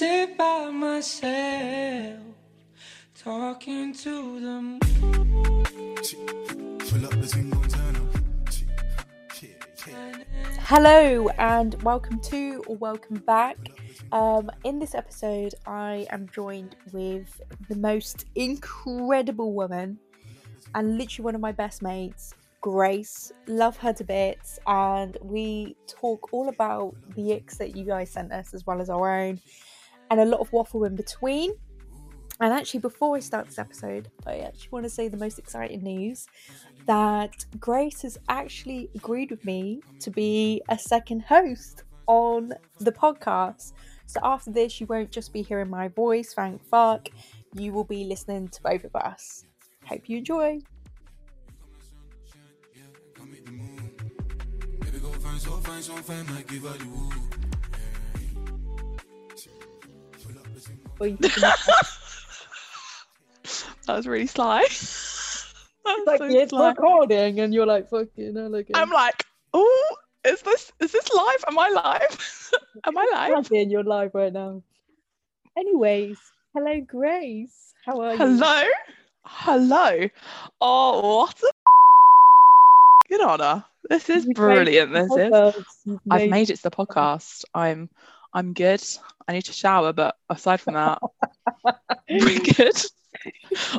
sit 0.00 0.38
by 0.38 0.70
myself, 0.70 2.20
talking 3.14 3.92
to 3.92 4.40
the 4.40 4.62
moon. 4.62 4.80
Pull 6.78 7.04
up 7.04 7.10
the 7.20 7.26
thing, 7.26 7.50
gon' 7.50 7.68
turn 7.68 7.96
up. 7.96 8.16
Yeah, 9.42 9.48
yeah. 9.86 10.24
Hello 10.60 11.28
and 11.36 11.82
welcome 11.82 12.18
to 12.30 12.64
or 12.66 12.76
welcome 12.76 13.18
back. 13.26 13.58
Um, 14.10 14.50
in 14.64 14.78
this 14.78 14.94
episode, 14.94 15.54
I 15.66 16.06
am 16.08 16.30
joined 16.32 16.76
with 16.94 17.38
the 17.68 17.76
most 17.76 18.24
incredible 18.36 19.52
woman 19.52 19.98
and 20.74 20.96
literally 20.96 21.26
one 21.26 21.34
of 21.34 21.42
my 21.42 21.52
best 21.52 21.82
mates, 21.82 22.32
Grace. 22.62 23.32
Love 23.48 23.76
her 23.76 23.92
to 23.92 24.04
bits, 24.04 24.58
and 24.66 25.18
we 25.20 25.76
talk 25.86 26.32
all 26.32 26.48
about 26.48 26.94
the 27.14 27.32
icks 27.32 27.58
that 27.58 27.76
you 27.76 27.84
guys 27.84 28.08
sent 28.08 28.32
us 28.32 28.54
as 28.54 28.66
well 28.66 28.80
as 28.80 28.88
our 28.88 29.14
own, 29.14 29.38
and 30.10 30.20
a 30.20 30.24
lot 30.24 30.40
of 30.40 30.52
waffle 30.52 30.84
in 30.84 30.96
between. 30.96 31.52
And 32.40 32.54
actually, 32.54 32.80
before 32.80 33.16
I 33.16 33.20
start 33.20 33.46
this 33.46 33.58
episode, 33.58 34.08
I 34.26 34.38
actually 34.38 34.70
want 34.70 34.84
to 34.84 34.90
say 34.90 35.08
the 35.08 35.16
most 35.16 35.38
exciting 35.38 35.82
news 35.82 36.26
that 36.86 37.44
Grace 37.58 38.02
has 38.02 38.18
actually 38.28 38.88
agreed 38.94 39.30
with 39.30 39.44
me 39.44 39.82
to 40.00 40.10
be 40.10 40.62
a 40.70 40.78
second 40.78 41.22
host 41.22 41.84
on 42.06 42.52
the 42.78 42.92
podcast. 42.92 43.72
So 44.06 44.20
after 44.22 44.50
this, 44.50 44.80
you 44.80 44.86
won't 44.86 45.10
just 45.10 45.32
be 45.32 45.42
hearing 45.42 45.68
my 45.68 45.88
voice, 45.88 46.32
thank 46.32 46.64
fuck. 46.64 47.08
You 47.54 47.72
will 47.72 47.84
be 47.84 48.04
listening 48.04 48.48
to 48.48 48.62
both 48.62 48.84
of 48.84 48.96
us. 48.96 49.44
Hope 49.84 50.08
you 50.08 50.18
enjoy. 50.18 50.60
Or 61.00 61.06
you 61.06 61.16
can- 61.16 61.32
oh, 61.44 61.82
That 63.86 63.96
was 63.96 64.06
really 64.06 64.26
sly. 64.26 64.66
Like 66.06 66.18
so 66.18 66.24
it's 66.26 66.50
sly. 66.50 66.68
recording, 66.68 67.40
and 67.40 67.52
you're 67.52 67.66
like, 67.66 67.88
fucking 67.88 68.36
hell 68.36 68.54
again. 68.54 68.76
I'm 68.76 68.90
like, 68.90 69.24
oh, 69.54 69.96
is 70.24 70.40
this 70.42 70.70
is 70.78 70.92
this 70.92 71.08
live? 71.12 71.44
Am 71.48 71.58
I 71.58 71.68
live? 71.70 72.52
Am 72.86 72.96
I 72.96 73.30
live? 73.34 73.50
in 73.50 73.70
your 73.70 73.82
live 73.82 74.10
right 74.14 74.32
now. 74.32 74.62
Anyways, 75.58 76.16
hello, 76.54 76.80
Grace. 76.82 77.74
How 77.84 78.00
are 78.02 78.12
you? 78.12 78.18
Hello, 78.18 78.62
hello. 79.24 80.08
Oh, 80.60 81.16
what 81.18 81.40
a 81.42 81.52
good 83.08 83.22
honor. 83.22 83.64
This 83.88 84.08
is 84.10 84.26
You've 84.26 84.36
brilliant. 84.36 84.92
This 84.92 85.06
is. 85.10 85.10
podcast. 85.32 85.64
You've 85.86 86.00
I've 86.10 86.30
made 86.30 86.50
it 86.50 86.56
to 86.56 86.62
the 86.64 86.70
podcast. 86.70 87.44
I'm 87.54 87.88
I'm 88.32 88.52
good. 88.52 88.84
I 89.30 89.32
need 89.32 89.44
to 89.44 89.52
shower, 89.52 89.92
but 89.92 90.16
aside 90.28 90.60
from 90.60 90.74
that, 90.74 90.98
we're 92.10 92.40
good. 92.40 92.74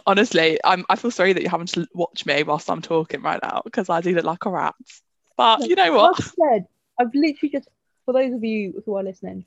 Honestly, 0.08 0.58
I'm 0.63 0.85
I 0.88 0.95
feel 0.95 1.11
sorry 1.11 1.33
that 1.33 1.41
you're 1.41 1.52
having 1.52 1.67
to 1.67 1.85
watch 1.93 2.25
me 2.25 2.41
whilst 2.43 2.69
I'm 2.69 2.81
talking 2.81 3.21
right 3.21 3.39
now 3.43 3.61
because 3.66 3.89
I 3.89 3.99
do 3.99 4.16
look 4.16 4.23
like 4.23 4.45
a 4.45 4.49
rat. 4.49 4.75
But 5.35 5.67
you 5.67 5.75
know 5.75 5.91
what? 5.91 6.17
Like 6.17 6.21
I 6.21 6.53
said, 6.53 6.66
I've 7.02 7.13
literally 7.13 7.52
just, 7.52 7.67
for 8.05 8.13
those 8.13 8.33
of 8.33 8.45
you 8.45 8.81
who 8.85 8.95
are 8.95 9.03
listening, 9.03 9.43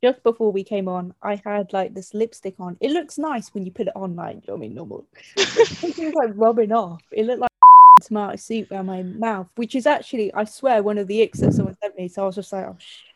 just 0.00 0.22
before 0.22 0.52
we 0.52 0.62
came 0.62 0.86
on, 0.86 1.12
I 1.24 1.42
had 1.44 1.72
like 1.72 1.92
this 1.92 2.14
lipstick 2.14 2.54
on. 2.60 2.76
It 2.80 2.92
looks 2.92 3.18
nice 3.18 3.52
when 3.52 3.64
you 3.64 3.72
put 3.72 3.88
it 3.88 3.96
on, 3.96 4.14
like, 4.14 4.36
you 4.36 4.42
know 4.46 4.54
what 4.54 4.58
I 4.58 4.60
mean, 4.60 4.74
normal. 4.76 5.06
it 5.36 5.98
was 5.98 6.14
like 6.14 6.30
rubbing 6.36 6.70
off. 6.70 7.02
It 7.10 7.26
looked 7.26 7.40
like 7.40 7.50
tomato 8.02 8.36
soup 8.36 8.70
around 8.70 8.86
my 8.86 9.02
mouth, 9.02 9.48
which 9.56 9.74
is 9.74 9.86
actually, 9.86 10.32
I 10.34 10.44
swear, 10.44 10.84
one 10.84 10.98
of 10.98 11.08
the 11.08 11.20
icks 11.20 11.40
that 11.40 11.52
someone 11.52 11.76
sent 11.82 11.98
me. 11.98 12.06
So 12.06 12.22
I 12.22 12.26
was 12.26 12.36
just 12.36 12.52
like, 12.52 12.66
oh 12.66 12.76
shit. 12.78 13.15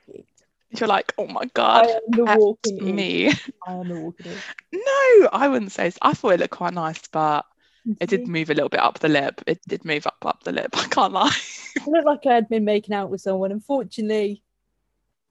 You're 0.79 0.89
like, 0.89 1.13
oh 1.19 1.27
my 1.27 1.43
I 1.43 1.47
god, 1.55 1.87
am 1.87 2.15
the 2.17 2.25
that's 2.25 2.37
walking 2.37 2.77
ick. 2.89 2.95
me. 2.95 3.33
I 3.67 3.73
am 3.73 3.89
the. 3.89 4.43
No, 4.73 5.29
I 5.33 5.49
wouldn't 5.49 5.73
say. 5.73 5.91
So. 5.91 5.99
I 6.03 6.13
thought 6.15 6.35
it 6.35 6.41
looked 6.41 6.53
quite 6.55 6.75
nice, 6.75 7.07
but 7.09 7.45
it 8.01 8.09
did 8.09 8.29
move 8.29 8.51
a 8.51 8.55
little 8.55 8.69
bit 8.69 8.81
up 8.81 8.98
the 9.01 9.09
lip. 9.09 9.43
It 9.47 9.61
did 9.69 9.85
move 9.85 10.07
up 10.07 10.17
up 10.25 10.42
the 10.45 10.53
lip. 10.53 10.70
I 10.75 10.86
can't 10.89 11.13
lie. 11.13 11.33
I 11.80 11.85
looked 11.91 12.07
like 12.07 12.27
I 12.27 12.35
had 12.35 12.48
been 12.48 12.64
making 12.64 12.95
out 12.95 13.11
with 13.11 13.20
someone. 13.20 13.53
Unfortunately, 13.53 14.42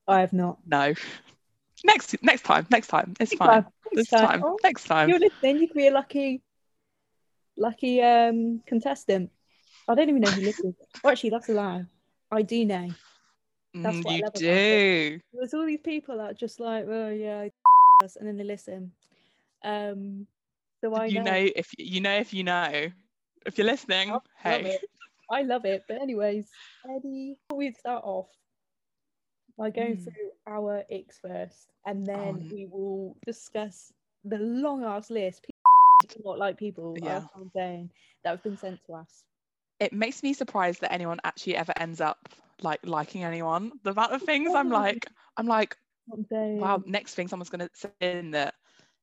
I 0.08 0.22
have 0.22 0.34
not. 0.34 0.60
no. 0.68 0.94
Next 1.86 2.22
next 2.24 2.42
time. 2.44 2.68
Next 2.70 2.88
time. 2.88 3.14
It's 3.20 3.32
Next 3.32 3.38
fine. 3.40 3.50
time, 3.64 3.66
This 3.94 4.12
next 4.12 4.22
time. 4.22 4.44
Oh, 4.44 4.58
Next 4.64 4.84
time. 4.86 5.10
You're 5.10 5.20
listening, 5.20 5.60
you 5.62 5.68
could 5.68 5.78
be 5.78 5.88
a 5.88 5.92
lucky, 5.92 6.42
lucky 7.58 8.02
um 8.02 8.62
contestant. 8.66 9.32
I 9.88 9.96
don't 9.96 10.10
even 10.10 10.22
know 10.22 10.30
who 10.30 10.42
listens. 10.42 10.76
Well, 11.04 11.12
actually, 11.12 11.32
that's 11.32 11.50
a 11.50 11.54
lie. 11.54 11.86
I 12.32 12.42
do 12.42 12.66
know. 12.66 12.94
That's 13.74 14.00
Mm, 14.00 14.06
what 14.06 14.16
you 14.16 14.30
do. 14.36 15.20
There's 15.34 15.54
all 15.54 15.66
these 15.66 15.80
people 15.82 16.18
that 16.18 16.32
are 16.32 16.34
just 16.34 16.60
like, 16.60 16.86
oh 16.88 17.10
yeah, 17.10 17.48
and 18.20 18.28
then 18.28 18.38
they 18.38 18.44
listen. 18.44 18.92
Um, 19.64 20.28
so 20.82 20.96
I 20.96 21.08
You 21.08 21.20
know. 21.20 21.24
know 21.26 21.50
if 21.56 21.70
you 21.78 22.02
know 22.02 22.16
if 22.18 22.34
you 22.34 22.44
know. 22.44 22.92
If 23.46 23.58
you're 23.58 23.68
listening, 23.68 24.10
I 24.10 24.14
love 24.14 24.22
hey. 24.44 24.62
it. 24.66 24.82
I 25.32 25.42
love 25.44 25.66
it. 25.66 25.84
But 25.88 26.02
anyways, 26.02 26.50
Eddie, 26.96 27.38
we 27.54 27.72
start 27.72 28.04
off 28.04 28.28
by 29.58 29.70
going 29.70 29.98
Mm. 29.98 30.04
through 30.04 30.32
our 30.48 30.84
icks 30.92 31.20
first, 31.22 31.68
and 31.86 32.06
then 32.06 32.30
Um, 32.30 32.50
we 32.52 32.68
will 32.70 33.16
discuss 33.26 33.94
the 34.26 34.38
long 34.38 34.84
ass 34.84 35.10
list. 35.10 35.44
People 35.44 36.22
not 36.26 36.38
like 36.40 36.58
people. 36.58 36.98
Yeah. 37.02 37.22
I'm 37.36 37.50
saying 37.56 37.90
that 38.24 38.32
have 38.32 38.44
been 38.44 38.58
sent 38.58 38.80
to 38.88 38.94
us. 38.94 39.24
It 39.80 39.94
makes 39.94 40.22
me 40.24 40.34
surprised 40.34 40.82
that 40.82 40.92
anyone 40.92 41.20
actually 41.24 41.56
ever 41.56 41.74
ends 41.78 42.02
up 42.02 42.18
like 42.64 42.80
liking 42.86 43.24
anyone. 43.24 43.72
The 43.84 43.92
amount 43.92 44.14
of 44.14 44.22
things 44.22 44.54
I'm 44.56 44.70
like, 44.70 45.08
I'm 45.38 45.48
like, 45.48 45.78
wow, 46.08 46.82
next 46.86 47.16
thing 47.16 47.28
someone's 47.28 47.50
gonna 47.50 47.70
say 47.74 47.90
in 48.02 48.32
that 48.32 48.54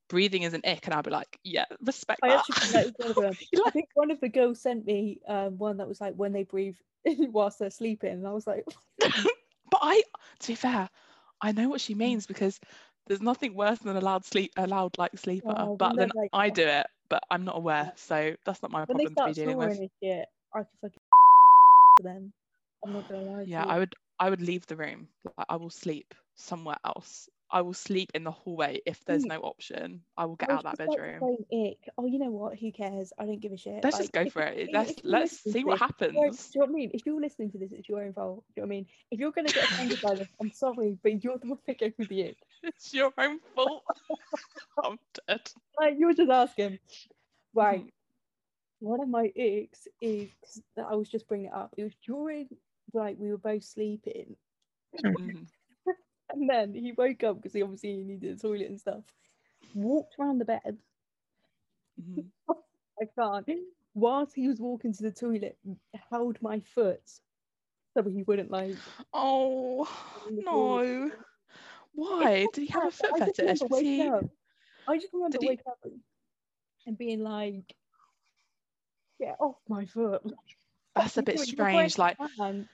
breathing 0.08 0.42
is 0.42 0.54
an 0.54 0.62
ick, 0.64 0.86
and 0.86 0.94
I'll 0.94 1.02
be 1.02 1.10
like, 1.10 1.38
yeah, 1.44 1.64
respect 1.82 2.20
I 2.22 2.28
that. 2.28 2.44
actually 2.48 2.54
think 2.72 2.94
one 2.98 3.10
of 3.10 3.16
them. 3.16 3.36
I 3.66 3.70
think 3.70 3.88
one 3.94 4.10
of 4.10 4.20
the 4.20 4.28
girls 4.28 4.60
sent 4.60 4.86
me 4.86 5.20
um, 5.28 5.58
one 5.58 5.78
that 5.78 5.88
was 5.88 6.00
like 6.00 6.14
when 6.14 6.32
they 6.32 6.44
breathe 6.44 6.76
whilst 7.04 7.58
they're 7.58 7.70
sleeping, 7.70 8.12
and 8.12 8.26
I 8.26 8.32
was 8.32 8.46
like, 8.46 8.64
but 9.00 9.80
I, 9.82 10.02
to 10.40 10.48
be 10.48 10.54
fair, 10.54 10.88
I 11.40 11.52
know 11.52 11.68
what 11.68 11.80
she 11.80 11.94
Mm. 11.94 11.98
means 11.98 12.26
because 12.26 12.58
there's 13.06 13.22
nothing 13.22 13.54
worse 13.54 13.78
than 13.78 13.96
a 13.96 14.00
loud 14.00 14.24
sleep, 14.24 14.52
a 14.56 14.66
loud 14.66 14.96
like 14.98 15.16
sleeper. 15.18 15.54
Oh, 15.58 15.76
but 15.76 15.96
then 15.96 16.10
like- 16.14 16.30
I 16.32 16.50
do 16.50 16.62
it, 16.66 16.86
but 17.08 17.22
I'm 17.30 17.44
not 17.44 17.56
aware, 17.56 17.92
so 17.96 18.34
that's 18.44 18.62
not 18.62 18.72
my 18.72 18.84
when 18.86 18.96
they 18.96 19.04
problem 19.04 19.16
to 19.16 19.24
be 19.28 19.34
dealing 19.34 19.56
with. 19.58 19.90
shit, 20.02 20.26
I 20.54 20.58
can 20.60 20.68
fucking 20.80 21.00
them. 22.04 22.32
I'm 22.86 22.92
not 22.92 23.08
gonna 23.08 23.22
lie. 23.22 23.42
Yeah. 23.46 23.64
I 23.64 23.78
would, 23.78 23.94
I 24.18 24.30
would 24.30 24.40
leave 24.40 24.66
the 24.66 24.76
room. 24.76 25.08
Like, 25.24 25.46
I 25.48 25.56
will 25.56 25.70
sleep 25.70 26.14
somewhere 26.36 26.76
else. 26.84 27.28
I 27.50 27.60
will 27.62 27.74
sleep 27.74 28.10
in 28.14 28.24
the 28.24 28.30
hallway 28.32 28.80
if 28.86 29.04
there's 29.04 29.24
Mm. 29.24 29.28
no 29.28 29.40
option. 29.40 30.02
I 30.16 30.24
will 30.24 30.34
get 30.36 30.50
I 30.50 30.54
out 30.54 30.64
that 30.64 30.78
just 30.78 30.80
about 30.80 30.96
to 30.96 31.00
bedroom. 31.02 31.36
ick. 31.52 31.88
Oh, 31.96 32.06
you 32.06 32.18
know 32.18 32.30
what? 32.30 32.58
Who 32.58 32.72
cares? 32.72 33.12
I 33.18 33.24
don't 33.24 33.40
give 33.40 33.52
a 33.52 33.56
shit. 33.56 33.84
Let's 33.84 33.94
Like, 33.94 34.02
just 34.02 34.12
go 34.12 34.20
if 34.22 34.32
for 34.32 34.42
it. 34.42 34.58
if- 34.58 34.72
Let's 34.72 34.90
if 34.92 35.00
let's 35.04 35.38
see 35.40 35.62
what 35.64 35.74
this, 35.74 35.80
happens. 35.80 36.12
Do 36.12 36.18
you 36.18 36.60
know 36.60 36.66
what 36.66 36.68
I 36.70 36.72
mean? 36.72 36.90
If 36.92 37.06
you're 37.06 37.20
listening 37.20 37.50
to 37.52 37.58
this, 37.58 37.70
it's 37.72 37.88
your 37.88 38.02
own 38.02 38.12
fault. 38.14 38.44
Do 38.48 38.60
you 38.60 38.62
know 38.62 38.66
what 38.66 38.74
I 38.74 38.76
mean? 38.76 38.86
If 39.12 39.20
you're 39.20 39.30
gonna 39.32 39.48
get 39.48 39.64
offended 39.64 40.00
by 40.02 40.14
this, 40.16 40.28
I'm 40.40 40.50
sorry, 40.52 40.98
but 41.02 41.22
you're 41.22 41.38
the 41.38 41.48
one 41.48 41.58
that 41.66 41.78
gave 41.78 41.96
me 41.98 42.06
the 42.06 42.24
ick. 42.30 42.38
It's 42.64 42.92
your 42.92 43.12
own 43.16 43.38
fault. 43.54 43.84
I'm 44.84 44.98
dead. 45.28 45.42
Like 45.78 45.94
you 45.98 46.06
were 46.06 46.14
just 46.14 46.30
asking. 46.30 46.78
Right. 47.54 47.84
Mhm. 47.84 47.90
One 48.80 49.00
of 49.00 49.08
my 49.08 49.30
icks 49.36 49.86
is 50.00 50.28
I 50.76 50.96
was 50.96 51.08
just 51.08 51.28
bringing 51.28 51.46
it 51.46 51.52
up. 51.54 51.74
It 51.78 51.84
was 51.84 51.94
during 52.04 52.48
like 52.92 53.16
we 53.18 53.30
were 53.30 53.38
both 53.38 53.64
sleeping, 53.64 54.36
Mhm. 55.02 55.46
and 56.30 56.48
then 56.50 56.74
he 56.74 56.92
woke 56.92 57.22
up 57.24 57.36
because 57.36 57.52
he 57.52 57.62
obviously 57.62 57.96
needed 57.96 58.38
the 58.38 58.40
toilet 58.48 58.68
and 58.68 58.80
stuff. 58.80 59.02
Walked 59.74 60.14
around 60.18 60.38
the 60.38 60.44
bed. 60.44 60.78
Mhm. 62.00 62.26
I 63.00 63.04
can't. 63.18 63.48
Whilst 63.94 64.34
he 64.34 64.48
was 64.48 64.60
walking 64.60 64.92
to 64.94 65.02
the 65.02 65.12
toilet, 65.12 65.58
held 66.10 66.40
my 66.42 66.60
foot 66.60 67.02
so 67.94 68.02
he 68.02 68.22
wouldn't 68.24 68.50
like. 68.50 68.76
Oh 69.12 69.84
the 70.28 70.42
toilet. 70.42 71.08
no! 71.08 71.10
Why 71.94 72.46
did 72.52 72.62
he 72.62 72.66
have 72.68 72.86
a 72.88 72.90
foot 72.90 73.10
I 73.14 73.18
just 73.26 73.36
fetish? 73.36 73.60
Was 73.70 73.80
he? 73.80 74.02
up. 74.08 74.24
I 74.88 74.98
just 74.98 75.12
remember 75.14 75.38
Did 75.38 75.42
he- 75.42 75.48
waking 75.48 75.64
up 75.66 75.78
and 76.86 76.98
being 76.98 77.20
like, 77.22 77.74
"Get 79.18 79.36
off 79.40 79.56
my 79.68 79.86
foot!" 79.86 80.22
That's 80.94 81.16
a 81.16 81.22
bit 81.22 81.38
strange. 81.40 81.96
Like, 81.98 82.18
man. 82.38 82.68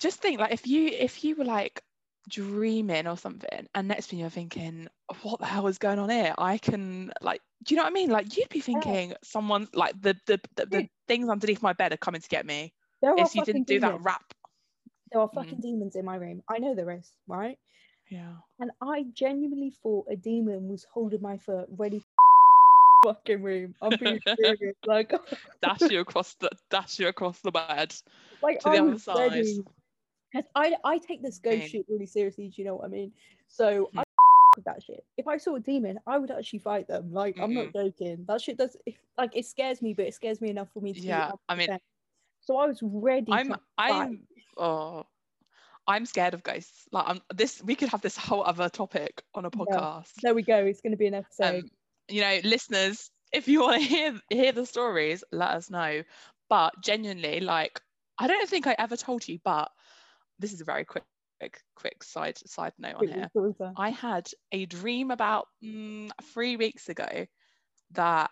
Just 0.00 0.20
think, 0.20 0.40
like, 0.40 0.52
if 0.52 0.66
you 0.66 0.86
if 0.88 1.24
you 1.24 1.36
were 1.36 1.44
like 1.44 1.82
dreaming 2.28 3.06
or 3.06 3.16
something, 3.16 3.68
and 3.74 3.88
next 3.88 4.06
thing 4.08 4.18
you're 4.18 4.30
thinking, 4.30 4.88
what 5.22 5.40
the 5.40 5.46
hell 5.46 5.66
is 5.66 5.78
going 5.78 5.98
on 5.98 6.10
here? 6.10 6.34
I 6.38 6.58
can 6.58 7.12
like, 7.20 7.42
do 7.64 7.74
you 7.74 7.76
know 7.76 7.84
what 7.84 7.90
I 7.90 7.94
mean? 7.94 8.10
Like, 8.10 8.36
you'd 8.36 8.48
be 8.48 8.60
thinking 8.60 9.14
someone's 9.22 9.74
like 9.74 10.00
the 10.00 10.16
the 10.26 10.40
the, 10.56 10.66
the 10.66 10.88
things 11.08 11.28
underneath 11.28 11.62
my 11.62 11.72
bed 11.72 11.92
are 11.92 11.98
coming 11.98 12.20
to 12.20 12.28
get 12.28 12.46
me. 12.46 12.74
there 13.02 13.14
If 13.16 13.34
you 13.34 13.42
didn't 13.42 13.66
do 13.66 13.80
that 13.80 14.00
rap, 14.00 14.34
There 15.12 15.20
are 15.20 15.28
Mm. 15.28 15.34
fucking 15.34 15.60
demons 15.60 15.96
in 15.96 16.04
my 16.04 16.16
room. 16.16 16.42
I 16.48 16.58
know 16.58 16.74
there 16.74 16.90
is, 16.90 17.12
right? 17.26 17.58
yeah. 18.10 18.36
And 18.58 18.70
I 18.80 19.04
genuinely 19.12 19.70
thought 19.70 20.06
a 20.10 20.16
demon 20.16 20.68
was 20.68 20.84
holding 20.92 21.20
my 21.22 21.38
foot, 21.38 21.66
ready 21.70 22.00
to 22.00 22.06
fucking 23.04 23.42
room. 23.42 23.74
I'm 23.82 23.96
being 23.96 24.20
serious. 24.36 24.76
Like, 24.84 25.12
Dash 25.62 25.90
you 25.90 26.00
across 26.00 26.34
the 26.36 26.50
dash 26.70 26.98
you 26.98 27.08
across 27.08 27.40
the 27.40 27.52
bed. 27.52 27.94
like 28.42 28.60
to 28.60 28.70
the 28.70 28.78
I 28.78 28.78
other 28.78 28.98
side. 28.98 29.32
ready. 29.32 29.64
'Cause 30.32 30.44
I 30.54 30.74
I 30.84 30.98
take 30.98 31.22
this 31.22 31.38
ghost 31.38 31.68
shit 31.68 31.86
really 31.88 32.06
seriously. 32.06 32.48
Do 32.48 32.60
you 32.62 32.66
know 32.66 32.76
what 32.76 32.86
I 32.86 32.88
mean? 32.88 33.12
So 33.48 33.90
Hmm. 33.92 33.98
I 34.00 34.04
with 34.56 34.64
that 34.66 34.82
shit. 34.82 35.04
If 35.16 35.26
I 35.26 35.38
saw 35.38 35.56
a 35.56 35.60
demon, 35.60 35.98
I 36.06 36.18
would 36.18 36.30
actually 36.30 36.58
fight 36.58 36.86
them. 36.86 37.12
Like 37.12 37.38
I'm 37.40 37.54
not 37.54 37.72
joking. 37.72 38.24
That 38.26 38.40
shit 38.40 38.58
does. 38.58 38.76
If, 38.86 38.96
like 39.16 39.36
it 39.36 39.46
scares 39.46 39.80
me, 39.80 39.94
but 39.94 40.06
it 40.06 40.14
scares 40.14 40.40
me 40.40 40.50
enough 40.50 40.68
for 40.72 40.80
me 40.82 40.92
to. 40.92 41.00
Yeah, 41.00 41.30
I 41.48 41.54
mean, 41.54 41.68
so 42.40 42.56
I 42.56 42.66
was 42.66 42.80
ready. 42.82 43.32
I'm. 43.32 43.54
I'm 43.78 44.26
oh 44.56 45.06
I'm 45.86 46.06
scared 46.06 46.34
of 46.34 46.42
ghosts. 46.42 46.86
Like 46.92 47.04
I'm 47.08 47.20
this 47.34 47.62
we 47.62 47.74
could 47.74 47.88
have 47.88 48.02
this 48.02 48.16
whole 48.16 48.44
other 48.44 48.68
topic 48.68 49.22
on 49.34 49.44
a 49.44 49.50
Yeah. 49.52 49.58
podcast. 49.64 50.12
There 50.22 50.34
we 50.34 50.42
go. 50.42 50.64
It's 50.64 50.80
going 50.80 50.92
to 50.92 50.96
be 50.96 51.06
an 51.06 51.14
episode. 51.14 51.64
Um, 51.64 51.70
you 52.08 52.20
know, 52.20 52.40
listeners, 52.44 53.10
if 53.32 53.48
you 53.48 53.60
want 53.62 53.82
to 53.82 53.88
hear 53.88 54.20
hear 54.30 54.52
the 54.52 54.66
stories, 54.66 55.24
let 55.32 55.50
us 55.50 55.70
know. 55.70 56.02
But 56.48 56.74
genuinely, 56.82 57.40
like 57.40 57.80
I 58.18 58.26
don't 58.26 58.48
think 58.48 58.66
I 58.66 58.76
ever 58.78 58.96
told 58.96 59.26
you, 59.26 59.38
but 59.44 59.70
this 60.42 60.52
is 60.52 60.60
a 60.60 60.64
very 60.64 60.84
quick 60.84 61.04
quick, 61.40 61.60
quick 61.74 62.04
side 62.04 62.38
side 62.46 62.72
note 62.78 62.96
on 62.96 63.08
here. 63.08 63.30
I 63.76 63.90
had 63.90 64.28
a 64.52 64.66
dream 64.66 65.10
about 65.10 65.46
mm, 65.64 66.10
three 66.34 66.56
weeks 66.56 66.88
ago 66.88 67.26
that 67.92 68.30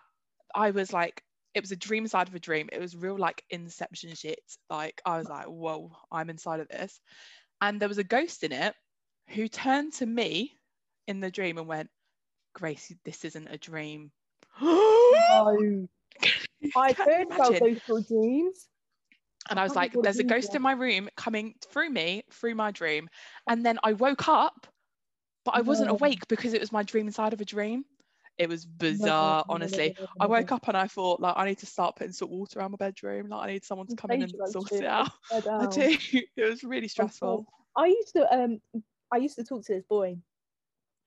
I 0.55 0.71
was 0.71 0.93
like, 0.93 1.23
it 1.53 1.61
was 1.61 1.71
a 1.71 1.75
dream 1.75 2.03
inside 2.03 2.27
of 2.27 2.35
a 2.35 2.39
dream. 2.39 2.69
It 2.71 2.79
was 2.79 2.95
real 2.95 3.17
like 3.17 3.43
inception 3.49 4.13
shit. 4.15 4.39
Like 4.69 5.01
I 5.05 5.17
was 5.17 5.27
like, 5.27 5.45
whoa, 5.45 5.91
I'm 6.11 6.29
inside 6.29 6.61
of 6.61 6.69
this. 6.69 6.99
And 7.59 7.79
there 7.79 7.89
was 7.89 7.97
a 7.97 8.03
ghost 8.03 8.43
in 8.43 8.51
it 8.51 8.73
who 9.29 9.47
turned 9.47 9.93
to 9.93 10.05
me 10.05 10.53
in 11.07 11.19
the 11.19 11.31
dream 11.31 11.57
and 11.57 11.67
went, 11.67 11.89
grace 12.53 12.93
this 13.03 13.25
isn't 13.25 13.47
a 13.49 13.57
dream. 13.57 14.11
No. 14.61 15.87
I've 16.75 16.97
heard 16.97 17.27
about 17.31 17.59
those 17.59 18.07
dreams. 18.07 18.67
And 19.49 19.59
I 19.59 19.63
was 19.63 19.75
like, 19.75 19.95
there's 20.01 20.19
a 20.19 20.23
ghost 20.23 20.55
in 20.55 20.61
my 20.61 20.73
room 20.73 21.09
coming 21.17 21.55
through 21.67 21.89
me, 21.89 22.23
through 22.31 22.55
my 22.55 22.71
dream. 22.71 23.09
And 23.49 23.65
then 23.65 23.79
I 23.83 23.93
woke 23.93 24.27
up, 24.27 24.67
but 25.45 25.55
I 25.55 25.61
wasn't 25.61 25.89
awake 25.89 26.27
because 26.27 26.53
it 26.53 26.61
was 26.61 26.71
my 26.71 26.83
dream 26.83 27.07
inside 27.07 27.33
of 27.33 27.41
a 27.41 27.45
dream. 27.45 27.85
It 28.37 28.47
was 28.47 28.65
bizarre, 28.65 29.43
honestly. 29.49 29.95
I 30.19 30.25
woke 30.25 30.51
up 30.51 30.67
and 30.67 30.77
I 30.77 30.87
thought, 30.87 31.19
like, 31.19 31.33
I 31.37 31.45
need 31.45 31.59
to 31.59 31.65
start 31.65 31.95
putting 31.95 32.13
salt 32.13 32.31
water 32.31 32.59
around 32.59 32.71
my 32.71 32.77
bedroom. 32.77 33.27
Like, 33.29 33.49
I 33.49 33.53
need 33.53 33.65
someone 33.65 33.87
to 33.87 33.95
come 33.95 34.11
in 34.11 34.23
and 34.23 34.33
sort 34.47 34.71
it 34.71 34.85
out. 34.85 35.11
I 35.31 35.67
do. 35.67 35.97
It 36.35 36.49
was 36.49 36.63
really 36.63 36.87
stressful. 36.87 37.45
I 37.75 37.87
used 37.87 38.13
to 38.15 38.33
um 38.33 38.61
I 39.11 39.17
used 39.17 39.35
to 39.35 39.43
talk 39.43 39.65
to 39.65 39.73
this 39.73 39.83
boy. 39.83 40.17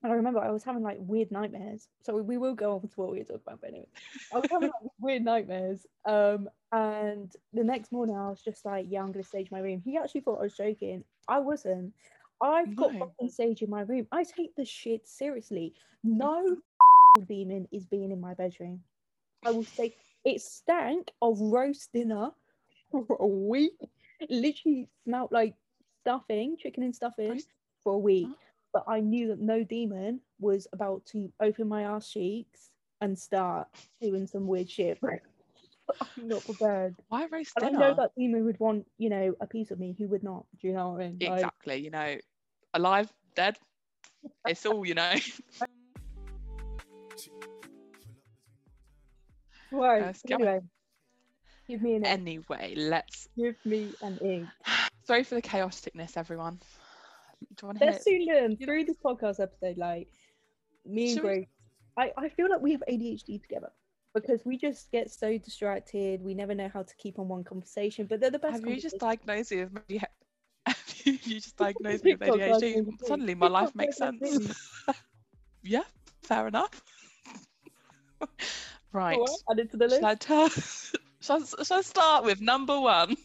And 0.02 0.12
I 0.12 0.16
remember 0.16 0.38
I 0.38 0.50
was 0.50 0.62
having 0.62 0.82
like 0.82 0.98
weird 1.00 1.30
nightmares. 1.32 1.88
So 2.02 2.14
we 2.16 2.36
will 2.36 2.54
go 2.54 2.74
on 2.74 2.82
to 2.82 3.00
what 3.00 3.10
we 3.10 3.18
were 3.18 3.24
talking 3.24 3.42
about, 3.46 3.60
but 3.62 3.70
anyway. 3.70 3.88
I 4.32 4.38
was 4.38 4.50
having 4.50 4.68
like 4.68 4.92
weird 5.00 5.24
nightmares. 5.24 5.86
Um 6.04 6.48
and 6.74 7.32
the 7.52 7.62
next 7.62 7.92
morning 7.92 8.16
I 8.16 8.28
was 8.28 8.42
just 8.42 8.64
like, 8.64 8.86
Yeah, 8.88 9.02
I'm 9.02 9.12
gonna 9.12 9.22
stage 9.24 9.50
my 9.50 9.60
room. 9.60 9.80
He 9.84 9.96
actually 9.96 10.22
thought 10.22 10.40
I 10.40 10.44
was 10.44 10.56
joking. 10.56 11.04
I 11.28 11.38
wasn't. 11.38 11.92
I've 12.40 12.74
got 12.74 12.92
No. 12.92 12.98
fucking 12.98 13.30
stage 13.30 13.62
in 13.62 13.70
my 13.70 13.82
room. 13.82 14.08
I 14.10 14.24
take 14.24 14.54
the 14.56 14.64
shit 14.64 15.06
seriously. 15.06 15.72
No 16.02 16.56
demon 17.28 17.68
is 17.70 17.84
being 17.86 18.10
in 18.10 18.20
my 18.20 18.34
bedroom. 18.34 18.80
I 19.46 19.52
will 19.52 19.62
say 19.64 19.94
it 20.24 20.40
stank 20.40 21.12
of 21.22 21.40
roast 21.40 21.92
dinner 21.92 22.30
for 22.90 23.16
a 23.20 23.26
week. 23.26 23.78
It 24.20 24.30
literally 24.30 24.88
smelled 25.04 25.30
like 25.30 25.54
stuffing, 26.00 26.56
chicken 26.58 26.82
and 26.82 26.94
stuffing 26.94 27.40
for 27.84 27.94
a 27.94 27.98
week. 27.98 28.28
But 28.72 28.84
I 28.88 28.98
knew 28.98 29.28
that 29.28 29.40
no 29.40 29.62
demon 29.62 30.20
was 30.40 30.66
about 30.72 31.06
to 31.06 31.32
open 31.40 31.68
my 31.68 31.82
ass 31.82 32.10
cheeks 32.10 32.70
and 33.00 33.16
start 33.16 33.68
doing 34.00 34.26
some 34.26 34.48
weird 34.48 34.68
shit. 34.68 34.98
I'm 36.00 36.28
not 36.28 36.44
prepared. 36.44 36.94
Why 37.08 37.26
roast 37.30 37.52
And 37.56 37.64
I 37.64 37.68
dinner? 37.70 37.80
know 37.80 37.94
that 37.96 38.10
demon 38.16 38.44
would 38.44 38.58
want, 38.60 38.86
you 38.98 39.10
know, 39.10 39.34
a 39.40 39.46
piece 39.46 39.70
of 39.70 39.78
me. 39.78 39.94
Who 39.98 40.08
would 40.08 40.22
not? 40.22 40.46
Do 40.60 40.68
you 40.68 40.74
know 40.74 40.90
what 40.90 41.02
I 41.02 41.08
mean? 41.10 41.18
Like, 41.20 41.32
exactly. 41.40 41.76
You 41.76 41.90
know, 41.90 42.16
alive, 42.72 43.12
dead. 43.34 43.56
It's 44.48 44.64
all, 44.64 44.86
you 44.86 44.94
know. 44.94 45.12
right. 49.70 50.02
Let's. 50.02 50.22
Anyway, 50.30 50.60
give 51.68 51.82
me 51.82 51.94
an 51.96 52.06
anyway, 52.06 52.74
let's. 52.76 53.28
Give 53.36 53.56
me 53.64 53.92
an 54.02 54.18
egg. 54.22 54.46
Sorry 55.06 55.24
for 55.24 55.34
the 55.34 55.42
chaoticness, 55.42 56.16
everyone. 56.16 56.60
Do 57.56 57.62
you 57.62 57.66
want 57.68 57.78
to? 57.80 57.84
Let's 57.86 58.04
soon 58.04 58.24
learn 58.26 58.56
through 58.56 58.84
this 58.84 58.96
podcast 58.96 59.40
episode, 59.40 59.76
like 59.76 60.08
me 60.86 61.04
and 61.08 61.14
Should 61.14 61.22
we- 61.24 61.28
Grace. 61.30 61.46
I, 61.96 62.10
I 62.16 62.28
feel 62.30 62.50
like 62.50 62.60
we 62.60 62.72
have 62.72 62.82
ADHD 62.90 63.40
together 63.40 63.70
because 64.14 64.44
we 64.44 64.56
just 64.56 64.90
get 64.92 65.10
so 65.10 65.36
distracted. 65.36 66.22
We 66.22 66.34
never 66.34 66.54
know 66.54 66.70
how 66.72 66.82
to 66.82 66.94
keep 66.96 67.18
on 67.18 67.28
one 67.28 67.44
conversation, 67.44 68.06
but 68.06 68.20
they're 68.20 68.30
the 68.30 68.38
best. 68.38 68.54
Have 68.54 68.66
you 68.66 68.80
just 68.80 68.98
diagnosed 68.98 69.50
me 69.50 69.64
with 69.64 69.72
maybe? 69.88 70.02
Have 70.66 71.04
you 71.04 71.40
just 71.40 71.56
diagnosed 71.58 72.04
me 72.04 72.14
with 72.14 72.28
ADHD? 72.28 72.86
Suddenly, 73.04 73.34
my 73.34 73.48
life 73.48 73.74
makes 73.74 73.96
sense. 73.96 74.54
yeah, 75.62 75.82
fair 76.22 76.48
enough. 76.48 76.82
right. 78.92 79.18
Alright, 79.18 79.30
add 79.50 79.58
it 79.58 79.70
to 79.72 79.76
the 79.76 79.88
list. 79.88 80.00
Shall 80.00 80.10
I, 80.10 80.14
tell, 80.14 80.48
shall, 81.20 81.42
I- 81.42 81.62
shall 81.64 81.78
I 81.78 81.82
start 81.82 82.24
with 82.24 82.40
number 82.40 82.80
one? 82.80 83.16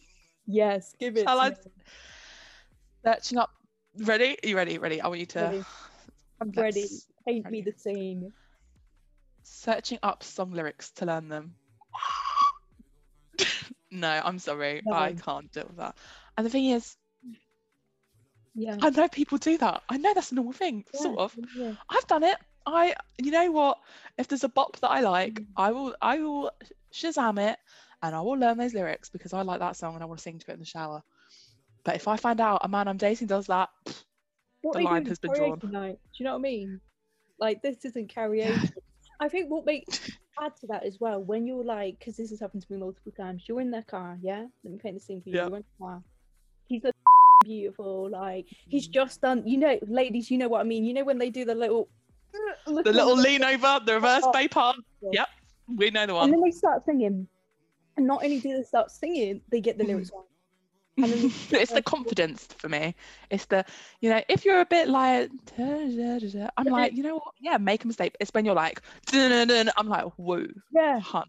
Yes, 0.46 0.94
give 0.98 1.16
it. 1.16 1.24
Shall 1.24 1.40
I- 1.40 1.54
Searching 3.04 3.38
up. 3.38 3.50
Ready? 3.96 4.36
Are 4.44 4.48
you 4.48 4.56
ready? 4.56 4.78
Ready? 4.78 5.00
I 5.00 5.08
want 5.08 5.20
you 5.20 5.26
to. 5.26 5.40
Ready. 5.40 5.64
I'm 6.40 6.50
ready. 6.52 6.86
Paint 7.26 7.50
me 7.50 7.62
the 7.62 7.72
scene. 7.72 8.32
Searching 9.52 9.98
up 10.02 10.22
song 10.22 10.52
lyrics 10.52 10.92
to 10.92 11.06
learn 11.06 11.28
them. 11.28 11.54
no, 13.90 14.08
I'm 14.24 14.38
sorry. 14.38 14.80
No. 14.86 14.92
I 14.94 15.12
can't 15.12 15.50
deal 15.52 15.64
with 15.66 15.76
that. 15.78 15.96
And 16.36 16.46
the 16.46 16.50
thing 16.50 16.66
is, 16.66 16.96
Yeah. 18.54 18.76
I 18.80 18.90
know 18.90 19.08
people 19.08 19.38
do 19.38 19.58
that. 19.58 19.82
I 19.88 19.96
know 19.96 20.14
that's 20.14 20.30
a 20.30 20.36
normal 20.36 20.52
thing, 20.52 20.84
yeah, 20.94 21.00
sort 21.00 21.18
of. 21.18 21.36
Yeah. 21.56 21.72
I've 21.88 22.06
done 22.06 22.22
it. 22.22 22.36
I, 22.64 22.94
you 23.18 23.32
know 23.32 23.50
what? 23.50 23.78
If 24.16 24.28
there's 24.28 24.44
a 24.44 24.48
bop 24.48 24.78
that 24.80 24.90
I 24.90 25.00
like, 25.00 25.34
Mm. 25.34 25.46
I 25.56 25.72
will, 25.72 25.94
I 26.00 26.18
will 26.20 26.52
Shazam 26.92 27.50
it, 27.50 27.58
and 28.02 28.14
I 28.14 28.20
will 28.20 28.38
learn 28.38 28.56
those 28.56 28.72
lyrics 28.72 29.08
because 29.10 29.32
I 29.32 29.42
like 29.42 29.58
that 29.60 29.76
song 29.76 29.94
and 29.94 30.02
I 30.02 30.06
want 30.06 30.20
to 30.20 30.22
sing 30.22 30.38
to 30.38 30.50
it 30.50 30.54
in 30.54 30.60
the 30.60 30.64
shower. 30.66 31.02
But 31.84 31.96
if 31.96 32.06
I 32.06 32.16
find 32.16 32.40
out 32.40 32.60
a 32.64 32.68
man 32.68 32.86
I'm 32.86 32.98
dating 32.98 33.26
does 33.26 33.48
that, 33.48 33.68
What 34.62 34.76
The 34.76 34.82
line 34.84 35.06
has 35.06 35.18
been 35.18 35.32
drawn. 35.34 35.60
Night, 35.64 35.98
do 36.12 36.16
you 36.18 36.24
know 36.24 36.32
what 36.32 36.38
I 36.38 36.42
mean? 36.42 36.80
Like 37.40 37.62
this 37.62 37.84
isn't 37.84 38.14
karaoke. 38.14 38.72
I 39.20 39.28
think 39.28 39.50
what 39.50 39.66
makes 39.66 40.10
add 40.42 40.56
to 40.60 40.66
that 40.68 40.84
as 40.84 40.98
well 40.98 41.22
when 41.22 41.46
you're 41.46 41.64
like, 41.64 41.98
because 41.98 42.16
this 42.16 42.30
has 42.30 42.40
happened 42.40 42.62
to 42.62 42.72
me 42.72 42.78
multiple 42.78 43.12
times. 43.12 43.44
You're 43.46 43.60
in 43.60 43.70
their 43.70 43.82
car, 43.82 44.18
yeah. 44.22 44.46
Let 44.64 44.72
me 44.72 44.78
paint 44.82 44.94
the 44.96 45.00
scene 45.00 45.20
for 45.22 45.28
you. 45.28 45.36
Yeah. 45.36 45.46
You're 45.48 45.56
in 45.58 45.64
the 45.78 45.84
car. 45.84 46.02
He's 46.68 46.84
a 46.84 46.92
beautiful, 47.44 48.08
like 48.10 48.46
he's 48.68 48.88
Mm. 48.88 48.92
just 48.92 49.20
done. 49.20 49.46
You 49.46 49.58
know, 49.58 49.78
ladies, 49.86 50.30
you 50.30 50.38
know 50.38 50.48
what 50.48 50.60
I 50.60 50.64
mean. 50.64 50.84
You 50.84 50.94
know 50.94 51.04
when 51.04 51.18
they 51.18 51.30
do 51.30 51.44
the 51.44 51.54
little, 51.54 51.88
the 52.66 52.92
little 52.92 53.16
lean 53.16 53.42
over, 53.44 53.80
the 53.84 53.94
reverse 53.94 54.22
Oh, 54.24 54.32
bay 54.32 54.48
part. 54.48 54.76
yeah. 55.02 55.10
Yep, 55.12 55.28
we 55.76 55.90
know 55.90 56.06
the 56.06 56.14
one. 56.14 56.24
and 56.24 56.32
then 56.34 56.40
they 56.42 56.50
start 56.50 56.84
singing, 56.84 57.26
and 57.96 58.06
not 58.06 58.22
only 58.24 58.40
do 58.40 58.56
they 58.56 58.62
start 58.62 58.90
singing, 58.90 59.42
they 59.50 59.60
get 59.60 59.76
the 59.78 59.84
lyrics 59.90 60.10
wrong. 60.12 60.24
Then 60.96 61.10
it's 61.52 61.72
the 61.72 61.82
confidence 61.82 62.46
for 62.58 62.68
me. 62.68 62.94
It's 63.30 63.46
the, 63.46 63.64
you 64.00 64.10
know, 64.10 64.22
if 64.28 64.44
you're 64.44 64.60
a 64.60 64.66
bit 64.66 64.88
like, 64.88 65.30
I'm 66.56 66.66
like, 66.66 66.96
you 66.96 67.02
know 67.02 67.14
what? 67.14 67.34
Yeah, 67.40 67.58
make 67.58 67.84
a 67.84 67.86
mistake. 67.86 68.16
It's 68.20 68.30
when 68.32 68.44
you're 68.44 68.54
like, 68.54 68.80
I'm 69.12 69.88
like, 69.88 70.04
whoa, 70.16 70.46
yeah. 70.72 71.00
hun. 71.00 71.24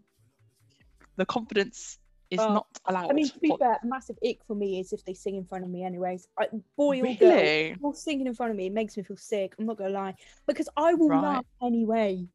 The 1.17 1.25
confidence 1.25 1.99
is 2.29 2.39
Oh, 2.39 2.53
not 2.53 2.67
allowed. 2.85 3.11
I 3.11 3.13
mean, 3.13 3.29
to 3.29 3.39
be 3.39 3.53
fair, 3.59 3.77
a 3.83 3.85
massive 3.85 4.17
ick 4.25 4.39
for 4.47 4.55
me 4.55 4.79
is 4.79 4.93
if 4.93 5.03
they 5.05 5.13
sing 5.13 5.35
in 5.35 5.45
front 5.45 5.63
of 5.65 5.69
me. 5.69 5.83
Anyways, 5.83 6.27
I, 6.39 6.47
boy 6.77 7.01
or 7.01 7.13
girl, 7.15 7.29
really? 7.29 7.77
singing 7.93 8.27
in 8.27 8.33
front 8.33 8.51
of 8.51 8.57
me, 8.57 8.67
it 8.67 8.73
makes 8.73 8.95
me 8.97 9.03
feel 9.03 9.17
sick. 9.17 9.53
I'm 9.59 9.65
not 9.65 9.77
gonna 9.77 9.89
lie, 9.91 10.15
because 10.47 10.69
I 10.77 10.93
will 10.93 11.09
Right. 11.09 11.21
laugh 11.21 11.45
anyway. 11.61 12.25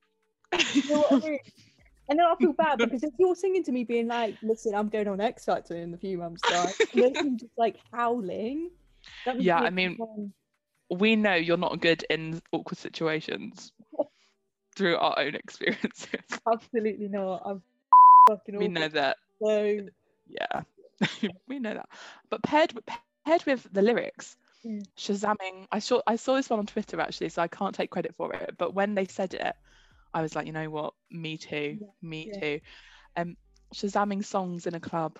You 0.72 0.82
know 0.86 0.98
what 0.98 1.14
I 1.14 1.18
mean? 1.30 1.38
And 2.08 2.18
then 2.18 2.26
I 2.26 2.34
feel 2.36 2.52
bad 2.52 2.78
because 2.78 3.02
if 3.02 3.12
you're 3.18 3.34
singing 3.34 3.64
to 3.64 3.72
me, 3.72 3.84
being 3.84 4.06
like, 4.06 4.36
"Listen, 4.42 4.74
I'm 4.74 4.88
going 4.88 5.08
on 5.08 5.20
X 5.20 5.44
Factor 5.44 5.74
in 5.76 5.92
a 5.92 5.96
few 5.98 6.18
months' 6.18 6.42
time," 6.42 6.72
you 6.94 7.36
just 7.36 7.52
like 7.56 7.76
howling. 7.92 8.70
Yeah, 9.38 9.60
I 9.60 9.70
mean, 9.70 9.96
feel- 9.96 10.30
we 10.90 11.16
know 11.16 11.34
you're 11.34 11.56
not 11.56 11.80
good 11.80 12.04
in 12.10 12.40
awkward 12.52 12.78
situations 12.78 13.72
through 14.76 14.96
our 14.96 15.18
own 15.18 15.34
experiences. 15.34 16.06
absolutely 16.52 17.08
not. 17.08 17.42
I'm 17.44 17.62
fucking 18.28 18.56
we 18.56 18.68
know 18.68 18.88
that. 18.88 19.16
So 19.42 19.78
Yeah, 20.28 20.62
we 21.48 21.58
know 21.58 21.74
that. 21.74 21.88
But 22.30 22.42
paired 22.42 22.72
with, 22.72 22.84
paired 23.24 23.44
with 23.46 23.66
the 23.72 23.82
lyrics, 23.82 24.36
Mm. 24.64 24.84
Shazamming. 24.96 25.66
I 25.70 25.78
saw 25.78 26.00
I 26.08 26.16
saw 26.16 26.34
this 26.34 26.50
one 26.50 26.58
on 26.58 26.66
Twitter 26.66 27.00
actually, 27.00 27.28
so 27.28 27.40
I 27.42 27.46
can't 27.46 27.74
take 27.74 27.90
credit 27.90 28.14
for 28.16 28.32
it. 28.32 28.56
But 28.58 28.74
when 28.74 28.94
they 28.96 29.04
said 29.04 29.34
it, 29.34 29.54
I 30.16 30.22
was 30.22 30.34
like, 30.34 30.46
you 30.46 30.52
know 30.52 30.70
what? 30.70 30.94
Me 31.10 31.36
too. 31.36 31.78
Yeah, 31.80 31.88
Me 32.02 32.30
yeah. 32.32 32.40
too. 32.40 32.60
Um, 33.16 33.36
Shazamming 33.74 34.24
songs 34.24 34.66
in 34.66 34.74
a 34.74 34.80
club. 34.80 35.18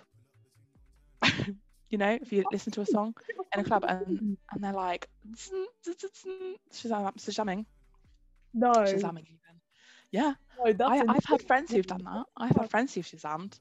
you 1.90 1.98
know, 1.98 2.18
if 2.20 2.32
you 2.32 2.44
listen 2.50 2.72
to 2.72 2.82
a 2.82 2.86
song 2.86 3.14
in 3.54 3.60
a 3.60 3.64
club 3.64 3.84
and 3.88 4.38
and 4.52 4.64
they're 4.64 4.72
like 4.72 5.08
Shazam, 6.72 7.14
Shazamming, 7.16 7.66
no, 8.54 8.68
Shazamming 8.84 9.26
even. 9.26 9.60
Yeah, 10.12 10.34
no, 10.58 10.72
I, 10.86 11.02
a 11.02 11.04
I've 11.08 11.24
had 11.24 11.42
friends 11.42 11.72
who've 11.72 11.86
done 11.86 12.04
that. 12.04 12.26
I've 12.36 12.56
had 12.56 12.70
friends 12.70 12.94
who've 12.94 13.06
shazammed 13.06 13.58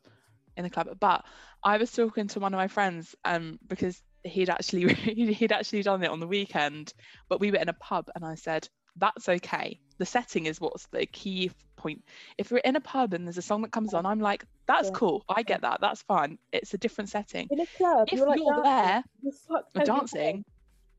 in 0.58 0.63
the 0.63 0.70
club. 0.70 0.98
But 1.00 1.25
I 1.63 1.77
was 1.77 1.92
talking 1.92 2.27
to 2.30 2.39
one 2.39 2.54
of 2.54 2.58
my 2.58 2.68
friends 2.68 3.15
um 3.25 3.60
because 3.68 4.01
he'd 4.24 4.50
actually 4.50 4.94
he'd 5.34 5.51
actually 5.51 5.84
done 5.84 6.04
it 6.04 6.10
on 6.12 6.20
the 6.20 6.27
weekend. 6.27 6.94
But 7.30 7.39
we 7.42 7.51
were 7.51 7.58
in 7.60 7.70
a 7.70 7.74
pub 7.74 8.10
and 8.15 8.25
I 8.25 8.36
said, 8.36 8.68
that's 8.98 9.28
okay. 9.30 9.80
The 9.98 10.06
setting 10.06 10.46
is 10.46 10.60
what's 10.60 10.86
the 10.88 11.06
key 11.06 11.52
point. 11.75 12.04
If 12.38 12.52
we're 12.52 12.58
in 12.60 12.75
a 12.75 12.82
pub 12.82 13.14
and 13.14 13.25
there's 13.25 13.38
a 13.38 13.42
song 13.42 13.62
that 13.62 13.72
comes 13.72 13.94
on, 13.94 14.06
I'm 14.06 14.20
like, 14.20 14.46
that's 14.68 14.88
Yeah. 14.90 14.94
cool. 14.96 15.25
I 15.30 15.44
get 15.44 15.62
that. 15.62 15.80
That's 15.82 16.02
fun. 16.02 16.38
It's 16.52 16.74
a 16.74 16.78
different 16.78 17.10
setting. 17.10 17.48
In 17.52 17.60
a 17.62 17.66
club, 17.66 18.08
If 18.12 18.18
you're 18.20 18.28
like 18.28 18.40
you're 18.40 18.64
dancing, 18.64 18.64
there 18.64 19.04
you're 19.22 19.32
sucked 19.34 19.75
or 19.75 19.82
out 19.82 19.88
your 19.88 19.96
dancing 19.98 20.46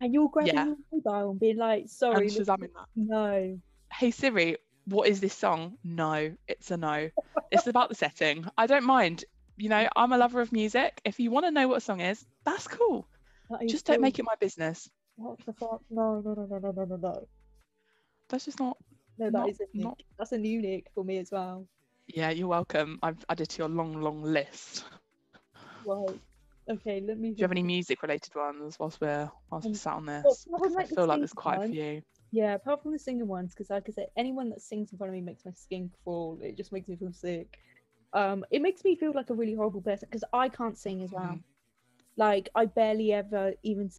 and 0.00 0.14
you're 0.14 0.28
grabbing 0.28 0.54
Yeah. 0.54 0.66
your 0.66 0.76
mobile 0.92 1.30
and 1.32 1.40
being 1.40 1.56
like, 1.56 1.88
"Sorry, 1.88 2.26
and 2.26 2.34
look- 2.36 2.46
shazamming 2.46 2.72
that, 2.74 2.86
no." 2.94 3.60
hey 3.92 4.10
Siri, 4.10 4.56
what 4.86 5.08
is 5.08 5.20
this 5.20 5.34
song? 5.34 5.78
No, 5.84 6.34
it's 6.48 6.70
a 6.70 6.76
no. 6.76 7.10
it's 7.50 7.66
about 7.66 7.88
the 7.88 7.94
setting. 7.94 8.46
I 8.56 8.66
don't 8.66 8.84
mind. 8.84 9.24
You 9.56 9.68
know, 9.70 9.88
I'm 9.96 10.12
a 10.12 10.18
lover 10.18 10.40
of 10.42 10.52
music. 10.52 11.00
If 11.04 11.18
you 11.18 11.30
want 11.30 11.46
to 11.46 11.50
know 11.50 11.66
what 11.68 11.78
a 11.78 11.80
song 11.80 12.00
is, 12.00 12.24
that's 12.44 12.68
cool. 12.68 13.08
That 13.50 13.62
is 13.62 13.72
Just 13.72 13.86
don't 13.86 14.00
make 14.02 14.18
it 14.18 14.24
my 14.24 14.34
business. 14.38 14.90
What 15.16 15.38
the 15.46 15.52
fuck? 15.54 15.80
No, 15.88 16.20
no, 16.20 16.34
no, 16.34 16.44
no, 16.44 16.58
no, 16.58 16.70
no, 16.72 16.84
no, 16.84 16.96
no. 16.96 17.28
That's 18.28 18.44
just 18.44 18.58
not. 18.60 18.76
No, 19.18 19.26
that 19.26 19.32
Not- 19.32 19.48
is 19.48 19.60
a 19.60 19.64
not- 19.74 20.02
That's 20.18 20.32
a 20.32 20.38
unique 20.38 20.88
for 20.94 21.04
me 21.04 21.18
as 21.18 21.30
well. 21.30 21.66
Yeah, 22.08 22.30
you're 22.30 22.48
welcome. 22.48 22.98
I've 23.02 23.24
added 23.28 23.48
to 23.50 23.58
your 23.58 23.68
long, 23.68 23.94
long 24.00 24.22
list. 24.22 24.84
Right. 25.84 26.20
Okay, 26.68 27.00
let 27.00 27.18
me. 27.18 27.30
Do 27.30 27.36
you 27.38 27.44
have 27.44 27.52
any 27.52 27.62
music 27.62 28.02
related 28.02 28.34
ones 28.34 28.78
whilst 28.78 29.00
we're 29.00 29.30
whilst 29.50 29.66
we're 29.66 29.70
Um, 29.70 29.74
sat 29.74 29.94
on 29.94 30.06
this? 30.06 30.46
well, 30.48 30.60
I 30.64 30.66
I 30.66 30.70
like 30.70 30.88
to 30.88 30.94
feel 30.96 31.06
like 31.06 31.18
there's 31.20 31.32
quite 31.32 31.62
a 31.62 31.68
few. 31.68 32.02
Yeah, 32.32 32.54
apart 32.54 32.82
from 32.82 32.92
the 32.92 32.98
singing 32.98 33.28
ones, 33.28 33.54
because 33.54 33.70
like 33.70 33.88
I 33.88 33.92
said, 33.92 34.08
anyone 34.16 34.48
that 34.50 34.60
sings 34.60 34.90
in 34.90 34.98
front 34.98 35.10
of 35.10 35.14
me 35.14 35.20
makes 35.20 35.44
my 35.44 35.52
skin 35.52 35.90
crawl. 36.02 36.38
It 36.42 36.56
just 36.56 36.72
makes 36.72 36.88
me 36.88 36.96
feel 36.96 37.12
sick. 37.12 37.60
Um, 38.12 38.44
it 38.50 38.62
makes 38.62 38.82
me 38.82 38.96
feel 38.96 39.12
like 39.12 39.30
a 39.30 39.34
really 39.34 39.54
horrible 39.54 39.80
person 39.80 40.08
because 40.10 40.24
I 40.32 40.48
can't 40.48 40.76
sing 40.76 41.02
as 41.02 41.12
well. 41.12 41.34
Mhm. 41.34 41.42
Like 42.16 42.48
I 42.54 42.66
barely 42.66 43.12
ever 43.12 43.54
even 43.62 43.90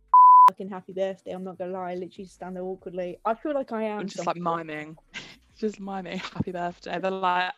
fucking 0.48 0.70
happy 0.70 0.94
birthday. 0.94 1.32
I'm 1.32 1.44
not 1.44 1.58
gonna 1.58 1.72
lie. 1.72 1.92
I 1.92 1.96
literally 1.96 2.28
stand 2.28 2.56
there 2.56 2.64
awkwardly. 2.64 3.20
I 3.26 3.36
feel 3.36 3.54
like 3.54 3.72
I 3.72 3.84
am. 3.84 4.00
I'm 4.00 4.08
just 4.08 4.26
like 4.26 4.38
miming, 4.38 4.98
just 5.58 5.80
miming. 5.80 6.20
Happy 6.20 6.52
birthday. 6.52 7.00
They're 7.00 7.12
like, 7.12 7.52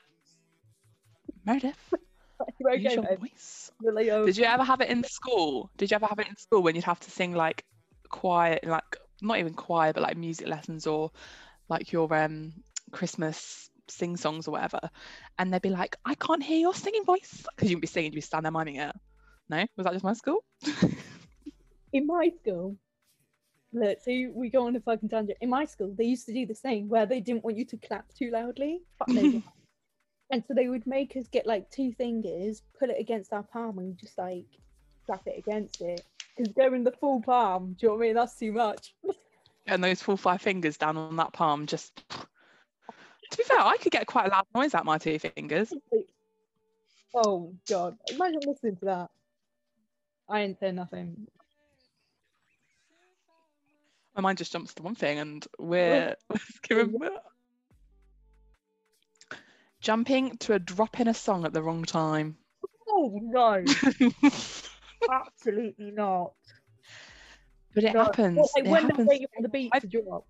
Meredith, 1.46 1.94
Right, 2.62 2.80
use 2.82 2.98
okay, 2.98 3.08
your 3.10 3.18
voice. 3.18 3.72
Oh, 3.86 4.26
Did 4.26 4.38
you 4.38 4.46
ever 4.46 4.64
have 4.64 4.82
it 4.82 4.90
in 4.90 5.04
school? 5.04 5.70
Did 5.78 5.92
you 5.92 5.96
ever 5.96 6.08
have 6.08 6.20
it 6.20 6.28
in 6.28 6.36
school 6.36 6.64
when 6.64 6.76
you'd 6.76 6.84
have 6.84 7.00
to 7.02 7.12
sing 7.12 7.34
like 7.34 7.64
choir, 8.10 8.60
like 8.64 8.98
not 9.22 9.38
even 9.38 9.54
choir, 9.54 9.94
but 9.94 10.04
like 10.04 10.18
music 10.18 10.48
lessons 10.48 10.88
or 10.88 11.12
like 11.70 11.92
your 11.92 12.12
um 12.14 12.54
Christmas 12.92 13.70
sing 13.88 14.18
songs 14.18 14.48
or 14.48 14.52
whatever? 14.52 14.80
And 15.38 15.54
they'd 15.54 15.62
be 15.62 15.70
like, 15.70 15.96
I 16.06 16.16
can't 16.16 16.44
hear 16.44 16.58
your 16.58 16.74
singing 16.74 17.06
voice 17.06 17.46
because 17.56 17.70
you 17.70 17.76
wouldn't 17.76 17.82
be 17.82 17.88
singing, 17.88 18.12
you'd 18.14 18.18
be 18.18 18.22
standing 18.22 18.52
there 18.52 18.60
miming 18.60 18.78
it. 18.78 18.96
No, 19.48 19.66
was 19.78 19.86
that 19.86 19.94
just 19.94 20.04
my 20.04 20.14
school? 20.14 20.44
in 21.94 22.08
my 22.08 22.32
school, 22.42 22.76
look, 23.74 24.00
so 24.04 24.12
we 24.34 24.50
go 24.50 24.68
on 24.68 24.76
a 24.76 24.80
fucking 24.80 25.10
tangent. 25.10 25.38
In 25.42 25.50
my 25.50 25.66
school, 25.66 25.94
they 25.98 26.06
used 26.06 26.26
to 26.28 26.34
do 26.34 26.46
this 26.46 26.60
thing 26.60 26.90
where 26.90 27.06
they 27.06 27.20
didn't 27.20 27.44
want 27.44 27.58
you 27.58 27.66
to 27.66 27.78
clap 27.78 28.14
too 28.14 28.32
loudly. 28.32 28.82
And 30.32 30.44
so 30.48 30.54
they 30.54 30.68
would 30.68 30.86
make 30.86 31.18
us 31.18 31.28
get 31.28 31.48
like 31.48 31.72
two 31.72 31.92
fingers, 31.94 32.62
put 32.78 32.92
it 32.92 32.98
against 33.00 33.34
our 33.34 33.42
palm, 33.42 33.80
and 33.80 33.98
just 33.98 34.16
like 34.16 34.46
clap 35.08 35.26
it 35.26 35.40
against 35.40 35.82
it. 35.82 36.06
Because 36.38 36.54
going 36.54 36.84
the 36.84 36.92
full 36.92 37.20
palm, 37.20 37.76
do 37.80 37.88
you 37.88 37.88
know 37.88 37.96
what 37.96 38.04
I 38.04 38.06
mean? 38.06 38.14
That's 38.14 38.38
too 38.38 38.52
much. 38.52 38.94
and 39.66 39.84
those 39.84 40.04
full 40.04 40.18
five 40.18 40.40
fingers 40.40 40.78
down 40.78 40.98
on 40.98 41.16
that 41.16 41.34
palm 41.34 41.66
just 41.66 41.96
to 42.10 43.38
be 43.38 43.44
fair 43.44 43.60
i 43.60 43.78
could 43.78 43.92
get 43.92 44.08
quite 44.08 44.26
a 44.26 44.30
loud 44.30 44.46
noise 44.56 44.74
out 44.74 44.84
my 44.84 44.98
two 44.98 45.20
fingers 45.20 45.72
oh 47.14 47.54
god, 47.68 47.98
imagine 48.12 48.40
listening 48.46 48.76
to 48.78 48.86
that. 48.86 49.10
I 50.30 50.42
ain't 50.42 50.60
saying 50.60 50.76
nothing. 50.76 51.28
My 54.16 54.22
mind 54.22 54.38
just 54.38 54.52
jumps 54.52 54.74
to 54.76 54.84
one 54.84 54.96
thing 54.96 55.20
and 55.20 55.46
we're 55.60 56.16
oh. 56.30 56.36
giving 56.64 56.94
jumping 59.82 60.38
to 60.38 60.54
a 60.54 60.60
drop 60.60 61.00
in 61.00 61.08
a 61.08 61.14
song 61.14 61.46
at 61.46 61.54
the 61.54 61.62
wrong 61.64 61.84
time 61.84 62.38
Oh 62.92 63.20
no, 63.22 63.64
absolutely 65.12 65.92
not. 65.92 66.34
but 67.76 67.84
it 67.84 67.94
No. 67.94 68.04
happens 68.04 68.36
Well, 68.38 68.50
like 68.56 68.66
it 68.66 68.70
when 68.70 68.82
they're 68.82 68.90
happens 68.92 69.08
waiting 69.08 69.28
the 69.42 69.50
beat 69.50 69.70
I- 69.74 69.80
to 69.80 69.88
drop. 69.88 70.26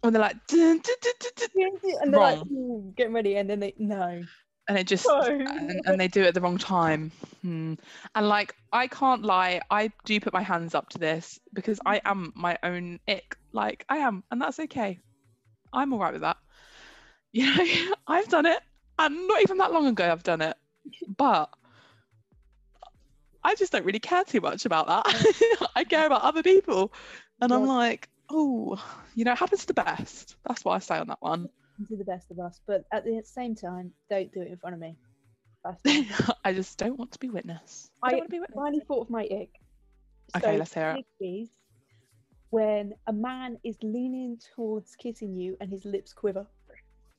when 0.00 0.12
they're 0.12 0.22
like 0.22 0.44
dun, 0.48 0.80
dun, 0.80 0.96
dun, 1.00 1.70
and 2.02 2.12
they're 2.12 2.20
like 2.20 2.38
Wrong. 2.38 2.48
"Ooh, 2.50 2.92
getting 2.96 3.12
ready 3.14 3.36
and 3.36 3.48
then 3.48 3.60
they 3.60 3.74
no 3.78 4.22
and 4.68 4.78
it 4.78 4.86
just 4.86 5.06
and, 5.06 5.80
and 5.84 6.00
they 6.00 6.08
do 6.08 6.22
it 6.22 6.28
at 6.28 6.34
the 6.34 6.40
wrong 6.40 6.58
time. 6.58 7.10
Hmm. 7.42 7.74
and 8.14 8.28
like 8.28 8.56
i 8.72 8.88
can't 8.88 9.22
lie 9.22 9.60
i 9.70 9.90
do 10.04 10.18
put 10.18 10.32
my 10.32 10.42
hands 10.42 10.74
up 10.74 10.88
to 10.90 10.98
this 10.98 11.38
because 11.54 11.78
i 11.86 12.00
am 12.04 12.32
my 12.34 12.58
own 12.62 12.98
ick. 13.08 13.36
Like 13.52 13.84
i 13.88 13.98
am 13.98 14.24
and 14.30 14.40
that's 14.40 14.58
okay. 14.60 14.98
I'm 15.72 15.92
all 15.92 15.98
right 15.98 16.12
with 16.12 16.22
that. 16.22 16.36
You 17.32 17.54
know 17.54 17.94
i've 18.06 18.28
done 18.28 18.46
it 18.46 18.60
and 18.98 19.28
not 19.28 19.42
even 19.42 19.58
that 19.58 19.72
long 19.72 19.86
ago 19.86 20.10
i've 20.10 20.22
done 20.22 20.40
it. 20.40 20.56
But 21.16 21.50
i 23.44 23.54
just 23.54 23.72
don't 23.72 23.84
really 23.84 23.98
care 23.98 24.24
too 24.24 24.40
much 24.40 24.64
about 24.64 24.86
that. 24.86 25.68
I 25.76 25.84
care 25.84 26.06
about 26.06 26.22
other 26.22 26.42
people. 26.42 26.92
And 27.40 27.52
i'm 27.52 27.66
like 27.66 28.08
oh 28.30 28.80
you 29.14 29.24
know 29.24 29.32
it 29.32 29.38
happens 29.38 29.60
to 29.62 29.66
the 29.68 29.74
best. 29.74 30.36
That's 30.46 30.64
what 30.64 30.72
i 30.72 30.78
say 30.78 30.98
on 30.98 31.08
that 31.08 31.20
one 31.20 31.48
to 31.84 31.96
the 31.96 32.04
best 32.04 32.30
of 32.30 32.38
us 32.38 32.60
but 32.66 32.84
at 32.92 33.04
the 33.04 33.20
same 33.24 33.54
time 33.54 33.92
don't 34.08 34.32
do 34.32 34.40
it 34.40 34.48
in 34.48 34.56
front 34.56 34.74
of 34.74 34.80
me 34.80 34.96
i 36.44 36.52
just 36.52 36.78
don't 36.78 36.98
want 36.98 37.10
to 37.12 37.18
be 37.18 37.28
witness 37.28 37.90
i 38.02 38.06
I 38.06 38.10
don't 38.10 38.18
want 38.20 38.30
to 38.30 38.34
be 38.36 38.40
witness 38.40 38.56
finally 38.56 38.82
thought 38.86 39.00
of 39.02 39.10
my 39.10 39.22
ick 39.22 39.50
Okay, 40.36 40.58
let's 40.58 40.74
hear 40.74 40.96
it. 41.20 41.48
when 42.50 42.92
a 43.06 43.12
man 43.12 43.58
is 43.64 43.76
leaning 43.82 44.38
towards 44.54 44.94
kissing 44.96 45.36
you 45.36 45.56
and 45.60 45.70
his 45.70 45.84
lips 45.84 46.12
quiver 46.12 46.46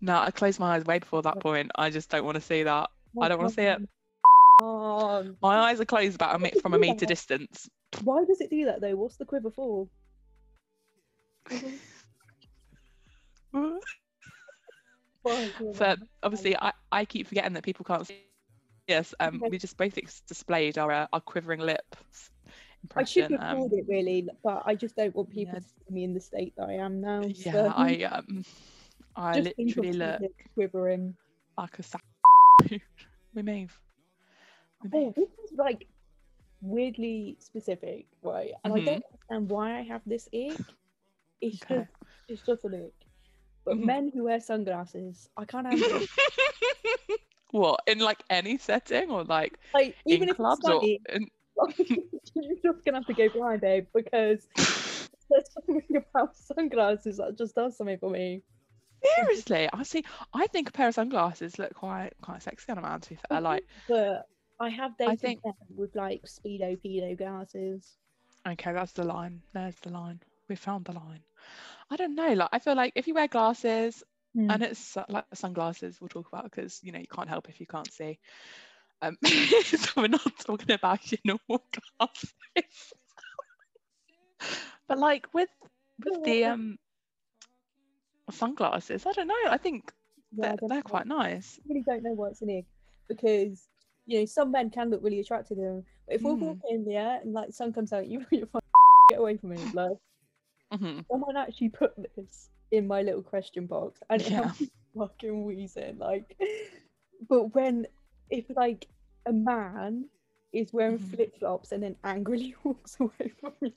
no, 0.00 0.18
I 0.18 0.30
closed 0.30 0.58
my 0.60 0.76
eyes 0.76 0.84
way 0.84 0.98
before 0.98 1.22
that 1.22 1.40
point. 1.40 1.70
I 1.76 1.90
just 1.90 2.08
don't 2.08 2.24
want 2.24 2.36
to 2.36 2.40
see 2.40 2.62
that. 2.62 2.88
I 3.20 3.28
don't 3.28 3.38
want 3.38 3.50
to 3.50 3.54
see 3.54 3.62
it. 3.62 3.80
My 5.42 5.58
eyes 5.58 5.80
are 5.80 5.84
closed 5.84 6.14
about 6.14 6.36
a 6.36 6.38
me- 6.38 6.52
from 6.62 6.74
a 6.74 6.78
meter 6.78 7.04
distance. 7.06 7.68
why 8.02 8.24
does 8.24 8.40
it 8.40 8.50
do 8.50 8.64
that 8.66 8.80
though 8.80 8.96
what's 8.96 9.16
the 9.16 9.24
quiver 9.24 9.50
for 9.50 9.84
Why? 9.84 9.88
But 15.78 15.98
obviously, 16.22 16.56
I, 16.56 16.72
I 16.92 17.04
keep 17.04 17.26
forgetting 17.26 17.52
that 17.54 17.64
people 17.64 17.84
can't 17.84 18.06
see 18.06 18.14
us. 18.16 18.34
Um, 19.20 19.42
we 19.50 19.58
just 19.58 19.80
s- 19.80 20.22
displayed 20.26 20.78
our 20.78 20.90
uh, 20.92 21.06
our 21.12 21.20
quivering 21.20 21.60
lips 21.60 22.30
I 22.96 23.04
should 23.04 23.30
impression. 23.30 23.38
Um, 23.40 23.68
it 23.72 23.84
really, 23.88 24.28
but 24.42 24.62
I 24.64 24.74
just 24.74 24.96
don't 24.96 25.14
want 25.14 25.30
people 25.30 25.54
yeah. 25.54 25.58
to 25.58 25.64
see 25.64 25.74
me 25.90 26.04
in 26.04 26.14
the 26.14 26.20
state 26.20 26.54
that 26.56 26.68
I 26.68 26.74
am 26.74 27.00
now. 27.00 27.20
yeah, 27.22 27.52
so 27.52 27.72
I 27.76 28.02
um, 28.04 28.44
I 29.16 29.32
just 29.32 29.58
literally 29.58 29.92
look 29.92 30.20
quivering. 30.54 31.14
like 31.56 31.78
a 31.78 31.82
sack. 31.82 32.02
we 33.34 33.42
move. 33.42 33.78
We 34.82 34.90
Oh, 34.94 35.04
move. 35.04 35.14
this 35.16 35.28
is 35.44 35.52
like 35.56 35.86
weirdly 36.60 37.36
specific, 37.40 38.06
right? 38.22 38.52
And 38.64 38.74
I 38.74 38.80
don't 38.80 39.04
understand 39.04 39.50
why 39.50 39.78
I 39.78 39.82
have 39.82 40.02
this 40.06 40.28
ick. 40.34 40.77
It's 41.40 41.62
Okay. 41.62 41.76
just 41.76 41.90
it's 42.28 42.42
just 42.42 42.64
an 42.64 42.74
ick. 42.74 42.92
But 43.64 43.76
Mhm. 43.76 43.84
men 43.84 44.10
who 44.12 44.24
wear 44.24 44.40
sunglasses, 44.40 45.28
I 45.36 45.44
can't 45.44 45.66
handle 45.66 46.00
what 47.50 47.80
in 47.86 47.98
like 47.98 48.22
any 48.30 48.58
setting 48.58 49.10
or 49.10 49.24
like 49.24 49.58
Like 49.74 49.96
even 50.06 50.24
in 50.24 50.28
if 50.30 50.36
clubs 50.36 50.60
it's 50.64 50.68
or 50.68 51.14
in... 51.14 51.28
you're 52.34 52.56
just 52.72 52.84
gonna 52.84 52.98
have 52.98 53.06
to 53.06 53.14
go 53.14 53.28
blind, 53.30 53.60
babe, 53.60 53.86
because 53.94 54.46
there's 54.56 55.50
something 55.52 55.96
about 55.96 56.36
sunglasses 56.36 57.16
that 57.18 57.36
just 57.36 57.54
does 57.54 57.76
something 57.76 57.98
for 57.98 58.10
me. 58.10 58.42
Seriously, 59.16 59.68
I 59.72 59.82
see. 59.84 60.04
I 60.34 60.46
think 60.48 60.68
a 60.70 60.72
pair 60.72 60.88
of 60.88 60.94
sunglasses 60.94 61.58
look 61.58 61.74
quite 61.74 62.10
quite 62.20 62.42
sexy 62.42 62.70
on 62.72 62.78
a 62.78 62.82
man. 62.82 63.00
To 63.00 63.10
be 63.10 63.18
fair, 63.28 63.40
like 63.40 63.64
But 63.88 64.26
I 64.60 64.68
have 64.70 64.96
dated 64.98 65.20
think- 65.20 65.44
men 65.44 65.54
with 65.76 65.94
like 65.94 66.22
speedo 66.24 66.76
pedo 66.82 67.16
glasses. 67.16 67.96
okay, 68.46 68.72
that's 68.72 68.92
the 68.92 69.04
line. 69.04 69.40
There's 69.52 69.76
the 69.76 69.90
line. 69.90 70.20
We 70.48 70.56
found 70.56 70.84
the 70.86 70.92
line. 70.92 71.20
I 71.90 71.96
don't 71.96 72.14
know. 72.14 72.32
Like 72.34 72.48
I 72.52 72.58
feel 72.58 72.74
like 72.74 72.92
if 72.96 73.06
you 73.06 73.14
wear 73.14 73.28
glasses 73.28 74.02
Hmm. 74.34 74.50
and 74.50 74.62
it's 74.62 74.96
like 75.08 75.24
sunglasses, 75.34 76.00
we'll 76.00 76.08
talk 76.08 76.28
about 76.28 76.44
because 76.44 76.80
you 76.82 76.92
know 76.92 76.98
you 76.98 77.06
can't 77.10 77.28
help 77.28 77.48
if 77.48 77.60
you 77.60 77.66
can't 77.66 77.90
see. 77.92 78.18
Um, 79.00 79.16
so 79.64 79.90
we're 79.96 80.08
not 80.08 80.38
talking 80.40 80.72
about 80.72 81.10
your 81.10 81.18
normal 81.24 81.64
glasses. 81.98 82.92
but 84.88 84.98
like 84.98 85.26
with 85.32 85.48
with 86.04 86.22
the 86.24 86.44
um 86.44 86.78
sunglasses, 88.30 89.06
I 89.06 89.12
don't 89.12 89.28
know. 89.28 89.34
I 89.50 89.56
think 89.58 89.92
Yeah, 90.36 90.48
they're, 90.48 90.56
don't 90.56 90.68
they're 90.68 90.82
quite 90.82 91.06
nice. 91.06 91.58
really 91.68 91.82
don't 91.86 92.02
know 92.02 92.12
what's 92.12 92.42
in 92.42 92.50
it 92.50 92.64
because 93.08 93.66
you 94.06 94.20
know 94.20 94.26
some 94.26 94.50
men 94.52 94.70
can 94.70 94.90
look 94.90 95.02
really 95.02 95.20
attractive 95.20 95.56
to 95.56 95.62
them. 95.62 95.84
But 96.06 96.16
if 96.16 96.22
we're 96.22 96.32
Mm. 96.34 96.40
walking 96.40 96.70
in 96.70 96.84
there 96.84 97.20
and 97.22 97.32
like 97.32 97.52
sun 97.52 97.72
comes 97.72 97.92
out, 97.92 98.06
you 98.08 98.24
you're 98.30 98.46
fucking 98.46 98.68
get 99.08 99.18
away 99.20 99.36
from 99.36 99.50
me. 99.50 99.58
Like 99.72 99.96
Mhm. 100.72 101.04
someone 101.10 101.36
actually 101.36 101.70
put 101.70 101.94
this 102.16 102.50
in 102.70 102.86
my 102.86 103.02
little 103.02 103.22
question 103.22 103.66
box, 103.66 104.00
and 104.10 104.22
Yeah. 104.22 104.42
I'm 104.42 104.52
fucking 104.96 105.44
wheezing. 105.44 105.98
Like, 105.98 106.36
but 107.28 107.54
when 107.54 107.86
if 108.30 108.44
like 108.54 108.86
a 109.26 109.32
man 109.32 110.08
is 110.52 110.72
wearing 110.72 110.98
Mhm. 110.98 111.10
flip 111.14 111.38
flops 111.38 111.72
and 111.72 111.82
then 111.82 111.96
angrily 112.04 112.54
walks 112.64 112.98
away 113.00 113.32
from 113.40 113.52
me, 113.60 113.74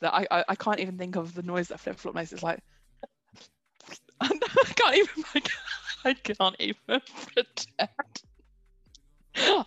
that 0.00 0.14
I, 0.14 0.26
I 0.30 0.44
I 0.50 0.54
can't 0.54 0.80
even 0.80 0.96
think 0.96 1.16
of 1.16 1.34
the 1.34 1.42
noise 1.42 1.68
that 1.68 1.80
flip 1.80 1.98
flop 1.98 2.14
makes. 2.14 2.32
It's 2.32 2.42
like 2.42 2.60
I 4.20 4.28
can't 4.28 4.96
even 4.96 5.24
I 5.34 5.40
can't, 5.40 5.52
I 6.04 6.14
can't 6.14 6.56
even 6.58 7.00
pretend. 7.34 7.90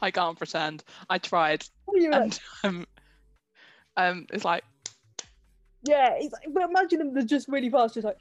I 0.01 0.11
can't 0.11 0.37
pretend. 0.37 0.83
I 1.09 1.17
tried, 1.17 1.63
you 1.93 2.11
like? 2.11 2.21
and 2.23 2.39
um, 2.63 2.85
um, 4.09 4.27
it's 4.31 4.45
like 4.45 4.63
Yeah, 5.83 6.11
it's 6.17 6.33
like, 6.33 6.53
but 6.53 6.69
imagine 6.69 6.99
them 6.99 7.13
they're 7.13 7.23
just 7.23 7.47
really 7.47 7.69
fast, 7.69 7.95
just 7.95 8.05
like 8.05 8.19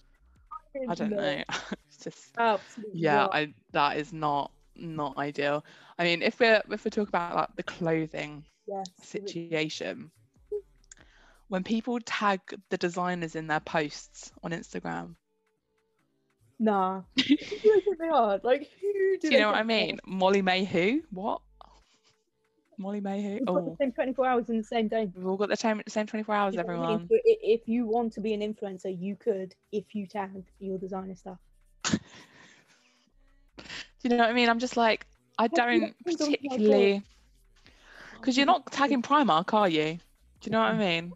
I 0.88 0.94
don't 0.94 1.10
know. 1.10 1.42
It's 1.88 2.04
just 2.04 2.38
Absolutely 2.38 3.00
yeah, 3.00 3.16
not. 3.16 3.34
I 3.34 3.54
that 3.72 3.96
is 3.98 4.12
not 4.12 4.52
not 4.76 5.18
ideal. 5.18 5.64
I 5.98 6.04
mean, 6.04 6.22
if 6.22 6.40
we're 6.40 6.62
if 6.70 6.84
we 6.84 6.90
talk 6.90 7.08
about 7.08 7.36
like 7.36 7.56
the 7.56 7.62
clothing 7.62 8.44
yes, 8.66 8.86
situation, 9.02 10.10
when 11.48 11.64
people 11.64 11.98
tag 12.00 12.40
the 12.70 12.78
designers 12.78 13.34
in 13.34 13.46
their 13.48 13.60
posts 13.60 14.32
on 14.42 14.52
Instagram, 14.52 15.16
Nah. 16.60 17.02
Who 17.16 17.22
do 17.24 17.72
they 17.74 17.80
think 17.80 17.98
they 17.98 18.08
are? 18.08 18.40
Like 18.42 18.68
who 18.80 18.92
do, 18.92 19.18
do 19.20 19.34
you 19.34 19.40
know 19.40 19.48
what 19.48 19.56
I 19.56 19.64
think 19.64 19.68
they 19.68 19.80
are? 19.80 19.86
mean? 19.86 20.00
Molly-Mae 20.06 20.64
who? 20.64 21.02
What? 21.10 21.40
Molly-Mae 22.80 23.22
who? 23.22 23.30
We've 23.34 23.46
got 23.46 23.64
the 23.64 23.70
Oh, 23.70 23.76
same 23.78 23.92
24 23.92 24.26
hours 24.26 24.48
in 24.50 24.56
the 24.58 24.64
same 24.64 24.88
day. 24.88 25.10
we've 25.14 25.26
all 25.26 25.36
got 25.36 25.48
the 25.48 25.56
same 25.56 25.82
same 25.86 26.06
24 26.06 26.34
hours, 26.34 26.54
You 26.54 26.62
know 26.62 26.66
what 26.66 26.88
I 26.88 26.96
mean? 26.96 27.08
everyone. 27.08 27.20
If 27.24 27.68
you 27.68 27.86
want 27.86 28.12
to 28.14 28.20
be 28.20 28.34
an 28.34 28.40
influencer, 28.40 28.96
you 28.98 29.16
could 29.16 29.54
if 29.72 29.94
you 29.94 30.06
tag 30.06 30.30
your 30.58 30.78
designer 30.78 31.14
stuff. 31.14 31.38
Do 33.54 34.08
you 34.08 34.10
know 34.10 34.16
what 34.18 34.30
I 34.30 34.32
mean? 34.32 34.48
I'm 34.48 34.58
just 34.58 34.76
like, 34.76 35.06
I 35.38 35.48
don't 35.48 35.80
looked 35.80 36.06
into 36.06 36.30
my 36.30 36.56
particularly 36.56 37.02
because 38.14 38.36
you're 38.36 38.46
not 38.46 38.70
tagging 38.72 39.02
Primark, 39.02 39.52
are 39.52 39.68
you? 39.68 39.98
Do 40.40 40.46
you 40.46 40.52
know 40.52 40.60
what 40.60 40.72
I 40.72 40.78
mean? 40.78 41.12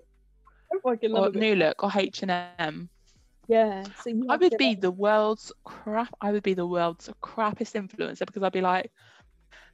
I 0.73 0.97
Or 1.13 1.29
it. 1.29 1.35
New 1.35 1.55
Look 1.57 1.83
or 1.83 1.91
H 1.95 2.23
and 2.23 2.31
M. 2.59 2.91
Yeah. 3.49 3.85
So 4.03 4.11
I 4.29 4.37
would 4.37 4.53
to, 4.53 4.57
be 4.59 4.75
the 4.75 4.91
world's 4.91 5.53
crap. 5.65 6.15
I 6.21 6.33
would 6.33 6.43
be 6.43 6.55
the 6.55 6.67
world's 6.67 7.09
crappiest 7.23 7.75
influencer 7.75 8.27
because 8.27 8.43
I'd 8.43 8.53
be 8.53 8.61
like, 8.61 8.91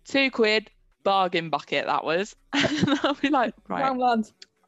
two 0.05 0.31
quid 0.31 0.71
bargain 1.05 1.51
bucket. 1.51 1.87
That 1.87 2.05
was, 2.05 2.37
and 2.53 2.99
I'll 3.03 3.15
be 3.15 3.31
like, 3.31 3.55
right. 3.69 3.85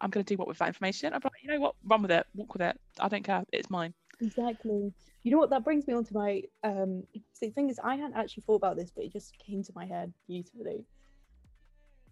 I'm 0.00 0.10
gonna 0.10 0.24
do 0.24 0.36
what 0.36 0.48
with 0.48 0.58
that 0.58 0.68
information. 0.68 1.12
I'm 1.12 1.20
like, 1.22 1.32
you 1.42 1.50
know 1.50 1.60
what, 1.60 1.74
run 1.84 2.02
with 2.02 2.10
it, 2.10 2.26
walk 2.34 2.52
with 2.54 2.62
it. 2.62 2.78
I 2.98 3.08
don't 3.08 3.22
care. 3.22 3.44
It's 3.52 3.70
mine. 3.70 3.94
Exactly. 4.20 4.92
You 5.22 5.30
know 5.30 5.38
what? 5.38 5.50
That 5.50 5.64
brings 5.64 5.86
me 5.86 5.94
on 5.94 6.04
to 6.04 6.14
my 6.14 6.42
um. 6.64 7.04
See, 7.32 7.46
the 7.46 7.52
thing 7.52 7.70
is, 7.70 7.78
I 7.82 7.96
hadn't 7.96 8.16
actually 8.16 8.42
thought 8.42 8.56
about 8.56 8.76
this, 8.76 8.90
but 8.94 9.04
it 9.04 9.12
just 9.12 9.36
came 9.38 9.62
to 9.62 9.72
my 9.74 9.84
head 9.86 10.12
beautifully. 10.26 10.84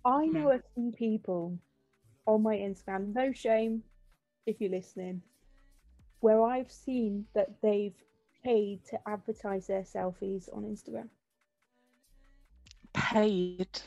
I 0.04 0.24
Hmm. 0.26 0.32
know 0.32 0.50
a 0.52 0.60
few 0.74 0.92
people 0.92 1.58
on 2.26 2.42
my 2.42 2.56
Instagram. 2.56 3.12
No 3.14 3.32
shame, 3.32 3.82
if 4.46 4.60
you're 4.60 4.70
listening, 4.70 5.22
where 6.20 6.42
I've 6.42 6.70
seen 6.70 7.26
that 7.34 7.60
they've 7.60 7.96
paid 8.44 8.84
to 8.86 8.98
advertise 9.08 9.66
their 9.66 9.82
selfies 9.82 10.48
on 10.56 10.62
Instagram. 10.64 11.08
Paid. 12.92 13.80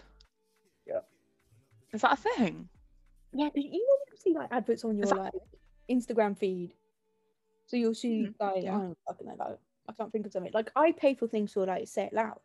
Yeah. 1.94 1.96
Is 1.98 2.02
that 2.02 2.14
a 2.14 2.16
thing? 2.18 2.70
Yeah, 3.34 3.50
you 3.56 3.64
know 3.64 3.78
you 3.78 3.98
can 4.10 4.20
see 4.20 4.34
like 4.34 4.50
adverts 4.52 4.84
on 4.84 4.98
your 4.98 5.08
that- 5.08 5.18
like 5.18 5.34
Instagram 5.90 6.38
feed. 6.38 6.74
So 7.68 7.78
you'll 7.78 7.96
see 7.96 8.28
Mhm, 8.28 8.36
like 8.40 8.64
yeah. 8.64 8.76
I 8.78 8.80
don't 8.82 8.98
fucking 9.08 9.28
know, 9.28 9.36
like 9.38 9.58
I 9.88 9.94
can't 9.94 10.12
think 10.12 10.26
of 10.26 10.32
something. 10.32 10.52
Like 10.54 10.72
I 10.76 10.92
pay 10.92 11.14
for 11.16 11.28
things 11.28 11.54
for 11.54 11.66
like 11.66 11.88
say 11.88 12.06
it 12.06 12.14
loud. 12.14 12.40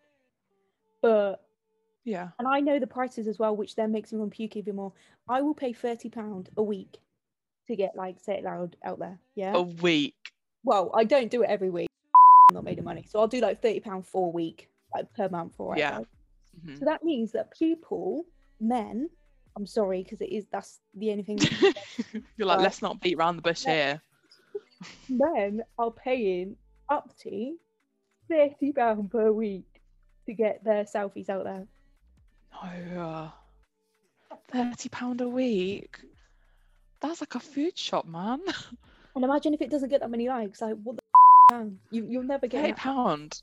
But 1.02 1.44
Yeah. 2.04 2.30
and 2.38 2.48
I 2.48 2.60
know 2.60 2.78
the 2.78 2.86
prices 2.86 3.26
as 3.26 3.38
well, 3.38 3.54
which 3.56 3.74
then 3.74 3.92
makes 3.92 4.12
me 4.12 4.18
want 4.18 4.32
to 4.32 4.36
puke 4.36 4.56
even 4.56 4.76
more. 4.76 4.92
I 5.28 5.42
will 5.42 5.54
pay 5.54 5.72
thirty 5.72 6.08
pound 6.08 6.50
a 6.56 6.62
week 6.62 6.98
to 7.66 7.76
get 7.76 7.94
like 7.96 8.18
say 8.20 8.38
it 8.38 8.44
loud 8.44 8.76
out 8.82 8.98
there. 8.98 9.18
Yeah. 9.34 9.54
A 9.56 9.62
week. 9.62 10.14
Well, 10.64 10.90
I 10.94 11.04
don't 11.04 11.30
do 11.30 11.42
it 11.42 11.50
every 11.50 11.70
week. 11.70 11.88
I'm 12.50 12.54
not 12.54 12.64
made 12.64 12.78
of 12.78 12.84
money, 12.84 13.04
so 13.06 13.20
I'll 13.20 13.28
do 13.28 13.40
like 13.40 13.60
thirty 13.60 13.80
pound 13.80 14.06
for 14.06 14.26
a 14.28 14.30
week, 14.30 14.70
like 14.94 15.12
per 15.14 15.28
month 15.28 15.54
or 15.58 15.76
Yeah. 15.76 15.98
whatever. 15.98 16.08
Mhm. 16.64 16.78
So 16.78 16.84
that 16.86 17.04
means 17.04 17.32
that 17.32 17.50
people, 17.50 18.24
men, 18.58 19.10
I'm 19.58 19.66
sorry 19.66 20.04
because 20.04 20.20
it 20.20 20.30
is 20.32 20.46
that's 20.52 20.78
the 20.94 21.10
only 21.10 21.24
thing. 21.24 21.38
You're 22.36 22.46
like, 22.46 22.58
Right. 22.58 22.62
let's 22.62 22.80
not 22.80 23.00
beat 23.00 23.16
around 23.18 23.36
the 23.36 23.42
bush 23.42 23.64
here. 23.64 24.00
men 25.08 25.62
are 25.78 25.90
paying 25.90 26.56
up 26.88 27.12
to 27.22 27.56
thirty 28.30 28.72
pound 28.72 29.10
per 29.10 29.32
week 29.32 29.66
to 30.26 30.32
get 30.34 30.62
their 30.62 30.84
selfies 30.84 31.28
out 31.28 31.42
there. 31.44 31.66
No. 32.94 33.30
uh, 34.30 34.36
Thirty 34.52 34.88
pound 34.88 35.20
a 35.20 35.28
week. 35.28 35.98
That's 37.00 37.20
like 37.20 37.34
a 37.34 37.40
food 37.40 37.76
shop, 37.76 38.06
man. 38.06 38.40
And 39.16 39.24
imagine 39.24 39.52
if 39.52 39.60
it 39.62 39.70
doesn't 39.70 39.88
get 39.88 40.00
that 40.02 40.10
many 40.10 40.28
likes. 40.28 40.60
Like 40.60 40.76
what 40.84 40.94
the 40.94 41.02
f- 41.50 41.58
man? 41.58 41.78
You 41.90 42.06
you'll 42.08 42.22
never 42.22 42.46
get 42.46 42.62
that. 42.62 42.76
pound. 42.76 43.42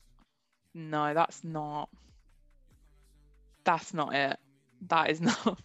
No, 0.72 1.12
that's 1.12 1.44
not. 1.44 1.90
That's 3.64 3.92
not 3.92 4.14
it. 4.14 4.38
That 4.88 5.10
is 5.10 5.20
not. 5.20 5.58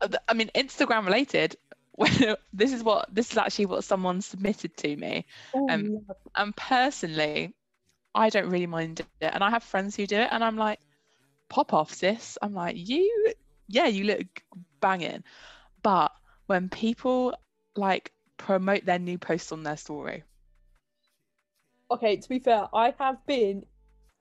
I 0.28 0.34
mean, 0.34 0.50
Instagram 0.54 1.04
related. 1.06 1.56
When 1.96 2.10
this 2.52 2.72
is 2.72 2.82
what 2.82 3.14
this 3.14 3.30
is 3.30 3.38
actually 3.38 3.66
what 3.66 3.84
someone 3.84 4.20
submitted 4.20 4.76
to 4.78 4.96
me, 4.96 5.26
Oh, 5.54 5.68
um, 5.70 6.02
love. 6.08 6.16
and 6.34 6.56
personally, 6.56 7.54
I 8.14 8.30
don't 8.30 8.50
really 8.50 8.66
mind 8.66 9.00
it, 9.00 9.06
and 9.20 9.44
I 9.44 9.50
have 9.50 9.62
friends 9.62 9.94
who 9.96 10.06
do 10.06 10.16
it, 10.16 10.28
and 10.32 10.42
I'm 10.42 10.56
like, 10.56 10.80
pop 11.48 11.72
off, 11.72 11.92
sis. 11.94 12.36
I'm 12.42 12.52
like, 12.54 12.76
you, 12.76 13.32
yeah, 13.68 13.86
you 13.86 14.04
look 14.04 14.42
banging, 14.80 15.22
but 15.82 16.10
when 16.46 16.68
people 16.68 17.34
like 17.76 18.12
promote 18.38 18.84
their 18.84 18.98
new 18.98 19.18
posts 19.18 19.52
on 19.52 19.62
their 19.62 19.76
story, 19.76 20.24
okay, 21.90 22.16
to 22.16 22.28
be 22.28 22.38
fair, 22.38 22.68
I 22.74 22.94
have 22.98 23.24
been 23.26 23.64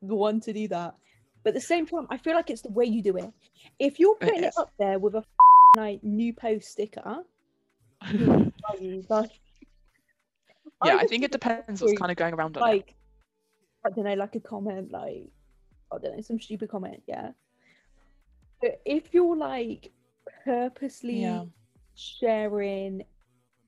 the 0.02 0.16
one 0.16 0.40
to 0.42 0.54
do 0.54 0.68
that. 0.70 0.96
But 1.44 1.50
at 1.50 1.56
the 1.56 1.62
same 1.62 1.86
time, 1.86 2.08
I 2.10 2.18
feel 2.18 2.36
like 2.36 2.50
it's 2.50 2.62
the 2.62 2.70
way 2.72 2.86
you 2.86 3.02
do 3.04 3.18
it. 3.18 3.32
If 3.80 4.00
you're 4.00 4.16
It 4.22 4.28
putting 4.28 4.44
it, 4.44 4.48
is. 4.48 4.58
up 4.58 4.72
there 4.80 4.98
with 5.00 5.16
a 5.16 5.24
like 5.76 6.04
new 6.04 6.34
post 6.34 6.68
sticker, 6.70 7.24
like, 9.10 9.32
yeah, 10.84 10.96
I 10.96 10.98
just 11.00 11.10
think 11.10 11.24
it 11.24 11.32
depends 11.32 11.82
what's 11.82 11.98
kind 12.00 12.12
of 12.12 12.18
going 12.18 12.34
around 12.34 12.58
on 12.58 12.64
it. 12.64 12.72
like 12.72 12.96
I 13.86 13.90
don't 13.90 14.06
know, 14.06 14.14
like 14.14 14.36
a 14.36 14.40
comment, 14.40 14.92
like 14.92 15.30
I 15.92 15.98
don't 16.02 16.16
know, 16.16 16.22
some 16.22 16.40
stupid 16.40 16.70
comment, 16.70 17.04
yeah. 17.08 17.32
But 18.62 18.82
if 18.86 19.14
you're 19.14 19.36
like 19.36 19.92
purposely 20.46 21.22
Yeah. 21.22 21.44
sharing 21.96 23.04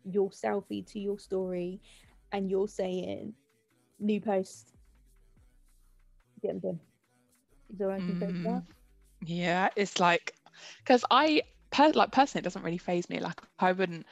your 0.09 0.29
selfie 0.29 0.85
to 0.93 0.99
your 0.99 1.19
story 1.19 1.81
and 2.31 2.49
you're 2.49 2.67
saying 2.67 3.33
new 3.99 4.21
post, 4.21 4.73
get 6.41 6.49
them 6.49 6.59
done. 6.59 6.79
Is 7.71 7.77
there 7.77 7.91
anything 7.91 8.19
say 8.19 8.27
to 8.27 8.33
that? 8.33 8.49
Mm, 8.49 8.65
Yeah, 9.25 9.69
it's 9.75 9.99
like 9.99 10.33
because 10.79 11.03
I 11.11 11.41
per- 11.71 11.91
like 11.91 12.11
personally, 12.11 12.41
it 12.41 12.43
doesn't 12.43 12.63
really 12.63 12.77
phase 12.77 13.09
me. 13.09 13.19
Like 13.19 13.41
I 13.59 13.71
wouldn't, 13.71 14.05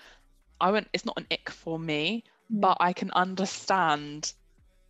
I 0.59 0.71
wouldn't. 0.71 0.89
It's 0.93 1.05
not 1.05 1.17
an 1.17 1.27
ick 1.31 1.49
for 1.49 1.77
me, 1.79 2.23
Mm. 2.51 2.61
but 2.61 2.77
I 2.79 2.93
can 2.93 3.11
understand 3.11 4.33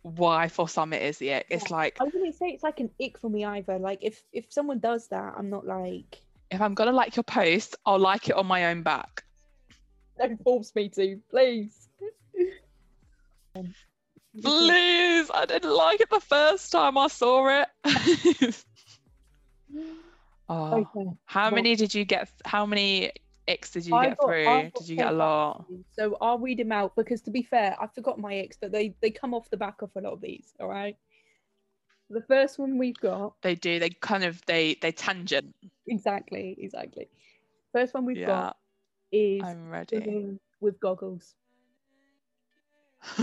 why 0.02 0.48
for 0.48 0.68
some 0.68 0.92
it 0.92 1.02
is 1.02 1.18
the 1.18 1.34
ick. 1.34 1.46
It's 1.50 1.70
Yeah. 1.70 1.76
like 1.76 1.96
I 2.00 2.04
wouldn't 2.04 2.34
say 2.34 2.46
it's 2.48 2.62
like 2.62 2.80
an 2.80 2.90
ick 3.00 3.18
for 3.18 3.30
me 3.30 3.44
either. 3.44 3.78
Like 3.78 3.98
if 4.02 4.22
if 4.32 4.52
someone 4.52 4.78
does 4.80 5.08
that, 5.08 5.34
I'm 5.36 5.50
not 5.50 5.66
like 5.66 6.20
if 6.50 6.60
I'm 6.60 6.74
gonna 6.74 6.92
like 6.92 7.16
your 7.16 7.22
post, 7.24 7.76
I'll 7.86 7.98
like 7.98 8.28
it 8.28 8.34
on 8.36 8.46
my 8.46 8.66
own 8.66 8.82
back. 8.82 9.24
don't 10.18 10.40
force 10.42 10.74
me 10.74 10.88
to, 10.90 11.20
please. 11.30 11.88
Please, 14.42 15.30
I 15.32 15.46
didn't 15.46 15.70
like 15.74 16.00
it 16.00 16.10
the 16.10 16.20
first 16.20 16.72
time 16.72 16.98
I 16.98 17.06
saw 17.08 17.62
it. 17.62 17.68
oh, 20.48 20.74
Okay. 20.80 21.10
how 21.26 21.44
well- 21.44 21.52
many 21.52 21.76
did 21.76 21.94
you 21.94 22.04
get? 22.04 22.28
How 22.44 22.66
many 22.66 23.12
icks 23.46 23.70
did 23.72 23.86
you 23.86 23.94
I 23.94 24.08
get 24.08 24.18
got- 24.18 24.26
through? 24.26 24.44
Got 24.44 24.74
Did 24.74 24.88
you 24.88 24.96
get 24.96 25.08
a 25.12 25.16
lot? 25.16 25.66
So 25.92 26.16
I'll 26.20 26.38
read 26.38 26.58
them 26.58 26.72
out 26.72 26.96
because 26.96 27.20
to 27.22 27.30
be 27.30 27.42
fair, 27.42 27.76
I 27.80 27.86
forgot 27.86 28.18
my 28.18 28.34
ex, 28.36 28.56
but 28.60 28.72
they 28.72 28.94
they 29.00 29.10
come 29.10 29.34
off 29.34 29.48
the 29.50 29.56
back 29.56 29.82
of 29.82 29.90
a 29.96 30.00
lot 30.00 30.12
of 30.14 30.20
these. 30.20 30.54
All 30.60 30.68
right. 30.68 30.96
The 32.10 32.22
first 32.22 32.58
one 32.58 32.76
we've 32.76 32.98
got 32.98 33.34
They 33.42 33.54
do. 33.54 33.78
They 33.78 33.90
kind 33.90 34.24
of 34.24 34.44
they 34.46 34.74
they 34.80 34.92
tangent. 34.92 35.54
exactly 35.86 36.56
exactly. 36.58 37.08
First 37.72 37.94
one 37.94 38.04
we've 38.04 38.16
Yeah, 38.18 38.26
got 38.26 38.56
is 39.12 39.42
I'm 39.44 39.70
ready. 39.70 40.38
with 40.60 40.78
goggles. 40.80 41.34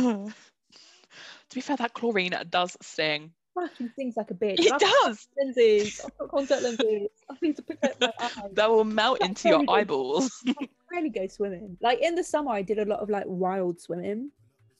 to 1.51 1.55
be 1.55 1.61
fair, 1.61 1.77
that 1.77 1.93
chlorine 1.93 2.33
does 2.49 2.75
sting. 2.81 3.31
Fucking 3.53 3.89
things 3.97 4.15
like 4.15 4.31
a 4.31 4.33
bitch. 4.33 4.59
It 4.59 4.71
I've 4.71 4.79
does. 4.79 5.27
lenses. 5.37 5.99
I've 6.03 6.17
got 6.17 6.29
contact 6.29 6.63
lenses. 6.63 7.09
I 7.29 7.35
need 7.41 7.57
to 7.57 7.61
protect 7.61 7.99
my 7.99 8.13
eyes. 8.19 8.31
That 8.53 8.69
will 8.69 8.85
melt 8.85 9.19
That's 9.19 9.43
into 9.43 9.49
your 9.49 9.69
eyeballs. 9.69 10.31
I 10.47 10.69
rarely 10.91 11.09
go 11.09 11.27
swimming. 11.27 11.77
Like 11.81 11.99
in 11.99 12.15
the 12.15 12.23
summer, 12.23 12.51
I 12.51 12.61
did 12.61 12.79
a 12.79 12.85
lot 12.85 12.99
of 12.99 13.09
like 13.09 13.25
wild 13.27 13.81
swimming. 13.81 14.31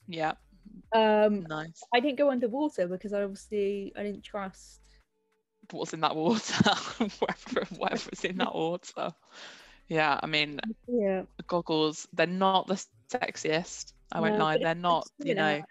yeah, 0.08 0.32
Um, 0.94 1.42
nice. 1.42 1.82
I 1.94 2.00
didn't 2.00 2.16
go 2.18 2.30
underwater 2.30 2.88
because 2.88 3.12
I 3.12 3.22
obviously 3.22 3.92
I 3.94 4.02
didn't 4.04 4.22
trust. 4.24 4.80
What's 5.70 5.92
in 5.92 6.00
that 6.00 6.16
water? 6.16 6.54
whatever, 7.18 7.66
whatever's 7.76 8.24
in 8.24 8.38
that 8.38 8.54
water. 8.54 9.12
Yeah, 9.88 10.18
I 10.22 10.26
mean, 10.26 10.60
Yeah. 10.86 11.24
goggles. 11.46 12.08
They're 12.14 12.26
not 12.26 12.66
the 12.68 12.82
sexiest. 13.10 13.92
I 14.10 14.20
won't 14.20 14.38
lie, 14.38 14.56
they're 14.58 14.74
not, 14.74 15.06
you 15.18 15.34
know, 15.34 15.58
know, 15.58 15.64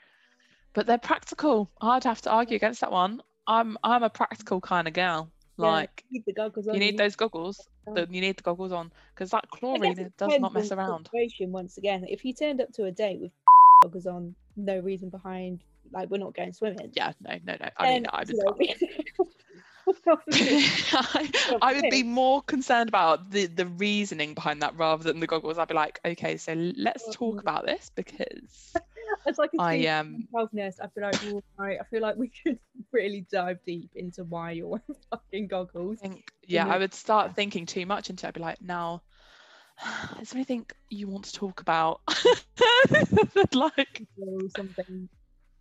but 0.73 0.87
they're 0.87 0.97
practical. 0.97 1.69
I'd 1.81 2.03
have 2.03 2.21
to 2.21 2.31
argue 2.31 2.55
against 2.55 2.81
that 2.81 2.91
one. 2.91 3.21
I'm 3.47 3.77
I'm 3.83 4.03
a 4.03 4.09
practical 4.09 4.61
kind 4.61 4.87
of 4.87 4.93
girl. 4.93 5.31
Yeah, 5.57 5.67
Like 5.67 6.03
the 6.25 6.33
goggles 6.33 6.67
on. 6.67 6.75
you 6.75 6.79
need 6.79 6.97
those 6.97 7.15
goggles. 7.15 7.67
The, 7.93 8.07
you 8.09 8.21
need 8.21 8.37
the 8.37 8.43
goggles 8.43 8.71
on 8.71 8.91
because 9.13 9.31
that 9.31 9.49
chlorine 9.49 10.11
does 10.17 10.39
not 10.39 10.53
mess 10.53 10.71
around. 10.71 11.09
Once 11.41 11.77
again, 11.77 12.05
if 12.07 12.23
you 12.23 12.33
turned 12.33 12.61
up 12.61 12.71
to 12.73 12.85
a 12.85 12.91
date 12.91 13.19
with 13.19 13.31
goggles 13.83 14.05
on, 14.07 14.35
no 14.55 14.79
reason 14.79 15.09
behind, 15.09 15.61
like 15.91 16.09
we're 16.09 16.17
not 16.17 16.35
going 16.35 16.53
swimming. 16.53 16.91
Yeah, 16.93 17.11
no, 17.21 17.37
no, 17.43 17.57
no. 17.59 17.69
I 17.77 17.85
mean, 17.87 18.03
then, 18.03 18.11
I 18.13 18.23
would. 18.23 18.31
you 18.37 18.75
I, 20.93 21.29
I 21.61 21.73
would 21.73 21.89
be 21.89 22.03
more 22.03 22.41
concerned 22.43 22.89
about 22.89 23.31
the 23.31 23.47
the 23.47 23.65
reasoning 23.65 24.33
behind 24.33 24.61
that 24.61 24.77
rather 24.77 25.03
than 25.03 25.19
the 25.19 25.27
goggles. 25.27 25.57
I'd 25.57 25.67
be 25.67 25.73
like, 25.73 25.99
okay, 26.05 26.37
so 26.37 26.53
let's 26.77 27.03
talk 27.11 27.37
Mhm. 27.37 27.41
about 27.41 27.65
this 27.65 27.91
because 27.95 28.73
it's 29.25 29.37
like 29.39 29.51
a 29.57 29.61
I 29.61 29.77
scene 29.79 29.89
um 29.89 30.27
from 30.31 30.39
health 30.39 30.49
nurse. 30.53 30.79
I'd 30.81 30.93
be 30.93 31.01
like, 31.01 31.15
"Oh, 31.25 31.41
right, 31.57 31.77
I 31.79 31.83
feel 31.85 32.01
like 32.01 32.15
we 32.17 32.29
could 32.43 32.59
really 32.91 33.25
dive 33.31 33.59
deep 33.65 33.91
into 33.95 34.23
why 34.23 34.51
you're 34.51 34.67
wearing 34.67 34.83
fucking 35.11 35.47
goggles. 35.47 35.99
think 36.01 36.23
yeah, 36.47 36.67
I 36.67 36.77
would 36.77 36.93
start 36.93 37.35
thinking 37.35 37.65
too 37.65 37.85
much 37.85 38.09
into 38.09 38.25
it. 38.25 38.29
I'd 38.29 38.33
be 38.33 38.41
like, 38.41 38.61
now, 38.61 39.03
is 40.21 40.31
there 40.31 40.37
anything 40.39 40.65
you 40.89 41.07
want 41.07 41.25
to 41.25 41.33
talk 41.33 41.61
about? 41.61 42.01
like, 43.53 44.01
something. 44.49 45.09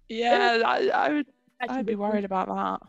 yeah, 0.09 0.63
I, 0.65 0.89
I 0.89 1.09
would. 1.13 1.27
Actually, 1.63 1.79
I'd 1.79 1.87
be 1.87 1.95
worried 1.95 2.25
about 2.25 2.49
that. 2.49 2.89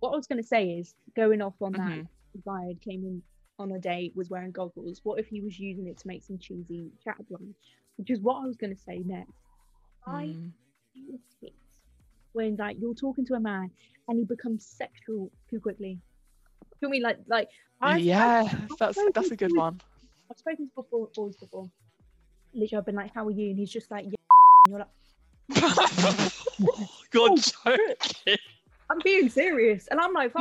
What 0.00 0.12
I 0.12 0.16
was 0.16 0.26
going 0.26 0.42
to 0.42 0.46
say 0.46 0.72
is, 0.72 0.94
going 1.16 1.40
off 1.40 1.54
on 1.62 1.72
that, 1.72 1.80
Mhm. 1.80 2.06
the 2.34 2.42
guy 2.44 2.74
came 2.84 3.04
in 3.04 3.22
on 3.58 3.72
a 3.72 3.78
date 3.78 4.12
was 4.14 4.28
wearing 4.28 4.50
goggles. 4.50 5.00
What 5.04 5.18
if 5.18 5.26
he 5.26 5.40
was 5.40 5.58
using 5.58 5.86
it 5.86 5.96
to 5.98 6.08
make 6.08 6.22
some 6.22 6.38
cheesy 6.38 6.90
chatterbox? 7.02 7.42
Which 7.96 8.10
is 8.10 8.20
what 8.20 8.42
I 8.42 8.46
was 8.46 8.56
going 8.56 8.74
to 8.74 8.80
say 8.80 8.98
next. 8.98 9.32
I 10.06 10.36
Mm. 10.36 10.52
hate 10.94 11.20
it 11.42 11.54
when 12.32 12.56
like 12.56 12.76
you're 12.80 12.94
talking 12.94 13.24
to 13.26 13.34
a 13.34 13.40
man 13.40 13.70
and 14.08 14.18
he 14.18 14.24
becomes 14.24 14.66
sexual 14.66 15.30
too 15.48 15.60
quickly. 15.60 15.98
Do 16.80 16.86
you 16.86 16.88
mean 16.90 17.02
like 17.02 17.18
like 17.26 17.48
I 17.80 17.98
yeah, 17.98 18.42
that's 18.78 18.96
spoken 18.96 19.12
that's 19.14 19.30
a 19.30 19.36
good 19.36 19.56
one. 19.56 19.80
I've 20.30 20.38
spoken 20.38 20.66
to 20.68 20.72
before 20.74 21.08
boys 21.14 21.36
before. 21.36 21.70
Literally, 22.52 22.78
I've 22.78 22.86
been 22.86 22.94
like, 22.94 23.14
"How 23.14 23.26
are 23.26 23.30
you?" 23.30 23.50
And 23.50 23.58
he's 23.58 23.70
just 23.70 23.90
like, 23.90 24.04
"Yeah." 24.04 24.14
And 24.64 24.70
you're 24.72 24.78
like, 24.80 24.88
You're 27.12 27.30
Oh, 27.30 27.36
joking. 27.36 28.38
"I'm 28.90 28.98
being 29.02 29.28
serious," 29.28 29.86
and 29.88 30.00
I'm 30.00 30.12
like. 30.12 30.32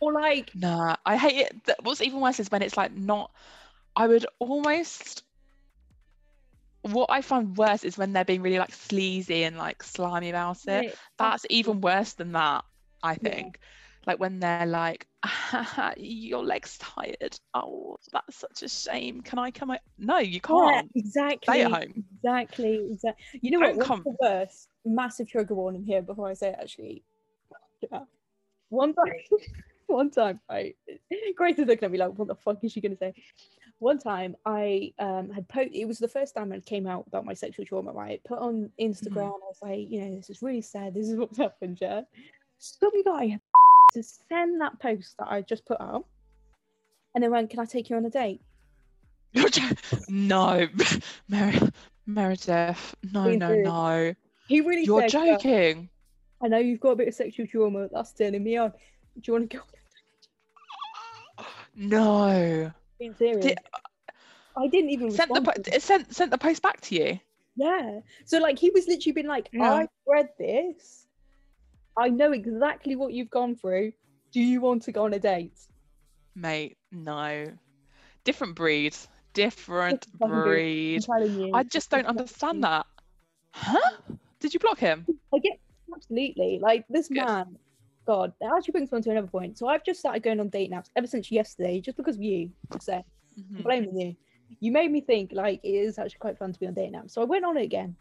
Or 0.00 0.12
like, 0.12 0.54
Nah, 0.54 0.94
I 1.04 1.16
hate 1.16 1.46
it. 1.46 1.74
What's 1.82 2.00
even 2.00 2.20
worse 2.20 2.38
is 2.38 2.50
when 2.50 2.62
it's 2.62 2.76
like 2.76 2.92
not. 2.92 3.32
I 3.96 4.06
would 4.06 4.26
almost. 4.38 5.24
What 6.92 7.10
I 7.10 7.22
find 7.22 7.56
worse 7.56 7.84
is 7.84 7.98
when 7.98 8.12
they're 8.12 8.24
being 8.24 8.42
really 8.42 8.58
like 8.58 8.72
sleazy 8.72 9.44
and 9.44 9.56
like 9.56 9.82
slimy 9.82 10.30
about 10.30 10.66
it. 10.68 10.86
That's 11.18 11.46
even 11.50 11.80
worse 11.80 12.14
than 12.14 12.32
that, 12.32 12.64
I 13.02 13.16
Yeah. 13.20 13.32
think. 13.32 13.60
Like 14.06 14.18
when 14.20 14.40
they're 14.40 14.66
like, 14.66 15.06
your 15.96 16.44
leg's 16.44 16.78
tired. 16.78 17.38
Oh, 17.54 17.96
that's 18.12 18.36
such 18.36 18.62
a 18.62 18.68
shame. 18.68 19.20
Can 19.22 19.38
I 19.38 19.50
come? 19.50 19.70
o-" 19.70 19.78
No, 19.98 20.18
you 20.18 20.40
can't. 20.40 20.90
exactly. 20.94 21.40
Stay 21.44 21.62
at 21.62 21.70
home. 21.70 21.94
Exactly. 22.16 22.88
Exactly. 22.90 23.24
You 23.42 23.50
know 23.50 23.60
Don't 23.60 23.60
what? 23.60 23.76
come. 23.76 24.00
What's 24.00 24.00
the 24.02 24.16
worst? 24.20 24.68
Massive 24.84 25.28
trigger 25.28 25.54
warning 25.54 25.84
here 25.84 26.02
before 26.02 26.28
I 26.28 26.34
say 26.34 26.48
it. 26.50 26.56
Actually, 26.60 27.04
Yeah. 27.90 28.00
one 28.70 28.94
time, 28.94 29.12
one 29.86 30.10
time, 30.10 30.40
right? 30.48 30.76
Grace 31.36 31.58
is 31.58 31.66
looking 31.66 31.84
at 31.84 31.90
me 31.92 31.98
like, 31.98 32.18
"What 32.18 32.28
the 32.28 32.34
fuck 32.36 32.62
is 32.64 32.72
she 32.72 32.80
gonna 32.80 32.96
say?" 32.96 33.14
One 33.80 33.98
time, 33.98 34.36
I 34.44 34.92
um 34.98 35.30
had 35.30 35.48
po- 35.48 35.70
It 35.72 35.86
was 35.86 35.98
the 35.98 36.08
first 36.08 36.34
time 36.34 36.52
it 36.52 36.66
came 36.66 36.86
out 36.86 37.04
about 37.06 37.24
my 37.24 37.34
sexual 37.34 37.64
trauma. 37.64 37.92
Right? 37.92 38.20
Put 38.24 38.38
on 38.38 38.70
Instagram. 38.80 39.26
I 39.28 39.48
was 39.48 39.58
like, 39.62 39.90
you 39.90 40.00
know, 40.00 40.16
this 40.16 40.30
is 40.30 40.42
really 40.42 40.62
sad. 40.62 40.94
This 40.94 41.08
is 41.08 41.16
what's 41.16 41.38
happened. 41.46 41.78
Yeah. 41.80 42.02
Some 42.58 43.02
guy 43.04 43.26
had 43.28 43.40
to 43.94 44.02
send 44.02 44.60
that 44.60 44.80
post 44.80 45.14
that 45.18 45.28
I 45.28 45.42
just 45.42 45.64
put 45.64 45.80
out 45.80 46.06
and 47.14 47.22
then 47.22 47.30
went, 47.30 47.50
"Can 47.50 47.60
I 47.60 47.64
take 47.64 47.88
you 47.90 47.96
on 47.96 48.04
a 48.04 48.10
date?" 48.10 48.40
No, 50.08 50.66
Mer- 51.28 51.70
Meredith. 52.06 52.96
No, 53.12 53.30
no, 53.32 53.54
no. 53.54 54.14
He 54.48 54.60
really 54.60 54.84
You're 54.84 55.08
said, 55.08 55.14
"Well, 55.18 55.38
joking. 55.38 55.88
I 56.42 56.48
know 56.48 56.58
you've 56.58 56.80
got 56.80 56.90
a 56.90 56.96
bit 56.96 57.08
of 57.08 57.14
sexual 57.14 57.46
trauma. 57.46 57.88
That's 57.92 58.12
turning 58.12 58.42
me 58.42 58.56
on. 58.56 58.70
Do 58.70 59.22
you 59.26 59.32
want 59.34 59.50
to 59.50 59.56
go? 59.56 59.62
No. 61.74 62.72
Being 62.98 63.14
serious. 63.14 63.44
Did- 63.44 63.58
uh, 63.72 63.78
I 64.60 64.66
didn't 64.66 64.90
even 64.90 65.10
Sent 65.12 65.32
the 65.32 65.40
respond. 65.40 65.64
po- 65.64 65.70
to 65.70 65.80
sent 65.80 66.14
sent 66.14 66.30
the 66.32 66.38
post 66.38 66.62
back 66.62 66.80
to 66.82 66.94
you. 66.96 67.20
Yeah. 67.56 68.00
So 68.24 68.38
like 68.38 68.58
he 68.58 68.70
was 68.70 68.86
literally 68.88 69.12
been 69.12 69.26
like, 69.26 69.48
Yeah. 69.52 69.72
I 69.72 69.88
read 70.06 70.30
this. 70.38 71.06
I 71.96 72.08
know 72.08 72.32
exactly 72.32 72.96
what 72.96 73.12
you've 73.12 73.30
gone 73.30 73.54
through. 73.56 73.92
Do 74.32 74.40
you 74.40 74.60
want 74.60 74.82
to 74.84 74.92
go 74.92 75.04
on 75.04 75.14
a 75.14 75.18
date? 75.18 75.58
Mate, 76.34 76.76
no. 76.92 77.46
Different 78.24 78.54
breed. 78.56 78.96
Different 79.32 80.00
Different 80.12 80.32
breed. 80.32 80.32
I'm 80.32 80.42
breed. 80.44 81.02
telling 81.04 81.40
you. 81.40 81.54
I 81.54 81.62
just 81.62 81.90
don't 81.90 82.06
understand 82.06 82.64
that. 82.64 82.86
Huh? 83.52 83.90
Did 84.40 84.54
you 84.54 84.60
block 84.60 84.78
him? 84.78 85.06
I 85.34 85.38
get 85.38 85.58
absolutely 85.94 86.58
like 86.60 86.84
this 86.88 87.08
Good. 87.08 87.18
man. 87.24 87.58
God, 88.08 88.32
that 88.40 88.50
actually 88.56 88.72
brings 88.72 88.90
me 88.90 88.96
on 88.96 89.02
to 89.02 89.10
another 89.10 89.26
point. 89.26 89.58
So 89.58 89.68
I've 89.68 89.84
just 89.84 90.00
started 90.00 90.22
going 90.22 90.40
on 90.40 90.48
date 90.48 90.70
naps 90.70 90.90
ever 90.96 91.06
since 91.06 91.30
yesterday, 91.30 91.78
just 91.78 91.98
because 91.98 92.16
of 92.16 92.22
you. 92.22 92.50
Say, 92.80 93.04
Mhm. 93.38 93.62
Blaming 93.62 93.96
you. 93.96 94.16
You 94.60 94.72
made 94.72 94.90
me 94.90 95.02
think 95.02 95.30
like 95.32 95.60
it 95.62 95.68
is 95.86 95.98
actually 95.98 96.18
quite 96.18 96.38
fun 96.38 96.52
to 96.54 96.58
be 96.58 96.66
on 96.66 96.72
date 96.74 96.90
naps. 96.90 97.12
So 97.12 97.20
I 97.20 97.26
went 97.26 97.44
on 97.44 97.58
it 97.58 97.64
again. 97.64 97.96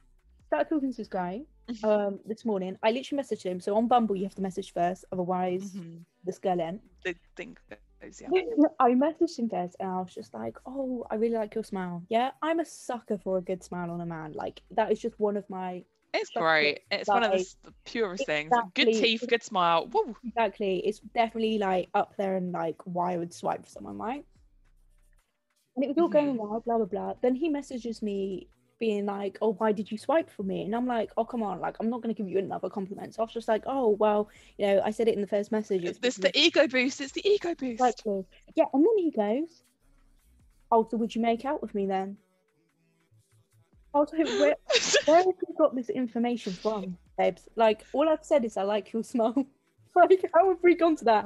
Started 0.48 0.70
talking 0.70 0.92
to 0.92 0.98
this 0.98 1.10
guy 1.10 1.42
um 1.84 2.22
this 2.26 2.46
morning. 2.46 2.78
I 2.82 2.92
literally 2.92 3.22
messaged 3.22 3.44
him. 3.44 3.60
So 3.60 3.76
on 3.76 3.88
Bumble 3.90 4.16
you 4.16 4.24
have 4.24 4.36
to 4.36 4.42
message 4.42 4.72
first, 4.74 5.04
otherwise 5.12 5.74
Mhm. 5.76 6.06
this 6.24 6.40
girl 6.40 6.60
in. 6.62 6.80
The 7.04 7.16
thing 7.36 7.58
yeah. 7.70 8.30
I 8.80 8.92
messaged 8.92 9.38
him 9.40 9.50
first 9.50 9.76
and 9.82 9.90
I 9.90 10.00
was 10.00 10.14
just 10.14 10.34
like, 10.34 10.58
Oh, 10.66 11.06
I 11.12 11.16
really 11.16 11.36
like 11.36 11.54
your 11.54 11.66
smile. 11.66 12.02
Yeah, 12.08 12.32
I'm 12.42 12.62
a 12.62 12.66
sucker 12.66 13.18
for 13.18 13.38
a 13.38 13.42
good 13.42 13.62
smile 13.62 13.92
on 13.92 14.00
a 14.00 14.06
man. 14.06 14.32
Like 14.32 14.62
that 14.72 14.90
is 14.94 15.00
just 15.02 15.20
one 15.20 15.36
of 15.36 15.50
my 15.50 15.84
It's 16.14 16.30
great. 16.32 16.82
It's 16.92 17.08
one 17.08 17.24
of 17.24 17.32
the, 17.32 17.38
like- 17.38 17.74
purest 17.86 18.26
things. 18.26 18.52
Good 18.74 18.86
teeth, 18.86 19.24
good 19.28 19.44
smile. 19.44 19.88
Woo. 19.88 20.16
exactly 20.26 20.80
it's 20.86 21.00
definitely 21.14 21.58
like 21.58 21.90
up 21.94 22.16
there 22.18 22.36
and 22.36 22.52
like 22.52 22.76
why 22.86 23.14
I 23.14 23.18
would 23.18 23.34
swipe 23.34 23.66
for 23.66 23.70
someone, 23.70 23.98
right? 23.98 24.26
And 25.76 25.84
it 25.84 25.90
was 25.90 25.98
all 25.98 26.08
going 26.08 26.30
mm-hmm. 26.30 26.38
well, 26.38 26.64
blah 26.66 26.78
blah 26.78 26.86
blah. 26.86 27.14
Then 27.22 27.36
he 27.36 27.50
messages 27.50 28.02
me 28.02 28.48
being 28.80 29.06
like, 29.06 29.38
Oh, 29.42 29.54
why 29.54 29.72
did 29.72 29.92
you 29.92 29.98
swipe 29.98 30.30
for 30.30 30.44
me? 30.44 30.64
And 30.64 30.76
I'm 30.76 30.88
like, 30.88 31.12
Oh 31.18 31.26
come 31.26 31.44
on, 31.44 31.60
like 31.60 31.76
I'm 31.80 31.90
not 31.90 32.02
gonna 32.02 32.14
give 32.14 32.28
you 32.28 32.40
another 32.40 32.70
compliment. 32.70 33.14
So 33.14 33.22
I 33.22 33.26
was 33.26 33.34
just 33.34 33.48
like, 33.48 33.64
Oh 33.66 33.90
well, 33.90 34.30
you 34.58 34.68
know, 34.68 34.82
I 34.84 34.92
said 34.92 35.08
it 35.08 35.16
in 35.16 35.22
the 35.22 35.28
first 35.28 35.52
message. 35.52 35.84
It's 35.84 36.00
it's 36.00 36.00
this 36.00 36.16
the 36.16 36.38
ego 36.38 36.68
boost. 36.68 37.02
It's 37.02 37.12
the 37.12 37.28
ego 37.28 37.54
boost. 37.56 37.74
Exactly. 37.74 38.26
Yeah, 38.56 38.66
and 38.74 38.86
then 38.86 38.98
he 38.98 39.12
goes, 39.12 39.64
Oh, 40.72 40.88
so 40.90 40.98
would 40.98 41.16
you 41.16 41.22
make 41.22 41.46
out 41.46 41.62
with 41.62 41.74
me 41.76 41.86
then? 41.86 42.18
I 43.94 44.00
was 44.00 44.10
like, 44.14 44.28
where, 44.28 44.56
where 45.06 45.18
have 45.18 45.26
you 45.48 45.56
got 45.58 45.76
this 45.76 45.90
information 45.90 46.54
from, 46.54 46.98
babes? 47.18 47.48
Like, 47.56 47.84
all 47.94 48.08
I've 48.10 48.24
said 48.24 48.46
is 48.46 48.58
I 48.58 48.64
like 48.64 48.94
your 48.94 49.04
smile. 49.04 49.34
like, 49.96 50.24
how 50.34 50.50
have 50.50 50.60
we 50.62 50.76
gone 50.76 50.96
to 50.98 51.06
that? 51.06 51.26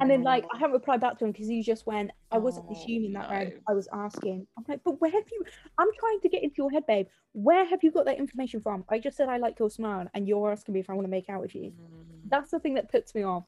And 0.00 0.10
then, 0.10 0.22
like, 0.24 0.44
I 0.52 0.58
haven't 0.58 0.74
replied 0.74 1.00
back 1.00 1.18
to 1.18 1.24
him 1.24 1.32
because 1.32 1.48
he 1.48 1.62
just 1.62 1.86
went, 1.86 2.10
I 2.32 2.38
wasn't 2.38 2.66
Oh, 2.68 2.72
assuming 2.72 3.12
that 3.12 3.30
round. 3.30 3.50
no. 3.50 3.56
I 3.68 3.74
was 3.74 3.88
asking. 3.92 4.46
I'm 4.56 4.64
like, 4.68 4.80
but 4.84 5.00
where 5.00 5.10
have 5.10 5.24
you? 5.30 5.44
I'm 5.78 5.88
trying 5.98 6.20
to 6.20 6.28
get 6.28 6.42
into 6.42 6.56
your 6.58 6.70
head, 6.70 6.86
babe. 6.86 7.06
Where 7.32 7.64
have 7.64 7.80
you 7.82 7.92
got 7.92 8.06
that 8.06 8.18
information 8.18 8.60
from? 8.60 8.84
I 8.88 8.98
just 8.98 9.16
said 9.16 9.28
I 9.28 9.36
like 9.36 9.58
your 9.58 9.70
smile, 9.70 10.08
and 10.14 10.26
you're 10.26 10.50
asking 10.50 10.74
me 10.74 10.80
if 10.80 10.90
I 10.90 10.94
want 10.94 11.04
to 11.06 11.10
make 11.10 11.28
out 11.28 11.40
with 11.40 11.54
you. 11.54 11.70
Mm, 11.70 12.28
That's 12.28 12.50
the 12.50 12.58
thing 12.58 12.74
that 12.74 12.90
puts 12.90 13.14
me 13.14 13.22
off. 13.22 13.44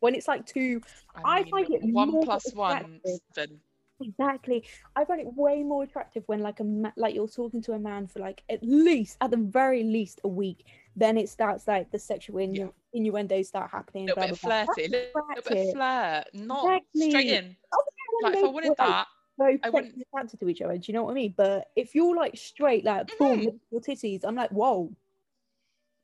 When 0.00 0.14
it's 0.14 0.26
like 0.28 0.46
two, 0.46 0.80
I 1.14 1.42
mean, 1.42 1.50
find 1.50 1.66
it 1.74 1.80
one 1.92 2.24
plus 2.24 2.52
one. 2.54 3.00
Then 3.34 3.60
Exactly. 4.00 4.64
I 4.94 5.04
find 5.04 5.20
it 5.20 5.26
way 5.34 5.62
more 5.62 5.82
attractive 5.82 6.22
when 6.26 6.40
like 6.40 6.60
a 6.60 6.64
ma- 6.64 6.92
like 6.96 7.14
you're 7.14 7.26
talking 7.28 7.60
to 7.62 7.72
a 7.72 7.78
man 7.78 8.06
for 8.06 8.20
like 8.20 8.42
at 8.48 8.62
least 8.62 9.16
at 9.20 9.30
the 9.32 9.36
very 9.36 9.82
least 9.82 10.20
a 10.24 10.28
week. 10.28 10.66
Then 10.94 11.16
it 11.18 11.28
starts 11.28 11.66
like 11.66 11.90
the 11.90 11.98
sexual 11.98 12.36
innu- 12.36 12.72
innuendos 12.92 13.48
start 13.48 13.70
happening. 13.70 14.08
a 14.10 14.14
little 14.14 14.22
blah, 14.24 14.30
bit 14.30 14.40
blah, 14.42 14.64
flirty, 14.74 14.84
a 14.84 14.88
little, 14.90 15.22
little 15.36 15.54
bit 15.54 15.74
flirt, 15.74 16.24
not 16.34 16.82
straight 16.94 17.26
in. 17.28 17.56
Oh, 17.72 17.82
yeah, 18.22 18.28
Like 18.28 18.36
if 18.38 18.44
I 18.44 18.48
wanted 18.48 18.68
like, 18.68 18.78
that, 18.78 19.06
both 19.36 19.60
I 19.64 19.70
wouldn't- 19.70 20.02
attracted 20.02 20.40
to 20.40 20.48
each 20.48 20.62
other. 20.62 20.78
Do 20.78 20.84
you 20.86 20.94
know 20.94 21.02
what 21.04 21.12
I 21.12 21.14
mean? 21.14 21.34
But 21.36 21.70
if 21.76 21.94
you're 21.94 22.14
like 22.16 22.36
straight, 22.36 22.84
like 22.84 23.08
boom, 23.18 23.40
Mhm. 23.40 23.44
look 23.46 23.54
at 23.54 23.60
your 23.70 23.80
titties, 23.80 24.20
I'm 24.24 24.34
like, 24.36 24.50
whoa, 24.50 24.92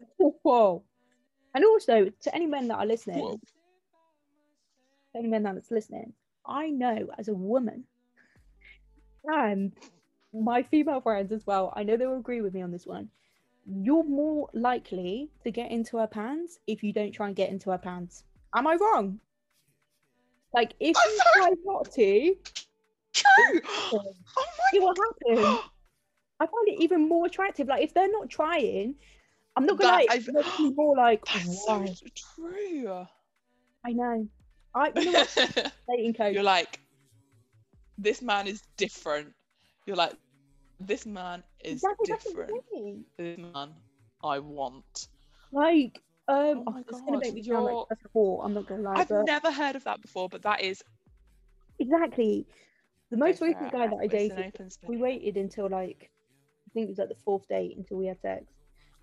whoa. 0.43 0.83
And 1.55 1.65
also 1.65 2.11
to 2.23 2.35
any 2.35 2.47
men 2.47 2.67
that 2.69 2.77
are 2.79 2.87
listening, 2.87 3.41
any 5.15 5.29
men 5.29 5.43
that's 5.45 5.71
listening, 5.71 6.13
I 6.47 6.71
know 6.71 7.09
as 7.19 7.29
a 7.29 7.35
woman, 7.35 7.85
and 9.25 9.73
my 10.33 10.63
female 10.63 11.01
friends 11.01 11.33
as 11.33 11.47
well, 11.47 11.73
I 11.77 11.83
know 11.85 11.97
they'll 11.97 12.19
agree 12.19 12.41
with 12.41 12.55
me 12.55 12.63
on 12.63 12.71
this 12.71 12.87
one. 12.87 13.09
You're 13.67 14.05
more 14.05 14.51
likely 14.53 15.31
to 15.43 15.51
get 15.51 15.71
into 15.71 15.97
her 15.99 16.07
pants 16.07 16.59
if 16.67 16.83
you 16.83 16.93
don't 16.93 17.13
try 17.13 17.29
and 17.29 17.37
get 17.37 17.51
into 17.51 17.71
her 17.71 17.79
pants. 17.79 18.25
Am 18.55 18.67
I 18.67 18.75
wrong? 18.75 19.21
Like 20.53 20.75
if 20.81 20.97
I'm 20.97 21.11
you 21.13 21.21
try 21.35 21.51
not 21.65 21.91
to, 21.93 22.37
true. 23.13 23.61
Oh 23.93 24.15
See 24.71 24.81
what 24.81 24.97
happened? 24.99 25.59
I 26.41 26.47
find 26.47 26.69
it 26.69 26.81
even 26.83 27.09
more 27.09 27.27
attractive. 27.27 27.69
Like 27.69 27.83
if 27.83 27.95
they're 27.95 28.11
not 28.11 28.29
trying, 28.29 28.97
I'm 29.57 29.67
not 29.67 29.79
gonna 29.79 29.91
That- 29.93 29.97
like 29.99 30.11
I've- 30.11 30.29
it 30.29 30.35
makes 30.35 30.59
me 30.61 30.71
more 30.75 30.97
like 30.97 31.25
That's 31.33 31.65
why? 31.67 31.87
so 31.87 32.07
true. 32.37 33.07
I 33.87 33.93
know. 33.93 34.29
I 34.75 34.93
you 34.97 35.05
know 35.05 35.13
what 35.13 35.73
dating 35.89 36.15
coach. 36.15 36.35
You're 36.35 36.43
like, 36.43 36.81
this 37.99 38.23
man 38.23 38.47
is 38.47 38.63
different. 38.77 39.35
You're 39.87 39.97
like, 39.97 40.15
this 40.81 41.07
man 41.07 41.43
is 41.63 41.85
exactly 41.85 42.07
different. 42.07 42.53
This 43.19 43.39
man 43.39 43.75
I 44.23 44.39
want. 44.39 45.09
Like 45.53 46.03
um, 46.29 46.63
Oh 46.67 46.73
my 46.73 46.81
it's 46.89 47.01
gonna 47.01 47.19
make 47.19 47.35
me 47.35 47.43
sound 47.43 47.65
like 47.67 47.77
such 47.89 48.01
a 48.05 48.09
whore. 48.17 48.45
I'm 48.45 48.55
not 48.55 48.67
gonna 48.67 48.83
lie, 48.83 48.97
I've 49.01 49.09
but 49.09 49.25
never 49.27 49.51
heard 49.51 49.77
of 49.77 49.85
that 49.85 50.01
before, 50.01 50.29
but 50.29 50.43
that 50.43 50.61
is 50.61 50.83
exactly 51.79 52.47
the 53.11 53.17
most 53.17 53.41
recent 53.41 53.71
guy 53.73 53.87
that 53.87 53.99
I 54.03 54.07
dated. 54.07 54.53
We 54.87 54.97
waited 54.97 55.37
until 55.37 55.69
like 55.71 56.11
I 56.69 56.71
think 56.73 56.87
it 56.87 56.91
was 56.91 56.99
like 56.99 57.09
the 57.09 57.15
fourth 57.25 57.49
date 57.49 57.77
until 57.77 57.99
we 57.99 58.07
had 58.07 58.21
sex. 58.21 58.45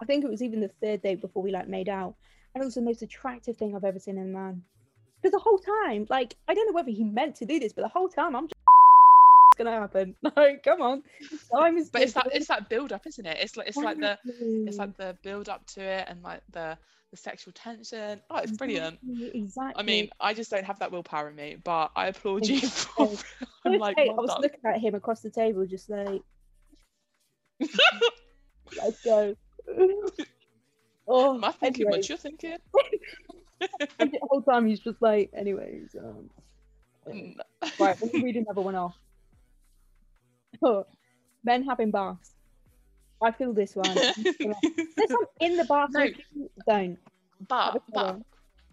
I 0.01 0.05
think 0.05 0.23
it 0.23 0.29
was 0.29 0.41
even 0.41 0.61
the 0.61 0.67
third 0.81 1.01
date 1.01 1.21
before 1.21 1.43
we 1.43 1.51
like 1.51 1.67
made 1.67 1.89
out, 1.89 2.15
and 2.53 2.61
it 2.61 2.65
was 2.65 2.75
the 2.75 2.81
most 2.81 3.01
attractive 3.01 3.57
thing 3.57 3.75
I've 3.75 3.83
ever 3.83 3.99
seen 3.99 4.17
in 4.17 4.23
a 4.25 4.27
man. 4.27 4.63
Because 5.21 5.33
the 5.33 5.39
whole 5.39 5.59
time, 5.59 6.07
like, 6.09 6.35
I 6.47 6.53
don't 6.53 6.67
know 6.67 6.73
whether 6.73 6.89
he 6.89 7.03
meant 7.03 7.35
to 7.37 7.45
do 7.45 7.59
this, 7.59 7.73
but 7.73 7.83
the 7.83 7.89
whole 7.89 8.09
time 8.09 8.35
I'm 8.35 8.47
just 8.47 8.55
it's 9.51 9.57
gonna 9.57 9.71
happen. 9.71 10.15
Like, 10.35 10.63
come 10.63 10.81
on, 10.81 11.03
time 11.53 11.77
is. 11.77 11.89
But 11.89 12.01
it's 12.03 12.13
that 12.13 12.29
it's 12.31 12.47
that 12.47 12.69
build 12.69 12.91
up, 12.91 13.05
isn't 13.05 13.25
it? 13.25 13.37
It's 13.39 13.57
like 13.57 13.67
it's 13.67 13.77
like 13.77 13.99
the 13.99 14.17
it's 14.25 14.77
like 14.77 14.97
the 14.97 15.17
build 15.23 15.49
up 15.49 15.65
to 15.67 15.81
it 15.81 16.05
and 16.07 16.23
like 16.23 16.41
the 16.51 16.77
the 17.11 17.17
sexual 17.17 17.53
tension. 17.53 18.21
Oh, 18.29 18.37
it's 18.37 18.53
brilliant. 18.53 18.97
Exactly. 19.33 19.73
I 19.75 19.83
mean, 19.83 20.09
I 20.19 20.33
just 20.33 20.49
don't 20.49 20.63
have 20.65 20.79
that 20.79 20.91
willpower 20.91 21.29
in 21.29 21.35
me, 21.35 21.57
but 21.61 21.91
I 21.95 22.07
applaud 22.07 22.47
you 22.47 22.61
for. 22.61 23.11
I'm 23.65 23.77
like, 23.77 23.97
I 23.99 24.05
was 24.13 24.29
done. 24.29 24.41
looking 24.41 24.61
at 24.65 24.79
him 24.79 24.95
across 24.95 25.19
the 25.19 25.29
table, 25.29 25.65
just 25.65 25.89
like, 25.89 26.23
let's 28.77 29.03
go. 29.03 29.35
oh, 31.07 31.35
Am 31.35 31.43
I 31.43 31.51
thinking 31.51 31.85
anyways, 31.87 32.03
what 32.03 32.09
you're 32.09 32.17
thinking? 32.17 32.57
The 33.99 34.19
whole 34.23 34.41
time 34.41 34.67
he's 34.67 34.79
just 34.79 35.01
like, 35.01 35.31
anyways. 35.35 35.95
Um, 35.99 36.29
Mm, 37.07 37.35
right, 37.79 37.97
let 38.01 38.13
me 38.13 38.23
read 38.23 38.35
another 38.35 38.61
one 38.61 38.75
off. 38.75 38.95
Oh, 40.61 40.85
men 41.43 41.63
having 41.63 41.91
baths. 41.91 42.31
I 43.21 43.31
feel 43.31 43.53
this 43.53 43.75
one. 43.75 43.95
There's 43.95 45.09
some 45.09 45.25
in 45.39 45.57
the 45.57 45.65
bath. 45.65 45.89
No. 45.91 46.07
Don't. 46.67 46.97
but 47.47 47.81
but? 47.93 48.19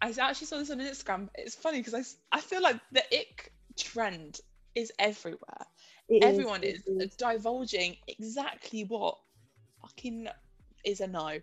I 0.00 0.10
actually 0.10 0.46
saw 0.46 0.58
this 0.58 0.70
on 0.70 0.78
Instagram. 0.78 1.28
It's 1.34 1.54
funny 1.54 1.78
because 1.82 2.16
I, 2.32 2.36
I 2.36 2.40
feel 2.40 2.62
like 2.62 2.76
the 2.92 3.02
ick 3.12 3.52
trend 3.76 4.40
is 4.74 4.92
everywhere. 4.98 5.66
It 6.08 6.22
Everyone 6.22 6.62
is 6.62 6.82
divulging 7.16 7.96
exactly 8.06 8.84
what 8.84 9.18
fucking 9.82 10.28
is 10.84 11.00
a 11.00 11.06
no. 11.06 11.40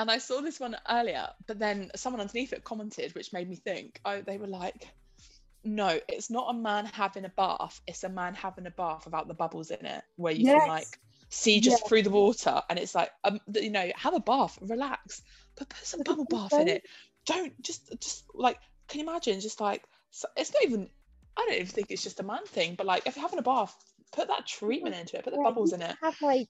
And 0.00 0.10
I 0.10 0.16
saw 0.16 0.40
this 0.40 0.58
one 0.58 0.78
earlier, 0.88 1.28
but 1.46 1.58
then 1.58 1.90
someone 1.94 2.22
underneath 2.22 2.54
it 2.54 2.64
commented, 2.64 3.14
which 3.14 3.34
made 3.34 3.50
me 3.50 3.56
think. 3.56 4.00
Oh, 4.06 4.22
they 4.22 4.38
were 4.38 4.46
like, 4.46 4.88
"No, 5.62 6.00
it's 6.08 6.30
not 6.30 6.48
a 6.54 6.58
man 6.58 6.86
having 6.86 7.26
a 7.26 7.28
bath. 7.28 7.82
It's 7.86 8.02
a 8.02 8.08
man 8.08 8.34
having 8.34 8.66
a 8.66 8.70
bath 8.70 9.04
without 9.04 9.28
the 9.28 9.34
bubbles 9.34 9.70
in 9.70 9.84
it, 9.84 10.02
where 10.16 10.32
you 10.32 10.46
Yes. 10.46 10.48
can 10.48 10.64
like 10.64 10.98
see 11.28 11.60
just 11.60 11.84
Yes. 11.84 11.86
through 11.86 12.04
the 12.04 12.10
water, 12.10 12.62
and 12.70 12.78
it's 12.78 12.94
like, 12.94 13.10
um, 13.24 13.40
you 13.54 13.70
know, 13.70 13.92
have 13.94 14.14
a 14.14 14.20
bath, 14.20 14.58
relax, 14.62 15.20
but 15.56 15.68
put 15.68 15.84
some 15.84 16.02
bubble 16.02 16.24
bath 16.24 16.58
in 16.58 16.68
it. 16.68 16.82
Don't 17.26 17.60
just 17.60 17.92
just 18.00 18.24
like, 18.34 18.58
can 18.88 19.00
you 19.00 19.06
imagine? 19.06 19.40
Just 19.40 19.60
like, 19.60 19.84
so 20.10 20.28
it's 20.34 20.54
not 20.54 20.64
even. 20.64 20.90
I 21.36 21.42
don't 21.46 21.56
even 21.56 21.66
think 21.66 21.90
it's 21.90 22.02
just 22.02 22.20
a 22.20 22.24
man 22.24 22.46
thing, 22.46 22.74
but 22.74 22.86
like, 22.86 23.06
if 23.06 23.16
you're 23.16 23.22
having 23.22 23.38
a 23.38 23.42
bath, 23.42 23.76
put 24.12 24.28
that 24.28 24.46
treatment 24.46 24.96
into 24.96 25.18
it, 25.18 25.24
put 25.24 25.32
the 25.32 25.38
Yeah, 25.38 25.50
bubbles 25.50 25.72
in 25.74 25.82
it. 25.82 25.96
Have 26.02 26.16
like 26.20 26.48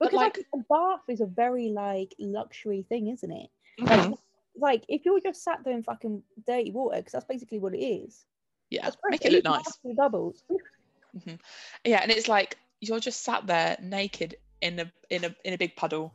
because 0.00 0.14
like, 0.14 0.36
like- 0.36 0.46
a 0.54 0.58
bath 0.68 1.00
is 1.08 1.20
a 1.20 1.26
very 1.26 1.68
like 1.70 2.14
luxury 2.18 2.82
thing, 2.88 3.08
isn't 3.08 3.30
it? 3.30 3.50
Mhm. 3.80 4.18
Like 4.56 4.84
if 4.88 5.04
you're 5.04 5.20
just 5.20 5.42
sat 5.42 5.60
there 5.64 5.74
in 5.74 5.82
fucking 5.82 6.22
dirty 6.46 6.70
water, 6.72 6.96
because 6.98 7.12
that's 7.12 7.24
basically 7.24 7.58
what 7.58 7.74
it 7.74 7.78
is. 7.84 8.24
Yeah, 8.70 8.90
make 9.08 9.24
it 9.24 9.32
look 9.32 9.44
nice. 9.44 9.78
the 9.84 9.94
Bubbles. 9.94 10.42
Yeah, 11.84 12.00
and 12.02 12.10
it's 12.12 12.28
like 12.28 12.58
you're 12.80 13.00
just 13.00 13.22
sat 13.22 13.46
there 13.46 13.76
naked 13.82 14.36
in 14.60 14.78
a 14.78 14.92
in 15.10 15.24
a 15.24 15.34
in 15.44 15.54
a 15.54 15.58
big 15.58 15.74
puddle. 15.74 16.12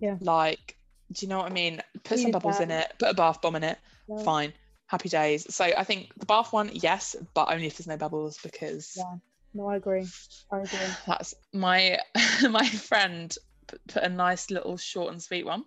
Yeah. 0.00 0.16
Like, 0.20 0.76
do 1.12 1.24
you 1.24 1.30
know 1.30 1.38
what 1.38 1.46
I 1.50 1.54
mean? 1.54 1.80
Put 2.02 2.18
some 2.18 2.32
bubbles 2.32 2.60
in 2.60 2.70
it, 2.70 2.92
put 2.98 3.10
a 3.10 3.14
bath 3.14 3.40
bomb 3.40 3.56
in 3.56 3.64
it, 3.64 3.78
Yeah. 4.08 4.22
fine. 4.22 4.52
Happy 4.86 5.08
days. 5.08 5.52
So 5.54 5.64
I 5.64 5.84
think 5.84 6.12
the 6.18 6.26
bath 6.26 6.52
one, 6.52 6.70
yes, 6.74 7.16
but 7.32 7.50
only 7.50 7.66
if 7.66 7.76
there's 7.78 7.86
no 7.86 7.96
bubbles 7.96 8.38
because 8.42 8.94
Yeah. 8.96 9.14
No, 9.54 9.68
I 9.68 9.76
agree. 9.76 10.06
I 10.50 10.58
agree. 10.58 10.78
that's 11.06 11.34
my 11.52 11.98
my 12.50 12.68
friend 12.68 13.34
put, 13.66 14.02
a 14.02 14.08
nice 14.08 14.50
little 14.50 14.76
short 14.76 15.12
and 15.12 15.22
sweet 15.22 15.46
one. 15.46 15.64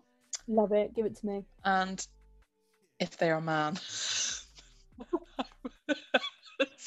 Love 0.48 0.72
it. 0.74 0.94
Give 0.96 1.06
it 1.06 1.16
to 1.18 1.26
me. 1.26 1.46
And 1.64 2.06
if 3.00 3.18
they're 3.18 3.38
a 3.38 3.42
man. 3.42 3.78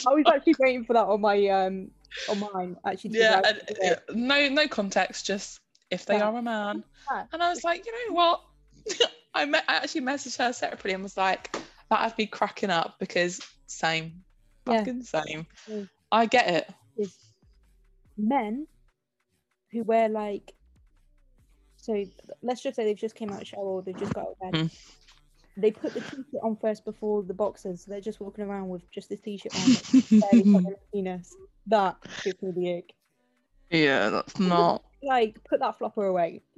I 0.06 0.14
was 0.14 0.24
actually 0.32 0.54
waiting 0.58 0.84
for 0.84 0.94
that 0.94 1.04
on 1.06 1.20
my 1.20 1.46
um 1.48 1.90
on 2.28 2.38
mine 2.54 2.76
actually. 2.86 3.18
yeah, 3.18 3.40
and, 3.44 3.62
uh, 3.84 3.96
no 4.14 4.48
no 4.48 4.66
context, 4.68 5.26
just 5.26 5.60
if 5.90 6.06
they 6.06 6.16
Yeah. 6.16 6.28
are 6.28 6.36
a 6.36 6.42
man. 6.42 6.84
Yeah. 7.10 7.24
And 7.32 7.42
I 7.42 7.50
was 7.50 7.64
like, 7.64 7.84
you 7.86 7.92
know 7.92 8.14
what? 8.14 8.40
I, 9.34 9.44
me- 9.44 9.58
I 9.68 9.76
actually 9.76 10.00
messaged 10.02 10.38
her 10.38 10.52
separately 10.52 10.92
and 10.92 11.02
was 11.02 11.16
like, 11.16 11.54
that'd 11.88 12.16
be 12.16 12.26
cracking 12.26 12.70
up 12.70 12.96
because 12.98 13.40
same, 13.66 14.24
Yeah. 14.66 14.78
fucking 14.78 15.02
same. 15.02 15.46
Mm. 15.68 15.88
I 16.12 16.26
get 16.26 16.48
it. 16.48 16.74
Is 16.96 17.16
men 18.16 18.66
who 19.72 19.82
wear 19.82 20.08
like 20.08 20.54
so 21.76 22.04
let's 22.42 22.62
just 22.62 22.76
say 22.76 22.84
they've 22.84 22.96
just 22.96 23.14
came 23.14 23.30
out 23.30 23.40
of 23.40 23.46
shower 23.46 23.62
or 23.62 23.82
they've 23.82 23.98
just 23.98 24.12
got 24.12 24.26
out 24.26 24.36
of 24.42 24.52
bed. 24.52 24.60
Mm. 24.60 24.78
They 25.56 25.70
put 25.70 25.94
the 25.94 26.00
t-shirt 26.00 26.42
on 26.42 26.56
first 26.56 26.84
before 26.84 27.22
the 27.22 27.34
boxers. 27.34 27.84
So 27.84 27.90
they're 27.90 28.00
just 28.00 28.20
walking 28.20 28.44
around 28.44 28.68
with 28.68 28.88
just 28.90 29.08
this 29.08 29.20
t-shirt 29.20 29.54
on, 29.54 29.72
that's 29.72 30.10
barely 30.10 30.44
covering 30.44 30.62
their 30.64 30.74
penis. 30.92 31.34
That 31.66 31.96
gives 32.22 32.42
me 32.42 32.52
the 32.54 32.76
ick. 32.78 32.92
yeah, 33.70 34.10
that's 34.10 34.38
not. 34.38 34.82
Like, 35.02 35.42
put 35.48 35.60
that 35.60 35.78
flopper 35.78 36.04
away. 36.06 36.42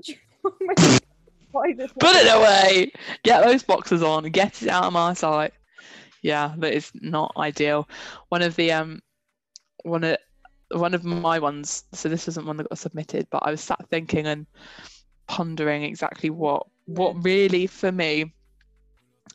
This 1.76 1.92
Put 2.00 2.16
it 2.16 2.34
away. 2.34 2.92
Get 3.24 3.44
those 3.44 3.62
boxes 3.62 4.02
on. 4.02 4.24
Get 4.24 4.62
it 4.62 4.70
out 4.70 4.84
of 4.84 4.92
my 4.94 5.12
sight. 5.12 5.52
Yeah, 6.22 6.54
that 6.56 6.72
is 6.72 6.90
not 6.94 7.32
ideal. 7.36 7.88
One 8.30 8.40
of 8.40 8.56
the 8.56 8.72
um, 8.72 9.02
one 9.82 10.04
of 10.04 10.16
one 10.70 10.94
of 10.94 11.04
my 11.04 11.38
ones. 11.38 11.84
So 11.92 12.08
this 12.08 12.28
isn't 12.28 12.46
one 12.46 12.56
that 12.56 12.68
got 12.68 12.78
submitted, 12.78 13.26
but 13.30 13.42
I 13.44 13.50
was 13.50 13.60
sat 13.60 13.88
thinking 13.90 14.26
and 14.26 14.46
pondering 15.26 15.82
exactly 15.82 16.30
what 16.30 16.66
what 16.86 17.16
mm. 17.16 17.24
really 17.24 17.66
for 17.66 17.92
me 17.92 18.32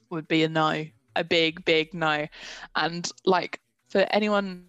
would 0.09 0.27
be 0.27 0.43
a 0.43 0.49
no, 0.49 0.85
a 1.15 1.23
big 1.23 1.63
big 1.65 1.93
no, 1.93 2.27
and 2.75 3.11
like 3.25 3.59
for 3.89 4.05
anyone 4.11 4.65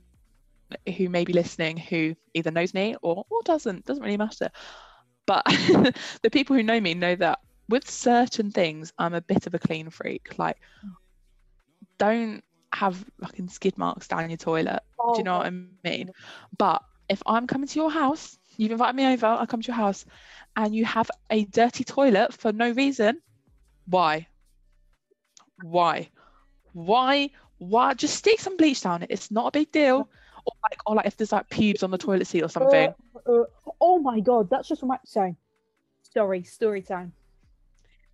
who 0.96 1.08
may 1.08 1.24
be 1.24 1.32
listening 1.32 1.76
who 1.76 2.14
either 2.34 2.50
knows 2.50 2.74
me 2.74 2.94
or 3.02 3.24
or 3.30 3.42
doesn't 3.44 3.84
doesn't 3.86 4.04
really 4.04 4.18
matter 4.18 4.50
but 5.26 5.44
the 6.22 6.30
people 6.30 6.54
who 6.54 6.62
know 6.62 6.80
me 6.80 6.94
know 6.94 7.14
that 7.14 7.38
with 7.68 7.88
certain 7.88 8.50
things 8.50 8.92
i'm 8.98 9.14
a 9.14 9.20
bit 9.20 9.46
of 9.46 9.54
a 9.54 9.58
clean 9.58 9.90
freak. 9.90 10.36
Like 10.38 10.56
mm. 10.84 10.90
don't 11.98 12.44
have 12.72 13.04
fucking 13.20 13.48
skid 13.48 13.76
marks 13.78 14.08
down 14.08 14.30
your 14.30 14.36
toilet. 14.36 14.80
Oh, 14.98 15.14
do 15.14 15.18
you 15.18 15.24
know 15.24 15.38
what 15.38 15.46
i 15.46 15.50
mean? 15.50 16.10
But 16.56 16.82
if 17.08 17.22
i'm 17.24 17.46
coming 17.46 17.66
to 17.66 17.78
your 17.78 17.90
house 17.90 18.38
you've 18.58 18.72
invited 18.72 18.94
me 18.94 19.06
over 19.06 19.26
i 19.26 19.46
come 19.46 19.62
to 19.62 19.68
your 19.68 19.76
house 19.76 20.04
and 20.56 20.74
you 20.74 20.84
have 20.84 21.10
a 21.30 21.44
dirty 21.46 21.84
toilet 21.84 22.34
for 22.34 22.52
no 22.52 22.70
reason 22.72 23.18
why? 23.88 24.26
Why? 25.62 26.10
Why? 26.72 27.30
Why? 27.58 27.94
Just 27.94 28.16
stick 28.16 28.38
some 28.38 28.56
bleach 28.56 28.82
down 28.82 29.02
it. 29.02 29.10
It's 29.10 29.30
not 29.30 29.48
a 29.48 29.50
big 29.50 29.72
deal. 29.72 30.08
Or 30.44 30.52
like 30.62 30.78
or 30.86 30.94
like 30.96 31.06
if 31.06 31.16
there's 31.16 31.32
like 31.32 31.48
pubes 31.48 31.82
on 31.82 31.90
the 31.90 31.98
toilet 31.98 32.26
seat 32.26 32.42
or 32.42 32.48
something. 32.48 32.94
Uh, 33.26 33.30
uh, 33.30 33.44
oh 33.80 33.98
my 33.98 34.20
god, 34.20 34.48
that's 34.50 34.68
just 34.68 34.82
what 34.82 34.94
I'm 34.94 35.06
sorry. 35.06 35.36
Story, 36.02 36.42
story 36.42 36.82
time. 36.82 37.12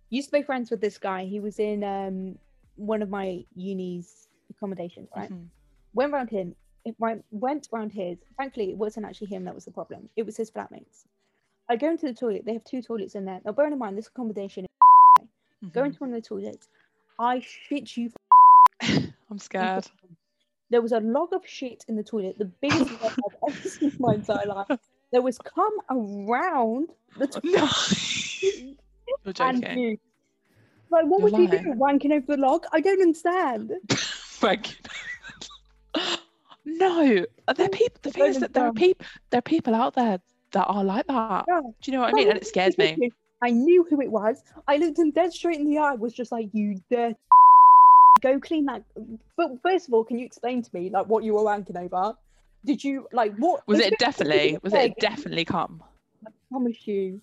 Used 0.09 0.29
to 0.29 0.37
be 0.37 0.43
friends 0.43 0.71
with 0.71 0.81
this 0.81 0.97
guy. 0.97 1.25
He 1.25 1.39
was 1.39 1.59
in 1.59 1.83
um 1.83 2.37
one 2.75 3.01
of 3.01 3.09
my 3.09 3.45
uni's 3.55 4.24
accommodations, 4.49 5.09
right? 5.15 5.31
Mhm. 5.31 5.49
Went 5.93 6.13
round 6.13 6.29
him. 6.29 6.55
It 6.85 6.95
went 6.99 7.25
went 7.31 7.67
round 7.71 7.91
his. 7.91 8.17
Thankfully, 8.37 8.69
it 8.71 8.77
wasn't 8.77 9.05
actually 9.05 9.27
him 9.27 9.43
that 9.45 9.55
was 9.55 9.65
the 9.65 9.71
problem. 9.71 10.09
It 10.15 10.25
was 10.25 10.37
his 10.37 10.51
flatmates. 10.51 11.05
I 11.69 11.75
go 11.77 11.89
into 11.89 12.05
the 12.05 12.13
toilet. 12.13 12.43
They 12.45 12.53
have 12.53 12.63
two 12.63 12.81
toilets 12.81 13.15
in 13.15 13.25
there. 13.25 13.41
Now, 13.43 13.51
bearing 13.53 13.73
in 13.73 13.79
mind, 13.79 13.97
this 13.97 14.07
accommodation. 14.07 14.65
Go 15.71 15.81
Mhm. 15.81 15.85
into 15.87 15.99
one 15.99 16.13
of 16.13 16.21
the 16.21 16.27
toilets. 16.27 16.67
I 17.17 17.39
shit 17.39 17.97
you. 17.97 18.11
i'm 19.31 19.39
scared 19.39 19.87
There 20.69 20.81
was 20.81 20.91
a 20.91 20.99
log 20.99 21.33
of 21.33 21.45
shit 21.47 21.85
in 21.87 21.95
the 21.95 22.03
toilet, 22.03 22.37
the 22.37 22.45
biggest 22.45 22.91
log 23.01 23.13
I've 23.25 23.49
ever 23.49 23.57
seen 23.69 23.89
in 23.89 23.95
my 23.99 24.13
entire 24.15 24.45
life. 24.45 24.67
There 25.11 25.21
was 25.21 25.37
come 25.39 25.73
around 25.89 26.91
the 27.17 27.27
toilet. 27.27 27.43
No. 27.45 27.67
You're 29.23 29.33
joking. 29.33 29.79
you. 29.79 29.97
Like, 30.91 31.05
what 31.05 31.19
You're 31.19 31.31
would 31.31 31.37
you 31.39 31.47
do? 31.47 31.73
Wanking 31.79 32.11
over 32.11 32.35
the 32.35 32.37
log? 32.37 32.65
I 32.71 32.79
don't 32.81 33.01
understand. 33.01 33.71
Thank 34.35 34.77
you. 35.95 36.01
No, 36.65 37.25
there 37.55 37.65
are 37.65 37.69
people. 37.69 37.99
The 38.01 38.11
thing 38.11 38.25
is 38.25 38.39
that 38.39 38.53
there 38.53 38.65
are 38.65 38.73
people. 38.73 39.05
There 39.29 39.39
are 39.39 39.41
people 39.41 39.75
out 39.75 39.93
there 39.93 40.19
that 40.51 40.65
are 40.65 40.83
like 40.83 41.07
that. 41.07 41.45
Yeah. 41.47 41.61
Do 41.61 41.71
you 41.83 41.93
know 41.93 42.01
what 42.01 42.09
I 42.09 42.13
mean? 42.13 42.29
And 42.29 42.37
it 42.37 42.47
scares 42.47 42.77
me. 42.77 43.11
I 43.41 43.51
knew 43.51 43.85
who 43.89 44.01
it 44.01 44.11
was. 44.11 44.41
I 44.67 44.77
looked 44.77 44.97
him 44.97 45.11
dead 45.11 45.31
straight 45.31 45.59
in 45.59 45.69
the 45.69 45.77
eye. 45.77 45.93
Was 45.93 46.13
just 46.13 46.31
like, 46.31 46.49
"You 46.53 46.81
dirty, 46.89 47.15
go 48.21 48.39
clean 48.39 48.65
that." 48.65 48.83
But 49.37 49.61
first 49.61 49.87
of 49.87 49.93
all, 49.93 50.03
can 50.03 50.17
you 50.17 50.25
explain 50.25 50.63
to 50.63 50.69
me 50.73 50.89
like 50.89 51.07
what 51.07 51.23
you 51.23 51.33
were 51.33 51.43
wanking 51.43 51.77
over? 51.77 52.15
Did 52.65 52.83
you 52.83 53.07
like 53.13 53.35
what? 53.37 53.67
Was 53.67 53.79
it 53.79 53.93
definitely? 53.99 54.57
Was 54.63 54.73
it 54.73 54.95
definitely 54.99 55.45
come? 55.45 55.83
I 56.25 56.31
promise 56.49 56.87
you. 56.87 57.21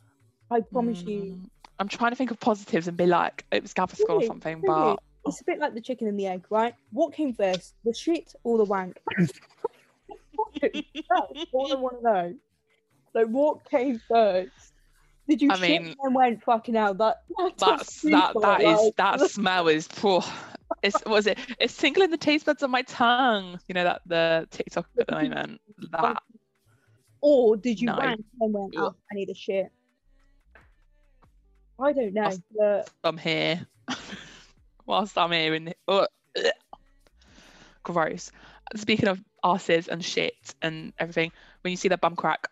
I 0.50 0.60
promise 0.60 1.02
you. 1.02 1.22
Mm, 1.22 1.48
I'm 1.78 1.88
trying 1.88 2.12
to 2.12 2.16
think 2.16 2.30
of 2.30 2.38
positives 2.38 2.86
and 2.86 2.96
be 2.96 3.06
like, 3.06 3.44
it 3.50 3.62
was 3.62 3.74
Gaviscon 3.74 4.10
or 4.10 4.22
something, 4.22 4.60
Really? 4.60 4.66
but 4.66 5.02
It's 5.26 5.40
a 5.40 5.44
bit 5.44 5.58
like 5.60 5.74
the 5.74 5.80
chicken 5.80 6.08
and 6.08 6.18
the 6.18 6.26
egg, 6.26 6.46
right? 6.50 6.74
What 6.90 7.12
came 7.14 7.32
first, 7.32 7.74
the 7.84 7.94
shit 7.94 8.34
or 8.42 8.58
the 8.58 8.64
wank? 8.64 8.98
That's 10.60 11.46
all 11.52 11.72
I 11.72 11.76
want 11.76 11.96
to 11.98 12.02
know. 12.02 12.34
So 13.12 13.26
what 13.26 13.68
came 13.68 14.00
first? 14.08 14.72
Did 15.28 15.42
you 15.42 15.52
I 15.52 15.56
shit 15.56 15.82
mean, 15.82 15.94
and 16.02 16.14
went 16.14 16.42
fucking 16.42 16.76
out? 16.76 16.98
That 16.98 17.18
that's 17.58 18.02
that 18.02 18.34
that 18.40 18.62
is 18.62 18.66
like, 18.66 18.96
that 18.96 19.20
smell 19.30 19.68
is 19.68 19.86
poor. 19.86 20.22
It's 20.82 20.96
what 21.04 21.08
was 21.08 21.26
it? 21.26 21.38
It's 21.60 21.76
tingling 21.76 22.10
the 22.10 22.16
taste 22.16 22.46
buds 22.46 22.62
on 22.62 22.70
my 22.70 22.82
tongue. 22.82 23.60
You 23.68 23.74
know 23.74 23.84
that 23.84 24.02
the 24.06 24.48
TikTok 24.50 24.88
at 24.98 25.06
the 25.06 25.14
moment. 25.14 25.60
That 25.92 26.22
Or 27.20 27.56
did 27.56 27.80
you 27.80 27.86
No. 27.88 27.96
wank 27.96 28.24
and 28.40 28.52
went, 28.52 28.74
Ugh. 28.76 28.84
oh, 28.84 28.96
I 29.10 29.14
need 29.14 29.30
a 29.30 29.34
shit? 29.34 29.70
I 31.78 31.92
don't 31.92 32.14
know, 32.14 32.82
I'm 33.04 33.18
here. 33.18 33.66
Whilst 34.86 35.16
I'm 35.18 35.32
here 35.32 35.54
in 35.54 35.72
oh, 35.88 36.06
gross. 37.82 38.30
Speaking 38.76 39.08
of 39.08 39.20
asses 39.44 39.88
and 39.88 40.04
shit 40.04 40.54
and 40.62 40.92
everything, 40.98 41.32
when 41.62 41.70
you 41.72 41.76
see 41.76 41.88
that 41.88 42.00
bum 42.00 42.16
crack, 42.16 42.48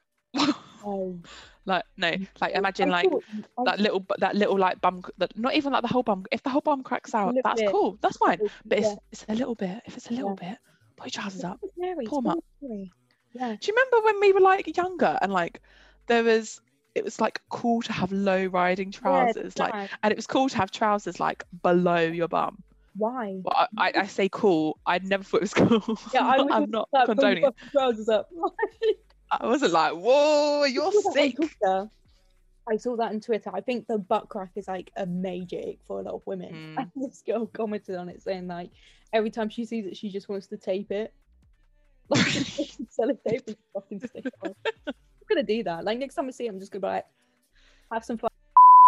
um, 0.85 1.23
like 1.65 1.85
no, 1.97 2.13
like 2.41 2.55
imagine 2.55 2.89
I 2.91 3.03
like 3.03 3.11
thought- 3.11 3.65
that 3.65 3.81
little 3.81 4.05
that 4.19 4.35
little 4.35 4.59
like 4.59 4.81
bum 4.81 5.03
that 5.19 5.37
not 5.39 5.55
even 5.55 5.73
like 5.73 5.83
the 5.83 5.89
whole 5.89 6.03
bum 6.03 6.25
if 6.31 6.43
the 6.43 6.51
whole 6.51 6.61
bum 6.63 6.83
cracks 6.83 7.15
out 7.15 7.35
that's 7.45 7.61
bit. 7.61 7.71
cool 7.71 7.99
that's 8.01 8.17
fine 8.17 8.39
but 8.65 8.81
yeah, 8.81 8.93
it's, 8.93 9.01
it's 9.13 9.25
a 9.29 9.35
little 9.35 9.55
bit 9.55 9.81
if 9.87 9.97
it's 9.97 10.09
a 10.11 10.13
little 10.15 10.35
bit 10.35 10.57
put 10.97 11.15
your 11.15 11.23
trousers 11.23 11.45
up 11.45 11.59
it's 11.63 11.73
scary, 11.75 11.97
it's 12.01 12.09
pull 12.09 12.19
'em 12.21 12.27
up. 12.29 12.45
scary. 12.59 12.93
Yeah. 13.33 13.57
do 13.61 13.67
you 13.69 13.75
remember 13.77 14.07
when 14.07 14.21
we 14.21 14.33
were 14.33 14.41
like 14.41 14.77
younger 14.77 15.19
and 15.21 15.33
like 15.33 15.61
there 16.07 16.25
was 16.25 16.61
it 16.95 17.05
was 17.05 17.21
like 17.21 17.41
cool 17.49 17.83
to 17.83 17.93
have 17.93 18.11
low 18.13 18.47
riding 18.47 18.91
trousers 18.91 19.59
like 19.59 19.73
yeah. 19.73 19.87
and 20.03 20.13
it 20.13 20.17
was 20.17 20.27
cool 20.27 20.49
to 20.49 20.57
have 20.57 20.71
trousers 20.71 21.21
like 21.21 21.45
below 21.63 22.01
your 22.01 22.29
bum 22.29 22.63
Why? 22.97 23.41
well, 23.43 23.69
I, 23.79 23.93
I, 23.95 24.07
say 24.07 24.29
cool 24.31 24.79
I 24.87 24.99
never 24.99 25.23
thought 25.23 25.39
it 25.39 25.43
was 25.43 25.55
cool 25.85 25.99
Yeah, 26.13 26.27
I 26.27 26.47
I'm 26.51 26.71
not 26.71 26.89
like, 26.93 27.07
condoning 27.07 27.45
it 27.45 27.55
trousers 27.73 28.09
up. 28.09 28.29
I 29.31 29.47
wasn't 29.47 29.73
like 29.73 29.93
whoa 29.93 30.65
you're 30.65 30.87
I 30.87 30.91
saw 30.91 31.13
that 31.13 31.35
on 31.41 31.49
sick 31.49 31.91
I 32.71 32.77
saw 32.77 32.97
that 32.97 33.11
on 33.11 33.21
Twitter. 33.21 33.51
I 33.53 33.61
think 33.61 33.87
the 33.89 33.99
butt 33.99 34.29
crack 34.29 34.53
is 34.55 34.69
like 34.69 34.93
a 34.97 35.05
major 35.07 35.59
ick 35.59 35.79
for 35.87 36.01
a 36.01 36.03
lot 36.03 36.15
of 36.15 36.23
women. 36.25 36.53
Mm. 36.53 36.79
And 36.79 36.91
this 36.97 37.23
girl 37.27 37.47
commented 37.47 37.97
on 37.97 38.09
it 38.09 38.23
saying 38.23 38.47
like 38.47 38.71
every 39.13 39.31
time 39.31 39.49
she 39.49 39.65
sees 39.65 39.87
it, 39.87 39.97
she 39.97 40.11
just 40.11 40.29
wants 40.29 40.47
to 40.49 40.57
tape 40.57 40.91
it. 40.93 41.13
Like 42.09 42.27
sellotape 42.27 43.47
and 43.47 43.57
fucking 43.73 44.01
stick 44.01 44.27
it 44.27 44.35
on. 44.43 44.55
Gonna 45.31 45.43
do 45.45 45.63
that. 45.63 45.85
Like 45.85 45.99
next 45.99 46.15
time 46.17 46.27
I 46.27 46.31
see 46.33 46.47
it, 46.47 46.49
I'm 46.49 46.59
just 46.59 46.73
gonna 46.73 46.81
be 46.83 46.89
like, 46.89 47.07
have 47.93 48.05
some 48.05 48.19
fun. 48.19 48.29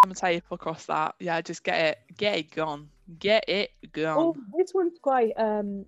I'm 0.04 0.08
gonna 0.10 0.14
tape 0.16 0.44
across 0.50 0.86
that 0.86 1.14
yeah 1.20 1.40
just 1.40 1.62
get 1.62 1.80
it 1.80 2.16
get 2.16 2.36
it 2.36 2.50
gone 2.50 2.88
get 3.20 3.48
it 3.48 3.70
gone 3.92 4.18
Oh, 4.18 4.36
this 4.58 4.72
one's 4.74 4.98
quite 5.00 5.32
um 5.36 5.86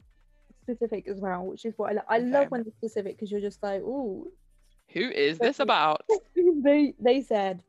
specific 0.62 1.08
as 1.08 1.20
well, 1.20 1.44
which 1.44 1.64
is 1.64 1.74
what 1.76 1.90
I, 1.90 1.94
lo- 1.94 2.02
I 2.08 2.18
Okay. 2.18 2.30
love 2.30 2.50
when 2.50 2.60
it's 2.60 2.76
specific 2.76 3.16
because 3.16 3.30
you're 3.32 3.40
just 3.40 3.60
like, 3.62 3.82
oh, 3.84 4.28
Who 4.92 5.00
is 5.00 5.38
this 5.40 5.58
about? 5.58 6.02
they 6.62 6.94
they 7.00 7.20
said 7.22 7.64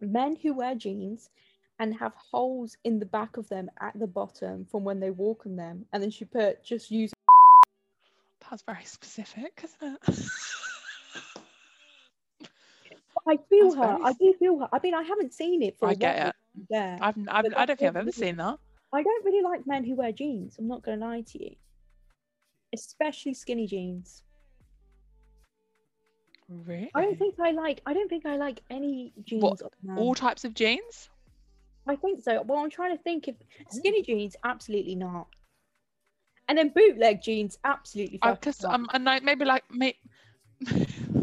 men 0.00 0.34
who 0.42 0.54
wear 0.54 0.74
jeans 0.74 1.30
and 1.78 1.94
have 1.94 2.12
holes 2.16 2.76
in 2.82 2.98
the 2.98 3.06
back 3.06 3.36
of 3.36 3.48
them 3.48 3.70
at 3.80 3.96
the 3.98 4.06
bottom 4.08 4.64
from 4.64 4.82
when 4.82 4.98
they 4.98 5.10
walk 5.10 5.46
on 5.46 5.54
them 5.54 5.86
and 5.92 6.02
then 6.02 6.10
she 6.10 6.24
put 6.24 6.64
just 6.64 6.90
use 6.90 7.12
That's 8.50 8.62
very 8.62 8.84
specific, 8.84 9.62
isn't 9.64 9.98
it? 10.08 10.18
i 13.28 13.36
feel 13.48 13.74
her 13.74 13.98
i 14.04 14.12
do 14.14 14.34
feel 14.38 14.58
her 14.58 14.68
i 14.72 14.78
mean 14.82 14.94
i 14.94 15.02
haven't 15.02 15.32
seen 15.32 15.62
it 15.62 15.78
for 15.78 15.88
I 15.88 15.92
a 15.92 15.94
get 15.94 16.26
it. 16.28 16.34
yeah 16.70 16.98
I've, 17.00 17.16
I've, 17.28 17.46
I 17.56 17.66
don't 17.66 17.78
think 17.78 17.88
I've 17.88 17.96
ever 17.96 18.12
seen 18.12 18.36
that. 18.36 18.58
i 18.92 19.02
don't 19.02 19.24
really 19.24 19.42
like 19.42 19.66
men 19.66 19.84
who 19.84 19.94
wear 19.94 20.12
jeans 20.12 20.56
i'm 20.58 20.68
not 20.68 20.82
gonna 20.82 21.04
lie 21.04 21.20
to 21.22 21.42
you 21.44 21.54
especially 22.74 23.34
skinny 23.34 23.66
jeans 23.66 24.22
Really? 26.48 26.90
i 26.94 27.02
don't 27.02 27.18
think 27.18 27.36
i 27.40 27.50
like 27.52 27.80
i 27.86 27.94
don't 27.94 28.08
think 28.08 28.26
i 28.26 28.36
like 28.36 28.60
any 28.70 29.12
jeans 29.24 29.42
What. 29.42 29.98
All 29.98 30.14
types 30.14 30.44
of 30.44 30.52
jeans? 30.54 31.08
I 31.86 31.96
think 31.96 32.22
so. 32.22 32.42
Well, 32.42 32.58
I'm 32.58 32.70
trying 32.70 32.96
to 32.96 33.02
think 33.02 33.26
if 33.26 33.34
skinny 33.70 34.02
jeans, 34.02 34.36
absolutely 34.44 34.94
not. 34.94 35.26
And 36.48 36.56
then 36.56 36.68
bootleg 36.72 37.20
jeans, 37.22 37.58
absolutely. 37.64 38.20
I 38.22 38.28
fucking 38.30 38.42
just 38.52 38.62
not. 38.62 38.74
um, 38.74 38.86
and 38.92 39.04
like 39.04 39.24
maybe 39.24 39.44
like 39.44 39.64
me. 39.68 39.96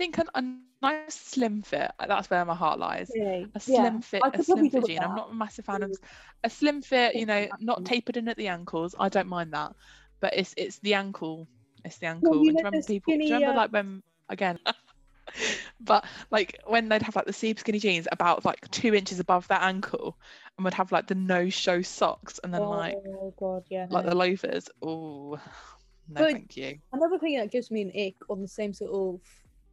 I 0.00 0.02
think 0.02 0.16
an, 0.16 0.28
a 0.34 0.42
nice 0.80 1.14
slim 1.14 1.60
fit. 1.60 1.90
uh, 1.98 2.06
That's 2.06 2.30
where 2.30 2.42
my 2.46 2.54
heart 2.54 2.78
lies. 2.78 3.10
Okay, 3.10 3.46
A 3.54 3.60
yeah, 3.66 3.82
slim 3.82 4.00
fit, 4.00 4.22
a 4.24 4.42
slim 4.42 4.70
fit 4.70 4.86
jean. 4.86 4.98
I'm 5.00 5.14
not 5.14 5.30
a 5.30 5.34
massive 5.34 5.66
fan 5.66 5.82
of 5.82 5.94
a 6.42 6.48
slim 6.48 6.80
fit. 6.80 7.16
You 7.16 7.26
know, 7.26 7.48
not 7.60 7.84
tapered 7.84 8.16
in 8.16 8.26
at 8.28 8.38
the 8.38 8.48
ankles. 8.48 8.94
I 8.98 9.10
don't 9.10 9.28
mind 9.28 9.52
that, 9.52 9.74
but 10.20 10.34
it's 10.34 10.54
it's 10.56 10.78
the 10.78 10.94
ankle. 10.94 11.46
It's 11.84 11.98
the 11.98 12.06
ankle. 12.06 12.32
you 12.42 12.48
and 12.48 12.56
do 12.56 12.64
remember 12.64 12.82
people? 12.86 13.12
Do 13.12 13.18
you 13.18 13.26
skinny, 13.26 13.32
remember 13.34 13.56
like 13.56 13.72
when 13.72 14.02
again? 14.30 14.58
but 15.80 16.06
like 16.30 16.58
when 16.66 16.88
they'd 16.88 17.02
have 17.02 17.14
like 17.14 17.26
the 17.26 17.32
super 17.34 17.60
skinny 17.60 17.78
jeans 17.78 18.08
about 18.10 18.42
like 18.46 18.70
two 18.70 18.94
inches 18.94 19.20
above 19.20 19.46
their 19.48 19.60
ankle, 19.60 20.16
and 20.56 20.64
would 20.64 20.72
have 20.72 20.92
like 20.92 21.08
the 21.08 21.14
no 21.14 21.50
show 21.50 21.82
socks, 21.82 22.40
and 22.42 22.54
then 22.54 22.62
like 22.62 22.96
oh 23.06 23.34
god, 23.38 23.64
yeah. 23.68 23.86
like 23.90 24.04
no. 24.06 24.10
the 24.10 24.16
loafers. 24.16 24.70
Oh, 24.80 25.32
no, 26.08 26.22
But- 26.22 26.32
thank 26.32 26.56
you. 26.56 26.78
Another 26.90 27.18
thing 27.18 27.36
that 27.36 27.50
gives 27.50 27.70
me 27.70 27.82
an 27.82 27.92
ick 27.94 28.14
on 28.30 28.40
the 28.40 28.48
same 28.48 28.72
sort 28.72 28.92
of 28.92 29.20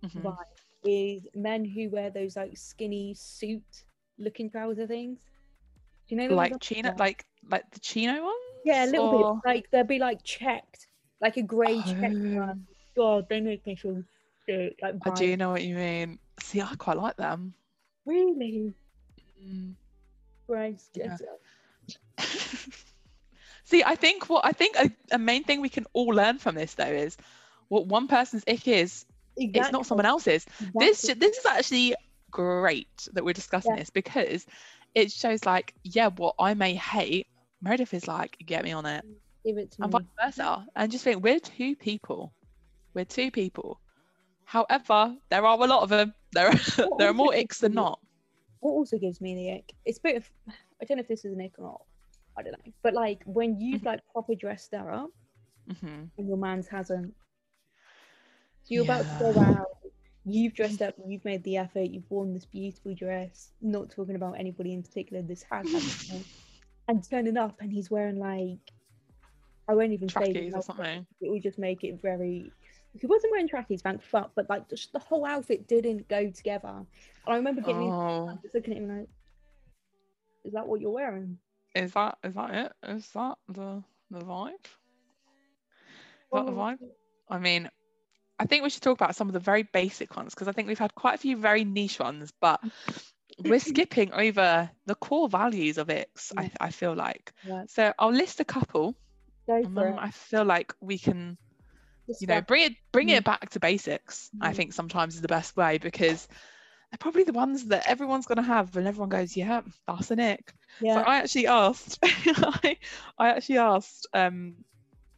Mhm. 0.04 0.22
vibe 0.22 0.38
is 0.84 1.28
men 1.34 1.66
who 1.66 1.90
wear 1.90 2.10
those 2.10 2.36
like 2.36 2.56
skinny 2.58 3.14
suit 3.16 3.84
looking 4.20 4.50
trouser 4.50 4.88
things. 4.88 5.20
Do 6.08 6.16
you 6.16 6.30
know 6.30 6.36
Like 6.36 6.60
chino, 6.62 6.90
about? 6.90 7.00
like 7.00 7.26
like 7.50 7.70
the 7.72 7.80
chino 7.80 8.24
ones. 8.24 8.36
yeah, 8.64 8.86
a 8.86 8.88
little 8.88 9.08
or- 9.08 9.36
bit. 9.36 9.42
Like 9.50 9.72
they'll 9.72 9.84
be 9.84 10.00
like 10.00 10.24
checked, 10.24 10.88
like 11.22 11.38
a 11.38 11.42
grey 11.42 11.82
checked 11.82 12.16
Oh, 12.16 12.36
one. 12.40 12.68
God, 12.96 13.28
they 13.30 13.42
make 13.42 13.66
me 13.66 13.76
feel. 13.76 14.04
Like, 14.48 14.96
I 15.06 15.10
do 15.12 15.36
know 15.36 15.50
what 15.52 15.64
you 15.64 15.76
mean. 15.76 16.20
See, 16.42 16.62
I 16.62 16.74
quite 16.78 16.98
like 16.98 17.18
them. 17.18 17.54
Really, 18.06 18.74
Mm. 19.44 19.76
Yeah. 20.96 21.18
See, 23.66 23.84
I 23.84 23.96
think 23.96 24.30
what 24.30 24.46
I 24.46 24.54
think 24.54 24.78
a, 24.78 24.90
a 25.12 25.18
main 25.18 25.44
thing 25.44 25.60
we 25.62 25.68
can 25.70 25.86
all 25.94 26.08
learn 26.08 26.38
from 26.40 26.56
this 26.56 26.74
though 26.76 26.86
is 26.86 27.18
what 27.68 27.86
one 27.88 28.08
person's 28.08 28.44
ick 28.48 28.68
is, 28.68 29.06
it's 29.38 29.72
not 29.72 29.86
someone 29.86 30.06
else's. 30.06 30.46
This 30.76 31.04
Exactly. 31.04 31.14
this 31.28 31.38
is 31.38 31.46
actually 31.46 31.96
great 32.32 33.08
that 33.14 33.24
we're 33.24 33.34
discussing 33.34 33.72
Yeah. 33.74 33.80
this 33.80 33.90
because 33.90 34.46
it 34.96 35.12
shows 35.12 35.46
like, 35.46 35.74
yeah, 35.84 36.10
what 36.10 36.36
I 36.40 36.54
may 36.54 36.74
hate, 36.76 37.28
Meredith 37.62 37.94
is 37.94 38.08
like, 38.08 38.38
get 38.46 38.64
me 38.64 38.72
on 38.72 38.86
it, 38.86 39.06
Give 39.46 39.58
it 39.58 39.72
to 39.74 39.84
and 39.84 39.94
me. 39.94 40.00
vice 40.00 40.32
versa. 40.36 40.66
And 40.76 40.92
just 40.92 41.04
think 41.04 41.24
we're 41.24 41.40
two 41.40 41.76
people. 41.76 42.34
We're 42.94 43.06
two 43.06 43.32
people. 43.32 43.80
However, 44.46 45.16
there 45.30 45.46
are 45.46 45.56
a 45.56 45.68
lot 45.68 45.84
of 45.84 45.90
them. 45.90 46.14
There 46.34 46.50
are 46.50 46.90
there 46.98 47.10
are 47.10 47.14
more 47.14 47.32
icks 47.34 47.60
than 47.60 47.74
not. 47.74 48.00
What 48.60 48.72
also 48.72 48.98
gives 48.98 49.22
me 49.22 49.34
the 49.36 49.52
ick? 49.54 49.74
It's 49.86 49.98
a 49.98 50.02
bit 50.02 50.18
of 50.18 50.30
I 50.82 50.86
don't 50.86 50.98
know 50.98 51.02
if 51.02 51.08
this 51.08 51.24
is 51.26 51.34
an 51.34 51.42
ick 51.42 51.54
or 51.58 51.64
not. 51.64 51.82
I 52.38 52.44
don't 52.44 52.52
know. 52.52 52.72
But 52.84 52.94
like 52.94 53.22
when 53.26 53.60
you've 53.60 53.82
Mhm. 53.82 53.86
like 53.86 54.00
proper 54.12 54.36
dressed 54.36 54.74
her 54.74 54.92
up 54.92 55.10
hmm 55.80 56.04
and 56.18 56.28
your 56.28 56.38
man's 56.38 56.68
hasn't. 56.68 57.14
So 58.68 58.74
you're 58.74 58.84
about 58.84 59.04
to 59.04 59.34
go 59.34 59.40
out, 59.40 59.68
you've 60.26 60.54
dressed 60.54 60.82
up, 60.82 60.96
you've 61.06 61.24
made 61.24 61.42
the 61.46 61.56
effort, 61.56 61.90
you've 61.90 62.10
worn 62.10 62.34
this 62.34 62.44
beautiful 62.44 62.94
dress, 62.94 63.52
not 63.62 63.90
talking 63.90 64.16
about 64.16 64.34
anybody 64.38 64.74
in 64.74 64.84
particular, 64.84 65.22
this 65.24 65.42
has 65.50 65.72
happened. 65.72 66.26
and 66.90 67.10
turning 67.10 67.38
up 67.38 67.56
and 67.62 67.72
he's 67.72 67.90
wearing 67.90 68.20
like 68.20 68.60
I 69.70 69.74
won't 69.74 69.94
even 69.94 70.10
say 70.10 70.34
Trackies 70.34 70.54
or 70.54 70.62
something. 70.62 71.06
It 71.22 71.30
would 71.32 71.44
just 71.44 71.58
make 71.58 71.86
it 71.86 72.02
very 72.02 72.52
he 73.00 73.08
wasn't 73.08 73.32
wearing 73.32 73.48
trackies, 73.48 73.82
thank 73.82 74.02
fuck, 74.02 74.32
but 74.36 74.50
like 74.50 74.68
just 74.70 74.92
the 74.92 75.00
whole 75.00 75.26
outfit 75.26 75.66
didn't 75.66 76.10
go 76.10 76.30
together. 76.30 76.68
And 76.68 76.86
I 77.26 77.36
remember 77.38 77.62
getting 77.62 77.90
Oh, 77.90 78.38
just 78.42 78.54
looking 78.54 78.74
at 78.74 78.80
him 78.80 79.00
like, 79.00 79.08
is 80.44 80.52
that 80.52 80.68
what 80.68 80.82
you're 80.82 80.92
wearing? 80.92 81.38
is 81.74 81.94
that 81.94 82.18
is 82.22 82.34
that 82.34 82.54
it? 82.54 82.74
Is 82.90 83.10
that 83.14 83.38
the 83.48 83.82
the 84.12 84.20
vibe? 84.20 84.66
Is 84.66 86.32
that 86.34 86.46
the 86.46 86.52
vibe? 86.52 86.80
I 87.30 87.38
mean, 87.38 87.70
I 88.40 88.46
think 88.46 88.64
we 88.64 88.70
should 88.70 88.84
talk 88.84 89.00
about 89.00 89.16
some 89.16 89.28
of 89.28 89.34
the 89.34 89.40
very 89.40 89.64
basic 89.64 90.16
ones 90.16 90.34
because 90.34 90.48
I 90.48 90.52
think 90.52 90.68
we've 90.68 90.80
had 90.80 90.96
quite 90.96 91.16
a 91.16 91.20
few 91.20 91.38
very 91.38 91.64
niche 91.66 92.00
ones, 92.00 92.32
but 92.40 92.62
we're 93.40 93.60
skipping 93.60 94.14
over 94.14 94.70
the 94.86 94.96
core 94.96 95.30
values 95.30 95.78
of 95.78 95.90
icks. 95.90 96.32
I, 96.38 96.44
Yeah. 96.44 96.50
I 96.60 96.72
feel 96.72 96.94
like 96.96 97.34
Yeah, 97.44 97.64
so. 97.68 97.94
I'll 98.00 98.12
list 98.12 98.40
a 98.40 98.46
couple, 98.46 98.96
go 99.48 99.64
and 99.64 99.78
then 99.78 99.96
it. 99.96 100.00
I 100.00 100.12
feel 100.12 100.46
like 100.46 100.74
we 100.82 100.98
can 100.98 101.38
you 102.20 102.28
know 102.28 102.42
bring 102.42 102.64
it 102.64 102.74
bring 102.92 103.10
it 103.10 103.24
back 103.24 103.50
to 103.50 103.60
basics 103.60 104.32
i 104.42 104.52
Mm. 104.52 104.54
think 104.54 104.74
sometimes 104.74 105.16
is 105.16 105.22
the 105.22 105.28
best 105.28 105.56
way 105.58 105.78
because 105.78 106.28
they're 106.92 106.98
probably 107.00 107.24
the 107.24 107.34
ones 107.34 107.66
that 107.66 107.88
everyone's 107.88 108.26
going 108.26 108.38
to 108.38 108.42
have 108.44 108.76
and 108.78 108.88
everyone 108.88 109.10
goes 109.10 109.36
yeah 109.36 109.62
that's 109.88 110.12
an 110.12 110.20
ick 110.20 110.54
yeah. 110.80 110.94
so 110.96 111.02
i 111.02 111.18
actually 111.18 111.48
asked 111.48 112.00
I, 112.04 112.78
I 113.18 113.30
actually 113.30 113.58
asked 113.60 114.08
um 114.14 114.56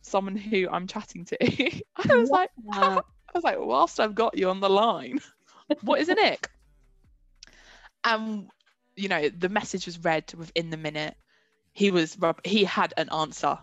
someone 0.10 0.38
who 0.38 0.70
i'm 0.70 0.88
chatting 0.88 1.26
to. 1.26 1.38
I 1.98 2.16
was 2.16 2.32
like 2.32 2.52
i 2.74 3.02
was 3.36 3.44
like 3.44 3.58
whilst 3.60 4.00
i've 4.00 4.16
got 4.16 4.38
you 4.38 4.50
on 4.50 4.60
the 4.62 4.70
line 4.70 5.20
what 5.82 6.00
is 6.02 6.10
a 6.10 6.16
nick? 6.16 6.50
and 8.04 8.50
you 8.96 9.08
know 9.10 9.30
the 9.30 9.50
message 9.50 9.86
was 9.86 10.00
read 10.04 10.34
within 10.36 10.70
the 10.72 10.78
minute. 10.78 11.16
He 11.74 11.92
was 11.92 12.18
he 12.44 12.64
had 12.66 12.94
an 12.98 13.10
answer. 13.12 13.60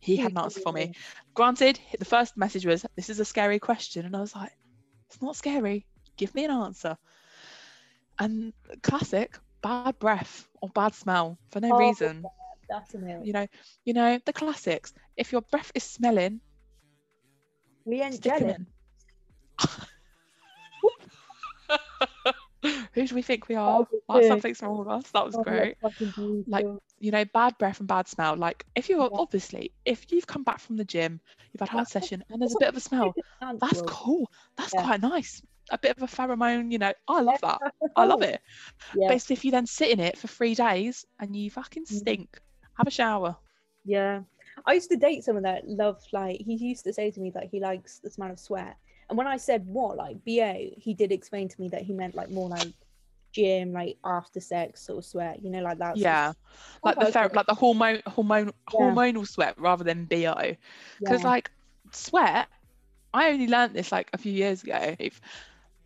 He 0.00 0.16
had 0.16 0.32
an 0.32 0.38
answer 0.38 0.60
for 0.60 0.72
me. 0.72 0.90
Granted 1.34 1.80
the 1.98 2.04
first 2.04 2.36
message 2.36 2.66
was 2.66 2.84
this 2.96 3.10
is 3.10 3.20
a 3.20 3.24
scary 3.24 3.58
question. 3.60 4.06
And 4.06 4.16
i 4.16 4.20
was 4.20 4.34
like 4.34 4.52
it's 5.08 5.22
not 5.22 5.36
scary. 5.36 5.86
Give 6.16 6.34
me 6.34 6.44
an 6.44 6.50
answer. 6.50 6.96
And 8.18 8.52
classic 8.82 9.38
bad 9.62 9.98
breath 9.98 10.48
or 10.60 10.68
bad 10.70 10.94
smell 10.94 11.38
for 11.50 11.60
no 11.60 11.70
Oh, 11.70 11.72
reason 11.72 12.30
That's 12.68 12.94
you 13.22 13.32
know 13.32 13.46
you 13.84 13.94
know 13.94 14.18
the 14.24 14.32
classics 14.32 14.92
if 15.16 15.32
your 15.32 15.42
breath 15.42 15.72
is 15.74 15.82
smelling 15.82 16.40
We 17.84 18.02
ain't 18.02 18.22
jealous. 18.22 18.58
who 22.94 23.06
do 23.06 23.14
we 23.14 23.22
think 23.22 23.48
we 23.48 23.54
are 23.54 23.80
was 23.80 23.86
that's 24.08 24.26
good. 24.26 24.28
something 24.28 24.54
small 24.54 24.80
of 24.82 24.88
us 24.88 25.10
that 25.12 25.24
was 25.24 25.36
Oh, 25.36 25.42
great 25.42 25.76
Like, 26.46 26.66
you 27.00 27.10
know, 27.10 27.24
bad 27.26 27.56
breath 27.58 27.78
and 27.78 27.88
bad 27.88 28.08
smell. 28.08 28.36
Like 28.36 28.64
if 28.74 28.88
you're 28.88 29.02
Yeah. 29.10 29.18
obviously 29.18 29.72
if 29.84 30.10
you've 30.10 30.26
come 30.26 30.44
back 30.44 30.60
from 30.60 30.76
the 30.76 30.84
gym, 30.84 31.20
you've 31.52 31.60
had 31.60 31.68
a 31.68 31.72
hard 31.72 31.88
session 31.88 32.22
and 32.30 32.40
there's 32.40 32.54
a 32.54 32.58
bit 32.58 32.68
of 32.68 32.76
a 32.76 32.80
smell, 32.80 33.14
that's 33.60 33.82
cool. 33.82 34.30
That's 34.56 34.74
Yeah. 34.74 34.84
quite 34.84 35.02
nice. 35.02 35.40
A 35.70 35.78
bit 35.78 35.96
of 35.96 36.02
a 36.02 36.06
pheromone, 36.06 36.72
you 36.72 36.78
know. 36.78 36.92
I 37.08 37.20
love 37.20 37.40
that. 37.42 37.60
I 37.96 38.04
love 38.04 38.22
it. 38.24 38.40
Yeah. 38.94 39.08
But 39.08 39.30
if 39.30 39.44
you 39.44 39.50
then 39.50 39.66
sit 39.66 39.90
in 39.90 40.00
it 40.00 40.18
for 40.18 40.28
three 40.28 40.54
days 40.54 41.04
and 41.20 41.36
you 41.36 41.50
fucking 41.50 41.84
Mm. 41.84 41.86
stink, 41.86 42.40
have 42.78 42.86
a 42.86 42.90
shower. 42.90 43.36
Yeah. 43.84 44.22
I 44.66 44.72
used 44.74 44.90
to 44.90 44.96
date 44.96 45.24
someone 45.24 45.44
that 45.44 45.68
loved 45.68 46.08
like 46.12 46.40
he 46.40 46.54
used 46.54 46.84
to 46.84 46.92
say 46.92 47.10
to 47.10 47.20
me 47.20 47.30
that 47.30 47.44
he 47.44 47.60
likes 47.60 47.98
the 47.98 48.10
smell 48.10 48.30
of 48.30 48.38
sweat. 48.38 48.76
And 49.08 49.16
when 49.16 49.26
I 49.26 49.36
said 49.36 49.64
what, 49.66 49.96
like 49.96 50.16
BO, 50.24 50.70
he 50.76 50.94
did 50.94 51.12
explain 51.12 51.48
to 51.48 51.60
me 51.60 51.68
that 51.68 51.82
he 51.82 51.92
meant 51.92 52.14
like 52.14 52.30
more 52.30 52.48
like 52.48 52.72
gym, 53.32 53.72
like 53.72 53.96
after 54.04 54.40
sex 54.40 54.82
sort 54.86 54.98
of 54.98 55.04
sweat, 55.04 55.42
you 55.42 55.50
know, 55.50 55.60
like 55.62 55.78
that. 55.78 55.96
Yeah. 55.96 56.32
Like 56.82 56.98
the 56.98 57.12
ther- 57.12 57.30
like 57.32 57.46
the 57.46 57.54
hormone 57.54 58.02
hormone 58.06 58.52
Yeah. 58.72 58.80
hormonal 58.80 59.26
sweat 59.26 59.58
rather 59.58 59.84
than 59.84 60.04
BO. 60.04 60.56
Because 60.98 61.22
yeah. 61.22 61.28
like 61.28 61.50
sweat, 61.92 62.48
I 63.14 63.30
only 63.30 63.46
learned 63.46 63.74
this 63.74 63.90
like 63.92 64.10
a 64.12 64.18
few 64.18 64.32
years 64.32 64.62
ago. 64.62 64.96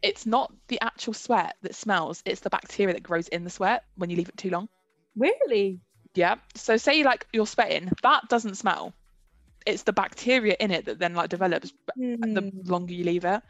It's 0.03 0.27
not 0.27 0.53
the 0.67 0.81
actual 0.83 1.15
sweat 1.15 1.55
that 1.63 1.77
smells, 1.77 2.23
it's 2.27 2.41
the 2.41 2.51
bacteria 2.51 2.95
that 2.95 3.05
grows 3.05 3.29
in 3.29 3.45
the 3.45 3.51
sweat 3.51 3.85
when 3.97 4.11
you 4.11 4.17
leave 4.17 4.29
it 4.29 4.37
too 4.37 4.51
long. 4.51 4.69
really? 5.17 5.79
Yeah. 6.15 6.37
So 6.55 6.77
say 6.77 7.03
like 7.05 7.27
you're 7.33 7.47
sweating, 7.47 7.91
that 8.03 8.29
doesn't 8.29 8.57
smell. 8.57 8.93
It's 9.67 9.83
the 9.83 9.93
bacteria 9.93 10.57
in 10.59 10.71
it 10.71 10.87
that 10.87 10.99
then 10.99 11.15
like 11.15 11.31
develops 11.31 11.71
b- 11.73 11.93
the 12.35 12.45
Hmm. 12.45 12.61
longer 12.65 12.93
you 12.95 13.05
leave 13.05 13.25
it. 13.25 13.43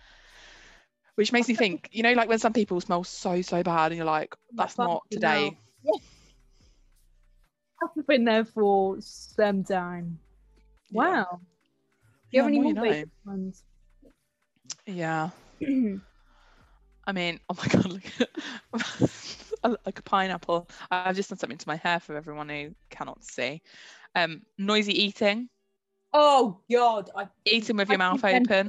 Which 1.17 1.33
makes 1.33 1.49
me 1.49 1.55
think, 1.55 1.89
you 1.93 2.03
know, 2.03 2.13
like 2.13 2.29
when 2.29 2.39
some 2.39 2.53
people 2.53 2.81
smell 2.81 3.05
so 3.05 3.41
so 3.43 3.63
bad 3.63 3.93
and 3.93 3.97
you're 3.97 4.07
like, 4.07 4.35
that's 4.57 4.79
not 4.79 5.09
fucking 5.11 5.11
today. 5.11 5.59
I've 7.83 8.07
been 8.07 8.25
there 8.25 8.45
for 8.45 8.97
some 9.01 9.65
time. 9.65 10.19
Yeah. 10.91 11.17
Wow. 11.17 11.41
Do 12.31 12.37
you 12.37 12.41
Yeah, 12.41 12.43
have 12.43 12.49
any 12.49 12.59
more 12.59 12.65
more 12.65 12.75
you 12.75 12.75
basic 12.75 13.09
ones? 13.25 13.65
Yeah. 14.87 15.31
I 17.07 17.13
mean, 17.13 17.41
oh 17.49 17.55
my 17.57 17.67
god, 17.69 17.93
like, 17.93 18.13
I 19.63 19.69
look 19.69 19.81
like 19.87 19.99
a 19.99 20.03
pineapple. 20.03 20.69
I've 20.91 21.17
just 21.17 21.31
done 21.31 21.39
something 21.39 21.59
to 21.59 21.69
my 21.69 21.77
hair 21.77 22.01
for 22.01 22.17
everyone 22.17 22.49
who 22.49 22.75
cannot 22.91 23.23
see. 23.25 23.63
Um, 24.15 24.43
noisy 24.59 24.93
eating, 25.05 25.49
oh 26.13 26.61
God! 26.71 27.11
I 27.17 27.29
eating 27.45 27.77
with 27.77 27.89
your 27.89 27.99
mouth 27.99 28.25
open. 28.25 28.69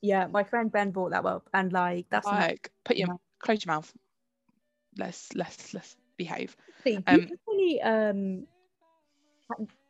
Yeah, 0.00 0.26
my 0.26 0.44
friend 0.44 0.70
Ben 0.70 0.90
brought 0.90 1.10
that 1.10 1.24
up, 1.24 1.48
and 1.54 1.72
like 1.72 2.06
that's 2.10 2.30
not 2.30 2.40
Like, 2.40 2.70
put 2.84 2.96
your 2.96 3.08
close 3.38 3.64
your 3.64 3.74
mouth. 3.74 3.92
Let's 4.96 5.34
let's 5.34 5.74
let's 5.74 5.96
behave. 6.16 6.56
See, 6.84 6.98
Um, 7.06 7.20
you 7.20 7.38
any 7.52 7.82
um 7.82 8.46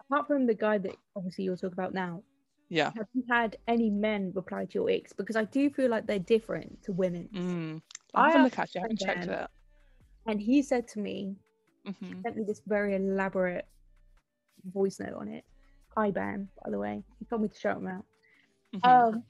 apart 0.00 0.26
from 0.26 0.46
the 0.46 0.54
guy 0.54 0.78
that 0.78 0.96
obviously 1.16 1.44
you'll 1.44 1.56
talk 1.56 1.72
about 1.72 1.94
now, 1.94 2.22
Yeah. 2.68 2.90
have 2.96 3.06
you 3.14 3.24
had 3.28 3.56
any 3.66 3.90
men 3.90 4.32
reply 4.34 4.66
to 4.66 4.74
your 4.74 4.90
ex? 4.90 5.12
Because 5.12 5.36
I 5.36 5.44
do 5.44 5.70
feel 5.70 5.90
like 5.90 6.06
they're 6.06 6.18
different 6.18 6.82
to 6.84 6.92
women. 6.92 7.28
Mm. 7.32 7.82
I 8.14 8.18
I'll 8.18 8.30
have 8.30 8.40
a 8.40 8.44
look 8.44 8.58
actually. 8.58 8.80
I 8.80 8.82
haven't 8.82 9.00
checked 9.00 9.26
it. 9.26 9.50
And 10.26 10.40
he 10.40 10.62
said 10.62 10.88
to 10.88 10.98
me, 10.98 11.36
hmm 11.84 12.22
sent 12.22 12.36
me 12.36 12.44
this 12.44 12.62
very 12.66 12.94
elaborate 12.94 13.66
voice 14.72 15.00
note 15.00 15.14
on 15.14 15.28
it. 15.28 15.44
Hi 15.96 16.10
Ben, 16.10 16.48
by 16.64 16.70
the 16.70 16.78
way. 16.78 17.02
He 17.18 17.24
told 17.24 17.42
me 17.42 17.48
to 17.48 17.58
shout 17.58 17.78
him 17.78 17.88
out. 17.88 18.04
Mm-hmm. 18.74 18.88
Um 18.88 19.24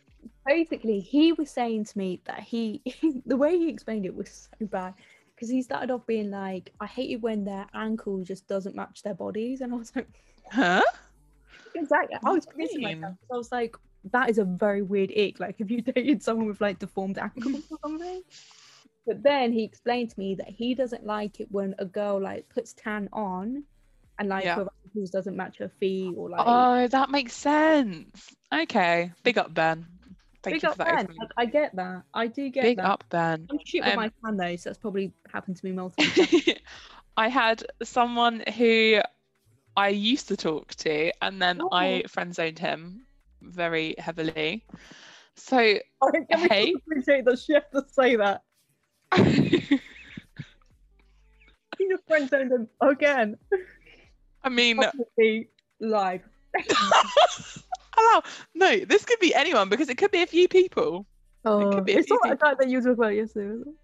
basically 0.46 1.00
he 1.00 1.32
was 1.32 1.50
saying 1.50 1.84
to 1.84 1.98
me 1.98 2.20
that 2.26 2.40
he 2.40 2.82
the 3.26 3.36
way 3.36 3.58
he 3.58 3.68
explained 3.68 4.06
it 4.06 4.14
was 4.14 4.48
so 4.58 4.66
bad. 4.66 4.94
Because 5.34 5.48
he 5.48 5.62
started 5.62 5.90
off 5.90 6.06
being 6.06 6.30
like, 6.30 6.72
I 6.78 6.86
hate 6.86 7.10
it 7.10 7.22
when 7.22 7.44
their 7.44 7.66
ankle 7.74 8.22
just 8.22 8.46
doesn't 8.46 8.76
match 8.76 9.02
their 9.02 9.14
bodies. 9.14 9.60
And 9.60 9.72
I 9.72 9.76
was 9.76 9.90
like, 9.96 10.06
huh? 10.52 10.82
Exactly. 11.74 12.16
I 12.24 12.30
was 12.30 12.46
do 12.46 12.52
you 12.58 12.68
pissing 12.68 12.82
myself. 12.82 13.16
I 13.32 13.36
was 13.36 13.50
like, 13.50 13.74
that 14.10 14.30
is 14.30 14.38
a 14.38 14.44
very 14.44 14.82
weird 14.82 15.10
ick. 15.16 15.40
Like, 15.40 15.56
if 15.58 15.70
you 15.70 15.80
dated 15.82 16.22
someone 16.22 16.46
with 16.46 16.60
like 16.60 16.78
deformed 16.78 17.18
ankles 17.18 17.64
or 17.70 17.78
something. 17.82 18.22
But 19.06 19.22
then 19.22 19.52
he 19.52 19.64
explained 19.64 20.10
to 20.10 20.18
me 20.18 20.34
that 20.36 20.48
he 20.48 20.74
doesn't 20.74 21.04
like 21.04 21.40
it 21.40 21.48
when 21.50 21.74
a 21.78 21.84
girl 21.84 22.20
like 22.20 22.48
puts 22.48 22.72
tan 22.72 23.08
on 23.12 23.64
and 24.18 24.28
like 24.28 24.44
Yeah. 24.44 24.56
her 24.56 24.66
ankles 24.86 25.10
doesn't 25.10 25.36
match 25.36 25.58
her 25.58 25.68
feet 25.80 26.14
or 26.16 26.30
like. 26.30 26.44
Oh, 26.46 26.86
that 26.88 27.10
makes 27.10 27.32
sense. 27.34 28.34
Okay. 28.54 29.10
Big 29.24 29.38
up, 29.38 29.52
Ben. 29.54 29.86
Thank 30.42 30.56
big 30.56 30.62
you 30.62 30.68
up 30.68 30.76
for 30.76 30.84
that. 30.84 31.06
Ben. 31.06 31.16
Like, 31.18 31.30
I 31.36 31.46
get 31.46 31.74
that. 31.76 32.02
I 32.14 32.26
do 32.26 32.48
get 32.48 32.62
that. 32.62 32.68
Big 32.68 32.76
that. 32.78 32.86
up, 32.86 33.04
Ben. 33.10 33.46
I'm 33.50 33.58
shit 33.64 33.84
with 33.84 33.94
Um, 33.94 33.96
my 33.96 34.10
tan 34.24 34.36
though, 34.36 34.56
so 34.56 34.70
that's 34.70 34.78
probably 34.78 35.12
happened 35.32 35.56
to 35.56 35.64
me 35.66 35.72
multiple 35.72 36.04
times. 36.26 36.58
I 37.16 37.28
had 37.28 37.64
someone 37.82 38.42
who 38.56 39.00
I 39.76 39.88
used 39.88 40.28
to 40.28 40.36
talk 40.36 40.74
to, 40.76 41.12
and 41.22 41.40
then 41.42 41.60
I 41.72 42.02
Oh. 42.04 42.08
friend 42.08 42.34
zoned 42.34 42.58
him 42.58 43.06
very 43.42 43.94
heavily. 43.98 44.64
So, 45.36 45.56
I 46.02 46.10
can 46.28 46.50
Hey. 46.50 46.74
appreciate 46.74 47.24
that 47.24 47.38
she 47.38 47.54
has 47.54 47.64
to 47.72 47.84
say 47.92 48.16
that. 48.16 48.42
Your 51.78 51.98
friend 52.06 52.28
zoned 52.30 52.52
him 52.52 52.68
again. 52.80 53.36
I 54.44 54.48
mean, 54.48 54.76
Publicly 54.76 55.48
live. 55.80 56.22
hello. 57.96 58.22
No, 58.54 58.76
this 58.84 59.04
could 59.04 59.18
be 59.20 59.34
anyone 59.34 59.68
because 59.68 59.88
it 59.88 59.98
could 59.98 60.10
be 60.10 60.22
a 60.22 60.26
few 60.26 60.48
people. 60.48 61.06
Oh, 61.44 61.70
could 61.72 61.84
be 61.84 61.94
a 61.94 61.98
it's 61.98 62.06
few 62.06 62.18
not 62.22 62.32
a 62.32 62.36
guy 62.36 62.54
that 62.58 62.68
you 62.68 62.78
were 62.78 62.82
talking 62.82 62.94
about 62.94 63.14
yesterday. 63.14 63.48
Was 63.48 63.62
it? 63.66 63.74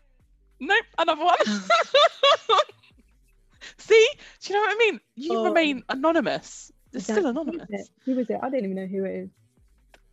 Nope, 0.60 0.84
another 0.98 1.24
one. 1.24 1.36
Oh. 1.46 2.60
See, 3.78 4.08
do 4.42 4.52
you 4.52 4.58
know 4.58 4.60
what 4.66 4.70
I 4.76 4.78
mean? 4.78 5.00
You 5.16 5.38
Oh. 5.38 5.44
remain 5.44 5.82
anonymous. 5.88 6.70
It's 6.92 7.04
still 7.04 7.18
Exactly. 7.18 7.32
Who 7.34 7.40
anonymous. 7.40 7.68
was 7.70 7.80
it? 7.80 7.88
Who 8.04 8.14
was 8.14 8.30
it? 8.30 8.36
I 8.42 8.48
don't 8.50 8.64
even 8.64 8.74
know 8.76 8.86
who 8.86 9.04
it 9.04 9.14
is. 9.24 9.30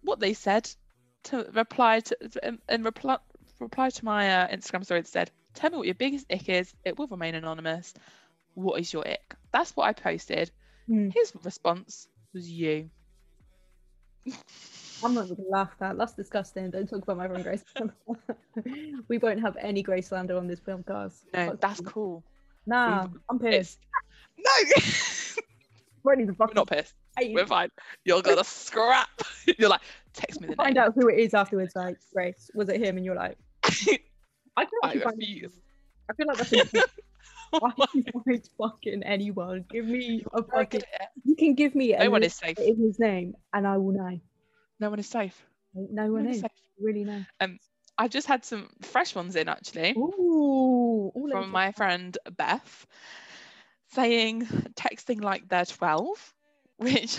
what 0.01 0.20
they 0.20 0.34
said 0.34 0.70
to 1.26 1.47
reply 1.53 1.99
to 2.01 2.18
in, 2.43 2.59
in 2.70 2.84
reply 2.84 3.18
reply 3.60 3.89
to 3.89 4.06
my 4.06 4.43
uh, 4.43 4.47
Instagram 4.47 4.84
story 4.86 4.99
it 5.01 5.08
said, 5.08 5.32
"Tell 5.53 5.70
me 5.72 5.78
what 5.78 5.86
your 5.88 5.95
biggest 5.95 6.32
ick 6.32 6.49
is. 6.49 6.74
It 6.84 6.97
will 6.97 7.08
remain 7.08 7.36
anonymous. 7.36 7.93
What 8.53 8.80
is 8.80 8.91
your 8.91 9.08
ick?" 9.08 9.36
That's 9.51 9.76
what 9.76 9.88
I 9.88 9.93
posted. 9.93 10.51
Hmm. 10.88 11.10
His 11.10 11.34
response 11.43 12.08
was 12.34 12.49
you. 12.49 12.89
I'm 15.03 15.14
not 15.14 15.26
even 15.26 15.38
gonna 15.38 15.49
laugh 15.49 15.72
at 15.74 15.80
that. 15.80 15.97
That's 15.97 16.14
disgusting. 16.14 16.72
Don't 16.72 16.89
talk 16.89 17.03
about 17.03 17.18
my 17.18 17.28
friend 17.28 17.43
Grace. 17.43 17.64
we 19.08 19.18
won't 19.18 19.41
have 19.41 19.58
any 19.60 19.84
Grace 19.84 20.08
slander 20.08 20.38
on 20.38 20.47
this 20.47 20.60
podcast. 20.60 21.22
No, 21.34 21.58
that's 21.60 21.82
cool. 21.82 22.24
Nah, 22.66 23.03
We've- 23.03 23.20
I'm 23.30 23.39
pissed. 23.39 23.80
No, 24.38 24.51
we're 26.03 26.16
not 26.16 26.68
pissed. 26.68 26.93
hate. 27.18 27.34
We're 27.34 27.45
fine. 27.45 27.70
You're 28.03 28.22
gonna 28.22 28.43
scrap. 28.43 29.10
You're 29.60 29.70
like, 29.70 29.82
text 30.14 30.41
me 30.41 30.47
the 30.47 30.56
find 30.56 30.78
out 30.78 30.93
who 30.95 31.08
it 31.10 31.20
is 31.20 31.34
afterwards. 31.34 31.76
Like 31.76 31.97
Grace, 32.14 32.49
was 32.56 32.70
it 32.70 32.82
him? 32.82 32.97
And 32.97 33.06
you're 33.06 33.16
like, 33.16 33.38
I 34.57 34.65
can 34.65 34.71
I 34.84 34.97
find. 34.99 35.17
refuse. 35.17 35.51
I 36.09 36.13
feel 36.13 36.28
like 36.28 36.38
that's. 36.38 36.53
A, 36.53 36.84
why 37.59 37.71
you 37.93 38.03
find 38.26 38.49
fucking 38.57 39.03
anyone? 39.03 39.65
Give 39.69 39.86
me 39.86 40.23
a 40.34 40.43
fucking. 40.43 40.82
it. 40.82 40.88
Eh? 40.99 41.05
You 41.23 41.36
can 41.36 41.53
give 41.55 41.76
me 41.76 41.93
a 41.93 42.03
No 42.03 42.09
one 42.11 42.23
is 42.23 42.36
safe. 42.36 42.57
in 42.59 42.78
his 42.78 42.99
name, 42.99 43.36
and 43.53 43.67
I 43.67 43.78
will 43.78 43.91
know. 43.93 44.19
No 44.80 44.89
one 44.89 44.99
is 44.99 45.07
safe. 45.07 45.45
No 45.73 45.88
No 46.07 46.11
one 46.13 46.23
one 46.23 46.28
is 46.28 46.38
is. 46.38 46.41
safe. 46.41 46.51
Really 46.80 47.03
know. 47.03 47.23
Um, 47.39 47.59
I've 47.97 48.11
just 48.11 48.28
had 48.28 48.43
some 48.43 48.69
fresh 48.82 49.15
ones 49.15 49.36
in 49.36 49.47
actually. 49.47 49.91
Ooh, 49.97 51.11
all 51.15 51.30
from 51.32 51.51
my 51.51 51.71
friend 51.71 52.17
Beth 52.38 52.86
saying 53.93 54.41
texting 54.76 55.21
like 55.23 55.47
they're 55.47 55.63
12 55.65 56.34
which 56.78 57.17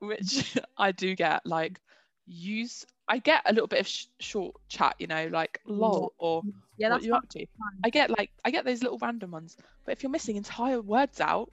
which 0.00 0.58
I 0.76 0.90
do 0.90 1.14
get 1.14 1.46
like 1.46 1.78
use 2.26 2.84
I 3.10 3.18
get 3.18 3.42
a 3.44 3.52
little 3.52 3.66
bit 3.66 3.80
of 3.80 3.88
sh- 3.88 4.06
short 4.20 4.54
chat, 4.68 4.94
you 5.00 5.08
know, 5.08 5.28
like 5.32 5.60
mm. 5.68 5.76
lol 5.76 6.14
or 6.18 6.42
Yeah, 6.78 6.90
what 6.90 6.94
that's 6.94 7.06
you 7.06 7.10
fine. 7.10 7.18
up 7.18 7.28
to. 7.30 7.46
I 7.84 7.90
get 7.90 8.08
like 8.08 8.30
I 8.44 8.52
get 8.52 8.64
those 8.64 8.82
little 8.84 8.98
random 8.98 9.32
ones, 9.32 9.56
but 9.84 9.92
if 9.92 10.02
you're 10.04 10.10
missing 10.10 10.36
entire 10.36 10.80
words 10.80 11.20
out, 11.20 11.50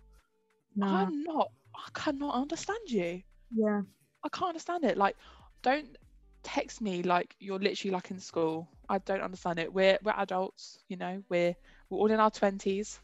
No. 0.76 0.86
I'm 0.86 1.24
not. 1.24 1.52
I 1.76 1.90
cannot 2.00 2.36
understand 2.36 2.80
you. 2.88 3.24
Yeah. 3.52 3.82
I 4.24 4.30
can't 4.30 4.50
understand 4.50 4.84
it. 4.84 4.98
Like, 4.98 5.16
don't 5.64 5.98
text 6.44 6.80
me 6.80 7.02
like 7.02 7.36
you're 7.40 7.60
literally 7.60 7.92
like 7.92 8.12
in 8.12 8.20
school. 8.20 8.70
I 8.88 9.00
don't 9.00 9.22
understand 9.22 9.58
it. 9.58 9.74
We're 9.74 9.98
we're 10.04 10.14
adults, 10.16 10.78
you 10.90 10.98
know. 10.98 11.24
We're 11.28 11.56
we're 11.90 11.98
all 11.98 12.12
in 12.12 12.20
our 12.20 12.32
twenties. 12.32 13.00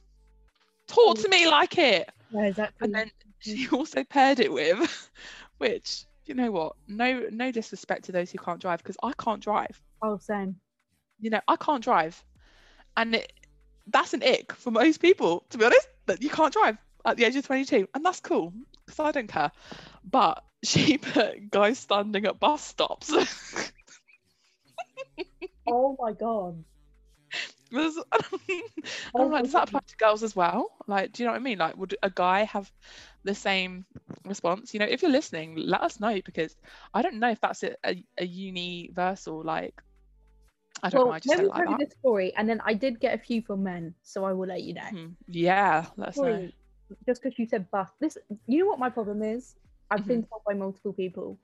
Talk 0.85 1.17
to 1.17 1.25
oh. 1.27 1.31
me 1.31 1.49
like 1.49 1.79
it. 1.79 2.07
Yeah, 2.29 2.45
exactly. 2.45 2.85
And 2.85 2.93
then 2.93 3.11
she 3.39 3.67
also 3.71 4.03
paired 4.03 4.39
it 4.39 4.53
with, 4.53 5.09
which 5.57 6.05
you 6.25 6.35
know 6.35 6.51
what? 6.51 6.75
No 6.87 7.27
no 7.31 7.51
disrespect 7.51 8.05
to 8.05 8.11
those 8.11 8.31
who 8.31 8.37
can't 8.37 8.59
drive 8.59 8.79
because 8.79 8.97
I 9.03 9.13
can't 9.13 9.41
drive. 9.41 9.81
oh, 10.01 10.17
same. 10.17 10.57
You 11.19 11.29
know, 11.29 11.41
I 11.47 11.55
can't 11.55 11.83
drive, 11.83 12.21
and 12.97 13.15
it, 13.15 13.31
that's 13.87 14.13
an 14.13 14.23
ick 14.23 14.53
for 14.53 14.71
most 14.71 14.99
people. 14.99 15.45
To 15.51 15.57
be 15.57 15.65
honest, 15.65 15.87
that 16.07 16.21
you 16.21 16.29
can't 16.29 16.53
drive 16.53 16.77
at 17.05 17.17
the 17.17 17.25
age 17.25 17.35
of 17.35 17.45
22, 17.45 17.87
and 17.93 18.05
that's 18.05 18.19
cool 18.19 18.53
because 18.85 18.99
I 18.99 19.11
don't 19.11 19.27
care. 19.27 19.51
But 20.03 20.43
she 20.63 20.97
put 20.97 21.49
guys 21.49 21.79
standing 21.79 22.25
at 22.25 22.39
bus 22.39 22.61
stops. 22.63 23.13
Oh 25.67 25.95
my 25.99 26.11
god. 26.11 26.63
Oh 29.13 29.19
I'm 29.19 29.31
like, 29.31 29.43
does 29.43 29.53
that 29.53 29.67
apply 29.69 29.79
to 29.87 29.97
girls 29.97 30.23
as 30.23 30.35
well? 30.35 30.69
Like, 30.87 31.11
do 31.11 31.23
you 31.23 31.27
know 31.27 31.33
what 31.33 31.39
I 31.39 31.43
mean? 31.43 31.57
Like, 31.59 31.77
would 31.77 31.95
a 32.03 32.09
guy 32.09 32.43
have 32.43 32.71
the 33.23 33.35
same 33.35 33.85
response? 34.25 34.73
You 34.73 34.79
know, 34.79 34.85
if 34.85 35.01
you're 35.01 35.11
listening, 35.11 35.55
let 35.57 35.81
us 35.81 35.99
know 35.99 36.19
because 36.23 36.55
I 36.93 37.01
don't 37.01 37.19
know 37.19 37.29
if 37.31 37.41
that's 37.41 37.63
a, 37.63 37.75
a, 37.85 38.03
a 38.19 38.25
universal, 38.25 39.43
like, 39.43 39.81
I 40.83 40.89
don't 40.89 41.03
Well, 41.03 41.05
know. 41.05 41.11
I 41.11 41.19
just 41.19 41.35
let 41.35 41.39
me 41.39 41.45
it 41.45 41.47
like 41.47 41.65
tell 41.65 41.67
you 41.67 41.75
this 41.75 41.93
story, 41.99 42.33
and 42.35 42.49
then 42.49 42.61
I 42.65 42.73
did 42.73 42.99
get 42.99 43.13
a 43.13 43.17
few 43.23 43.41
from 43.41 43.63
men, 43.63 43.95
so 44.01 44.23
I 44.25 44.33
will 44.33 44.47
let 44.47 44.63
you 44.63 44.73
know. 44.73 44.91
Mhm. 44.91 45.17
Yeah, 45.27 45.87
let 45.97 46.09
us 46.09 46.21
know. 46.21 46.49
Just 47.05 47.21
because 47.21 47.37
you 47.39 47.45
said 47.47 47.69
bus. 47.71 47.89
This, 47.99 48.17
you 48.47 48.59
know 48.59 48.67
what 48.67 48.79
my 48.79 48.89
problem 48.89 49.21
is? 49.23 49.55
I've 49.89 50.07
Mm-hmm. 50.07 50.19
been 50.19 50.25
told 50.25 50.43
by 50.45 50.53
multiple 50.53 50.93
people. 50.93 51.39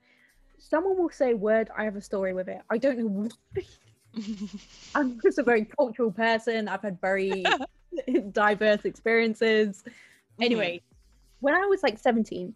Someone 0.58 0.98
will 0.98 1.10
say 1.10 1.32
a 1.32 1.38
word, 1.38 1.70
I 1.78 1.86
have 1.86 1.96
a 1.96 2.02
story 2.02 2.34
with 2.34 2.48
it. 2.50 2.62
I 2.70 2.78
don't 2.78 3.00
know 3.00 3.08
why. 3.08 3.62
I'm 4.95 5.20
just 5.22 5.38
a 5.38 5.43
very 5.43 5.66
cultural 5.66 6.12
person. 6.12 6.68
I've 6.68 6.82
had 6.82 6.99
very 6.99 7.45
diverse 8.32 8.86
experiences. 8.86 9.84
Mm-hmm. 9.84 10.43
Anyway, 10.43 10.82
when 11.39 11.53
I 11.55 11.66
was 11.66 11.84
like 11.84 11.97
17, 11.99 12.53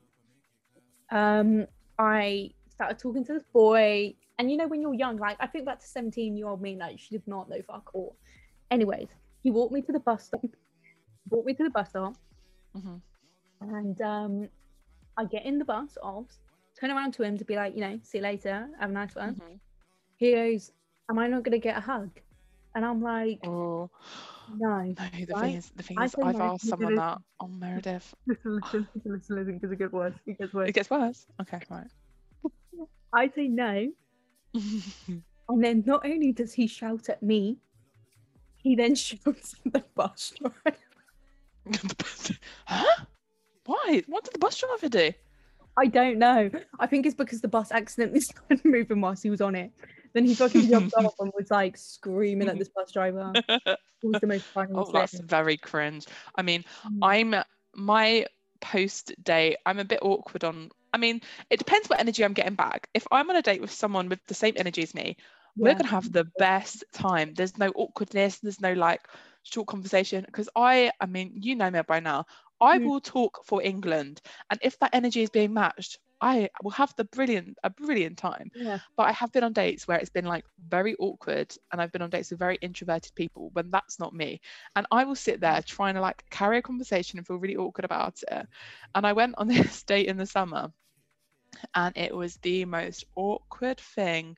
um, 1.11 1.67
I 1.99 2.51
started 2.69 2.99
talking 2.99 3.23
to 3.25 3.33
this 3.33 3.43
boy. 3.53 4.15
And 4.39 4.49
you 4.49 4.57
know, 4.57 4.67
when 4.67 4.81
you're 4.81 4.95
young, 4.95 5.17
like 5.17 5.37
I 5.39 5.47
think 5.47 5.65
back 5.65 5.79
to 5.79 5.85
17 5.87 6.35
year 6.35 6.47
old 6.47 6.61
me, 6.61 6.75
like 6.75 6.99
she 6.99 7.09
did 7.11 7.27
not 7.27 7.49
know 7.49 7.61
fuck 7.67 7.91
all. 7.93 8.15
Anyways, 8.71 9.07
he 9.43 9.51
walked 9.51 9.71
me 9.71 9.81
to 9.83 9.91
the 9.91 9.99
bus 9.99 10.25
stop, 10.25 10.41
brought 11.27 11.45
me 11.45 11.53
to 11.53 11.63
the 11.63 11.69
bus 11.69 11.89
stop, 11.89 12.15
Mhm. 12.75 12.99
and 13.61 14.01
um, 14.01 14.49
I 15.15 15.25
get 15.25 15.45
in 15.45 15.59
the 15.59 15.65
bus 15.65 15.97
off, 16.01 16.25
turn 16.79 16.89
around 16.89 17.13
to 17.13 17.23
him 17.23 17.37
to 17.37 17.45
be 17.45 17.55
like, 17.55 17.75
you 17.75 17.81
know, 17.81 17.99
see 18.01 18.17
you 18.17 18.23
later, 18.23 18.67
have 18.79 18.89
a 18.89 18.93
nice 18.93 19.13
one. 19.13 19.35
Mhm. 19.35 19.59
He 20.17 20.31
goes, 20.33 20.71
Am 21.09 21.19
I 21.19 21.27
not 21.27 21.43
gonna 21.43 21.59
get 21.59 21.77
a 21.77 21.81
hug? 21.81 22.09
And 22.75 22.85
I'm 22.85 23.01
like, 23.01 23.39
Oh 23.45 23.89
No. 24.47 24.79
no, 24.79 24.93
the 24.95 25.33
Right? 25.33 25.41
thing 25.41 25.55
is, 25.55 25.71
the 25.75 25.83
thing 25.83 25.99
I 25.99 26.05
is, 26.05 26.15
I've 26.21 26.35
no, 26.35 26.41
asked 26.41 26.67
someone 26.67 26.95
that 26.95 27.21
on 27.39 27.59
Meredith. 27.59 28.13
Listen, 28.27 28.55
listen, 28.55 28.87
listen, 29.05 29.35
listen, 29.35 29.53
because 29.55 29.71
it 29.71 29.79
gets 29.79 29.91
worse. 29.91 30.13
It 30.25 30.37
gets 30.37 30.53
worse. 30.53 30.69
It 30.69 30.71
gets 30.73 30.89
worse. 30.89 31.25
Okay, 31.41 31.59
right. 31.69 31.87
I 33.13 33.29
say 33.35 33.47
no, 33.49 33.91
and 34.53 35.23
then 35.63 35.83
not 35.85 36.05
only 36.05 36.31
does 36.31 36.53
he 36.53 36.67
shout 36.67 37.09
at 37.09 37.21
me, 37.21 37.57
he 38.55 38.75
then 38.75 38.95
shouts 38.95 39.55
at 39.65 39.73
the 39.73 39.83
bus 39.93 40.33
driver. 40.39 40.77
Huh? 42.65 43.05
Why? 43.65 44.03
What 44.07 44.23
did 44.23 44.33
the 44.33 44.39
bus 44.39 44.57
driver 44.57 44.89
do? 44.89 45.11
I 45.77 45.87
don't 45.87 46.19
know. 46.19 46.49
I 46.79 46.87
think 46.87 47.05
it's 47.05 47.15
because 47.15 47.41
the 47.41 47.47
bus 47.47 47.71
accidentally 47.71 48.19
started 48.21 48.63
moving 48.63 49.01
whilst 49.01 49.23
he 49.23 49.29
was 49.29 49.41
on 49.41 49.55
it. 49.55 49.71
Then 50.13 50.25
he 50.25 50.35
fucking 50.35 50.69
jumped 50.69 50.93
off 50.97 51.15
and 51.19 51.31
was 51.35 51.49
like 51.49 51.77
screaming 51.77 52.47
at 52.47 52.59
this 52.59 52.69
bus 52.69 52.91
driver. 52.91 53.31
It 53.35 53.79
was 54.03 54.21
the 54.21 54.27
most 54.27 54.45
funny 54.45 54.73
Oh, 54.75 54.91
that's 54.91 55.19
very 55.19 55.57
cringe. 55.57 56.05
I 56.35 56.41
mean, 56.43 56.63
Mm. 56.85 56.99
I'm 57.01 57.43
my 57.75 58.27
post 58.61 59.13
date. 59.23 59.57
I'm 59.65 59.79
a 59.79 59.85
bit 59.85 59.99
awkward 60.01 60.43
on. 60.43 60.69
I 60.93 60.97
mean, 60.97 61.21
it 61.49 61.57
depends 61.57 61.89
what 61.89 61.99
energy 61.99 62.23
I'm 62.23 62.33
getting 62.33 62.55
back. 62.55 62.87
If 62.93 63.07
I'm 63.11 63.29
on 63.29 63.35
a 63.35 63.41
date 63.41 63.61
with 63.61 63.71
someone 63.71 64.09
with 64.09 64.19
the 64.27 64.35
same 64.35 64.53
energy 64.57 64.83
as 64.83 64.93
me, 64.93 65.17
we're 65.57 65.73
gonna 65.73 65.87
have 65.87 66.11
the 66.11 66.25
best 66.37 66.83
time. 66.93 67.33
There's 67.33 67.57
no 67.57 67.69
awkwardness. 67.69 68.39
There's 68.39 68.61
no 68.61 68.73
like 68.73 69.01
short 69.43 69.67
conversation. 69.67 70.23
Because 70.25 70.49
I, 70.55 70.91
I 70.99 71.05
mean, 71.07 71.31
you 71.35 71.55
know 71.55 71.69
me 71.69 71.81
by 71.87 71.99
now. 71.99 72.25
I 72.63 72.77
Mm. 72.77 72.79
will 72.79 73.01
talk 73.01 73.45
for 73.45 73.61
England, 73.63 74.21
and 74.49 74.59
if 74.63 74.79
that 74.79 74.93
energy 74.93 75.21
is 75.23 75.29
being 75.29 75.53
matched, 75.53 75.99
I 76.21 76.49
will 76.63 76.71
have 76.71 76.93
the 76.95 77.05
brilliant, 77.05 77.57
a 77.63 77.69
brilliant 77.69 78.17
time. 78.17 78.51
Yeah. 78.53 78.79
But 78.97 79.03
I 79.07 79.11
have 79.13 79.31
been 79.33 79.43
on 79.43 79.53
dates 79.53 79.87
where 79.87 79.97
it's 79.99 80.09
been 80.09 80.25
like 80.25 80.45
very 80.67 80.95
awkward, 80.95 81.55
and 81.71 81.81
I've 81.81 81.91
been 81.91 82.01
on 82.01 82.09
dates 82.11 82.31
with 82.31 82.39
very 82.39 82.57
introverted 82.61 83.13
people 83.15 83.51
when 83.53 83.71
that's 83.71 83.99
not 83.99 84.13
me. 84.13 84.41
And 84.75 84.87
I 84.91 85.05
will 85.05 85.15
sit 85.15 85.41
there 85.41 85.61
trying 85.63 85.95
to 85.95 86.01
like 86.01 86.23
carry 86.31 86.59
a 86.59 86.63
conversation 86.63 87.19
and 87.19 87.27
feel 87.27 87.37
really 87.37 87.57
awkward 87.57 87.85
about 87.85 88.21
it. 88.31 88.47
And 88.95 89.05
I 89.05 89.13
went 89.13 89.35
on 89.37 89.47
this 89.49 89.83
date 89.83 90.07
in 90.07 90.17
the 90.17 90.25
summer, 90.27 90.71
and 91.75 91.95
it 91.97 92.15
was 92.15 92.37
the 92.37 92.65
most 92.65 93.05
awkward 93.15 93.79
thing. 93.79 94.37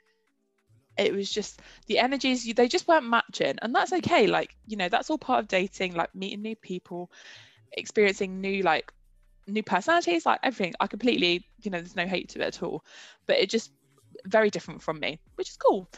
It 0.97 1.13
was 1.13 1.31
just 1.31 1.61
the 1.87 1.99
energies, 1.99 2.45
they 2.55 2.67
just 2.67 2.87
weren't 2.87 3.07
matching. 3.09 3.55
And 3.61 3.73
that's 3.75 3.93
okay. 3.93 4.27
Like, 4.27 4.55
you 4.65 4.77
know, 4.77 4.89
that's 4.89 5.09
all 5.09 5.17
part 5.17 5.39
of 5.39 5.47
dating, 5.47 5.95
like 5.95 6.13
meeting 6.15 6.41
new 6.41 6.55
people, 6.55 7.11
experiencing 7.75 8.41
new, 8.41 8.63
like, 8.63 8.91
new 9.47 9.63
personalities, 9.63 10.25
like 10.25 10.39
everything. 10.43 10.73
I 10.79 10.87
completely, 10.87 11.45
you 11.61 11.71
know, 11.71 11.77
there's 11.77 11.95
no 11.95 12.07
hate 12.07 12.29
to 12.29 12.39
it 12.41 12.47
at 12.47 12.63
all. 12.63 12.83
But 13.27 13.37
it 13.37 13.49
just 13.49 13.71
very 14.25 14.49
different 14.49 14.81
from 14.81 14.99
me, 14.99 15.19
which 15.35 15.49
is 15.49 15.57
cool. 15.57 15.89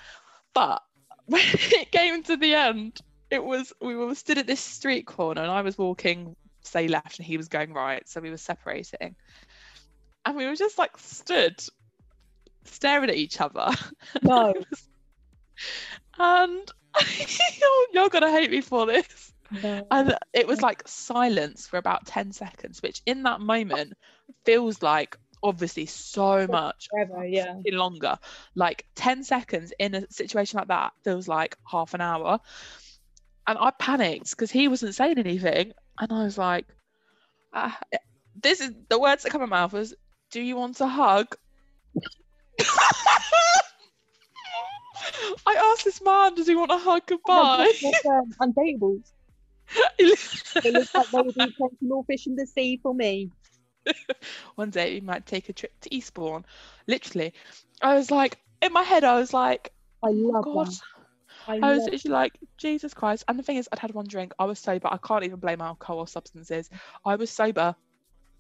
But 0.54 0.82
when 1.26 1.42
it 1.44 1.92
came 1.92 2.24
to 2.24 2.38
the 2.38 2.56
end, 2.56 3.00
it 3.30 3.44
was 3.44 3.74
we 3.82 3.96
were 3.96 4.16
stood 4.16 4.38
at 4.38 4.48
this 4.48 4.62
street 4.62 5.06
corner 5.06 5.42
and 5.42 5.52
I 5.52 5.62
was 5.62 5.78
walking, 5.78 6.36
say 6.62 6.88
left, 6.88 7.20
and 7.20 7.26
he 7.26 7.38
was 7.38 7.48
going 7.48 7.74
right. 7.74 8.08
So 8.08 8.22
we 8.22 8.30
were 8.30 8.38
separating. 8.38 9.16
And 10.26 10.36
we 10.36 10.46
were 10.46 10.56
just 10.56 10.78
like 10.78 10.98
stood 10.98 11.62
staring 12.64 13.10
at 13.10 13.16
each 13.16 13.40
other. 13.40 13.70
No. 14.22 14.54
and 16.20 16.72
you're, 17.60 17.88
you're 17.94 18.10
gonna 18.10 18.32
hate 18.32 18.52
me 18.52 18.62
for 18.62 18.86
this. 18.86 19.34
No. 19.52 19.88
And 19.92 20.18
it 20.34 20.48
was 20.48 20.62
like 20.62 20.88
silence 20.88 21.68
for 21.68 21.78
about 21.78 22.06
10 22.06 22.32
seconds, 22.32 22.82
which 22.82 23.02
in 23.06 23.24
that 23.24 23.42
moment 23.42 23.94
feels 24.46 24.82
like 24.82 25.18
obviously 25.44 25.86
so 25.86 26.48
much 26.48 26.88
Forever, 26.92 27.26
yeah. 27.26 27.56
longer. 27.68 28.18
Like 28.56 28.86
10 28.96 29.24
seconds 29.24 29.74
in 29.80 29.96
a 29.96 30.12
situation 30.12 30.58
like 30.58 30.68
that 30.70 30.94
feels 31.04 31.28
like 31.28 31.58
half 31.70 31.94
an 31.94 32.02
hour. 32.02 32.40
And 33.46 33.58
I 33.58 33.72
panicked 33.72 34.32
because 34.32 34.52
he 34.52 34.68
wasn't 34.68 34.96
saying 34.96 35.18
anything. 35.18 35.74
And 36.00 36.12
I 36.12 36.24
was 36.24 36.38
like, 36.38 36.66
ah, 37.54 37.80
this 38.42 38.60
is 38.62 38.72
the 38.90 39.00
words 39.00 39.24
that 39.24 39.32
come 39.32 39.42
out 39.42 39.46
of 39.46 39.50
my 39.50 39.62
mouth 39.62 39.74
was, 39.74 39.94
Do 40.32 40.42
you 40.42 40.56
want 40.58 40.80
a 40.82 40.88
hug? 40.88 41.36
I 45.46 45.56
asked 45.56 45.86
this 45.86 46.02
man, 46.02 46.36
Does 46.36 46.48
he 46.48 46.56
want 46.56 46.72
a 46.72 46.78
hug 46.78 47.04
goodbye? 47.06 47.72
That's, 47.82 48.06
um, 48.06 48.34
It 50.64 50.74
looks 50.74 50.90
like 50.96 51.08
they 51.12 51.20
would 51.22 51.36
be 51.36 51.54
plenty 51.58 51.78
more 51.82 52.04
fish 52.06 52.28
in 52.28 52.36
the 52.36 52.48
sea 52.48 52.80
for 52.82 52.94
me. 52.94 53.30
One 54.56 54.70
day 54.70 54.96
we 54.96 55.02
might 55.02 55.26
take 55.26 55.50
a 55.50 55.54
trip 55.54 55.72
to 55.82 55.96
Eastbourne. 55.96 56.46
Literally, 56.88 57.34
I 57.82 57.96
was 57.96 58.12
like, 58.12 58.38
in 58.62 58.74
my 58.74 58.84
head, 58.84 59.04
I 59.04 59.16
was 59.20 59.34
like, 59.34 59.72
I 60.04 60.10
oh 60.10 60.12
love 60.12 60.46
God. 60.46 60.68
that. 60.68 60.80
I, 61.48 61.58
I 61.58 61.74
was 61.74 61.86
literally 61.86 62.14
like, 62.14 62.40
Jesus 62.58 62.94
Christ. 62.94 63.24
And 63.28 63.38
the 63.38 63.44
thing 63.44 63.58
is, 63.58 63.70
I'd 63.72 63.80
had 63.80 63.94
one 63.94 64.08
drink. 64.08 64.34
I 64.40 64.46
was 64.46 64.60
sober. 64.60 64.88
I 64.92 64.98
can't 64.98 65.24
even 65.24 65.40
blame 65.40 65.62
alcohol 65.62 66.00
or 66.00 66.08
substances. 66.08 66.70
I 67.06 67.16
was 67.16 67.30
sober. 67.30 67.76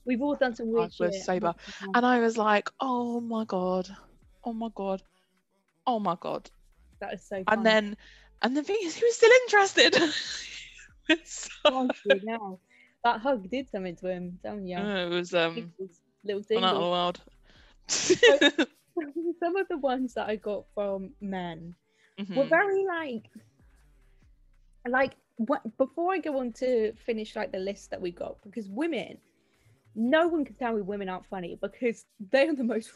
We've 0.05 0.21
all 0.21 0.36
done 0.36 0.55
some 0.55 0.71
weird 0.71 0.91
I 0.99 1.05
was 1.05 1.15
shit. 1.15 1.25
sober. 1.25 1.53
And 1.93 2.05
I 2.05 2.19
was 2.19 2.38
like, 2.38 2.69
oh 2.80 3.21
my 3.21 3.45
God. 3.45 3.88
Oh 4.43 4.53
my 4.53 4.69
God. 4.73 5.01
Oh 5.86 5.99
my 5.99 6.17
God. 6.19 6.49
That 6.99 7.13
is 7.13 7.28
so 7.28 7.43
And 7.47 7.65
then, 7.65 7.95
and 8.41 8.57
the 8.57 8.63
thing 8.63 8.78
is, 8.82 8.95
he 8.95 9.05
was 9.05 9.15
still 9.15 9.32
interested. 9.45 9.95
It's 11.10 11.49
so- 11.66 11.74
Honestly, 11.76 12.22
now 12.24 12.60
that 13.03 13.22
hug 13.22 13.49
did 13.49 13.70
something 13.70 13.95
to 13.97 14.08
him. 14.10 14.39
Don't 14.43 14.68
you? 14.68 14.78
it 14.78 15.10
was 15.10 15.34
um, 15.34 15.72
little 16.24 16.41
on 16.58 16.62
Not 16.62 16.72
thing. 16.74 16.82
Some 19.39 19.55
of 19.55 19.68
the 19.70 19.78
ones 19.78 20.14
that 20.16 20.28
I 20.28 20.36
got 20.36 20.66
from 20.74 21.12
men 21.22 21.76
were 22.36 22.43
Mhm. 22.45 22.49
very 22.49 22.86
like, 22.86 23.30
like 24.88 25.14
what? 25.38 25.62
Before 25.78 26.14
I 26.14 26.18
go 26.20 26.39
on 26.39 26.51
to 26.53 26.93
finish 27.05 27.36
like 27.36 27.51
the 27.51 27.60
list 27.60 27.91
that 27.91 28.01
we 28.01 28.12
got, 28.12 28.41
because 28.43 28.68
women, 28.70 29.18
no 29.95 30.28
one 30.28 30.43
can 30.45 30.55
tell 30.55 30.74
me 30.74 30.82
women 30.82 31.10
aren't 31.10 31.26
funny 31.28 31.58
because 31.62 32.05
they 32.32 32.47
are 32.47 32.55
the 32.55 32.64
most 32.64 32.91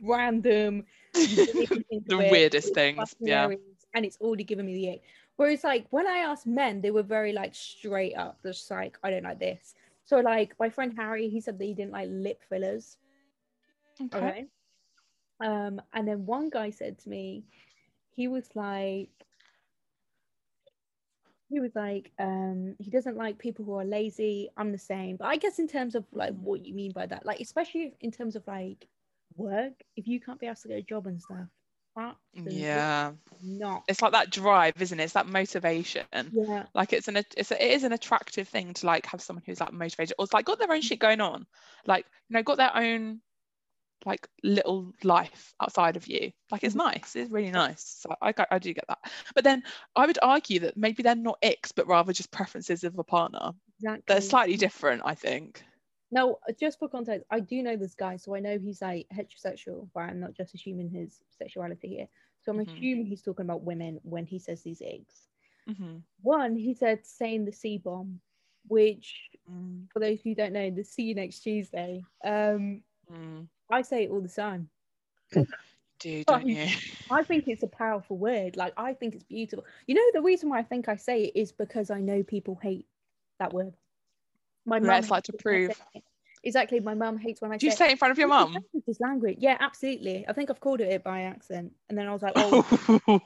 random. 0.00 0.84
you 1.14 1.36
don't 1.46 1.62
even 1.62 1.84
think 1.84 2.06
The 2.06 2.18
weirdest 2.18 2.74
things, 2.74 3.14
yeah. 3.20 3.48
And 3.94 4.04
it's 4.04 4.18
already 4.20 4.44
giving 4.44 4.66
me 4.66 4.74
the 4.74 4.90
ick. 4.90 5.02
Whereas 5.36 5.64
like 5.64 5.86
when 5.90 6.06
I 6.06 6.18
asked 6.18 6.46
men, 6.46 6.80
they 6.80 6.90
were 6.90 7.02
very 7.02 7.32
like 7.32 7.54
straight 7.54 8.14
up, 8.14 8.38
just 8.42 8.70
like 8.70 8.98
I 9.02 9.10
don't 9.10 9.24
like 9.24 9.38
this. 9.38 9.74
So 10.04 10.20
like 10.20 10.54
my 10.58 10.70
friend 10.70 10.92
Harry, 10.96 11.28
he 11.28 11.40
said 11.40 11.58
that 11.58 11.64
he 11.64 11.74
didn't 11.74 11.92
like 11.92 12.08
lip 12.10 12.42
fillers. 12.48 12.96
Okay. 14.00 14.18
Okay. 14.18 14.46
Um, 15.40 15.80
and 15.92 16.08
then 16.08 16.24
one 16.24 16.48
guy 16.48 16.70
said 16.70 16.98
to 17.00 17.08
me, 17.08 17.44
he 18.14 18.28
was 18.28 18.48
like, 18.54 19.10
he 21.48 21.60
was 21.60 21.74
like, 21.74 22.10
um, 22.18 22.74
he 22.78 22.90
doesn't 22.90 23.16
like 23.16 23.38
people 23.38 23.64
who 23.64 23.74
are 23.74 23.84
lazy. 23.84 24.48
I'm 24.56 24.72
the 24.72 24.78
same. 24.78 25.16
But 25.16 25.26
I 25.26 25.36
guess 25.36 25.58
in 25.58 25.68
terms 25.68 25.94
of 25.94 26.04
like 26.12 26.34
what 26.36 26.64
you 26.64 26.74
mean 26.74 26.92
by 26.92 27.06
that, 27.06 27.26
like 27.26 27.40
especially 27.40 27.94
in 28.00 28.10
terms 28.10 28.36
of 28.36 28.46
like 28.46 28.86
work, 29.36 29.74
if 29.96 30.08
you 30.08 30.18
can't 30.18 30.40
be 30.40 30.46
asked 30.46 30.62
to 30.62 30.68
get 30.68 30.78
a 30.78 30.82
job 30.82 31.06
and 31.06 31.20
stuff, 31.20 31.46
absolutely 31.96 32.62
Yeah. 32.62 33.12
not. 33.42 33.84
It's 33.88 34.02
like 34.02 34.12
that 34.12 34.30
drive, 34.30 34.80
isn't 34.80 34.98
it? 34.98 35.04
It's 35.04 35.12
that 35.14 35.26
motivation. 35.26 36.04
Yeah, 36.32 36.64
Like 36.74 36.92
it's 36.92 37.08
an 37.08 37.16
it's 37.16 37.50
a, 37.50 37.64
it 37.64 37.72
is 37.72 37.84
an 37.84 37.92
attractive 37.92 38.48
thing 38.48 38.74
to 38.74 38.86
like 38.86 39.06
have 39.06 39.20
someone 39.20 39.42
who's 39.46 39.60
like 39.60 39.72
motivated 39.72 40.14
or 40.18 40.24
it's 40.24 40.32
like 40.32 40.44
got 40.44 40.58
their 40.58 40.72
own 40.72 40.82
shit 40.82 40.98
going 40.98 41.20
on. 41.20 41.46
Like, 41.86 42.06
you 42.28 42.34
know, 42.34 42.42
got 42.42 42.56
their 42.58 42.76
own 42.76 43.20
like 44.04 44.28
little 44.42 44.92
life 45.02 45.54
outside 45.60 45.96
of 45.96 46.06
you. 46.06 46.32
Like 46.50 46.64
it's 46.64 46.74
mm-hmm. 46.74 46.86
nice. 46.86 47.16
It's 47.16 47.30
really 47.30 47.50
nice. 47.50 47.98
So 48.00 48.14
I 48.20 48.34
I 48.50 48.58
do 48.58 48.72
get 48.72 48.84
that. 48.88 48.98
But 49.34 49.44
then 49.44 49.62
I 49.94 50.06
would 50.06 50.18
argue 50.22 50.60
that 50.60 50.76
maybe 50.76 51.02
they're 51.02 51.14
not 51.14 51.38
icks, 51.42 51.72
but 51.72 51.86
rather 51.86 52.12
just 52.12 52.30
preferences 52.30 52.84
of 52.84 52.98
a 52.98 53.04
partner. 53.04 53.52
exactly. 53.78 54.02
They're 54.06 54.20
slightly 54.20 54.56
different, 54.56 55.02
I 55.04 55.14
think. 55.14 55.64
Now, 56.10 56.38
just 56.58 56.78
for 56.78 56.88
context, 56.88 57.26
I 57.30 57.40
do 57.40 57.62
know 57.62 57.76
this 57.76 57.94
guy, 57.94 58.16
so 58.16 58.34
I 58.34 58.40
know 58.40 58.58
he's 58.58 58.82
like 58.82 59.06
heterosexual, 59.12 59.88
but 59.94 60.00
I'm 60.02 60.20
not 60.20 60.34
just 60.34 60.54
assuming 60.54 60.90
his 60.90 61.22
sexuality 61.30 61.88
here. 61.88 62.08
So 62.42 62.52
I'm 62.52 62.60
Mhm. 62.64 62.84
assuming 62.84 63.06
he's 63.06 63.22
talking 63.22 63.46
about 63.46 63.62
women 63.64 64.00
when 64.02 64.26
he 64.26 64.38
says 64.38 64.62
these 64.62 64.82
eggs. 64.84 65.28
hmm 65.66 65.98
One, 66.22 66.56
he 66.56 66.74
said 66.74 67.04
saying 67.06 67.44
the 67.44 67.52
C 67.52 67.78
bomb, 67.78 68.20
which 68.66 69.30
Mm, 69.48 69.88
for 69.92 70.00
those 70.00 70.20
who 70.22 70.34
don't 70.34 70.52
know, 70.52 70.70
the 70.70 70.84
see 70.84 71.04
you 71.04 71.14
next 71.14 71.40
Tuesday. 71.40 72.06
Um, 72.24 72.82
mm. 73.10 73.48
I 73.70 73.82
say 73.82 74.04
it 74.04 74.10
all 74.10 74.20
the 74.22 74.28
time. 74.28 74.70
Do 75.98 76.24
don't 76.26 76.46
you? 76.46 76.68
I 77.10 77.22
think 77.22 77.44
it's 77.46 77.62
a 77.62 77.68
powerful 77.68 78.18
word. 78.18 78.56
Like 78.56 78.74
I 78.76 78.94
think 78.94 79.14
it's 79.14 79.24
beautiful. 79.24 79.64
You 79.86 79.94
know, 79.94 80.02
the 80.12 80.22
reason 80.22 80.48
why 80.50 80.58
I 80.58 80.62
think 80.64 80.88
I 80.88 80.96
say 80.96 81.24
it 81.24 81.36
is 81.38 81.52
because 81.52 81.90
I 81.90 82.00
know 82.00 82.22
people 82.22 82.56
hate 82.62 82.86
that 83.38 83.52
word. 83.52 83.74
My 84.66 84.76
Yeah, 84.76 84.82
mum 84.88 84.98
it's 84.98 85.10
like 85.10 85.22
to 85.24 85.32
hates 85.32 85.44
when 85.44 85.54
I 85.54 85.58
say 85.68 85.74
prove. 85.94 86.02
Exactly, 86.44 86.80
my 86.80 86.94
mum 86.94 87.18
hates 87.18 87.40
when 87.40 87.52
I 87.52 87.56
Do 87.56 87.66
you 87.66 87.72
say. 87.72 87.86
it 87.86 87.92
in 87.92 87.96
front 87.96 88.12
of 88.12 88.18
your 88.18 88.28
mum? 88.28 88.56
This 88.86 89.00
language, 89.00 89.36
yeah, 89.40 89.56
absolutely. 89.58 90.24
I 90.28 90.32
think 90.32 90.50
I've 90.50 90.60
called 90.60 90.80
it 90.80 90.88
it 90.92 91.02
by 91.02 91.22
accident, 91.22 91.72
and 91.88 91.98
then 91.98 92.06
I 92.06 92.12
was 92.12 92.22
like, 92.22 92.34
oh, 92.36 92.64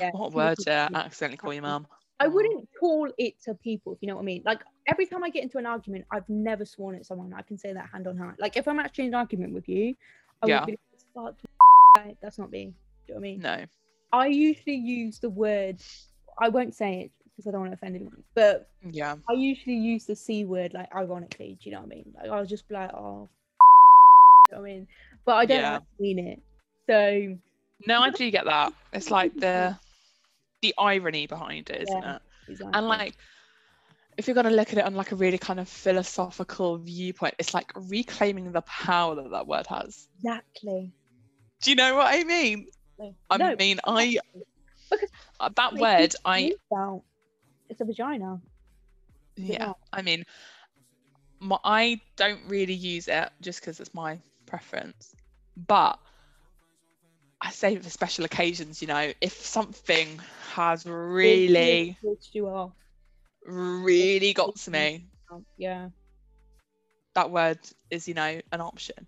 yeah. 0.00 0.10
what 0.12 0.32
word 0.32 0.58
to 0.58 0.70
accidentally 0.94 1.36
call 1.36 1.52
your 1.52 1.62
mum? 1.62 1.86
I 2.20 2.28
wouldn't 2.28 2.68
call 2.78 3.10
it 3.18 3.34
to 3.44 3.54
people, 3.54 3.92
if 3.92 3.98
you 4.00 4.08
know 4.08 4.14
what 4.14 4.22
I 4.22 4.24
mean. 4.24 4.42
Like 4.46 4.60
every 4.86 5.06
time 5.06 5.24
I 5.24 5.30
get 5.30 5.42
into 5.42 5.58
an 5.58 5.66
argument, 5.66 6.04
I've 6.12 6.28
never 6.28 6.64
sworn 6.64 6.94
at 6.94 7.06
someone. 7.06 7.32
I 7.34 7.42
can 7.42 7.58
say 7.58 7.72
that 7.72 7.88
hand 7.92 8.06
on 8.06 8.16
heart. 8.16 8.36
Like 8.38 8.56
if 8.56 8.68
I'm 8.68 8.78
actually 8.78 9.06
in 9.06 9.14
an 9.14 9.14
argument 9.16 9.52
with 9.52 9.68
you, 9.68 9.94
I 10.42 10.46
Yeah. 10.46 10.60
would 10.60 10.66
be 10.66 10.78
like, 11.16 11.34
"Fuck, 11.94 12.14
that's 12.22 12.38
not 12.38 12.50
me. 12.50 12.66
Do 13.06 13.12
you 13.12 13.14
know 13.14 13.14
what 13.14 13.18
I 13.18 13.20
mean? 13.20 13.40
No. 13.40 13.64
I 14.12 14.26
usually 14.28 14.76
use 14.76 15.18
the 15.18 15.28
word. 15.30 15.80
I 16.40 16.48
won't 16.50 16.74
say 16.74 17.00
it 17.00 17.10
because 17.36 17.48
I 17.48 17.50
don't 17.50 17.60
want 17.60 17.72
to 17.72 17.74
offend 17.74 17.96
anyone, 17.96 18.22
but 18.34 18.68
Yeah. 18.82 19.16
I 19.28 19.32
usually 19.34 19.76
use 19.76 20.06
the 20.06 20.14
c 20.16 20.44
word 20.44 20.72
like 20.74 20.94
ironically. 20.94 21.58
Do 21.60 21.68
you 21.68 21.74
know 21.74 21.82
what 21.82 21.92
I 21.92 21.94
mean? 21.96 22.14
Like 22.16 22.30
I'll 22.30 22.46
just 22.46 22.68
be 22.68 22.74
like, 22.74 22.92
oh, 22.94 23.28
you 24.50 24.56
know 24.56 24.62
I 24.62 24.64
mean, 24.64 24.86
but 25.24 25.34
I 25.36 25.46
don't 25.46 25.60
Yeah. 25.60 25.78
mean 25.98 26.18
it. 26.18 26.42
So 26.88 27.36
No, 27.86 28.00
I 28.02 28.10
do 28.10 28.30
get 28.30 28.44
that. 28.44 28.72
It's 28.92 29.10
like 29.10 29.34
the 29.34 29.76
the 30.62 30.74
irony 30.78 31.26
behind 31.26 31.70
it, 31.70 31.82
isn't 31.82 32.02
Yeah. 32.02 32.16
it? 32.16 32.22
exactly. 32.48 32.78
And 32.78 32.88
like 32.88 33.14
if 34.16 34.28
you're 34.28 34.34
going 34.34 34.44
to 34.46 34.52
look 34.52 34.72
at 34.72 34.78
it 34.78 34.84
on 34.84 34.94
like 34.94 35.10
a 35.10 35.16
really 35.16 35.38
kind 35.38 35.58
of 35.58 35.68
philosophical 35.68 36.78
viewpoint, 36.78 37.34
it's 37.40 37.52
like 37.52 37.72
reclaiming 37.74 38.52
the 38.52 38.62
power 38.62 39.16
that 39.16 39.28
that 39.32 39.46
word 39.46 39.66
has. 39.66 40.08
exactly. 40.18 40.92
Do 41.62 41.70
you 41.70 41.76
know 41.76 41.96
what 41.96 42.06
I 42.06 42.22
mean? 42.22 42.68
No, 42.98 43.14
I 43.30 43.36
no, 43.38 43.56
mean, 43.56 43.80
I 43.84 44.18
Because 44.88 45.08
uh, 45.40 45.48
that 45.56 45.74
word, 45.74 46.14
I. 46.24 46.52
It's 47.68 47.80
a 47.80 47.84
vagina. 47.84 48.40
yeah, 49.36 49.56
Yeah. 49.58 49.72
I 49.92 50.02
mean, 50.02 50.24
my, 51.40 51.58
I 51.64 52.00
don't 52.16 52.40
really 52.48 52.74
use 52.74 53.08
it 53.08 53.30
just 53.40 53.60
because 53.60 53.80
it's 53.80 53.94
my 53.94 54.18
preference, 54.46 55.14
but 55.56 55.98
I 57.40 57.50
say 57.50 57.76
for 57.76 57.90
special 57.90 58.24
occasions, 58.24 58.80
you 58.80 58.88
know, 58.88 59.12
if 59.20 59.32
something 59.34 60.20
has 60.54 60.86
really, 60.86 61.96
you 62.32 62.48
off. 62.48 62.72
really 63.46 64.32
got 64.32 64.56
to 64.56 64.70
me, 64.70 65.06
Yeah. 65.58 65.88
that 67.14 67.30
word 67.30 67.58
is, 67.90 68.08
you 68.08 68.14
know, 68.14 68.40
an 68.52 68.60
option. 68.60 69.06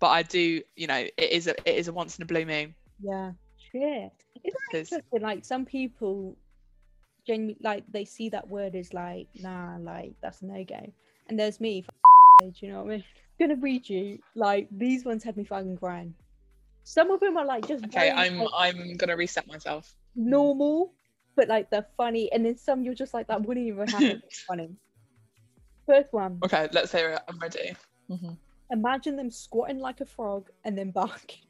But 0.00 0.08
I 0.08 0.22
do, 0.22 0.62
you 0.76 0.86
know, 0.86 0.98
it 1.16 1.30
is 1.30 1.46
a 1.46 1.54
it 1.68 1.76
is 1.76 1.88
a 1.88 1.92
once 1.92 2.18
in 2.18 2.22
a 2.22 2.26
blue 2.26 2.44
moon 2.46 2.74
Yeah. 3.02 3.32
Shit. 3.72 4.12
It's 4.44 4.92
interesting. 4.92 5.20
Like 5.22 5.44
some 5.44 5.64
people 5.64 6.36
genuinely 7.28 7.56
like 7.62 7.84
they 7.92 8.04
see 8.04 8.30
that 8.30 8.48
word 8.48 8.74
is 8.74 8.92
like, 8.92 9.28
nah, 9.38 9.76
like 9.78 10.14
that's 10.20 10.42
no 10.42 10.64
go. 10.64 10.92
And 11.28 11.38
there's 11.38 11.60
me, 11.60 11.84
do 12.40 12.52
you 12.58 12.72
know 12.72 12.82
what 12.82 12.86
I 12.92 12.96
mean? 12.96 13.04
gonna 13.38 13.54
read 13.54 13.88
you 13.88 14.18
like 14.34 14.66
these 14.72 15.04
ones 15.04 15.22
had 15.22 15.36
me 15.36 15.44
fucking 15.44 15.76
crying. 15.76 16.12
Some 16.82 17.12
of 17.12 17.20
them 17.20 17.36
are 17.36 17.44
like 17.44 17.68
just 17.68 17.84
okay, 17.84 18.10
I'm 18.10 18.38
like, 18.38 18.48
I'm 18.56 18.96
gonna 18.96 19.16
reset 19.16 19.46
myself. 19.46 19.94
normal, 20.16 20.94
but 21.36 21.46
like 21.48 21.70
they're 21.70 21.86
funny, 21.96 22.32
and 22.32 22.44
then 22.44 22.56
some 22.56 22.82
you're 22.82 22.94
just 22.94 23.14
like 23.14 23.28
that 23.28 23.42
wouldn't 23.42 23.66
even 23.66 23.86
happen. 23.86 24.22
It's 24.24 24.40
funny. 24.40 24.70
First 25.86 26.12
one. 26.12 26.38
Okay, 26.44 26.68
let's 26.72 26.90
hear 26.90 27.10
it. 27.10 27.22
I'm 27.28 27.38
ready. 27.38 27.76
Mhm. 28.10 28.36
Imagine 28.70 29.16
them 29.16 29.30
squatting 29.30 29.78
like 29.78 30.00
a 30.00 30.06
frog 30.06 30.50
and 30.64 30.76
then 30.76 30.90
barking. 30.90 31.44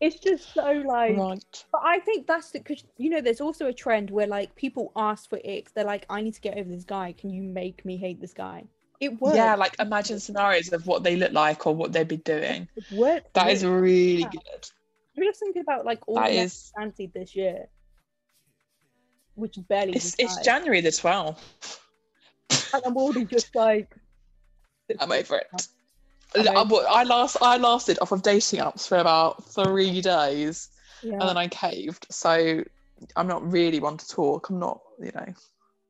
It's 0.00 0.18
just 0.18 0.52
so 0.52 0.82
like 0.86 1.16
right. 1.16 1.64
But 1.72 1.80
I 1.84 2.00
think 2.00 2.26
that's 2.26 2.50
because 2.50 2.84
you 2.98 3.08
know 3.08 3.20
there's 3.20 3.40
also 3.40 3.66
a 3.66 3.72
trend 3.72 4.10
where 4.10 4.26
like 4.26 4.54
people 4.54 4.92
ask 4.94 5.28
for 5.28 5.38
icks. 5.38 5.72
They're 5.72 5.84
like, 5.84 6.04
I 6.10 6.20
need 6.20 6.34
to 6.34 6.40
get 6.40 6.58
over 6.58 6.68
this 6.68 6.84
guy. 6.84 7.12
Can 7.12 7.30
you 7.30 7.42
make 7.42 7.84
me 7.84 7.96
hate 7.96 8.20
this 8.20 8.34
guy? 8.34 8.64
It 9.00 9.20
works. 9.20 9.36
Yeah, 9.36 9.54
like 9.54 9.76
imagine 9.78 10.20
scenarios 10.20 10.72
of 10.72 10.86
what 10.86 11.02
they 11.02 11.16
look 11.16 11.32
like 11.32 11.66
or 11.66 11.74
what 11.74 11.92
they'd 11.92 12.08
be 12.08 12.18
doing. 12.18 12.68
it 12.76 12.84
works. 12.92 13.28
That 13.34 13.50
is 13.50 13.64
really. 13.64 14.20
Yeah. 14.20 14.28
good. 14.30 14.68
I'm 15.16 15.22
just 15.22 15.40
thinking 15.40 15.62
about 15.62 15.86
like 15.86 16.06
all 16.06 16.16
That 16.16 16.32
is. 16.32 16.72
fancied 16.76 17.14
this 17.14 17.34
year, 17.34 17.66
which 19.34 19.56
barely. 19.68 19.94
It's 19.94 20.14
it's. 20.18 20.38
January 20.40 20.82
the 20.82 20.90
12th. 20.90 21.38
and 22.74 22.82
I'm 22.84 22.96
already 22.96 23.24
just 23.24 23.54
like. 23.54 23.94
I'm 25.00 25.10
over 25.10 25.36
it. 25.36 25.68
I, 26.34 26.84
I 26.88 27.02
last 27.04 27.36
I 27.40 27.56
lasted 27.56 27.98
off 28.00 28.12
of 28.12 28.22
dating 28.22 28.60
apps 28.60 28.86
for 28.88 28.98
about 28.98 29.44
three 29.44 30.00
days 30.00 30.68
Yeah. 31.02 31.12
and 31.14 31.22
then 31.22 31.36
I 31.36 31.48
caved. 31.48 32.06
So 32.10 32.62
I'm 33.14 33.26
not 33.26 33.50
really 33.50 33.80
one 33.80 33.96
to 33.98 34.08
talk. 34.08 34.50
I'm 34.50 34.58
not, 34.58 34.80
you 35.00 35.12
know. 35.14 35.26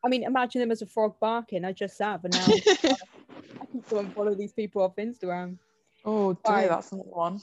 I 0.05 0.09
mean, 0.09 0.22
imagine 0.24 0.61
them 0.61 0.70
as 0.70 0.82
a 0.82 0.87
frog 0.87 1.14
barking. 1.20 1.64
I 1.64 1.72
just 1.72 1.99
have, 1.99 2.24
and 2.24 2.34
now 2.34 2.45
I 2.47 3.66
can 3.66 3.82
go 3.91 3.99
and 3.99 4.12
follow 4.14 4.34
these 4.34 4.53
people 4.53 4.82
off 4.82 4.95
Instagram. 4.97 5.59
oh, 6.05 6.34
dear, 6.45 6.55
Right. 6.55 6.68
that's 6.68 6.93
another 6.93 7.09
one. 7.11 7.41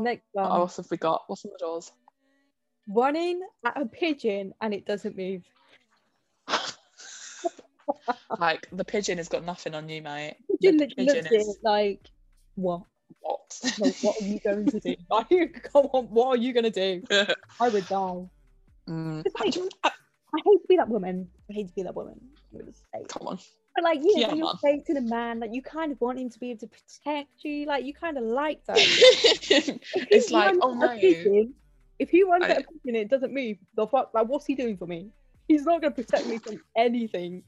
Next 0.00 0.24
What 0.32 0.44
else 0.50 0.76
have 0.78 0.90
we 0.90 0.96
got? 0.96 1.24
What's 1.26 1.44
on 1.44 1.50
the 1.52 1.58
doors? 1.58 1.92
running 2.88 3.40
at 3.64 3.80
a 3.80 3.84
pigeon 3.84 4.54
and 4.60 4.72
it 4.72 4.86
doesn't 4.86 5.16
move. 5.16 5.42
like 8.38 8.68
the 8.72 8.84
pigeon 8.84 9.18
has 9.18 9.28
got 9.28 9.44
nothing 9.44 9.74
on 9.74 9.88
you, 9.88 10.02
mate. 10.02 10.36
Pigeon 10.60 10.76
The 10.78 10.86
looks 10.96 11.14
is- 11.32 11.48
it 11.56 11.56
like, 11.62 12.00
what? 12.56 12.82
What? 13.20 13.60
Like, 13.78 13.94
what 14.02 14.20
are 14.20 14.24
you 14.24 14.40
going 14.40 14.66
to 14.66 14.80
do? 14.80 14.96
Like, 15.10 15.62
come 15.72 15.86
on, 15.92 16.04
what 16.06 16.26
are 16.28 16.36
you 16.36 16.52
gonna 16.52 16.70
do? 16.70 17.02
I 17.60 17.68
would 17.68 17.86
die. 17.86 18.28
Mm. 18.88 19.24
Like- 19.40 19.56
I 19.84 20.38
hate 20.44 20.60
to 20.60 20.66
be 20.68 20.76
that 20.76 20.88
woman. 20.88 21.28
I 21.48 21.52
hate 21.54 21.68
to 21.68 21.74
be 21.74 21.82
that 21.84 21.94
woman. 21.94 22.20
I'm 22.52 22.58
gonna 22.60 22.72
say. 22.72 23.04
Come 23.08 23.28
on. 23.28 23.38
But 23.74 23.84
like, 23.84 24.00
you 24.02 24.14
know, 24.16 24.20
Yeah, 24.20 24.28
when 24.28 24.36
you're 24.38 24.52
dating 24.62 24.96
a 24.96 25.00
man, 25.02 25.38
like 25.40 25.54
you 25.54 25.62
kind 25.62 25.92
of 25.92 26.00
want 26.00 26.18
him 26.18 26.28
to 26.30 26.38
be 26.38 26.50
able 26.50 26.60
to 26.60 26.66
protect 26.66 27.44
you. 27.44 27.66
Like 27.66 27.84
you 27.84 27.94
kind 27.94 28.18
of 28.18 28.24
like 28.24 28.64
that. 28.66 28.76
It's 30.10 30.30
like, 30.30 30.56
oh 30.60 30.74
no. 30.74 30.88
pigeon, 30.98 31.54
if 31.98 32.10
he 32.10 32.22
runs 32.24 32.44
I- 32.44 32.48
at 32.50 32.58
a 32.58 32.64
pigeon 32.64 32.96
it 32.96 33.08
doesn't 33.08 33.32
move, 33.32 33.56
the 33.76 33.86
fuck, 33.86 34.10
like, 34.14 34.26
what's 34.26 34.46
he 34.46 34.54
doing 34.56 34.76
for 34.76 34.86
me? 34.86 35.10
He's 35.48 35.64
not 35.64 35.80
gonna 35.80 35.94
protect 35.94 36.26
me 36.26 36.38
from 36.38 36.60
anything. 36.76 37.44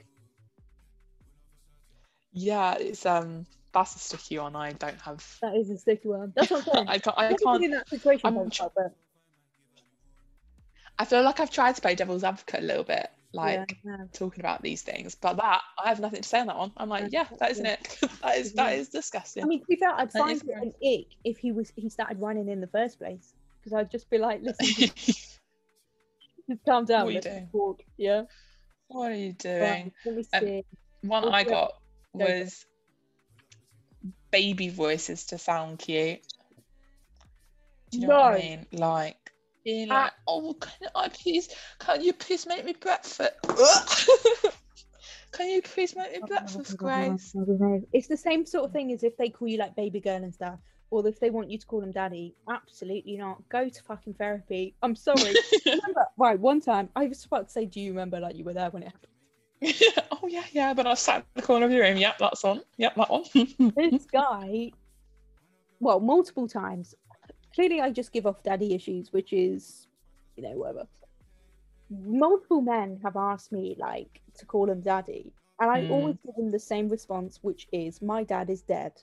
Yeah, 2.31 2.75
it's 2.75 3.05
um 3.05 3.45
that's 3.73 3.95
a 3.95 3.99
sticky 3.99 4.39
one. 4.39 4.55
I 4.55 4.71
don't 4.73 4.99
have. 5.01 5.25
That 5.41 5.55
is 5.55 5.69
a 5.69 5.77
sticky 5.77 6.07
one. 6.09 6.33
That's 6.35 6.49
what 6.51 6.67
I'm 6.67 6.73
saying. 6.73 6.87
I 6.89 6.99
can't. 6.99 7.17
I 7.17 7.25
I've 7.25 7.31
never 7.31 7.37
been 7.37 7.47
can't. 7.53 7.63
in 7.65 7.71
that 7.71 7.89
situation 7.89 8.21
I'm 8.37 8.49
tr- 8.49 8.63
but 8.75 8.95
I 10.97 11.05
feel 11.05 11.23
like 11.23 11.39
I've 11.39 11.51
tried 11.51 11.75
to 11.75 11.81
play 11.81 11.95
devil's 11.95 12.23
advocate 12.23 12.61
a 12.61 12.65
little 12.65 12.83
bit 12.83 13.09
like 13.31 13.77
yeah, 13.85 13.95
no. 13.97 14.09
talking 14.11 14.41
about 14.41 14.61
these 14.61 14.81
things. 14.81 15.15
But 15.15 15.37
that 15.37 15.61
I 15.83 15.89
have 15.89 15.99
nothing 15.99 16.21
to 16.21 16.27
say 16.27 16.39
on 16.39 16.47
that 16.47 16.57
one. 16.57 16.71
I'm 16.77 16.89
like, 16.89 17.11
yeah, 17.11 17.25
that 17.39 17.51
isn't 17.51 17.65
it. 17.65 17.99
that 18.21 18.37
is 18.37 18.53
that 18.53 18.73
Yeah. 18.73 18.79
is 18.79 18.89
disgusting. 18.89 19.43
I 19.43 19.47
mean, 19.47 19.59
to 19.61 19.65
be 19.67 19.75
fair, 19.75 19.91
I'd 19.93 20.11
That 20.11 20.17
find 20.19 20.41
it 20.41 20.49
an 20.49 20.73
ick 20.83 21.07
if 21.23 21.37
he 21.37 21.51
was 21.51 21.71
he 21.75 21.89
started 21.89 22.19
running 22.19 22.49
in 22.49 22.59
the 22.59 22.67
first 22.67 22.97
place 22.99 23.33
because 23.59 23.73
I'd 23.73 23.91
just 23.91 24.09
be 24.09 24.17
like, 24.17 24.41
listen, 24.41 24.65
just 24.95 25.39
calm 26.65 26.85
down. 26.85 27.05
What 27.05 27.09
are 27.09 27.11
you 27.11 27.21
doing? 27.21 27.49
talk. 27.51 27.81
Yeah. 27.97 28.23
what 28.87 29.11
are 29.11 29.15
you 29.15 29.33
doing? 29.33 29.91
Um. 30.33 30.63
One 31.01 31.23
Oh, 31.25 31.29
I 31.29 31.41
yeah. 31.41 31.49
got 31.49 31.73
Go 32.17 32.25
was 32.25 32.65
baby 34.31 34.69
voices 34.69 35.25
to 35.25 35.37
sound 35.37 35.79
cute. 35.79 36.21
Do 37.91 37.99
you 37.99 38.07
know 38.07 38.19
what 38.19 38.33
I 38.33 38.37
mean? 38.37 38.65
Like 38.71 39.31
being 39.63 39.89
Ah. 39.91 40.03
like, 40.03 40.13
oh, 40.27 40.53
can 40.53 40.89
I 40.95 41.09
please, 41.09 41.49
can 41.79 42.01
you 42.01 42.13
please 42.13 42.45
make 42.45 42.65
me 42.65 42.73
breakfast? 42.73 43.31
can 45.31 45.49
you 45.49 45.61
please 45.61 45.95
make 45.95 46.13
me 46.13 46.19
breakfast, 46.27 46.77
Grace? 46.77 47.35
It's 47.93 48.07
the 48.07 48.17
same 48.17 48.45
sort 48.45 48.65
of 48.65 48.71
thing 48.71 48.91
as 48.91 49.03
if 49.03 49.17
they 49.17 49.29
call 49.29 49.47
you 49.47 49.57
like 49.57 49.75
baby 49.75 49.99
girl 49.99 50.23
and 50.23 50.33
stuff, 50.33 50.59
or 50.91 51.05
if 51.07 51.19
they 51.19 51.29
want 51.29 51.49
you 51.49 51.57
to 51.57 51.65
call 51.65 51.81
them 51.81 51.91
daddy. 51.91 52.35
Absolutely 52.47 53.17
not. 53.17 53.47
Go 53.49 53.69
to 53.69 53.83
fucking 53.83 54.13
therapy. 54.15 54.75
I'm 54.81 54.95
sorry. 54.95 55.33
remember, 55.65 56.05
right, 56.17 56.39
one 56.39 56.61
time 56.61 56.89
I 56.95 57.07
was 57.07 57.25
about 57.25 57.47
to 57.47 57.51
say, 57.51 57.65
do 57.65 57.79
you 57.79 57.91
remember 57.91 58.19
like 58.19 58.35
you 58.35 58.43
were 58.43 58.53
there 58.53 58.69
when 58.69 58.83
it 58.83 58.91
happened? 58.91 60.03
oh 60.21 60.27
yeah, 60.27 60.43
yeah. 60.51 60.73
But 60.73 60.87
I 60.87 60.93
sat 60.93 61.17
in 61.17 61.23
the 61.35 61.41
corner 61.41 61.65
of 61.65 61.71
your 61.71 61.83
room. 61.83 61.97
Yep, 61.97 62.17
that's 62.19 62.43
on. 62.43 62.61
Yep, 62.77 62.95
that 62.95 63.09
one. 63.09 63.23
this 63.91 64.05
guy, 64.05 64.71
well, 65.79 65.99
multiple 65.99 66.47
times. 66.47 66.95
Clearly, 67.55 67.81
I 67.81 67.89
just 67.89 68.11
give 68.11 68.25
off 68.25 68.43
daddy 68.43 68.73
issues, 68.75 69.11
which 69.11 69.33
is, 69.33 69.87
you 70.35 70.43
know, 70.43 70.51
whatever. 70.51 70.87
Multiple 71.89 72.61
men 72.61 72.99
have 73.03 73.17
asked 73.17 73.51
me 73.51 73.75
like 73.79 74.21
to 74.37 74.45
call 74.45 74.69
him 74.69 74.81
daddy, 74.81 75.33
and 75.59 75.71
I 75.71 75.81
Mm. 75.81 75.89
always 75.89 76.15
give 76.23 76.35
them 76.35 76.51
the 76.51 76.59
same 76.59 76.87
response, 76.89 77.39
which 77.41 77.67
is, 77.71 78.01
"My 78.01 78.23
dad 78.23 78.49
is 78.49 78.61
dead." 78.61 78.93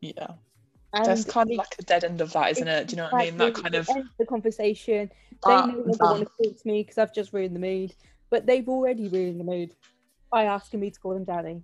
yeah, 0.00 0.34
And 0.92 1.06
that's 1.06 1.24
kind 1.24 1.50
of 1.50 1.56
like 1.56 1.74
a 1.78 1.82
dead 1.82 2.04
end 2.04 2.20
of 2.20 2.32
that, 2.32 2.52
isn't 2.52 2.68
it? 2.68 2.88
Do 2.88 2.92
you 2.92 2.96
know 2.98 3.08
what 3.10 3.14
I 3.14 3.24
mean? 3.24 3.38
That 3.38 3.54
kind 3.54 3.74
of 3.74 3.88
the 4.18 4.26
conversation. 4.26 5.10
They 5.46 5.54
that, 5.54 5.68
no 5.68 5.74
longer 5.74 5.92
that. 5.98 6.04
want 6.04 6.22
to 6.22 6.44
talk 6.44 6.56
to 6.62 6.68
me 6.68 6.82
because 6.82 6.98
I've 6.98 7.12
just 7.14 7.32
ruined 7.32 7.54
the 7.56 7.60
mood, 7.60 7.94
but 8.30 8.46
they've 8.46 8.68
already 8.68 9.08
ruined 9.08 9.40
the 9.40 9.44
mood 9.44 9.74
by 10.30 10.44
asking 10.44 10.80
me 10.80 10.90
to 10.90 11.00
call 11.00 11.12
him 11.12 11.24
daddy. 11.24 11.62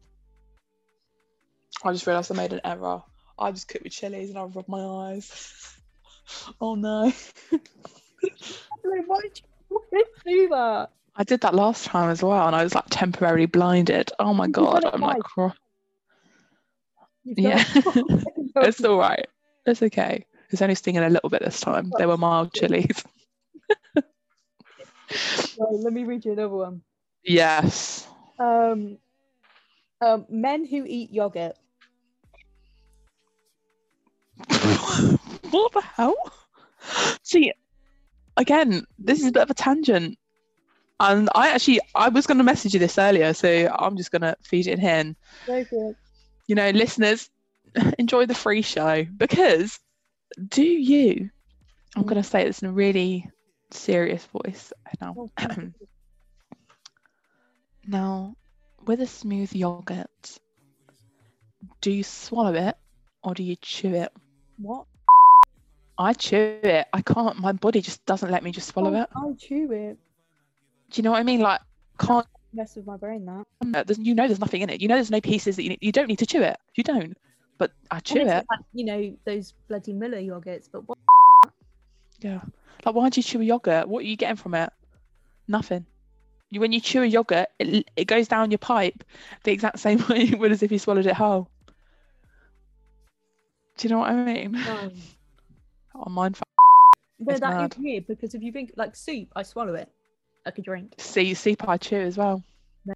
I 1.84 1.92
just 1.92 2.06
realised 2.06 2.30
I 2.30 2.36
made 2.36 2.52
an 2.52 2.60
error. 2.64 3.02
I 3.38 3.50
just 3.50 3.68
cooked 3.68 3.84
with 3.84 3.92
chilies 3.92 4.30
and 4.30 4.38
I 4.38 4.42
rubbed 4.42 4.68
my 4.68 4.84
eyes. 5.10 5.76
oh 6.60 6.74
no. 6.74 7.12
Why 8.82 9.20
did 9.22 9.40
you 9.70 10.04
do 10.24 10.48
that? 10.48 10.90
I 11.14 11.24
did 11.24 11.40
that 11.42 11.54
last 11.54 11.84
time 11.84 12.10
as 12.10 12.22
well 12.22 12.46
and 12.46 12.56
I 12.56 12.62
was 12.62 12.74
like 12.74 12.84
temporarily 12.90 13.46
blinded. 13.46 14.10
Oh 14.18 14.32
my 14.32 14.48
god. 14.48 14.84
I'm 14.84 15.00
like, 15.00 15.22
cro- 15.22 15.52
yeah. 17.24 17.64
it's 18.56 18.82
all 18.84 18.98
right. 18.98 19.26
It's 19.66 19.82
okay. 19.82 20.24
It's 20.50 20.62
only 20.62 20.74
stinging 20.74 21.02
a 21.02 21.08
little 21.08 21.30
bit 21.30 21.42
this 21.42 21.60
time. 21.60 21.92
They 21.98 22.06
were 22.06 22.16
mild 22.16 22.52
chilies. 22.52 23.04
Right, 25.58 25.78
let 25.80 25.92
me 25.92 26.04
read 26.04 26.24
you 26.24 26.32
another 26.32 26.48
one. 26.54 26.82
Yes. 27.24 28.06
Um, 28.42 28.98
um, 30.00 30.26
men 30.28 30.66
who 30.66 30.84
eat 30.86 31.12
yogurt. 31.12 31.56
what 35.50 35.72
the 35.72 35.80
hell? 35.80 36.14
See, 37.22 37.52
again, 38.36 38.84
this 38.98 39.20
is 39.20 39.26
a 39.26 39.32
bit 39.32 39.42
of 39.42 39.50
a 39.50 39.54
tangent. 39.54 40.18
And 40.98 41.28
I 41.34 41.50
actually, 41.50 41.80
I 41.94 42.08
was 42.08 42.26
going 42.26 42.38
to 42.38 42.44
message 42.44 42.74
you 42.74 42.80
this 42.80 42.98
earlier, 42.98 43.32
so 43.34 43.68
I'm 43.78 43.96
just 43.96 44.10
going 44.10 44.22
to 44.22 44.36
feed 44.42 44.66
it 44.66 44.72
in 44.72 44.80
here. 44.80 44.90
And, 44.90 45.16
Go 45.46 45.64
for 45.64 45.90
it. 45.90 45.96
you 46.46 46.54
know, 46.54 46.70
listeners, 46.70 47.30
enjoy 47.98 48.26
the 48.26 48.34
free 48.34 48.62
show 48.62 49.04
because 49.16 49.78
do 50.48 50.64
you, 50.64 51.30
I'm 51.96 52.02
going 52.04 52.22
to 52.22 52.28
say 52.28 52.44
this 52.44 52.62
in 52.62 52.68
a 52.68 52.72
really 52.72 53.28
serious 53.70 54.24
voice 54.26 54.72
now. 55.00 55.14
Oh, 55.16 55.30
thank 55.38 55.74
you. 55.80 55.88
Now, 57.86 58.36
with 58.86 59.00
a 59.00 59.06
smooth 59.06 59.52
yogurt, 59.54 60.38
do 61.80 61.90
you 61.90 62.02
swallow 62.02 62.54
it 62.54 62.76
or 63.22 63.34
do 63.34 63.42
you 63.42 63.56
chew 63.56 63.94
it? 63.94 64.12
what? 64.58 64.86
I 65.98 66.14
chew 66.14 66.58
it. 66.62 66.86
I 66.92 67.02
can't. 67.02 67.38
My 67.38 67.52
body 67.52 67.80
just 67.80 68.04
doesn't 68.06 68.30
let 68.30 68.42
me 68.42 68.50
just 68.50 68.68
swallow 68.68 68.94
Oh, 68.94 69.02
it. 69.02 69.08
I 69.14 69.32
chew 69.38 69.70
it. 69.72 69.98
Do 70.90 70.98
you 70.98 71.02
know 71.02 71.10
what 71.12 71.20
I 71.20 71.22
mean? 71.22 71.40
Like, 71.40 71.60
can't. 71.98 72.26
Mess 72.54 72.76
with 72.76 72.86
my 72.86 72.96
brain. 72.96 73.24
That. 73.26 73.44
uh, 73.78 73.82
There's, 73.84 73.98
you 73.98 74.14
know, 74.14 74.26
there's 74.26 74.40
nothing 74.40 74.62
in 74.62 74.70
it. 74.70 74.80
You 74.80 74.88
know, 74.88 74.94
there's 74.96 75.10
no 75.10 75.20
pieces 75.20 75.56
that 75.56 75.62
you 75.62 75.70
need. 75.70 75.78
You 75.80 75.92
don't 75.92 76.08
need 76.08 76.18
to 76.18 76.26
chew 76.26 76.42
it. 76.42 76.56
You 76.74 76.84
don't. 76.84 77.16
But 77.58 77.72
I 77.90 78.00
chew 78.00 78.20
it. 78.20 78.26
like, 78.26 78.44
you 78.72 78.84
know 78.84 79.16
those 79.24 79.54
bloody 79.68 79.92
Müller 79.92 80.24
yogurts, 80.26 80.68
but 80.70 80.86
what? 80.88 80.98
Yeah. 82.20 82.40
Like, 82.84 82.94
why 82.94 83.08
do 83.10 83.18
you 83.20 83.22
chew 83.22 83.40
a 83.40 83.44
yogurt? 83.44 83.88
What 83.88 84.00
are 84.00 84.06
you 84.06 84.16
getting 84.16 84.36
from 84.36 84.54
it? 84.54 84.70
Nothing. 85.46 85.86
You, 86.52 86.60
when 86.60 86.72
you 86.72 86.80
chew 86.80 87.02
a 87.02 87.06
yogurt, 87.06 87.48
it, 87.58 87.88
it 87.96 88.04
goes 88.04 88.28
down 88.28 88.50
your 88.50 88.58
pipe 88.58 89.02
the 89.44 89.52
exact 89.52 89.78
same 89.78 89.98
way 90.10 90.24
it 90.24 90.38
would 90.38 90.52
as 90.52 90.62
if 90.62 90.70
you 90.70 90.78
swallowed 90.78 91.06
it 91.06 91.14
whole. 91.14 91.48
Do 93.78 93.88
you 93.88 93.94
know 93.94 94.00
what 94.00 94.10
I 94.10 94.24
mean? 94.24 94.52
No. 94.52 94.92
Oh, 95.94 96.08
mind 96.08 96.36
f- 96.36 96.42
No, 97.18 97.38
that 97.38 97.70
is 97.70 97.78
weird 97.78 98.06
because 98.06 98.34
if 98.34 98.40
you 98.42 98.50
think 98.50 98.72
like 98.76 98.96
soup, 98.96 99.28
I 99.36 99.42
swallow 99.42 99.74
it 99.74 99.90
like 100.46 100.56
a 100.56 100.62
drink. 100.62 100.94
see, 100.96 101.34
soup 101.34 101.68
I 101.68 101.76
chew 101.76 102.00
as 102.00 102.16
well. 102.16 102.42
I 102.88 102.92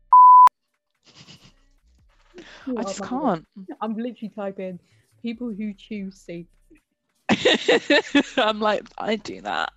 Oh 2.69 2.83
just 2.83 3.03
God. 3.03 3.45
can't. 3.57 3.69
I'm 3.83 3.97
literally 3.97 4.33
typing 4.35 4.81
people 5.21 5.53
who 5.55 5.75
chew 5.75 6.11
soup. 6.11 6.47
I'm 8.39 8.61
like, 8.61 8.85
I 8.97 9.17
do 9.17 9.43
that. 9.43 9.73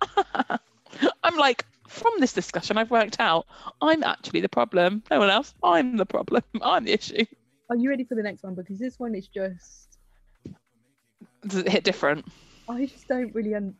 I'm 1.22 1.36
like, 1.36 1.66
from 1.90 2.12
this 2.20 2.32
discussion, 2.32 2.78
I've 2.78 2.90
worked 2.90 3.18
out 3.18 3.46
I'm 3.82 4.02
actually 4.04 4.40
the 4.40 4.48
problem. 4.48 5.02
No 5.10 5.18
one 5.18 5.28
else. 5.30 5.52
I'm 5.62 5.96
the 5.96 6.06
problem. 6.06 6.42
I'm 6.62 6.84
the 6.84 6.92
issue. 6.92 7.24
Are 7.68 7.76
you 7.76 7.90
ready 7.90 8.04
for 8.04 8.14
the 8.14 8.22
next 8.22 8.42
one? 8.42 8.54
Because 8.54 8.78
this 8.78 8.98
one 8.98 9.14
is 9.14 9.26
just 9.28 9.98
Does 11.46 11.58
it 11.58 11.68
hit 11.68 11.84
different? 11.84 12.24
I 12.68 12.86
just 12.86 13.08
don't 13.08 13.34
really 13.34 13.54
un- 13.54 13.74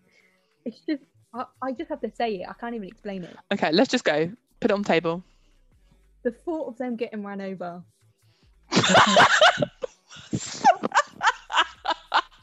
it's 0.64 0.80
just 0.80 1.02
I, 1.32 1.44
I 1.62 1.72
just 1.72 1.88
have 1.88 2.00
to 2.00 2.10
say 2.10 2.34
it. 2.36 2.48
I 2.48 2.52
can't 2.54 2.74
even 2.74 2.88
explain 2.88 3.22
it. 3.22 3.36
Okay, 3.52 3.70
let's 3.72 3.90
just 3.90 4.04
go. 4.04 4.30
Put 4.58 4.70
it 4.70 4.74
on 4.74 4.82
the 4.82 4.88
table. 4.88 5.22
The 6.24 6.32
thought 6.32 6.68
of 6.68 6.76
them 6.78 6.96
getting 6.96 7.22
run 7.22 7.40
over. 7.40 7.82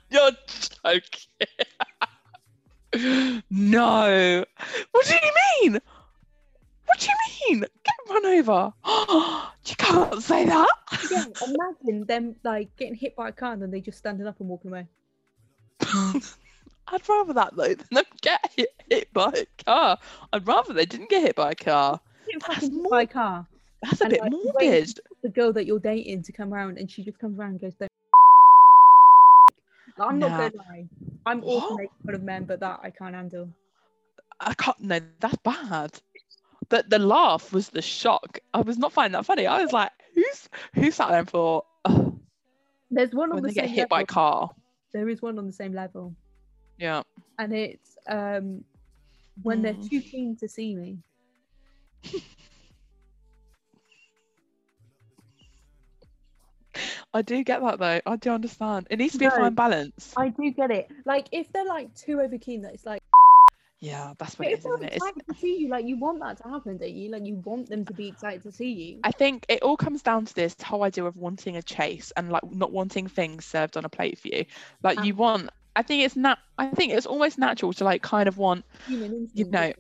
You're 0.10 0.32
joking. 0.84 1.48
No. 3.50 4.46
What 4.92 5.06
do 5.06 5.14
you 5.14 5.32
mean? 5.72 5.80
What 6.86 7.00
do 7.00 7.08
you 7.08 7.16
mean? 7.56 7.66
Get 7.84 7.96
run 8.10 8.26
over. 8.26 8.74
you 9.66 9.76
can't 9.78 10.22
say 10.24 10.46
that. 10.46 10.70
Yeah, 11.12 11.26
imagine 11.46 12.06
them 12.06 12.36
like 12.44 12.76
getting 12.78 12.96
hit 12.96 13.16
by 13.16 13.30
a 13.30 13.32
car 13.32 13.54
and 13.54 13.62
then 13.62 13.72
they 13.72 13.82
just 13.82 13.98
standing 13.98 14.26
up 14.28 14.40
and 14.40 14.50
walking 14.50 14.72
away. 14.72 14.88
I'd 16.90 17.10
rather 17.10 17.34
that 17.34 17.56
though 17.56 17.74
than 17.74 17.88
them 17.92 18.04
get 18.22 18.50
hit, 18.56 18.70
hit 18.90 19.12
by 19.14 19.32
a 19.36 19.64
car. 19.66 19.98
I'd 20.32 20.48
rather 20.48 20.74
they 20.74 20.86
didn't 20.86 21.10
get 21.10 21.22
hit 21.24 21.36
by 21.36 21.52
a 21.52 21.56
car. 21.56 22.00
That's 22.48 22.70
more- 22.70 22.90
by 22.90 23.02
a 23.04 23.08
car. 23.08 23.46
That's 23.84 24.02
a 24.02 24.06
And, 24.06 24.12
bit 24.12 24.22
like, 24.22 24.32
morbid. 24.32 25.00
The 25.22 25.30
girl 25.30 25.54
that 25.54 25.66
you're 25.66 25.80
dating 25.80 26.24
to 26.24 26.32
come 26.32 26.54
around 26.54 26.78
and 26.78 26.90
she 26.90 27.04
just 27.04 27.20
comes 27.20 27.38
around 27.38 27.52
and 27.52 27.62
goes, 27.62 27.76
I'm 30.06 30.20
not 30.20 30.36
gonna 30.36 30.50
lie. 30.70 30.88
I'm 31.26 31.44
all 31.44 31.62
for 31.62 31.74
making 31.74 31.98
fun 32.06 32.16
of 32.16 32.24
men, 32.24 32.46
but 32.46 32.60
that 32.60 32.80
I 32.84 32.90
can't 32.92 33.16
handle. 33.16 33.54
I 34.40 34.54
can't. 34.56 34.80
No, 34.82 35.00
that's 35.00 35.38
bad. 35.38 36.00
The 36.70 36.84
the 36.88 37.00
laugh 37.00 37.52
was 37.54 37.70
the 37.70 37.82
shock. 37.82 38.40
I 38.54 38.62
was 38.62 38.78
not 38.78 38.94
finding 38.94 39.14
that 39.14 39.26
funny. 39.26 39.46
I 39.48 39.62
was 39.62 39.72
like, 39.74 39.92
who's 40.14 40.50
who 40.76 40.92
sat 40.92 41.10
there 41.10 41.20
and 41.20 41.30
thought 41.30 41.66
There's 42.90 43.14
one 43.14 43.32
on 43.32 43.42
when 43.42 43.44
the 43.44 43.50
they 43.50 43.54
get 43.54 43.68
same 43.68 43.72
hit 43.72 43.90
by 43.90 44.04
level. 44.04 44.06
car? 44.06 44.52
There 44.94 45.10
is 45.10 45.22
one 45.22 45.38
on 45.38 45.46
the 45.46 45.52
same 45.54 45.74
level, 45.74 46.16
Yeah. 46.78 47.04
and 47.38 47.54
it's 47.54 47.98
um 48.10 48.64
when 49.42 49.62
they're 49.62 49.74
Mm. 49.74 49.90
too 49.90 50.02
keen 50.02 50.36
to 50.38 50.48
see 50.48 50.76
me. 50.76 51.00
I 57.14 57.22
do 57.22 57.44
get 57.44 57.62
that 57.62 57.80
though. 57.80 58.02
I 58.06 58.16
do 58.18 58.32
understand. 58.32 58.88
It 58.90 59.00
needs 59.00 59.14
to 59.14 59.20
be 59.20 59.26
a 59.26 59.32
fine 59.32 59.54
balance. 59.54 60.14
I 60.18 60.30
do 60.30 60.52
get 60.52 60.72
it. 60.72 60.90
Like 61.06 61.28
if 61.32 61.52
they're 61.52 61.66
like 61.66 61.96
too 61.96 62.22
over 62.22 62.38
keen, 62.38 62.62
that 62.64 62.74
it's 62.74 62.86
like. 62.86 63.02
Yeah, 63.80 64.14
that's 64.18 64.40
what 64.40 64.48
it 64.48 64.54
is, 64.54 64.66
isn't 64.66 64.84
it? 64.86 64.94
It's, 64.94 65.06
to 65.06 65.36
see 65.40 65.58
you, 65.60 65.70
like 65.70 65.86
you 65.86 66.00
want 66.00 66.20
that 66.22 66.38
to 66.38 66.50
happen, 66.50 66.78
don't 66.78 66.90
you? 66.90 67.12
Like 67.12 67.26
you 67.26 67.36
want 67.46 67.70
them 67.70 67.86
to 67.86 67.94
be 67.94 68.08
excited 68.08 68.42
to 68.44 68.52
see 68.52 68.72
you. 68.72 69.00
I 69.04 69.12
think 69.12 69.46
it 69.50 69.62
all 69.62 69.78
comes 69.78 70.02
down 70.02 70.26
to 70.26 70.34
this 70.34 70.56
whole 70.64 70.84
idea 70.84 71.06
of 71.06 71.16
wanting 71.16 71.58
a 71.58 71.62
chase 71.62 72.12
and 72.18 72.32
like 72.32 72.42
not 72.52 72.72
wanting 72.72 73.08
things 73.08 73.46
served 73.46 73.78
on 73.78 73.86
a 73.86 73.90
plate 73.90 74.18
for 74.18 74.30
you. 74.30 74.46
Like 74.82 75.04
you 75.04 75.14
Um, 75.14 75.20
want. 75.20 75.50
I 75.76 75.84
think 75.84 76.04
it's 76.04 76.16
nat. 76.16 76.40
I 76.58 76.70
think 76.70 76.92
it's 76.92 77.06
almost 77.06 77.38
natural 77.38 77.72
to 77.74 77.84
like 77.84 78.02
kind 78.02 78.28
of 78.28 78.40
want 78.40 78.66
you 78.88 79.46
know 79.46 79.72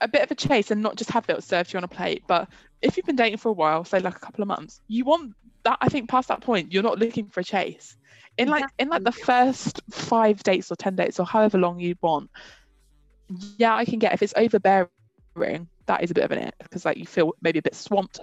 a 0.00 0.08
bit 0.08 0.22
of 0.22 0.30
a 0.32 0.34
chase 0.34 0.72
and 0.72 0.82
not 0.82 0.96
just 0.96 1.10
have 1.10 1.28
it 1.28 1.44
served 1.44 1.70
to 1.70 1.74
you 1.74 1.78
on 1.78 1.84
a 1.84 1.88
plate. 1.88 2.24
But 2.26 2.48
if 2.82 2.96
you've 2.96 3.06
been 3.06 3.14
dating 3.14 3.38
for 3.38 3.50
a 3.50 3.52
while, 3.52 3.84
say 3.84 4.00
like 4.00 4.16
a 4.16 4.20
couple 4.20 4.42
of 4.42 4.48
months, 4.48 4.80
you 4.88 5.04
want 5.04 5.34
that. 5.64 5.78
I 5.80 5.88
think 5.88 6.08
past 6.08 6.28
that 6.28 6.40
point, 6.40 6.72
you're 6.72 6.82
not 6.82 6.98
looking 6.98 7.26
for 7.28 7.40
a 7.40 7.44
chase. 7.44 7.96
In 8.36 8.48
like 8.48 8.64
in 8.78 8.88
like 8.88 9.04
the 9.04 9.12
first 9.12 9.80
five 9.90 10.42
dates 10.42 10.70
or 10.72 10.76
ten 10.76 10.96
dates 10.96 11.20
or 11.20 11.26
however 11.26 11.56
long 11.58 11.78
you 11.78 11.94
want, 12.00 12.30
yeah, 13.58 13.74
I 13.74 13.84
can 13.84 13.98
get 13.98 14.12
if 14.12 14.22
it's 14.22 14.34
overbearing, 14.36 15.68
that 15.86 16.02
is 16.02 16.10
a 16.10 16.14
bit 16.14 16.24
of 16.24 16.32
an 16.32 16.38
it 16.38 16.54
because 16.58 16.84
like 16.84 16.96
you 16.96 17.06
feel 17.06 17.32
maybe 17.42 17.58
a 17.60 17.62
bit 17.62 17.74
swamped 17.74 18.18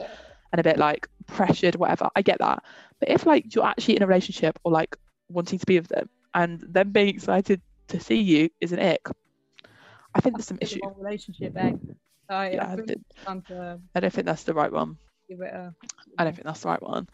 and 0.51 0.59
a 0.59 0.63
bit 0.63 0.77
like 0.77 1.07
pressured, 1.27 1.75
whatever. 1.75 2.09
I 2.15 2.21
get 2.21 2.39
that. 2.39 2.63
But 2.99 3.09
if 3.09 3.25
like 3.25 3.55
you're 3.55 3.65
actually 3.65 3.95
in 3.97 4.03
a 4.03 4.07
relationship 4.07 4.59
or 4.63 4.71
like 4.71 4.97
wanting 5.29 5.59
to 5.59 5.65
be 5.65 5.79
with 5.79 5.87
them 5.87 6.09
and 6.33 6.59
them 6.59 6.91
being 6.91 7.07
excited 7.09 7.61
to 7.87 7.99
see 7.99 8.19
you 8.19 8.49
is 8.59 8.73
an 8.73 8.79
ick, 8.79 9.07
I 10.13 10.19
think 10.19 10.35
there's 10.35 10.47
some 10.47 10.57
issue. 10.61 10.79
relationship. 10.97 11.55
Eh? 11.55 11.71
I, 12.29 12.51
Yeah, 12.51 12.67
I 12.67 12.73
I 12.73 12.75
did- 12.75 13.05
to 13.47 13.79
I 13.95 13.99
don't 14.01 14.11
think 14.13 14.25
that's 14.25 14.43
the 14.43 14.53
right 14.53 14.71
one. 14.71 14.97
Give 15.31 15.41
it 15.41 15.53
a. 15.53 15.73
I 16.17 16.23
don't 16.23 16.33
think 16.33 16.45
that's 16.45 16.61
the 16.61 16.69
right 16.69 16.81
one. 16.81 17.07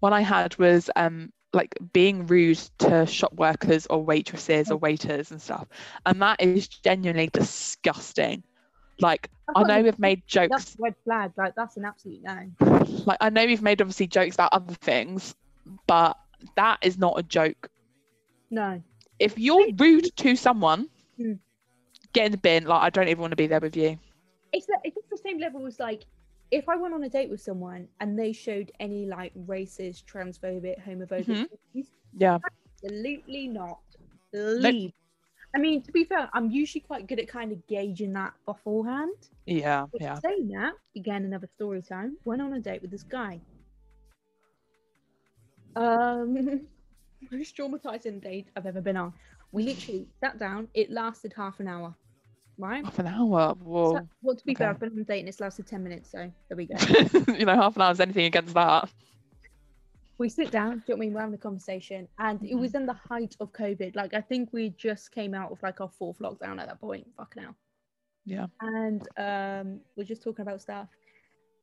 One 0.00 0.12
I 0.12 0.20
had 0.22 0.56
was 0.58 0.90
um 0.96 1.32
like 1.52 1.74
being 1.92 2.26
rude 2.26 2.58
to 2.78 3.06
shop 3.06 3.32
workers 3.34 3.86
or 3.86 4.02
waitresses 4.02 4.70
or 4.70 4.76
waiters 4.76 5.30
and 5.30 5.40
stuff. 5.40 5.66
And 6.06 6.20
that 6.22 6.40
is 6.40 6.68
genuinely 6.68 7.28
disgusting. 7.32 8.42
Like 9.00 9.30
I 9.54 9.62
know 9.62 9.82
we've 9.82 9.98
made 9.98 10.22
jokes 10.26 10.50
That's 10.50 10.76
red 10.78 10.94
flag. 11.04 11.32
Like 11.36 11.54
that's 11.54 11.76
an 11.76 11.84
absolute 11.84 12.22
no. 12.22 12.50
like 13.06 13.18
I 13.20 13.30
know 13.30 13.46
we've 13.46 13.62
made 13.62 13.80
obviously 13.80 14.06
jokes 14.06 14.34
about 14.34 14.52
other 14.52 14.74
things, 14.74 15.34
but 15.86 16.16
that 16.56 16.78
is 16.82 16.98
not 16.98 17.18
a 17.18 17.22
joke. 17.22 17.70
No. 18.50 18.82
If 19.18 19.38
you're 19.38 19.68
rude 19.76 20.16
to 20.16 20.36
someone, 20.36 20.88
Hmm. 21.16 21.34
get 22.12 22.26
in 22.26 22.32
the 22.32 22.38
bin. 22.38 22.64
Like 22.64 22.82
I 22.82 22.90
don't 22.90 23.08
even 23.08 23.20
want 23.20 23.32
to 23.32 23.36
be 23.36 23.46
there 23.46 23.60
with 23.60 23.76
you. 23.76 23.98
It's 24.52 24.66
the, 24.66 24.78
it's 24.84 24.96
the 25.10 25.18
same 25.18 25.38
level 25.38 25.66
as 25.66 25.78
like 25.78 26.04
if 26.50 26.68
I 26.68 26.76
went 26.76 26.94
on 26.94 27.02
a 27.04 27.08
date 27.08 27.30
with 27.30 27.40
someone 27.40 27.88
and 28.00 28.18
they 28.18 28.32
showed 28.32 28.72
any 28.80 29.06
like 29.06 29.32
racist, 29.34 30.04
transphobic, 30.04 30.80
homophobic, 30.82 31.26
Mhm. 31.26 31.48
views, 31.72 31.90
Yeah. 32.14 32.38
absolutely 32.82 33.48
not. 33.48 33.80
Leave. 34.32 34.92
I 35.54 35.58
mean, 35.58 35.82
to 35.82 35.92
be 35.92 36.04
fair, 36.04 36.28
I'm 36.34 36.50
usually 36.50 36.82
quite 36.82 37.06
good 37.06 37.18
at 37.18 37.28
kind 37.28 37.52
of 37.52 37.66
gauging 37.66 38.12
that 38.14 38.34
beforehand. 38.44 39.30
Yeah. 39.46 39.86
But 39.92 40.02
Yeah. 40.02 40.20
saying 40.20 40.48
that, 40.48 40.74
again, 40.96 41.24
another 41.24 41.46
story 41.46 41.82
time. 41.82 42.18
Went 42.24 42.42
on 42.42 42.52
a 42.52 42.60
date 42.60 42.82
with 42.82 42.90
this 42.90 43.02
guy. 43.02 43.40
Um, 45.76 46.66
most 47.30 47.56
traumatizing 47.56 48.20
date 48.22 48.48
I've 48.56 48.66
ever 48.66 48.80
been 48.80 48.96
on. 48.96 49.14
We 49.52 49.62
literally 49.64 50.06
sat 50.20 50.38
down. 50.38 50.68
It 50.74 50.90
lasted 50.90 51.32
half 51.34 51.60
an 51.60 51.68
hour, 51.68 51.94
right? 52.58 52.84
Half 52.84 52.98
an 52.98 53.06
hour. 53.06 53.54
Whoa. 53.54 53.94
So- 53.96 54.08
well, 54.22 54.36
to 54.36 54.44
be 54.44 54.54
fair. 54.54 54.70
I've 54.70 54.80
been 54.80 54.90
on 54.92 54.98
a 54.98 55.04
date 55.04 55.20
and 55.20 55.28
it's 55.28 55.40
lasted 55.40 55.66
ten 55.66 55.82
minutes, 55.82 56.10
so 56.10 56.30
there 56.48 56.56
we 56.56 56.66
go. 56.66 56.74
you 57.38 57.46
know, 57.46 57.54
half 57.54 57.76
an 57.76 57.82
hour 57.82 57.92
is 57.92 58.00
anything 58.00 58.26
against 58.26 58.54
that. 58.54 58.90
we 60.18 60.28
sit 60.28 60.50
down. 60.50 60.78
Do 60.78 60.82
you 60.88 60.94
know 60.94 60.96
what 60.96 60.96
I 60.96 61.00
mean? 61.00 61.12
We're 61.14 61.20
having 61.20 61.34
a 61.34 61.38
conversation, 61.38 62.08
and 62.18 62.44
it 62.44 62.56
was 62.56 62.74
in 62.74 62.86
the 62.86 62.92
height 62.94 63.36
of 63.40 63.52
COVID. 63.52 63.94
Like 63.96 64.14
I 64.14 64.20
think 64.20 64.52
we 64.52 64.70
just 64.70 65.12
came 65.12 65.34
out 65.34 65.52
of 65.52 65.62
like 65.62 65.80
our 65.80 65.88
fourth 65.88 66.18
lockdown 66.18 66.60
at 66.60 66.66
that 66.68 66.80
point. 66.80 67.06
Fucking 67.16 67.42
hell. 67.42 67.54
Yeah. 68.24 68.46
and 68.60 69.08
um, 69.16 69.80
we're 69.96 70.04
just 70.04 70.22
talking 70.22 70.42
about 70.42 70.60
stuff. 70.60 70.88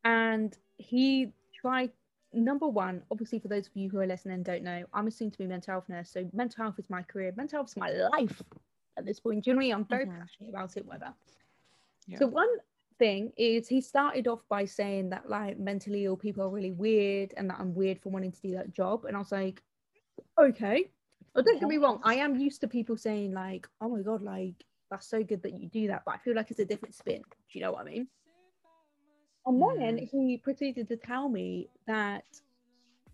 And 0.03 0.57
he 0.77 1.31
tried 1.53 1.91
number 2.33 2.67
one, 2.67 3.03
obviously 3.11 3.37
for 3.39 3.49
those 3.49 3.67
of 3.67 3.75
you 3.75 3.87
who 3.89 3.99
are 3.99 4.07
listening 4.07 4.35
and 4.35 4.45
don't 4.45 4.63
know, 4.63 4.83
I'm 4.93 5.05
a 5.07 5.11
soon 5.11 5.29
to 5.29 5.37
be 5.37 5.45
mental 5.45 5.73
health 5.73 5.89
nurse. 5.89 6.09
So 6.09 6.27
mental 6.33 6.63
health 6.63 6.79
is 6.79 6.89
my 6.89 7.03
career, 7.03 7.31
mental 7.37 7.57
health 7.59 7.69
is 7.69 7.77
my 7.77 7.91
life 7.91 8.41
at 8.97 9.05
this 9.05 9.19
point. 9.19 9.43
Do 9.43 9.49
you 9.49 9.53
know 9.53 9.57
what 9.59 9.63
I 9.63 9.67
mean? 9.67 9.73
I'm 9.75 9.85
very 9.85 10.05
Mhm. 10.05 10.19
passionate 10.19 10.49
about 10.49 10.77
it, 10.77 10.85
whatever. 10.85 11.13
Yeah. 12.07 12.19
So 12.19 12.27
one 12.27 12.49
thing 12.97 13.33
is 13.35 13.67
he 13.67 13.81
started 13.81 14.27
off 14.27 14.47
by 14.47 14.65
saying 14.65 15.09
that 15.09 15.29
like 15.29 15.59
mentally 15.59 16.05
ill 16.05 16.15
people 16.15 16.43
are 16.43 16.49
really 16.49 16.71
weird 16.71 17.33
and 17.35 17.49
that 17.49 17.59
I'm 17.59 17.73
weird 17.75 17.99
for 17.99 18.09
wanting 18.09 18.31
to 18.31 18.41
do 18.41 18.51
that 18.53 18.71
job. 18.71 19.05
And 19.05 19.15
I 19.15 19.19
was 19.19 19.31
like, 19.31 19.61
okay. 20.39 20.89
Well, 21.33 21.43
don't 21.43 21.59
get 21.59 21.67
me 21.67 21.77
wrong, 21.77 21.99
I 22.03 22.15
am 22.15 22.37
used 22.37 22.61
to 22.61 22.67
people 22.67 22.95
saying 22.95 23.33
like, 23.33 23.67
oh 23.81 23.89
my 23.89 24.01
god, 24.01 24.21
like 24.21 24.63
that's 24.89 25.07
so 25.07 25.21
good 25.21 25.41
that 25.43 25.59
you 25.59 25.67
do 25.67 25.87
that, 25.87 26.03
but 26.05 26.15
I 26.15 26.17
feel 26.19 26.33
like 26.35 26.51
it's 26.51 26.61
a 26.61 26.65
different 26.65 26.95
spin. 26.95 27.21
Do 27.21 27.59
you 27.59 27.61
know 27.61 27.73
what 27.73 27.81
I 27.81 27.89
mean? 27.89 28.07
And 29.45 29.61
then 29.61 29.97
Mm. 29.97 30.09
he 30.09 30.37
proceeded 30.37 30.87
to 30.87 30.95
tell 30.95 31.27
me 31.27 31.69
that 31.87 32.23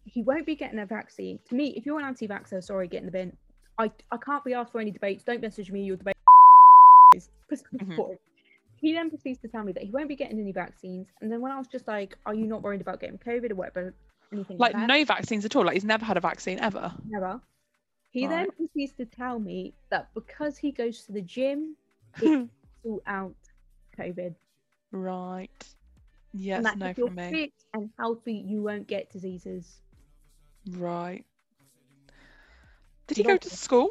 he 0.05 0.21
won't 0.21 0.45
be 0.45 0.55
getting 0.55 0.79
a 0.79 0.85
vaccine. 0.85 1.39
To 1.45 1.55
me, 1.55 1.69
if 1.75 1.85
you're 1.85 1.99
an 1.99 2.05
anti-vaxxer, 2.05 2.63
sorry, 2.63 2.87
get 2.87 2.99
in 2.99 3.05
the 3.05 3.11
bin. 3.11 3.35
I, 3.81 3.91
I 4.11 4.17
can't 4.17 4.43
be 4.43 4.53
asked 4.53 4.71
for 4.71 4.79
any 4.79 4.91
debates. 4.91 5.23
Don't 5.23 5.41
message 5.41 5.71
me. 5.71 5.83
Your 5.83 5.97
debate 5.97 6.15
Mhm. 7.75 8.17
He 8.77 8.93
then 8.93 9.09
proceeds 9.09 9.37
to 9.39 9.47
tell 9.47 9.63
me 9.63 9.73
that 9.73 9.83
he 9.83 9.91
won't 9.91 10.07
be 10.07 10.15
getting 10.15 10.39
any 10.39 10.51
vaccines. 10.51 11.07
And 11.21 11.31
then 11.31 11.39
when 11.41 11.51
I 11.51 11.57
was 11.57 11.67
just 11.67 11.87
like, 11.87 12.17
"Are 12.25 12.33
you 12.33 12.47
not 12.47 12.63
worried 12.63 12.81
about 12.81 12.99
getting 12.99 13.17
COVID 13.19 13.51
or 13.51 13.55
whatever?" 13.55 13.93
Anything 14.33 14.57
like, 14.57 14.73
Like 14.73 14.87
no 14.87 15.05
vaccines 15.05 15.45
at 15.45 15.55
all. 15.55 15.65
Like 15.65 15.73
he's 15.73 15.83
never 15.83 16.05
had 16.05 16.17
a 16.17 16.21
vaccine 16.21 16.57
ever. 16.59 16.91
Never. 17.05 17.39
He 18.11 18.25
then 18.27 18.47
proceeds 18.57 18.93
to 18.93 19.05
tell 19.05 19.39
me 19.39 19.73
that 19.89 20.09
because 20.13 20.57
he 20.57 20.71
goes 20.71 21.03
to 21.05 21.11
the 21.11 21.21
gym, 21.21 21.75
it 22.21 22.49
sort 22.83 23.03
out 23.07 23.35
COVID. 23.97 24.33
right. 24.91 25.49
and 26.33 26.41
Yes, 26.43 26.63
that 26.63 26.77
no 26.77 26.87
if 26.87 26.97
you're 26.97 27.09
me. 27.11 27.29
fit 27.31 27.51
and 27.73 27.89
healthy, 27.99 28.33
you 28.47 28.63
won't 28.63 28.87
get 28.87 29.11
diseases. 29.11 29.81
Right. 30.71 31.23
Did 33.11 33.17
he 33.17 33.23
go 33.23 33.37
to 33.37 33.49
school? 33.49 33.89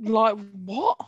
Like 0.00 0.36
what? 0.64 0.98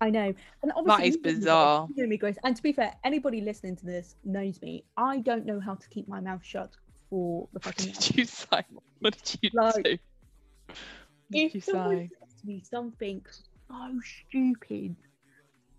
I 0.00 0.10
know. 0.10 0.34
And 0.62 0.72
obviously, 0.74 1.08
is 1.08 1.16
know 1.16 1.22
me, 1.22 1.34
bizarre. 1.34 1.88
you 1.94 2.02
know 2.02 2.08
me, 2.08 2.16
Grace. 2.16 2.36
And 2.44 2.56
to 2.56 2.62
be 2.62 2.72
fair, 2.72 2.92
anybody 3.04 3.40
listening 3.40 3.76
to 3.76 3.86
this 3.86 4.16
knows 4.24 4.60
me. 4.60 4.84
I 4.96 5.18
don't 5.18 5.46
know 5.46 5.60
how 5.60 5.76
to 5.76 5.88
keep 5.88 6.08
my 6.08 6.20
mouth 6.20 6.44
shut 6.44 6.70
for 7.08 7.48
the 7.52 7.60
What 7.60 7.64
fucking. 7.76 7.92
did 7.92 8.16
you 8.16 8.24
say? 8.24 8.62
What 8.98 9.16
did 9.22 9.38
you 9.42 9.50
Like, 9.54 9.84
do? 9.84 9.98
What 10.66 10.76
did 11.30 11.54
you 11.54 11.60
say? 11.60 12.10
to 12.40 12.46
me 12.46 12.60
something 12.68 13.24
so 13.68 14.00
stupid 14.28 14.96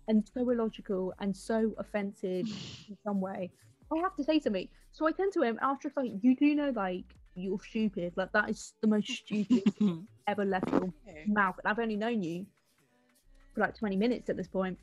and 0.08 0.26
so 0.32 0.48
illogical 0.48 1.12
and 1.20 1.36
so 1.36 1.74
offensive 1.78 2.46
in 2.88 2.96
some 3.04 3.20
way, 3.20 3.50
I 3.92 3.98
have 3.98 4.16
to 4.16 4.24
say 4.24 4.40
something. 4.40 4.68
So 4.92 5.06
I 5.06 5.12
turn 5.12 5.30
to 5.32 5.42
him 5.42 5.58
after 5.60 5.92
like, 5.94 6.12
you 6.22 6.34
do 6.34 6.54
know, 6.54 6.70
like, 6.74 7.04
you're 7.36 7.60
stupid. 7.60 8.12
Like, 8.16 8.32
that 8.32 8.50
is 8.50 8.74
the 8.80 8.88
most 8.88 9.08
stupid 9.08 9.62
ever 10.26 10.44
left 10.44 10.70
your 10.70 10.92
mouth. 11.26 11.56
And 11.62 11.70
I've 11.70 11.78
only 11.78 11.96
known 11.96 12.22
you 12.22 12.46
for 13.54 13.60
like 13.60 13.76
20 13.76 13.96
minutes 13.96 14.30
at 14.30 14.36
this 14.36 14.48
point. 14.48 14.78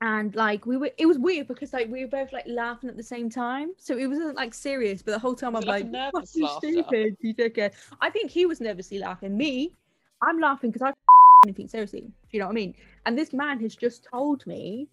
And 0.00 0.34
like 0.34 0.66
we 0.66 0.76
were, 0.76 0.90
it 0.98 1.06
was 1.06 1.16
weird 1.16 1.46
because 1.46 1.72
like 1.72 1.88
we 1.88 2.04
were 2.04 2.10
both 2.10 2.32
like 2.32 2.44
laughing 2.48 2.90
at 2.90 2.96
the 2.96 3.04
same 3.04 3.30
time. 3.30 3.70
So 3.78 3.96
it 3.96 4.06
wasn't 4.06 4.34
like 4.34 4.52
serious, 4.52 5.00
but 5.00 5.12
the 5.12 5.18
whole 5.18 5.36
time 5.36 5.54
I'm 5.54 5.62
like 5.62 5.84
like, 5.84 6.26
"You 6.34 6.44
laughter?" 6.44 6.58
stupid, 6.58 7.16
you 7.20 7.32
dickhead. 7.34 7.74
I 8.00 8.10
think 8.10 8.28
he 8.28 8.44
was 8.44 8.60
nervously 8.60 8.98
laughing. 8.98 9.36
Me, 9.36 9.72
I'm 10.20 10.40
laughing 10.40 10.72
because 10.72 10.88
I 10.88 10.92
anything 11.44 11.68
seriously. 11.68 12.00
Do 12.00 12.08
you 12.32 12.40
know 12.40 12.46
what 12.46 12.52
I 12.52 12.54
mean? 12.54 12.74
And 13.06 13.16
this 13.16 13.32
man 13.32 13.60
has 13.60 13.76
just 13.76 14.04
told 14.10 14.44
me, 14.44 14.88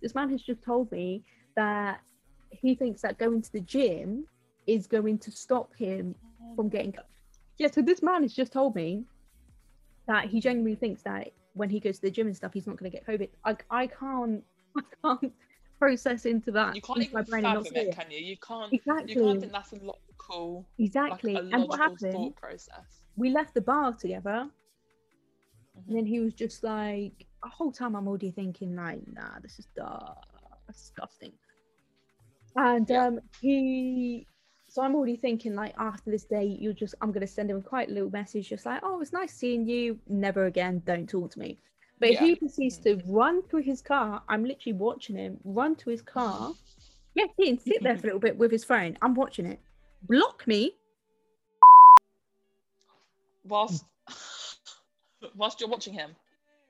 this 0.00 0.14
man 0.14 0.30
has 0.30 0.42
just 0.42 0.62
told 0.62 0.90
me 0.90 1.22
that 1.54 2.00
he 2.50 2.74
thinks 2.74 3.02
that 3.02 3.18
going 3.18 3.42
to 3.42 3.52
the 3.52 3.60
gym 3.60 4.26
is 4.66 4.86
going 4.86 5.18
to 5.18 5.30
stop 5.30 5.74
him 5.76 6.14
from 6.54 6.68
getting 6.68 6.94
yeah 7.58 7.68
so 7.70 7.82
this 7.82 8.02
man 8.02 8.22
has 8.22 8.32
just 8.32 8.52
told 8.52 8.74
me 8.74 9.04
that 10.06 10.26
he 10.26 10.40
genuinely 10.40 10.76
thinks 10.76 11.02
that 11.02 11.32
when 11.54 11.68
he 11.70 11.80
goes 11.80 11.96
to 11.96 12.02
the 12.02 12.10
gym 12.10 12.26
and 12.26 12.36
stuff 12.36 12.52
he's 12.52 12.66
not 12.66 12.76
going 12.76 12.90
to 12.90 12.96
get 12.96 13.06
covid 13.06 13.28
i, 13.44 13.56
I 13.70 13.86
can't 13.86 14.42
i 14.76 14.82
can't 15.04 15.32
process 15.78 16.24
into 16.26 16.50
that 16.52 16.74
You 16.74 16.80
can't 16.80 17.02
even 17.02 17.24
brain 17.24 17.44
and 17.44 17.54
not 17.54 17.64
fathom 17.66 17.76
it, 17.88 17.94
can 17.94 18.10
you? 18.10 18.18
You 18.18 18.36
can't. 18.38 18.72
Exactly. 18.72 19.12
You 19.14 19.20
can't 19.20 19.40
think 19.40 19.52
that's 19.52 19.72
a 19.72 19.76
logical, 19.76 20.64
exactly 20.78 21.34
like 21.34 21.44
a 21.44 21.54
and 21.54 21.68
what 21.68 21.78
happened 21.78 22.12
thought 22.12 22.36
process. 22.36 23.02
we 23.16 23.30
left 23.30 23.52
the 23.54 23.60
bar 23.60 23.92
together 23.92 24.48
and 25.86 25.96
then 25.96 26.06
he 26.06 26.20
was 26.20 26.32
just 26.34 26.64
like 26.64 27.26
the 27.42 27.48
whole 27.48 27.70
time 27.70 27.94
i'm 27.94 28.08
already 28.08 28.30
thinking 28.30 28.74
like 28.74 29.00
nah 29.12 29.38
this 29.42 29.58
is 29.58 29.66
dark 29.76 30.16
disgusting 30.66 31.32
and 32.56 32.90
Yeah. 32.90 33.06
um 33.06 33.20
he 33.40 34.26
so 34.76 34.82
i'm 34.82 34.94
already 34.94 35.16
thinking 35.16 35.54
like 35.54 35.74
after 35.78 36.10
this 36.10 36.24
date 36.24 36.60
you're 36.60 36.74
just 36.74 36.94
i'm 37.00 37.10
gonna 37.10 37.26
send 37.26 37.50
him 37.50 37.56
a 37.56 37.62
quite 37.62 37.88
a 37.88 37.92
little 37.92 38.10
message 38.10 38.50
just 38.50 38.66
like 38.66 38.78
oh 38.82 39.00
it's 39.00 39.10
nice 39.10 39.32
seeing 39.32 39.66
you. 39.66 39.98
Never 40.06 40.44
again 40.44 40.82
don't 40.84 41.08
talk 41.08 41.30
to 41.30 41.38
me. 41.38 41.56
But 41.98 42.12
Yeah. 42.12 42.20
he 42.20 42.34
proceeds 42.36 42.76
to 42.80 43.00
run 43.06 43.42
through 43.48 43.62
his 43.62 43.80
car 43.80 44.22
i'm 44.28 44.44
literally 44.44 44.74
watching 44.74 45.16
him 45.16 45.38
run 45.44 45.76
to 45.76 45.88
his 45.88 46.02
car. 46.02 46.52
Yeah 47.14 47.24
he 47.38 47.46
can 47.46 47.58
sit 47.58 47.82
there 47.82 47.96
for 47.96 48.02
a 48.02 48.08
little 48.08 48.20
bit 48.20 48.36
with 48.36 48.50
his 48.50 48.64
phone. 48.64 48.98
I'm 49.00 49.14
watching 49.14 49.46
it. 49.46 49.60
Block 50.02 50.46
me. 50.46 50.72
Whilst, 53.44 53.82
whilst 55.36 55.58
you're 55.58 55.70
watching 55.70 55.94
him. 55.94 56.10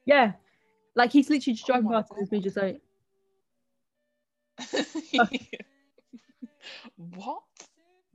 yeah. 0.05 0.35
Like 0.95 1.11
he's 1.11 1.29
literally 1.29 1.55
just 1.55 1.69
Oh 1.69 1.73
driving 1.73 1.91
past 1.91 2.13
and 2.17 2.31
me 2.31 2.41
just 2.41 2.57
like 2.57 2.81
what? 6.97 7.43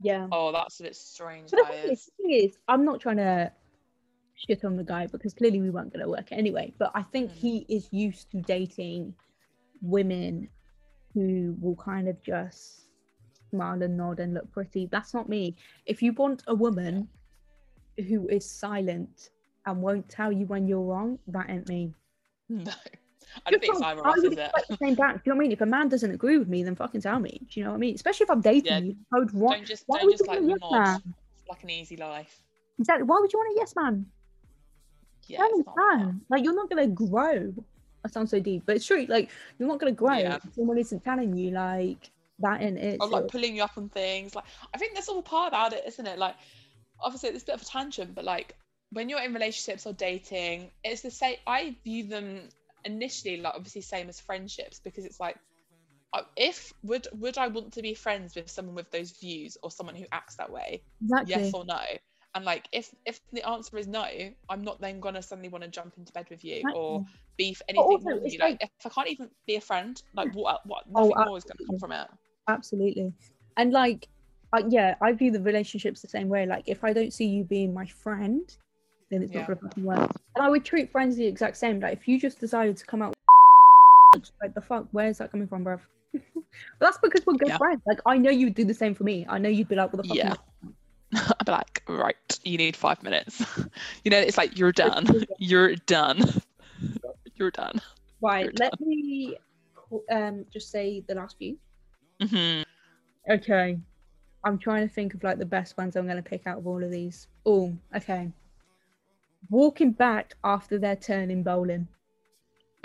Yeah 0.02 0.26
Oh, 0.30 0.52
that's 0.52 0.80
a 0.80 0.84
bit 0.84 0.96
strange. 0.96 1.50
But 1.50 1.58
the 1.58 1.64
That 1.64 1.82
thing 1.82 1.92
is, 1.92 2.04
the 2.06 2.22
thing 2.22 2.32
is, 2.44 2.58
I'm 2.68 2.84
not 2.84 3.00
trying 3.00 3.16
to 3.18 3.52
shit 4.34 4.64
on 4.64 4.76
the 4.76 4.84
guy 4.84 5.06
because 5.06 5.34
clearly 5.34 5.60
we 5.60 5.70
weren't 5.70 5.92
going 5.92 6.02
to 6.04 6.08
work 6.10 6.28
anyway. 6.32 6.72
But 6.78 6.90
I 6.94 7.02
think 7.02 7.30
Mm. 7.30 7.36
he 7.36 7.66
is 7.68 7.88
used 7.92 8.30
to 8.32 8.40
dating 8.42 9.14
women 9.80 10.48
who 11.14 11.56
will 11.60 11.76
kind 11.76 12.08
of 12.08 12.20
just 12.22 12.88
smile 13.50 13.82
and 13.82 13.96
nod 13.96 14.18
and 14.20 14.34
look 14.34 14.50
pretty. 14.50 14.86
That's 14.86 15.12
not 15.14 15.28
me. 15.28 15.56
If 15.86 16.02
you 16.02 16.12
want 16.14 16.42
a 16.46 16.54
woman 16.54 17.08
who 18.08 18.26
is 18.28 18.48
silent 18.50 19.30
and 19.66 19.82
won't 19.82 20.08
tell 20.08 20.32
you 20.32 20.46
when 20.46 20.66
you're 20.66 20.80
wrong, 20.82 21.18
that 21.28 21.50
ain't 21.50 21.68
me. 21.68 21.92
No. 22.48 22.72
I 23.46 23.50
don't 23.50 23.60
think 23.60 23.72
it's 23.72 23.80
Just 23.80 23.84
either 23.90 24.00
of 24.00 24.06
I 24.06 24.10
us, 24.10 24.22
would 24.22 24.32
is 24.32 24.38
it? 24.38 24.78
same 24.78 24.94
back. 24.94 25.14
Do 25.16 25.22
you 25.26 25.32
know 25.32 25.36
what 25.36 25.42
I 25.42 25.44
mean? 25.44 25.52
If 25.52 25.60
a 25.60 25.66
man 25.66 25.88
doesn't 25.88 26.10
agree 26.10 26.38
with 26.38 26.48
me, 26.48 26.62
then 26.62 26.74
fucking 26.76 27.00
tell 27.00 27.18
me. 27.18 27.40
Do 27.50 27.60
you 27.60 27.64
know 27.64 27.70
what 27.70 27.76
I 27.76 27.80
mean? 27.80 27.94
Especially 27.94 28.24
if 28.24 28.30
I'm 28.30 28.40
dating 28.40 28.64
Yeah, 28.72 28.78
you. 28.80 28.96
I 29.14 29.18
would 29.18 29.32
want 29.32 29.56
Don't 29.58 29.66
just 29.66 29.84
why 29.86 29.98
don't 29.98 30.06
would 30.06 30.12
just 30.18 30.24
you 30.24 30.28
like 30.28 30.40
want 30.42 30.62
a 30.62 30.76
yes 30.76 31.02
man? 31.04 31.14
Like 31.48 31.62
an 31.62 31.70
easy 31.70 31.96
life. 31.96 32.42
Exactly. 32.78 33.04
Why 33.04 33.18
would 33.20 33.32
you 33.32 33.38
want 33.38 33.56
a 33.56 33.60
yes 33.60 33.74
man? 33.76 34.06
Yeah, 35.26 35.38
Tell 35.38 35.50
me, 35.56 35.64
like 35.66 35.76
man. 35.98 36.20
Like 36.28 36.44
you're 36.44 36.54
not 36.54 36.68
gonna 36.68 36.86
grow. 36.88 37.52
That 38.02 38.12
sounds 38.12 38.30
so 38.30 38.40
deep, 38.40 38.64
but 38.66 38.76
it's 38.76 38.86
true. 38.86 39.06
Like 39.08 39.30
you're 39.58 39.68
not 39.68 39.78
gonna 39.78 39.92
grow. 39.92 40.16
Yeah. 40.18 40.36
if 40.36 40.54
Someone 40.54 40.78
isn't 40.78 41.04
telling 41.04 41.36
you 41.36 41.50
like 41.52 42.10
that 42.40 42.60
and 42.60 42.76
it. 42.76 42.98
or 43.00 43.08
like 43.08 43.28
pulling 43.28 43.54
you 43.56 43.62
up 43.62 43.76
on 43.76 43.88
things. 43.88 44.34
Like 44.34 44.44
I 44.74 44.78
think 44.78 44.94
that's 44.94 45.08
all 45.08 45.22
part 45.22 45.48
about 45.48 45.72
it, 45.72 45.84
isn't 45.86 46.06
it? 46.06 46.18
Like 46.18 46.34
obviously 47.00 47.28
it's 47.30 47.42
a 47.44 47.46
bit 47.46 47.54
of 47.56 47.62
a 47.62 47.64
tangent, 47.64 48.14
but 48.14 48.24
like 48.24 48.56
when 48.90 49.08
you're 49.08 49.22
in 49.22 49.32
relationships 49.32 49.86
or 49.86 49.92
dating, 49.92 50.70
it's 50.84 51.02
the 51.02 51.10
same. 51.10 51.36
I 51.46 51.76
view 51.84 52.04
them 52.08 52.40
initially 52.84 53.36
like 53.38 53.54
obviously 53.54 53.82
same 53.82 54.08
as 54.08 54.20
friendships 54.20 54.80
because 54.80 55.04
it's 55.04 55.20
like 55.20 55.36
uh, 56.12 56.22
if 56.36 56.72
would 56.82 57.06
would 57.14 57.38
I 57.38 57.48
want 57.48 57.72
to 57.74 57.82
be 57.82 57.94
friends 57.94 58.34
with 58.36 58.50
someone 58.50 58.74
with 58.74 58.90
those 58.90 59.12
views 59.18 59.56
or 59.62 59.70
someone 59.70 59.96
who 59.96 60.04
acts 60.12 60.36
that 60.36 60.50
way? 60.50 60.84
exactly. 61.02 61.42
Yes 61.42 61.52
or 61.54 61.64
no? 61.64 61.80
And 62.34 62.44
like 62.44 62.68
if 62.72 62.94
if 63.06 63.20
the 63.32 63.48
answer 63.48 63.78
is 63.78 63.86
no, 63.88 64.04
I'm 64.48 64.62
not 64.62 64.80
then 64.80 65.00
gonna 65.00 65.22
suddenly 65.22 65.48
want 65.48 65.64
to 65.64 65.70
jump 65.70 65.96
into 65.98 66.12
bed 66.12 66.28
with 66.30 66.44
you 66.44 66.66
or 66.72 67.02
be 67.38 67.54
for 67.54 67.64
anything 67.68 68.00
also, 68.00 68.04
more 68.04 68.18
with 68.20 68.32
you. 68.32 68.38
Like, 68.40 68.56
like- 68.60 68.60
if 68.60 68.70
I 68.84 68.88
can't 68.90 69.08
even 69.08 69.30
be 69.46 69.56
a 69.56 69.60
friend, 69.60 70.00
like 70.14 70.28
what 70.32 70.60
what 70.66 70.84
Oh, 70.94 71.12
nothing 71.12 71.22
more 71.22 71.38
is 71.38 71.44
gonna 71.44 71.60
come 71.66 71.76
from 71.76 71.92
it. 71.92 72.08
Absolutely. 72.48 73.12
And 73.56 73.72
like, 73.72 74.08
uh, 74.52 74.62
yeah, 74.68 74.96
I 75.00 75.12
view 75.12 75.30
the 75.30 75.40
relationships 75.40 76.02
the 76.02 76.08
same 76.08 76.28
way. 76.28 76.46
Like, 76.46 76.64
if 76.66 76.84
I 76.84 76.92
don't 76.92 77.12
see 77.12 77.26
you 77.26 77.44
being 77.44 77.72
my 77.74 77.86
friend, 77.86 78.56
then 79.12 79.22
it's 79.22 79.32
Yeah. 79.32 79.40
not 79.40 79.48
gonna 79.48 79.60
fucking 79.60 79.84
work. 79.84 80.10
And 80.36 80.44
I 80.44 80.48
would 80.48 80.64
treat 80.64 80.90
friends 80.90 81.16
the 81.16 81.26
exact 81.26 81.56
same. 81.56 81.80
Like, 81.80 81.92
if 81.98 82.08
you 82.08 82.18
just 82.18 82.40
decided 82.40 82.76
to 82.78 82.86
come 82.86 83.02
out, 83.02 83.14
like 84.42 84.54
the 84.54 84.60
fuck, 84.60 84.86
where's 84.92 85.18
that 85.18 85.30
coming 85.30 85.46
from, 85.46 85.64
bruv? 85.64 85.80
but 86.12 86.42
that's 86.80 86.98
because 86.98 87.24
we're 87.26 87.34
good 87.34 87.48
Yeah. 87.48 87.58
friends. 87.58 87.82
Like, 87.86 88.00
I 88.06 88.16
know 88.18 88.30
you'd 88.30 88.54
do 88.54 88.64
the 88.64 88.74
same 88.74 88.94
for 88.94 89.04
me. 89.04 89.26
I 89.28 89.38
know 89.38 89.48
you'd 89.48 89.68
be 89.68 89.76
like, 89.76 89.92
what 89.92 90.02
the 90.02 90.08
fuck? 90.08 90.16
Yeah. 90.16 90.34
I'd 91.14 91.44
be 91.46 91.52
like, 91.52 91.82
right, 91.88 92.38
you 92.42 92.56
need 92.56 92.74
five 92.76 93.02
minutes. 93.02 93.44
you 94.04 94.10
know, 94.10 94.18
it's 94.18 94.38
like 94.38 94.58
you're 94.58 94.72
done. 94.72 95.06
You're 95.38 95.76
done. 95.76 96.22
You're 97.36 97.50
done. 97.50 97.80
Right. 98.20 98.44
You're 98.44 98.52
Let 98.58 98.80
me 98.80 99.36
um 100.10 100.46
just 100.52 100.70
say 100.70 101.02
the 101.06 101.14
last 101.14 101.36
few. 101.38 101.58
hmm 102.22 102.62
Okay. 103.30 103.78
I'm 104.44 104.58
trying 104.58 104.88
to 104.88 104.92
think 104.92 105.14
of 105.14 105.22
like 105.22 105.38
the 105.38 105.46
best 105.46 105.76
ones 105.78 105.96
I'm 105.96 106.04
going 106.06 106.16
to 106.16 106.22
pick 106.22 106.46
out 106.46 106.58
of 106.58 106.66
all 106.66 106.82
of 106.82 106.90
these. 106.90 107.28
Oh, 107.46 107.72
okay. 107.94 108.30
Walking 109.50 109.92
back 109.92 110.34
after 110.44 110.78
their 110.78 110.96
turn 110.96 111.30
in 111.30 111.42
bowling. 111.42 111.88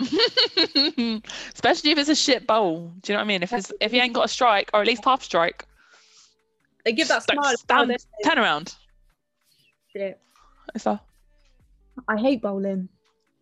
Especially 0.00 1.90
if 1.90 1.98
it's 1.98 2.08
a 2.08 2.14
shit 2.14 2.46
bowl. 2.46 2.92
Do 3.00 3.12
you 3.12 3.14
know 3.16 3.20
what 3.20 3.24
I 3.24 3.28
mean? 3.28 3.42
If 3.42 3.52
it's 3.52 3.72
if 3.80 3.92
you 3.92 4.00
ain't 4.00 4.12
got 4.14 4.26
a 4.26 4.28
strike 4.28 4.70
or 4.72 4.80
at 4.80 4.86
least 4.86 5.04
half 5.04 5.22
strike, 5.22 5.64
They 6.84 6.92
give 6.92 7.08
that 7.08 7.22
smile. 7.24 7.56
stand, 7.56 7.90
Oh, 7.92 8.28
turn 8.28 8.38
around. 8.38 8.74
shit. 9.92 10.20
It's 10.74 10.86
a, 10.86 11.00
I 12.06 12.16
hate 12.16 12.42
bowling. 12.42 12.88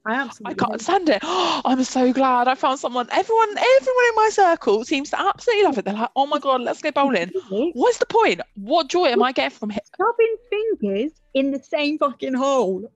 I 0.07 0.15
absolutely. 0.15 0.53
I 0.53 0.55
can't 0.55 0.73
hate 0.73 0.81
stand 0.83 1.09
it. 1.09 1.19
I'm 1.25 1.83
so 1.83 2.13
glad 2.13 2.47
I 2.49 2.55
found 2.55 2.79
someone. 2.79 3.09
Everyone, 3.11 3.49
everyone 3.51 4.05
in 4.09 4.15
my 4.15 4.31
circle 4.33 4.85
seems 4.85 5.11
to 5.11 5.21
absolutely 5.21 5.65
love 5.65 5.79
it. 5.79 5.85
They're 5.85 5.95
like, 5.95 6.11
oh 6.15 6.27
my 6.27 6.39
god, 6.39 6.61
let's 6.63 6.81
go 6.81 6.93
bowling. 6.93 7.33
What's 7.51 7.99
the 7.99 8.07
point? 8.07 8.41
What 8.55 8.89
joy 8.89 9.07
am 9.09 9.23
I 9.23 9.33
getting 9.33 9.59
from 9.59 9.73
it? 9.73 9.83
Shoving 9.99 10.37
fingers 10.81 11.13
in 11.35 11.51
the 11.51 11.59
same 11.63 11.99
fucking 11.99 12.35
hole. 12.35 12.89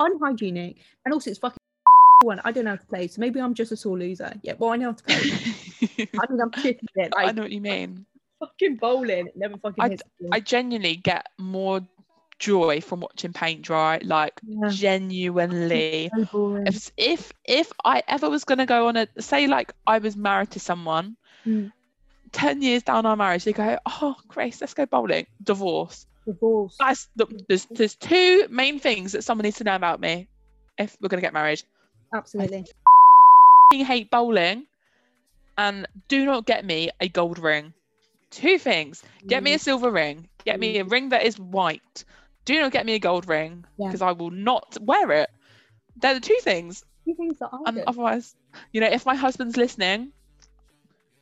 Unhygienic. 0.00 0.76
And 1.04 1.14
also, 1.14 1.30
it's 1.30 1.38
fucking 1.38 1.56
one. 2.22 2.40
I 2.44 2.50
don't 2.52 2.64
know 2.64 2.70
how 2.70 2.76
to 2.76 2.86
play, 2.86 3.06
so 3.06 3.20
maybe 3.20 3.40
I'm 3.40 3.54
just 3.54 3.70
a 3.72 3.76
sore 3.76 3.98
loser. 3.98 4.32
Yeah, 4.42 4.54
well, 4.58 4.70
I 4.70 4.76
know 4.76 4.86
how 4.86 4.92
to 4.92 5.04
play. 5.04 6.08
I 6.18 6.32
mean, 6.32 6.40
I'm 6.40 6.52
shit 6.62 6.80
at 6.98 7.06
it. 7.06 7.12
I 7.16 7.30
know 7.32 7.42
what 7.42 7.52
you 7.52 7.60
mean. 7.60 8.06
fucking 8.40 8.76
bowling. 8.76 9.28
It 9.28 9.36
never 9.36 9.56
fucking 9.58 9.82
I- 9.84 9.88
hits. 9.90 10.02
I 10.32 10.40
genuinely 10.40 10.96
get 10.96 11.26
more 11.38 11.80
joy 12.38 12.80
from 12.80 13.00
watching 13.00 13.34
paint 13.34 13.60
dry. 13.62 14.00
Like 14.02 14.40
Yeah. 14.46 14.70
genuinely. 14.70 16.10
So. 16.32 16.56
If 16.66 16.90
if 16.96 17.32
if 17.44 17.72
I 17.84 18.02
ever 18.08 18.30
was 18.30 18.44
gonna 18.44 18.64
go 18.66 18.88
on 18.88 18.96
a 18.96 19.06
say 19.18 19.46
like 19.46 19.72
I 19.86 19.98
was 19.98 20.16
married 20.16 20.50
to 20.52 20.60
someone, 20.60 21.16
Mm. 21.46 21.72
ten 22.32 22.60
years 22.62 22.82
down 22.82 23.06
our 23.06 23.16
marriage, 23.16 23.44
they 23.44 23.52
go, 23.52 23.78
oh 23.86 24.14
Grace, 24.28 24.60
let's 24.60 24.74
go 24.74 24.86
bowling. 24.86 25.26
Divorce. 25.42 26.06
That's 26.78 27.08
the, 27.16 27.26
there's 27.48 27.66
there's 27.66 27.94
two 27.94 28.46
main 28.50 28.78
things 28.78 29.12
that 29.12 29.24
someone 29.24 29.44
needs 29.44 29.58
to 29.58 29.64
know 29.64 29.74
about 29.74 30.00
me 30.00 30.28
if 30.78 30.96
we're 31.00 31.08
gonna 31.08 31.22
get 31.22 31.32
married. 31.32 31.62
Absolutely. 32.14 32.66
I 33.72 33.76
hate 33.84 34.10
bowling, 34.10 34.66
and 35.56 35.86
do 36.08 36.24
not 36.24 36.46
get 36.46 36.64
me 36.64 36.90
a 37.00 37.08
gold 37.08 37.38
ring. 37.38 37.72
Two 38.30 38.58
things. 38.58 39.02
Get 39.26 39.42
me 39.42 39.54
a 39.54 39.56
mm. 39.56 39.60
silver 39.60 39.90
ring. 39.90 40.28
Get 40.44 40.60
me 40.60 40.78
a 40.78 40.84
ring 40.84 41.08
that 41.10 41.24
is 41.24 41.38
white. 41.38 42.04
Do 42.44 42.60
not 42.60 42.72
get 42.72 42.86
me 42.86 42.94
a 42.94 42.98
gold 42.98 43.28
ring 43.28 43.64
Yeah. 43.76 43.88
because 43.88 44.02
I 44.02 44.12
will 44.12 44.30
not 44.30 44.76
wear 44.80 45.10
it. 45.12 45.30
They're 45.96 46.14
the 46.14 46.20
two 46.20 46.38
things. 46.42 46.84
Two 47.04 47.14
things 47.14 47.38
that 47.38 47.50
I 47.52 47.58
And 47.66 47.76
do. 47.76 47.84
otherwise, 47.86 48.34
you 48.72 48.80
know, 48.80 48.86
if 48.88 49.04
my 49.04 49.14
husband's 49.14 49.56
listening, 49.56 50.12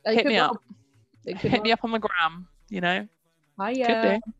They 0.05 0.15
hit 0.15 0.25
me 0.25 0.37
up. 0.37 0.61
hit 1.25 1.61
me 1.61 1.71
up 1.71 1.83
on 1.83 1.91
the 1.91 1.99
gram. 1.99 2.47
You 2.69 2.81
know, 2.81 3.07
Hiya. 3.59 3.85
could 3.85 3.95
uh, 3.95 4.15
do. 4.15 4.33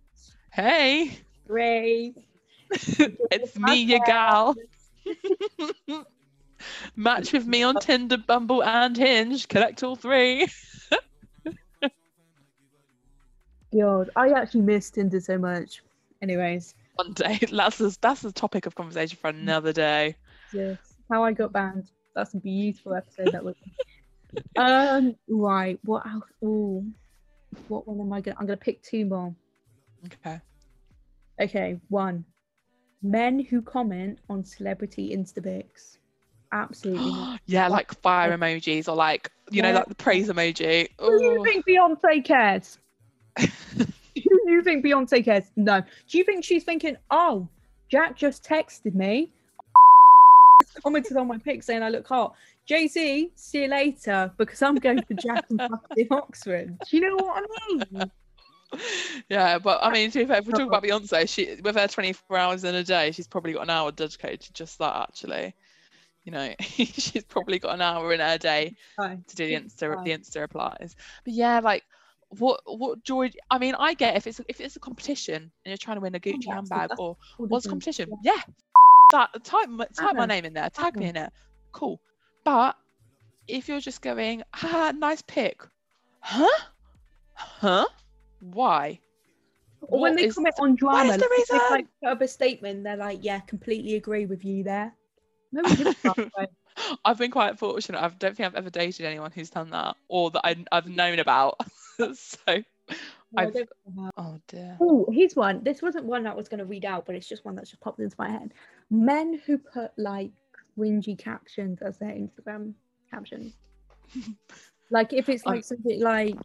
Hey, 0.52 1.20
Grace. 1.47 2.14
it's 2.72 3.58
me, 3.58 3.82
your 3.84 4.00
gal. 4.06 4.56
Match 6.95 7.32
with 7.34 7.47
me 7.47 7.64
on 7.64 7.76
Tinder, 7.82 8.18
Bumble, 8.18 8.64
and 8.64 8.95
Hinge. 8.97 9.47
Collect 9.47 9.84
all 9.84 9.95
three. 9.95 10.47
God, 13.74 14.10
I 14.16 14.30
actually 14.30 14.62
miss 14.62 14.89
Tinder 14.89 15.20
so 15.20 15.38
much. 15.38 15.84
Anyways, 16.22 16.74
One 16.95 17.14
day. 17.14 17.39
That's 17.52 17.80
a, 17.80 17.91
that's 18.02 18.24
a 18.26 18.32
topic 18.32 18.66
of 18.66 18.76
conversation 18.76 19.18
for 19.22 19.30
another 19.30 19.72
day. 19.72 20.16
yes, 20.52 20.78
how 21.10 21.24
I 21.24 21.32
got 21.32 21.54
banned. 21.54 21.89
That's 22.16 22.34
a 22.34 22.38
beautiful 22.38 22.95
episode 22.95 23.32
that 23.32 23.43
was. 23.43 23.56
um, 24.58 25.16
right. 25.30 25.80
What 25.84 26.06
else? 26.08 26.26
Oh, 26.43 26.84
what 27.68 27.88
one 27.88 28.06
am 28.06 28.12
I 28.12 28.22
gonna? 28.22 28.38
I'm 28.39 28.47
gonna 28.47 28.58
pick 28.58 28.82
two 28.82 29.06
more. 29.06 29.34
Okay. 30.06 30.39
Okay, 31.41 31.80
one. 31.89 32.26
Men 33.02 33.39
who 33.39 33.62
comment 33.62 34.20
on 34.30 34.43
celebrity 34.43 35.16
Instapics. 35.16 35.97
Absolutely 36.52 37.12
not. 37.12 37.39
yeah, 37.45 37.68
like 37.68 37.93
fire 38.02 38.36
emojis 38.38 38.88
or 38.88 38.95
like 38.95 39.32
you 39.52 39.62
know, 39.62 39.70
Yeah. 39.70 39.76
like 39.76 39.88
the 39.88 39.95
praise 39.95 40.28
emoji. 40.30 40.88
Do 41.00 41.06
you 41.06 41.39
Ooh. 41.39 41.43
think 41.43 41.66
Beyonce 41.66 42.24
cares? 42.24 42.78
Do 43.38 43.45
you 44.56 44.62
think 44.64 44.84
Beyonce 44.84 45.24
cares? 45.24 45.45
No. 45.56 45.82
Do 46.08 46.18
you 46.18 46.24
think 46.24 46.43
she's 46.43 46.64
thinking, 46.64 46.97
oh, 47.12 47.47
Jack 47.89 48.16
just 48.18 48.43
texted 48.43 48.93
me, 48.95 49.32
commented 50.84 51.18
on 51.18 51.28
my 51.28 51.38
pic 51.38 51.64
saying 51.64 51.84
I 51.84 51.89
look 51.89 52.08
hot. 52.08 52.36
Jay 52.66 52.88
Z, 52.88 53.32
see 53.36 53.64
you 53.64 53.68
later 53.68 54.32
because 54.38 54.62
I'm 54.62 54.76
going 54.76 55.02
to 55.02 55.14
Jack 55.16 55.45
and 55.50 55.60
fucking 55.60 56.08
Oxford. 56.12 56.78
Do 56.89 56.97
you 56.97 57.02
know 57.02 57.16
what 57.16 57.43
I 57.43 57.74
mean? 57.74 58.12
Yeah, 59.30 59.59
but 59.59 59.80
I 59.82 59.91
mean, 59.91 60.11
to 60.11 60.20
be 60.20 60.26
fair, 60.26 60.38
if 60.38 60.47
we 60.47 60.53
talk 60.53 60.67
about 60.67 60.84
Beyonce, 60.86 61.28
she 61.28 61.59
with 61.61 61.76
her 61.76 61.88
24 61.88 62.38
hours 62.38 62.63
in 62.63 62.76
a 62.76 62.84
day, 62.84 63.11
she's 63.11 63.28
probably 63.28 63.53
got 63.53 63.63
an 63.63 63.70
hour 63.70 63.91
dedicated 63.91 64.41
to 64.41 64.53
just 64.53 64.78
that. 64.80 64.95
Actually, 64.95 65.55
you 66.24 66.32
know, 66.32 66.53
she's 66.59 67.24
probably 67.28 67.59
got 67.59 67.74
an 67.76 67.82
hour 67.82 68.13
in 68.13 68.20
her 68.20 68.38
day 68.38 68.76
Fine. 68.95 69.24
to 69.28 69.36
do 69.36 69.47
the 69.47 69.53
Insta 69.55 69.95
Fine. 69.95 70.03
the 70.03 70.11
Insta 70.11 70.41
replies. 70.41 70.95
But 71.26 71.34
yeah, 71.34 71.59
like 71.59 71.84
what 72.38 72.61
what 72.65 73.03
joy? 73.03 73.32
I 73.49 73.57
mean, 73.57 73.76
I 73.76 73.93
get 73.93 74.15
if 74.15 74.28
it's 74.28 74.39
if 74.47 74.61
it's 74.61 74.76
a 74.76 74.80
competition 74.80 75.36
and 75.36 75.51
you're 75.65 75.78
trying 75.78 75.97
to 75.97 76.01
win 76.01 76.15
a 76.15 76.20
Gucci 76.20 76.47
Oh, 76.47 76.53
handbag 76.53 76.91
or 76.99 77.17
what's 77.38 77.65
different. 77.65 77.84
competition? 77.84 78.11
Yeah, 78.24 78.41
that 79.11 79.43
type 79.43 79.70
my- 79.70 79.88
type 79.88 80.15
my 80.15 80.26
name 80.26 80.45
in 80.45 80.53
there, 80.53 80.70
tag 80.70 80.95
me 80.95 81.07
in 81.07 81.15
it. 81.15 81.32
Cool. 81.72 81.99
But 82.43 82.76
if 83.47 83.67
you're 83.67 83.80
just 83.80 84.01
going, 84.01 84.43
ah, 84.63 84.93
nice 84.95 85.24
pic, 85.24 85.61
huh? 86.20 86.47
Huh? 87.34 87.88
Why? 88.40 89.00
Or 89.82 90.00
when 90.02 90.12
What 90.14 90.18
they 90.20 90.26
is 90.28 90.36
comment 90.36 90.56
on 90.60 90.76
drama, 90.76 91.14
is 91.14 91.18
the 91.18 91.30
like, 91.30 91.48
they 91.48 91.58
like 91.76 91.88
put 92.04 92.10
up 92.10 92.22
a 92.22 92.28
statement. 92.28 92.84
They're 92.84 92.98
like, 92.98 93.20
"Yeah, 93.22 93.40
completely 93.40 93.96
agree 93.96 94.26
with 94.26 94.44
you 94.44 94.64
there." 94.64 94.94
No, 95.52 95.62
one 95.62 95.76
gives 95.76 95.90
a 95.90 95.94
fuck, 95.94 96.18
right? 96.38 96.50
I've 97.06 97.18
been 97.18 97.32
quite 97.32 97.58
fortunate. 97.58 98.02
I 98.02 98.08
don't 98.10 98.36
think 98.36 98.48
I've 98.48 98.56
ever 98.56 98.70
dated 98.70 99.06
anyone 99.06 99.32
who's 99.32 99.50
done 99.50 99.70
that 99.72 99.96
or 100.08 100.32
that 100.32 100.42
I, 100.46 100.56
I've 100.72 100.88
known 100.88 101.20
about. 101.20 101.60
so, 101.98 102.38
No, 102.48 102.54
I 103.38 103.44
I've- 103.44 103.52
don't 103.54 103.54
give 103.54 104.12
oh 104.18 104.38
dear. 104.48 104.78
Oh, 104.82 105.08
here's 105.12 105.36
one. 105.36 105.64
This 105.64 105.82
wasn't 105.82 106.06
one 106.06 106.24
that 106.24 106.32
I 106.32 106.36
was 106.36 106.50
going 106.50 106.60
to 106.60 106.66
read 106.66 106.86
out, 106.86 107.06
but 107.06 107.16
it's 107.16 107.28
just 107.28 107.46
one 107.46 107.56
that's 107.56 107.70
just 107.70 107.82
popped 107.82 108.00
into 108.00 108.16
my 108.20 108.30
head. 108.30 108.54
Men 108.90 109.40
who 109.46 109.58
put 109.58 109.92
like 109.98 110.32
cringy 110.78 111.18
captions 111.18 111.82
as 111.82 111.98
their 111.98 112.12
Instagram 112.12 112.74
captions. 113.10 113.54
Like 114.92 115.14
if 115.14 115.30
it's 115.30 115.44
I- 115.46 115.52
like 115.52 115.64
something 115.64 116.02
like. 116.02 116.38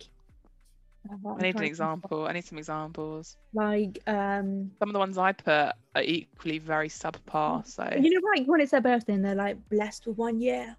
Oh, 1.10 1.36
I 1.38 1.42
need 1.42 1.56
an 1.56 1.64
example. 1.64 2.26
I 2.26 2.32
need 2.32 2.44
some 2.44 2.58
examples. 2.58 3.36
Like 3.52 3.98
um, 4.06 4.70
Some 4.78 4.88
of 4.88 4.92
the 4.92 4.98
ones 4.98 5.18
I 5.18 5.32
put 5.32 5.72
are 5.94 6.02
equally 6.02 6.58
very 6.58 6.88
subpar. 6.88 7.66
So 7.66 7.88
you 8.00 8.10
know, 8.10 8.26
like 8.34 8.46
when 8.46 8.60
it's 8.60 8.70
their 8.70 8.80
birthday 8.80 9.14
and 9.14 9.24
they're 9.24 9.34
like 9.34 9.58
blessed 9.68 10.06
with 10.06 10.16
one 10.16 10.40
year, 10.40 10.76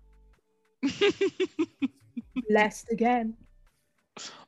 blessed 2.50 2.92
again, 2.92 3.36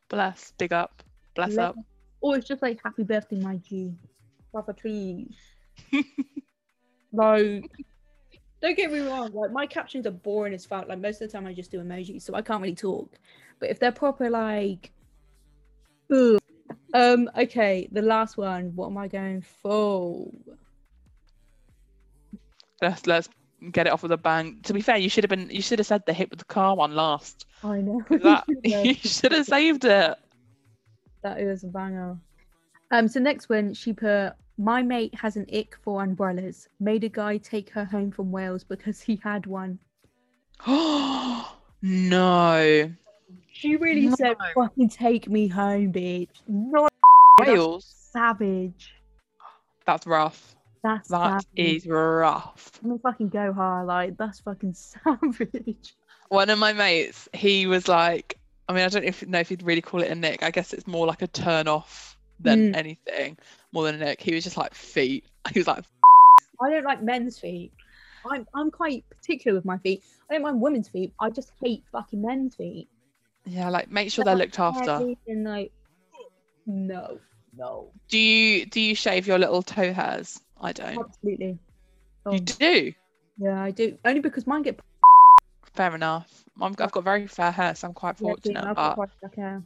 bless, 0.09 0.51
big 0.57 0.73
up, 0.73 1.03
bless 1.35 1.53
Bless. 1.53 1.69
up. 1.69 1.75
or 2.21 2.37
it's 2.37 2.47
just 2.47 2.61
like 2.61 2.79
happy 2.83 3.03
birthday, 3.03 3.39
my 3.39 3.57
G, 3.57 3.93
brother, 4.51 4.73
please. 4.73 5.35
like, 7.13 7.71
don't 8.61 8.75
get 8.75 8.91
me 8.91 8.99
wrong. 9.01 9.31
Like 9.31 9.51
my 9.51 9.67
captions 9.67 10.07
are 10.07 10.11
boring 10.11 10.53
as 10.53 10.65
fuck. 10.65 10.87
Like 10.87 10.99
most 10.99 11.21
of 11.21 11.29
the 11.29 11.37
time, 11.37 11.45
I 11.45 11.53
just 11.53 11.69
do 11.69 11.79
emojis, 11.79 12.23
so 12.23 12.33
I 12.33 12.41
can't 12.41 12.61
really 12.61 12.75
talk. 12.75 13.15
But 13.59 13.69
if 13.69 13.79
they're 13.79 13.91
proper, 13.91 14.29
like, 14.29 14.91
um, 16.09 17.29
okay, 17.37 17.87
the 17.91 18.01
last 18.01 18.37
one. 18.37 18.75
What 18.75 18.87
am 18.87 18.97
I 18.97 19.07
going 19.07 19.41
for? 19.61 20.31
Let's 22.81 23.07
let's 23.07 23.29
get 23.71 23.87
it 23.87 23.93
off 23.93 24.03
with 24.03 24.11
a 24.11 24.17
bang. 24.17 24.59
To 24.63 24.73
be 24.73 24.81
fair, 24.81 24.97
you 24.97 25.09
should 25.09 25.23
have 25.23 25.29
been 25.29 25.49
you 25.49 25.61
should 25.61 25.79
have 25.79 25.87
said 25.87 26.05
the 26.05 26.13
hit 26.13 26.29
with 26.29 26.39
the 26.39 26.45
car 26.45 26.75
one 26.75 26.95
last. 26.95 27.45
I 27.63 27.81
know. 27.81 28.01
That 28.09 28.45
you 28.63 28.93
should 28.93 29.31
have 29.31 29.45
saved 29.45 29.85
it. 29.85 30.17
That 31.23 31.39
is 31.39 31.63
a 31.63 31.67
banger. 31.67 32.17
Um, 32.91 33.07
so 33.07 33.19
next 33.19 33.49
one, 33.49 33.73
she 33.73 33.91
put, 33.91 34.33
my 34.57 34.81
mate 34.81 35.13
has 35.15 35.35
an 35.35 35.45
ick 35.53 35.75
for 35.83 36.01
umbrellas. 36.01 36.69
Made 36.79 37.03
a 37.03 37.09
guy 37.09 37.37
take 37.37 37.69
her 37.71 37.83
home 37.83 38.11
from 38.11 38.31
Wales 38.31 38.63
because 38.63 39.01
he 39.01 39.19
had 39.21 39.45
one. 39.45 39.79
no. 41.81 42.91
She 43.57 43.75
really 43.75 44.09
said, 44.11 44.35
fucking 44.53 44.89
take 44.89 45.27
me 45.29 45.47
home, 45.47 45.91
bitch. 45.91 46.29
Not 46.47 46.93
Wales. 47.39 47.85
savage. 48.11 48.93
That's 49.85 50.05
rough. 50.05 50.55
That's 50.83 51.07
That 51.09 51.43
is 51.55 51.87
rough. 51.87 52.71
I'm 52.83 52.89
gonna 52.89 52.99
fucking 52.99 53.29
go 53.29 53.51
hard. 53.53 53.87
Like, 53.87 54.15
that's 54.17 54.41
fucking 54.41 54.73
savage. 54.75 55.95
One 56.29 56.49
of 56.51 56.59
my 56.59 56.73
mates, 56.73 57.27
he 57.33 57.65
was 57.65 57.87
like, 57.87 58.37
I 58.69 58.73
mean, 58.73 58.83
I 58.83 58.89
don't 58.89 59.01
know 59.03 59.07
if, 59.07 59.27
know 59.27 59.39
if 59.39 59.49
you'd 59.49 59.63
really 59.63 59.81
call 59.81 60.01
it 60.03 60.11
an 60.11 60.23
ick. 60.23 60.43
I 60.43 60.51
guess 60.51 60.71
it's 60.73 60.85
more 60.85 61.07
like 61.07 61.21
a 61.23 61.27
turn 61.27 61.67
off 61.67 62.15
than 62.39 62.73
Mm. 62.73 62.75
anything, 62.75 63.37
more 63.71 63.85
than 63.85 63.95
an 64.01 64.07
ick. 64.09 64.21
He 64.21 64.35
was 64.35 64.43
just 64.43 64.57
like 64.57 64.75
feet. 64.75 65.23
He 65.51 65.59
was 65.59 65.67
like, 65.67 65.83
I 66.61 66.69
don't 66.69 66.83
like 66.83 67.01
men's 67.01 67.39
feet. 67.39 67.71
I'm, 68.29 68.45
I'm 68.53 68.69
quite 68.69 69.03
particular 69.09 69.55
with 69.55 69.65
my 69.65 69.77
feet. 69.79 70.03
I 70.29 70.33
don't 70.33 70.43
mind 70.43 70.59
women's 70.61 70.89
feet. 70.89 71.13
I 71.19 71.29
just 71.31 71.53
hate 71.63 71.83
fucking 71.91 72.21
men's 72.21 72.55
feet. 72.55 72.87
Yeah, 73.47 73.69
like 73.69 73.89
make 73.91 74.11
sure 74.11 74.23
they're 74.25 74.35
looked 74.35 74.59
after. 74.59 74.97
Hairy 74.97 75.17
And 75.27 75.43
like, 75.43 75.71
no, 76.65 77.19
no. 77.55 77.91
Do 78.09 78.17
you 78.17 78.65
do 78.65 78.79
you 78.81 78.95
shave 78.95 79.27
your 79.27 79.39
little 79.39 79.61
toe 79.63 79.93
hairs? 79.93 80.39
I 80.59 80.71
don't. 80.73 80.99
Absolutely. 80.99 81.57
Oh, 82.25 82.31
You 82.33 82.39
um, 82.39 82.43
do. 82.45 82.93
yeah, 83.37 83.61
I 83.61 83.71
do. 83.71 83.97
Only 84.05 84.19
because 84.19 84.47
mine 84.47 84.63
get 84.63 84.79
Fair 85.73 85.93
enough. 85.93 86.43
I'm, 86.59 86.75
I've 86.79 86.91
got 86.91 87.03
very 87.03 87.27
fair 87.27 87.51
hair, 87.51 87.75
so 87.75 87.87
I'm 87.87 87.93
quite 87.93 88.15
yeah, 88.15 88.17
see, 88.17 88.23
fortunate. 88.25 88.63
I've 88.65 88.75
got 88.75 88.95
But 88.97 89.09
quite 89.21 89.35
black 89.35 89.61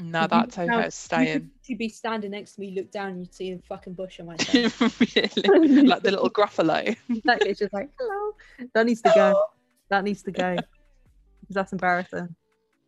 no, 0.00 0.26
that 0.26 0.50
toe 0.50 0.64
now- 0.66 0.80
hair's 0.80 0.94
staying. 1.08 1.50
You'd 1.66 1.78
be 1.78 1.88
standing 1.88 2.32
next 2.32 2.54
to 2.54 2.60
me, 2.60 2.72
look 2.72 2.90
down, 2.90 3.20
you'd 3.20 3.32
see 3.32 3.52
a 3.52 3.58
fucking 3.68 3.92
bush 3.94 4.18
on 4.18 4.26
my 4.26 4.36
head. 4.40 4.72
really, 5.48 5.82
like 5.82 6.02
the 6.02 6.10
little 6.10 6.30
gruffalo. 6.30 6.96
exactly. 7.08 7.50
It's 7.50 7.60
just 7.60 7.72
like, 7.72 7.90
hello. 7.98 8.32
That 8.74 8.86
needs 8.86 9.02
to 9.02 9.12
go. 9.14 9.40
That 9.90 10.02
needs 10.02 10.22
to 10.22 10.32
go. 10.32 10.56
Because 10.56 11.54
that's 11.54 11.72
embarrassing. 11.72 12.34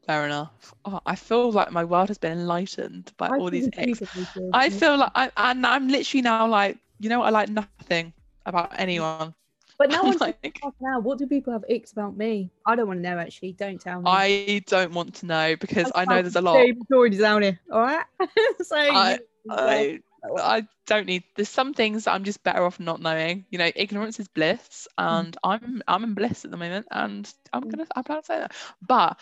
Fair 0.06 0.26
enough. 0.26 0.74
Oh, 0.84 1.00
I 1.06 1.16
feel 1.16 1.50
like 1.52 1.72
my 1.72 1.84
world 1.84 2.08
has 2.08 2.18
been 2.18 2.32
enlightened 2.32 3.12
by 3.16 3.30
I 3.30 3.38
all 3.38 3.50
these 3.50 3.68
think 3.74 3.74
icks. 3.76 4.00
it's 4.00 4.16
easy, 4.16 4.54
I 4.54 4.70
feel 4.70 4.96
like 4.98 5.12
I 5.14 5.30
and 5.36 5.66
I'm 5.66 5.88
literally 5.88 6.22
now 6.22 6.46
like, 6.46 6.78
you 6.98 7.08
know 7.08 7.20
what? 7.20 7.26
I 7.28 7.30
like 7.30 7.48
nothing 7.50 8.12
about 8.46 8.52
anyone. 8.78 9.34
But 9.78 9.90
now 9.90 10.06
I'm 10.06 10.18
like, 10.18 10.62
now, 10.80 11.00
what 11.00 11.18
do 11.18 11.26
people 11.26 11.52
have 11.52 11.64
icks 11.68 11.92
about 11.92 12.16
me? 12.16 12.50
I 12.66 12.74
don't 12.76 12.86
want 12.88 12.98
to 13.02 13.08
know 13.08 13.18
actually. 13.18 13.52
Don't 13.52 13.80
tell 13.80 14.00
me. 14.00 14.10
I 14.10 14.62
don't 14.66 14.92
want 14.92 15.14
to 15.16 15.26
know 15.26 15.56
because 15.56 15.92
I 15.94 16.04
know 16.04 16.22
there's 16.22 16.36
a 16.36 16.40
lot. 16.40 16.70
Jordy's 16.90 17.20
down 17.20 17.42
here. 17.42 17.60
All 17.70 17.80
right. 17.80 18.04
so 18.62 18.76
I- 18.76 19.18
I 19.50 19.98
I 20.38 20.66
don't 20.86 21.06
need. 21.06 21.24
There's 21.36 21.48
some 21.48 21.72
things 21.74 22.04
that 22.04 22.12
I'm 22.12 22.24
just 22.24 22.42
better 22.42 22.64
off 22.64 22.80
not 22.80 23.00
knowing. 23.00 23.46
You 23.50 23.58
know, 23.58 23.70
ignorance 23.74 24.18
is 24.18 24.28
bliss, 24.28 24.88
and 24.98 25.36
I'm 25.44 25.82
I'm 25.86 26.04
in 26.04 26.14
bliss 26.14 26.44
at 26.44 26.50
the 26.50 26.56
moment, 26.56 26.86
and 26.90 27.32
I'm 27.52 27.62
Mm. 27.62 27.70
gonna 27.70 27.86
I'm 27.94 28.04
to 28.04 28.22
say 28.24 28.38
that. 28.40 28.52
But 28.86 29.18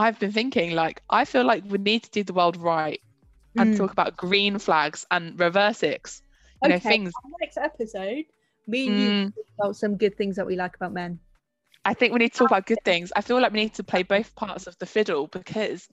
I've 0.00 0.20
been 0.20 0.32
thinking 0.32 0.72
like 0.74 1.02
I 1.10 1.24
feel 1.26 1.44
like 1.44 1.64
we 1.66 1.78
need 1.78 2.04
to 2.04 2.10
do 2.10 2.24
the 2.24 2.34
world 2.34 2.56
right 2.56 3.00
and 3.58 3.72
Mm. 3.72 3.80
talk 3.80 3.92
about 3.92 4.16
green 4.16 4.58
flags 4.58 5.06
and 5.10 5.38
reverse 5.40 5.82
icks. 5.84 6.22
You 6.62 6.70
know, 6.70 6.78
Okay, 6.78 6.94
things. 6.94 7.20
our 7.24 7.30
next 7.40 7.56
episode, 7.58 8.24
me 8.66 8.88
and 8.88 8.98
you 8.98 9.10
Mm, 9.10 9.32
talk 9.34 9.46
about 9.58 9.76
some 9.76 9.96
good 9.96 10.16
things 10.16 10.36
that 10.36 10.46
we 10.46 10.56
like 10.56 10.76
about 10.76 10.92
men. 10.92 11.20
I 11.84 11.94
think 11.94 12.12
we 12.12 12.18
need 12.18 12.32
to 12.32 12.38
talk 12.38 12.46
about 12.46 12.66
good 12.66 12.84
things. 12.84 13.12
I 13.16 13.22
feel 13.22 13.40
like 13.40 13.52
we 13.52 13.60
need 13.60 13.74
to 13.74 13.84
play 13.84 14.02
both 14.02 14.34
parts 14.36 14.66
of 14.66 14.78
the 14.78 14.86
fiddle 14.86 15.26
because 15.28 15.88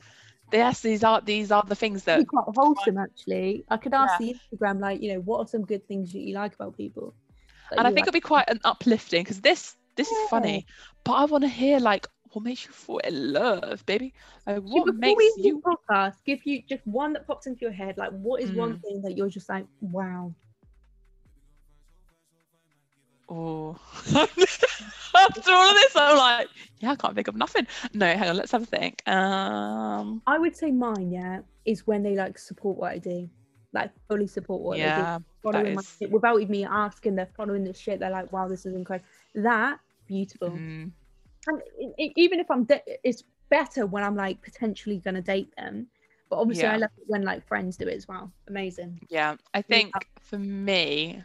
yes, 0.51 0.82
these 0.82 1.03
are 1.03 1.22
these 1.22 1.51
are 1.51 1.64
the 1.64 1.76
things 1.76 2.03
that 2.05 2.16
It'd 2.16 2.26
be 2.26 2.30
quite 2.30 2.45
wholesome 2.55 2.97
actually. 2.97 3.66
I 3.70 3.78
could 3.78 3.93
ask 3.93 4.18
the 4.18 4.34
Instagram 4.36 4.80
like, 4.82 5.01
you 5.01 5.14
know, 5.14 5.20
what 5.22 5.39
are 5.39 5.47
some 5.47 5.66
good 5.66 5.88
things 5.88 6.14
that 6.14 6.20
you 6.20 6.36
like 6.36 6.55
about 6.55 6.78
people? 6.78 7.16
and 7.78 7.88
I 7.88 7.91
think 7.91 8.08
like? 8.08 8.08
it'll 8.08 8.14
be 8.16 8.22
quite 8.22 8.49
an 8.49 8.60
uplifting 8.64 9.24
because 9.24 9.41
this 9.41 9.76
this 9.95 10.12
is 10.12 10.22
funny, 10.22 10.66
but 11.03 11.14
I 11.14 11.26
want 11.26 11.43
to 11.43 11.49
hear 11.49 11.80
like 11.80 12.08
what 12.34 12.43
makes 12.43 12.65
you 12.65 12.71
fall 12.71 12.99
in 12.99 13.34
love, 13.34 13.86
baby. 13.86 14.13
Like 14.45 14.61
what 14.63 14.86
before 14.86 14.93
makes 14.99 15.17
we 15.17 15.43
you 15.43 15.61
podcast, 15.61 16.15
give 16.25 16.39
you 16.45 16.61
just 16.67 16.86
one 16.86 17.13
that 17.13 17.25
pops 17.28 17.47
into 17.47 17.61
your 17.61 17.71
head. 17.71 17.97
Like, 17.97 18.11
what 18.11 18.41
is 18.41 18.51
one 18.51 18.75
Mm. 18.75 18.82
thing 18.82 19.01
that 19.03 19.15
you're 19.17 19.30
just 19.30 19.49
like, 19.49 19.65
wow? 19.82 20.34
oh 23.30 23.78
after 24.15 25.51
all 25.51 25.69
of 25.69 25.75
this, 25.75 25.95
I'm 25.95 26.17
like, 26.17 26.47
yeah, 26.80 26.91
I 26.91 26.95
can't 26.95 27.13
think 27.15 27.28
of 27.28 27.36
nothing. 27.36 27.67
No, 27.93 28.05
hang 28.05 28.30
on, 28.30 28.38
let's 28.38 28.51
have 28.51 28.63
a 28.63 28.65
think. 28.65 29.07
Um 29.07 30.21
I 30.25 30.38
would 30.38 30.55
say 30.55 30.71
mine, 30.71 31.11
yeah, 31.11 31.39
is 31.65 31.86
when 31.86 32.03
they 32.03 32.15
like 32.15 32.38
support 32.38 32.78
what 32.78 32.91
I 32.93 32.97
do, 32.99 33.30
like 33.73 33.91
fully 34.07 34.28
support 34.28 34.61
what 34.61 34.75
I 34.75 34.78
do. 34.80 34.86
yeah, 34.86 35.19
following 35.43 35.73
my 35.75 35.82
is- 35.82 35.95
shit 35.99 36.11
without 36.11 36.39
even 36.39 36.51
me 36.51 36.65
asking. 36.65 37.15
They're 37.15 37.30
following 37.36 37.63
this 37.65 37.78
shit. 37.78 37.99
They're 37.99 38.09
like, 38.11 38.32
wow, 38.32 38.47
this 38.47 38.65
is 38.65 38.75
incredible. 38.75 39.07
That 39.36 39.80
beautiful. 40.07 40.51
mm, 40.51 40.91
And 41.47 41.61
even 41.97 42.39
if 42.39 42.51
I'm, 42.51 42.65
de- 42.65 42.83
it's 43.03 43.23
better 43.49 43.86
when 43.86 44.03
I'm 44.03 44.15
like 44.15 44.41
potentially 44.41 44.97
gonna 44.97 45.21
date 45.21 45.53
them. 45.57 45.87
But 46.29 46.39
obviously, 46.39 46.67
I 46.67 46.75
love 46.75 46.89
it 46.97 47.05
when 47.07 47.24
like 47.24 47.47
friends 47.47 47.78
do 47.78 47.87
it 47.87 47.95
as 47.95 48.07
well. 48.07 48.32
Amazing. 48.47 48.99
yeah. 49.09 49.37
I 49.53 49.61
think 49.61 49.93
for 50.19 50.37
me, 50.37 51.24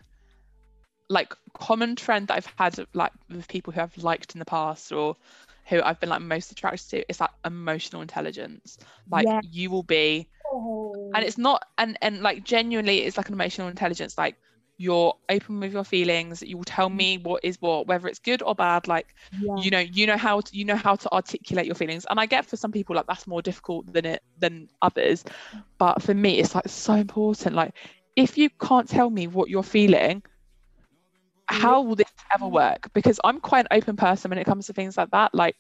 like 1.08 1.34
common 1.54 1.96
trend 1.96 2.28
that 2.28 2.34
I've 2.36 2.52
had 2.56 2.86
like 2.94 3.12
with 3.28 3.48
people 3.48 3.72
who 3.72 3.80
I've 3.80 3.98
liked 3.98 4.34
in 4.34 4.38
the 4.38 4.44
past 4.44 4.92
or 4.92 5.16
who 5.66 5.82
I've 5.82 6.00
been 6.00 6.08
like 6.08 6.22
most 6.22 6.52
attracted 6.52 6.88
to 6.90 7.10
is 7.10 7.20
like 7.20 7.30
emotional 7.44 8.02
intelligence. 8.02 8.78
Like 9.10 9.26
Yeah. 9.26 9.40
you 9.50 9.70
will 9.70 9.82
be 9.82 10.28
Oh, 10.52 11.10
and 11.14 11.24
it's 11.24 11.38
not 11.38 11.64
and 11.78 11.98
and 12.02 12.20
like 12.22 12.44
genuinely 12.44 13.00
it's 13.00 13.16
like 13.16 13.28
an 13.28 13.34
emotional 13.34 13.68
intelligence 13.68 14.18
like 14.18 14.36
you're 14.78 15.14
open 15.28 15.60
with 15.60 15.72
your 15.72 15.84
feelings 15.84 16.42
you 16.42 16.56
will 16.56 16.64
tell 16.64 16.88
me 16.88 17.18
what 17.18 17.44
is 17.44 17.56
what 17.60 17.86
whether 17.86 18.08
it's 18.08 18.18
good 18.18 18.42
or 18.42 18.54
bad 18.54 18.88
like 18.88 19.14
yeah. 19.38 19.54
you 19.56 19.70
know 19.70 19.78
you 19.78 20.06
know 20.06 20.16
how 20.16 20.40
to 20.40 20.56
you 20.56 20.64
know 20.64 20.76
how 20.76 20.96
to 20.96 21.10
articulate 21.12 21.66
your 21.66 21.74
feelings. 21.74 22.06
And 22.10 22.18
i 22.18 22.26
get 22.26 22.46
for 22.46 22.56
some 22.56 22.72
people 22.72 22.96
like 22.96 23.06
that's 23.06 23.26
more 23.26 23.42
difficult 23.42 23.92
than 23.92 24.04
it 24.06 24.22
than 24.38 24.68
others. 24.80 25.24
But 25.78 26.02
for 26.02 26.14
me 26.14 26.38
it's 26.38 26.54
like 26.54 26.68
so 26.68 26.94
important. 26.94 27.54
Like 27.54 27.74
if 28.16 28.36
you 28.36 28.50
can't 28.50 28.88
tell 28.88 29.10
me 29.10 29.26
what 29.26 29.48
you're 29.48 29.62
feeling 29.62 30.22
how 31.48 31.82
will 31.82 31.96
this 31.96 32.10
ever 32.34 32.48
work? 32.48 32.92
Because 32.92 33.20
i'm 33.24 33.40
quite 33.40 33.66
an 33.70 33.78
open 33.78 33.96
person 33.96 34.30
when 34.30 34.38
it 34.38 34.44
comes 34.44 34.66
to 34.66 34.72
things 34.72 34.96
like 34.96 35.10
that. 35.10 35.34
Like 35.34 35.56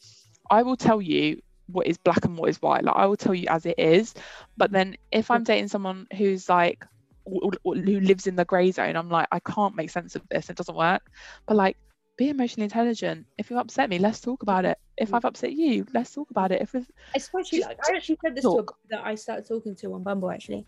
i 0.50 0.62
will 0.62 0.76
tell 0.76 1.00
you 1.02 1.40
what 1.66 1.86
is 1.86 1.96
black 1.96 2.24
and 2.24 2.36
what 2.36 2.50
is 2.50 2.60
white. 2.60 2.82
Like 2.84 2.96
i 2.96 3.06
will 3.06 3.16
tell 3.16 3.34
you 3.34 3.46
as 3.48 3.66
it 3.66 3.78
is. 3.78 4.14
But 4.56 4.72
then 4.72 4.96
if 5.12 5.30
i'm 5.30 5.44
dating 5.44 5.68
someone 5.68 6.06
who's 6.16 6.48
like 6.48 6.84
who 7.24 7.74
lives 7.74 8.26
in 8.26 8.36
the 8.36 8.44
gray 8.44 8.70
zone 8.70 8.96
i'm 8.96 9.08
like 9.08 9.28
i 9.32 9.38
can't 9.40 9.74
make 9.76 9.90
sense 9.90 10.16
of 10.16 10.22
this 10.30 10.50
it 10.50 10.56
doesn't 10.56 10.76
work 10.76 11.02
but 11.46 11.56
like 11.56 11.76
be 12.18 12.28
emotionally 12.28 12.64
intelligent 12.64 13.26
if 13.38 13.50
you 13.50 13.58
upset 13.58 13.88
me 13.88 13.98
let's 13.98 14.20
talk 14.20 14.42
about 14.42 14.64
it 14.64 14.78
if 14.98 15.14
i've 15.14 15.24
upset 15.24 15.52
you 15.52 15.86
let's 15.94 16.12
talk 16.12 16.30
about 16.30 16.52
it 16.52 16.60
if 16.60 16.74
it's 16.74 16.90
especially 17.16 17.58
Just- 17.58 17.68
like 17.70 17.78
I 17.90 17.96
actually 17.96 18.18
said 18.24 18.34
this 18.34 18.42
to 18.44 18.58
a 18.58 18.62
guy 18.64 18.74
that 18.90 19.04
I 19.04 19.14
started 19.14 19.46
talking 19.46 19.74
to 19.76 19.94
on 19.94 20.02
Bumble 20.02 20.30
actually. 20.30 20.66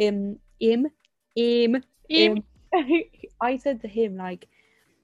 Um, 0.00 0.38
him, 0.60 0.86
him, 1.36 1.82
Him. 2.08 2.42
him. 2.72 3.02
I 3.40 3.56
said 3.56 3.80
to 3.82 3.88
him 3.88 4.16
like, 4.16 4.46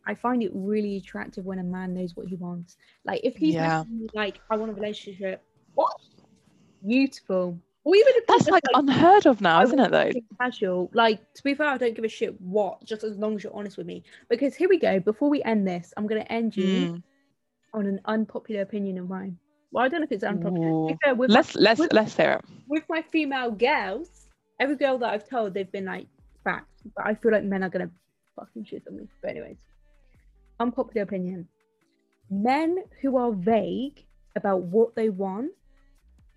I 0.07 0.15
find 0.15 0.43
it 0.43 0.51
really 0.55 0.97
attractive 0.99 1.45
when 1.45 1.59
a 1.59 1.63
man 1.65 1.95
knows 1.95 2.15
what 2.17 2.27
he 2.27 2.35
wants. 2.37 2.77
Like 3.05 3.21
if 3.25 3.37
he's 3.37 3.55
Yeah. 3.55 3.85
like, 4.15 4.41
I 4.51 4.57
want 4.57 4.71
a 4.71 4.75
relationship. 4.75 5.43
What? 5.75 5.97
Beautiful. 6.87 7.59
Or 7.87 7.95
even 7.95 8.15
if 8.17 8.27
that's 8.27 8.49
like 8.49 8.65
just, 8.65 8.81
unheard 8.83 9.27
of 9.27 9.41
now 9.41 9.63
isn't 9.63 9.79
it 9.79 9.93
though 9.93 10.11
Casual. 10.41 10.91
Like 10.93 11.21
to 11.35 11.43
be 11.45 11.55
fair, 11.55 11.69
I 11.69 11.79
don't 11.79 11.95
give 11.95 12.05
a 12.05 12.09
shit 12.09 12.39
what, 12.41 12.85
just 12.85 13.05
as 13.05 13.17
long 13.17 13.37
as 13.37 13.45
you're 13.45 13.55
honest 13.55 13.77
with 13.77 13.87
me. 13.87 14.03
Because 14.29 14.57
here 14.57 14.69
we 14.69 14.77
go. 14.79 14.99
Before 14.99 15.31
we 15.31 15.41
end 15.45 15.69
this, 15.69 15.95
I'm 15.97 16.09
gonna 16.09 16.27
end 16.29 16.57
you 16.57 16.67
Mm. 16.67 17.03
on 17.75 17.87
an 17.87 18.01
unpopular 18.07 18.63
opinion 18.63 18.99
of 18.99 19.09
mine. 19.09 19.39
Well, 19.71 19.85
I 19.85 19.89
don't 19.89 20.01
know 20.01 20.05
if 20.05 20.11
it's 20.11 20.25
unpopular. 20.25 20.89
To 20.89 20.97
fair, 21.05 21.15
Let's 21.15 21.55
my, 21.55 21.61
let's 21.63 21.81
with- 21.81 21.93
let's 21.93 22.17
hear 22.17 22.33
it. 22.33 22.45
with 22.67 22.83
my 22.89 23.03
female 23.03 23.53
girls, 23.53 24.27
every 24.59 24.75
girl 24.77 24.99
that 24.99 25.11
I've 25.15 25.29
told, 25.29 25.55
they've 25.55 25.71
been 25.71 25.85
like 25.85 26.09
facts. 26.43 26.83
But 26.97 27.07
I 27.07 27.15
feel 27.15 27.31
like 27.31 27.45
men 27.45 27.63
are 27.63 27.69
gonna 27.71 27.91
fucking 28.35 28.65
shit 28.65 28.83
on 28.89 28.97
me. 28.97 29.07
But 29.23 29.31
anyways, 29.31 29.59
unpopular 30.59 31.03
opinion: 31.05 31.47
men 32.31 32.83
who 33.01 33.17
are 33.17 33.31
vague 33.31 34.05
about 34.35 34.63
what 34.63 34.97
they 34.97 35.09
want 35.09 35.53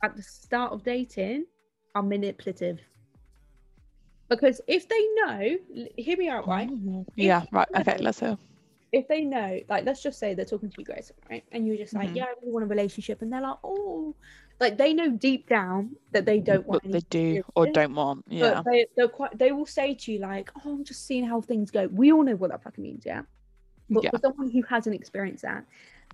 at 0.04 0.16
the 0.16 0.22
start 0.24 0.72
of 0.72 0.84
dating 0.84 1.46
are 1.96 2.04
manipulative. 2.04 2.80
Because 4.30 4.62
if 4.68 4.88
they 4.88 5.08
know, 5.16 5.58
hear 5.98 6.18
me 6.18 6.30
out, 6.30 6.48
right? 6.48 6.70
Ooh. 6.70 7.06
Yeah, 7.16 7.44
right. 7.52 7.68
Okay, 7.76 7.98
let's 8.00 8.20
hear. 8.20 8.38
if 8.92 9.08
they 9.08 9.24
know, 9.24 9.60
like, 9.70 9.86
let's 9.86 10.02
just 10.02 10.18
say 10.18 10.34
they're 10.34 10.46
talking 10.46 10.68
to 10.68 10.76
you 10.80 10.84
guys, 10.84 11.12
right? 11.30 11.44
And 11.52 11.68
you're 11.68 11.78
just 11.78 11.94
like, 11.94 12.10
Mhm. 12.10 12.16
yeah, 12.16 12.24
I 12.24 12.30
really 12.42 12.52
want 12.52 12.64
a 12.64 12.68
relationship. 12.68 13.22
And 13.22 13.32
they're 13.32 13.40
like, 13.40 13.60
oh, 13.64 14.16
like, 14.60 14.80
they 14.80 14.96
know 14.96 15.12
deep 15.12 15.48
down 15.48 15.96
that 16.12 16.26
they 16.26 16.40
don't 16.40 16.66
want 16.66 16.84
What 16.84 16.92
they 16.94 17.02
do 17.02 17.44
or 17.54 17.68
don't 17.68 17.94
want. 17.94 18.26
But 18.28 18.36
Yeah. 18.36 18.64
they, 18.66 18.88
they're 18.96 19.08
quite, 19.08 19.38
they 19.38 19.52
will 19.52 19.68
say 19.68 19.94
to 19.94 20.12
you, 20.12 20.18
like, 20.18 20.50
oh, 20.66 20.74
I'm 20.74 20.84
just 20.84 21.06
seeing 21.06 21.24
how 21.24 21.40
things 21.40 21.70
go. 21.70 21.86
We 21.90 22.12
all 22.12 22.24
know 22.24 22.36
what 22.36 22.50
that 22.50 22.64
fucking 22.64 22.84
means, 22.84 23.06
yeah? 23.06 23.22
But 23.92 24.06
Yeah. 24.06 24.10
for 24.10 24.18
someone 24.18 24.50
who 24.50 24.64
hasn't 24.64 24.96
experienced 24.96 25.44
that, 25.44 25.66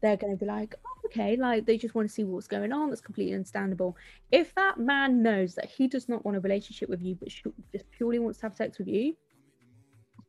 they're 0.02 0.18
going 0.18 0.34
to 0.34 0.38
be 0.38 0.46
like, 0.46 0.76
oh, 0.86 1.02
okay, 1.08 1.36
like, 1.36 1.66
they 1.66 1.78
just 1.78 1.96
want 1.96 2.08
to 2.08 2.14
see 2.14 2.24
what's 2.24 2.48
going 2.48 2.72
on. 2.72 2.90
That's 2.90 3.02
completely 3.02 3.34
understandable. 3.34 3.96
If 4.32 4.54
that 4.56 4.80
man 4.80 5.24
knows 5.24 5.56
that 5.56 5.66
he 5.66 5.88
does 5.88 6.10
not 6.10 6.24
want 6.26 6.38
a 6.38 6.40
relationship 6.40 6.90
with 6.90 7.02
you, 7.02 7.16
but 7.16 7.32
sh- 7.32 7.44
just 7.72 7.90
purely 7.92 8.20
wants 8.20 8.40
to 8.40 8.46
have 8.48 8.56
sex 8.56 8.78
with 8.78 8.88
you, 8.88 9.16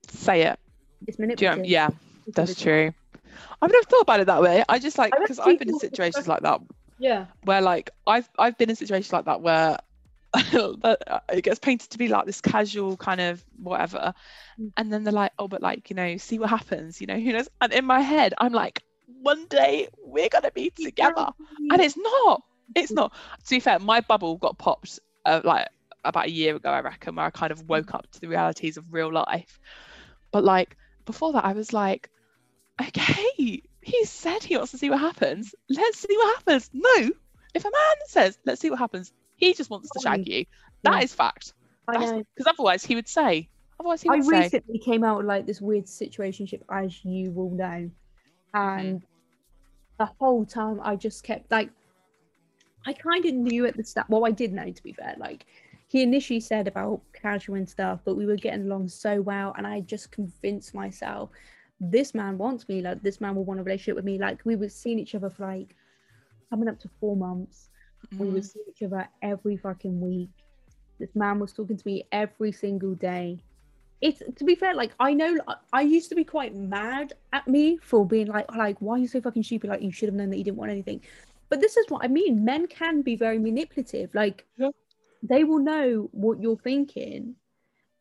Say 0.09 0.43
it. 0.43 0.59
it's 1.07 1.17
Do 1.17 1.25
you 1.25 1.37
know, 1.37 1.63
yeah, 1.65 1.89
It's 2.27 2.37
that's 2.37 2.61
true. 2.61 2.93
I've 3.61 3.73
never 3.73 3.85
thought 3.85 4.03
about 4.03 4.21
it 4.21 4.27
that 4.27 4.41
way. 4.41 4.65
I 4.69 4.79
just 4.79 4.99
like 4.99 5.13
because 5.19 5.39
I've 5.39 5.59
been 5.59 5.69
in 5.69 5.79
situations 5.79 6.29
like 6.29 6.43
that 6.43 6.61
Yeah. 6.99 7.27
where 7.45 7.61
like 7.61 7.91
I've 8.07 8.29
I've 8.39 8.57
been 8.57 8.71
in 8.71 8.77
situations 8.77 9.13
like 9.13 9.25
that 9.27 9.41
where 9.43 9.79
uh, 10.35 10.97
it 11.33 11.43
gets 11.43 11.59
painted 11.59 11.91
to 11.91 11.99
be 11.99 12.09
like 12.09 12.27
this 12.27 12.41
casual 12.41 12.97
kind 12.97 13.21
of 13.21 13.45
whatever, 13.59 14.15
Mm. 14.61 14.73
and 14.77 14.93
then 14.93 15.05
they're 15.05 15.13
like, 15.13 15.33
oh, 15.39 15.49
but 15.49 15.61
like 15.61 15.91
you 15.91 15.97
know, 15.97 16.17
see 16.19 16.39
what 16.39 16.49
happens, 16.51 17.01
you 17.01 17.07
know, 17.07 17.19
who 17.19 17.33
knows? 17.33 17.49
And 17.61 17.73
in 17.73 17.85
my 17.85 18.01
head, 18.01 18.33
I'm 18.39 18.53
like, 18.53 18.83
one 19.07 19.47
day 19.47 19.89
we're 20.05 20.29
gonna 20.29 20.51
be 20.51 20.71
together, 20.71 21.29
and 21.71 21.81
it's 21.81 21.97
not. 21.97 22.43
It's 22.75 22.93
not. 22.93 23.13
To 23.45 23.51
be 23.51 23.61
fair, 23.61 23.79
my 23.79 24.01
bubble 24.01 24.37
got 24.37 24.59
popped 24.59 24.99
uh, 25.25 25.41
like 25.45 25.69
about 26.05 26.27
a 26.27 26.31
year 26.31 26.57
ago, 26.57 26.71
I 26.71 26.81
reckon, 26.81 27.17
where 27.17 27.27
I 27.27 27.31
kind 27.31 27.53
of 27.53 27.69
woke 27.69 27.95
up 27.95 28.11
to 28.13 28.21
the 28.21 28.29
realities 28.29 28.77
of 28.77 28.93
real 28.93 29.13
life. 29.13 29.59
But 30.33 30.45
like 30.45 30.77
before 31.05 31.33
that, 31.33 31.45
I 31.45 31.53
was 31.53 31.73
like, 31.73 32.11
okay, 32.81 33.63
he 33.81 34.05
said 34.05 34.43
he 34.43 34.57
wants 34.57 34.73
to 34.73 34.79
see 34.79 34.91
what 34.91 35.01
happens. 35.01 35.55
Let's 35.69 35.99
see 35.99 36.17
what 36.17 36.37
happens. 36.39 36.71
No, 36.73 37.11
if 37.55 37.65
a 37.65 37.71
man 37.71 37.97
says, 38.07 38.39
let's 38.45 38.61
see 38.61 38.71
what 38.71 38.79
happens, 38.79 39.13
he 39.37 39.55
just 39.55 39.71
wants 39.71 39.91
to 39.91 40.01
shag 40.01 40.27
you. 40.27 40.45
That 40.83 40.99
Yeah. 40.99 41.05
is 41.05 41.15
fact. 41.15 41.55
I 41.89 41.99
know. 41.99 42.25
Because 42.35 42.53
otherwise, 42.53 42.85
he 42.85 42.97
would 42.97 43.09
say. 43.09 43.49
Otherwise, 43.79 44.03
he 44.03 44.09
I 44.09 44.17
would 44.17 44.25
say. 44.25 44.37
I 44.37 44.41
recently 44.43 44.79
came 44.79 45.05
out 45.05 45.21
of 45.21 45.27
like 45.27 45.47
this 45.47 45.61
weird 45.61 45.87
situationship, 45.87 46.63
as 46.71 47.05
you 47.05 47.31
will 47.31 47.51
know, 47.51 47.91
and 48.57 49.03
the 49.99 50.09
whole 50.19 50.45
time 50.45 50.81
I 50.83 50.97
just 50.97 51.23
kept 51.23 51.51
like, 51.51 51.71
I 52.87 52.93
kind 52.93 53.25
of 53.27 53.35
knew 53.35 53.67
at 53.67 53.77
the 53.77 53.85
start. 53.85 54.09
Well, 54.09 54.27
I 54.27 54.31
did 54.31 54.53
know 54.53 54.71
to 54.71 54.83
be 54.83 54.93
fair. 54.93 55.15
Like, 55.19 55.47
he 55.89 56.03
initially 56.03 56.41
said 56.41 56.67
about 56.67 57.01
casual 57.13 57.57
and 57.57 57.69
stuff, 57.69 58.01
but 58.05 58.17
we 58.17 58.27
were 58.27 58.37
getting 58.37 58.67
along 58.67 58.89
so 58.89 59.21
well, 59.21 59.55
and 59.57 59.67
I 59.67 59.81
just 59.81 60.11
convinced 60.11 60.75
myself 60.75 61.31
this 61.79 62.15
man 62.15 62.39
wants 62.39 62.69
me. 62.69 62.81
Like, 62.81 63.03
this 63.03 63.21
man 63.21 63.35
will 63.35 63.45
want 63.45 63.61
a 63.61 63.63
relationship 63.63 63.97
with 63.97 64.05
me. 64.05 64.19
Like, 64.19 64.41
we 64.45 64.57
were 64.57 64.69
seeing 64.69 64.99
each 64.99 65.15
other 65.15 65.31
for 65.31 65.47
like 65.47 65.75
coming 66.51 66.69
up 66.69 66.79
to 66.81 66.89
four 67.01 67.17
months. 67.17 67.71
We 68.19 68.29
Mm. 68.29 68.33
would 68.33 68.45
see 68.45 68.61
each 68.69 68.83
other 68.83 69.09
every 69.21 69.57
fucking 69.57 70.01
week. 70.01 70.31
This 70.99 71.15
man 71.15 71.39
was 71.39 71.53
talking 71.53 71.77
to 71.77 71.87
me 71.87 72.05
every 72.13 72.53
single 72.53 72.95
day. 72.95 73.39
It's 74.01 74.23
to 74.37 74.45
be 74.45 74.55
fair, 74.55 74.75
like 74.75 74.93
I 75.01 75.15
know 75.15 75.39
I- 75.73 75.83
used 75.83 76.11
to 76.11 76.15
be 76.15 76.25
quite 76.25 76.55
mad 76.55 77.15
at 77.33 77.49
me 77.49 77.79
for 77.79 78.07
being 78.07 78.27
like, 78.27 78.51
like, 78.55 78.77
why 78.81 78.95
are 78.97 78.99
you 78.99 79.09
so 79.09 79.21
fucking 79.21 79.43
stupid? 79.43 79.71
Like 79.71 79.83
you 79.83 79.91
should 79.91 80.09
have 80.09 80.15
known 80.15 80.31
that 80.31 80.37
you 80.39 80.45
didn't 80.45 80.59
want 80.59 80.71
anything. 80.71 81.01
But 81.49 81.61
this 81.61 81.77
is 81.77 81.87
what 81.89 82.05
I 82.05 82.09
mean. 82.09 82.45
Men 82.45 82.67
can 82.67 83.03
be 83.03 83.17
very 83.17 83.39
manipulative. 83.39 84.15
Like 84.15 84.45
Yeah. 84.59 84.71
they 85.23 85.45
will 85.45 85.61
know 85.61 86.09
what 86.13 86.41
you're 86.41 86.59
thinking. 86.59 87.37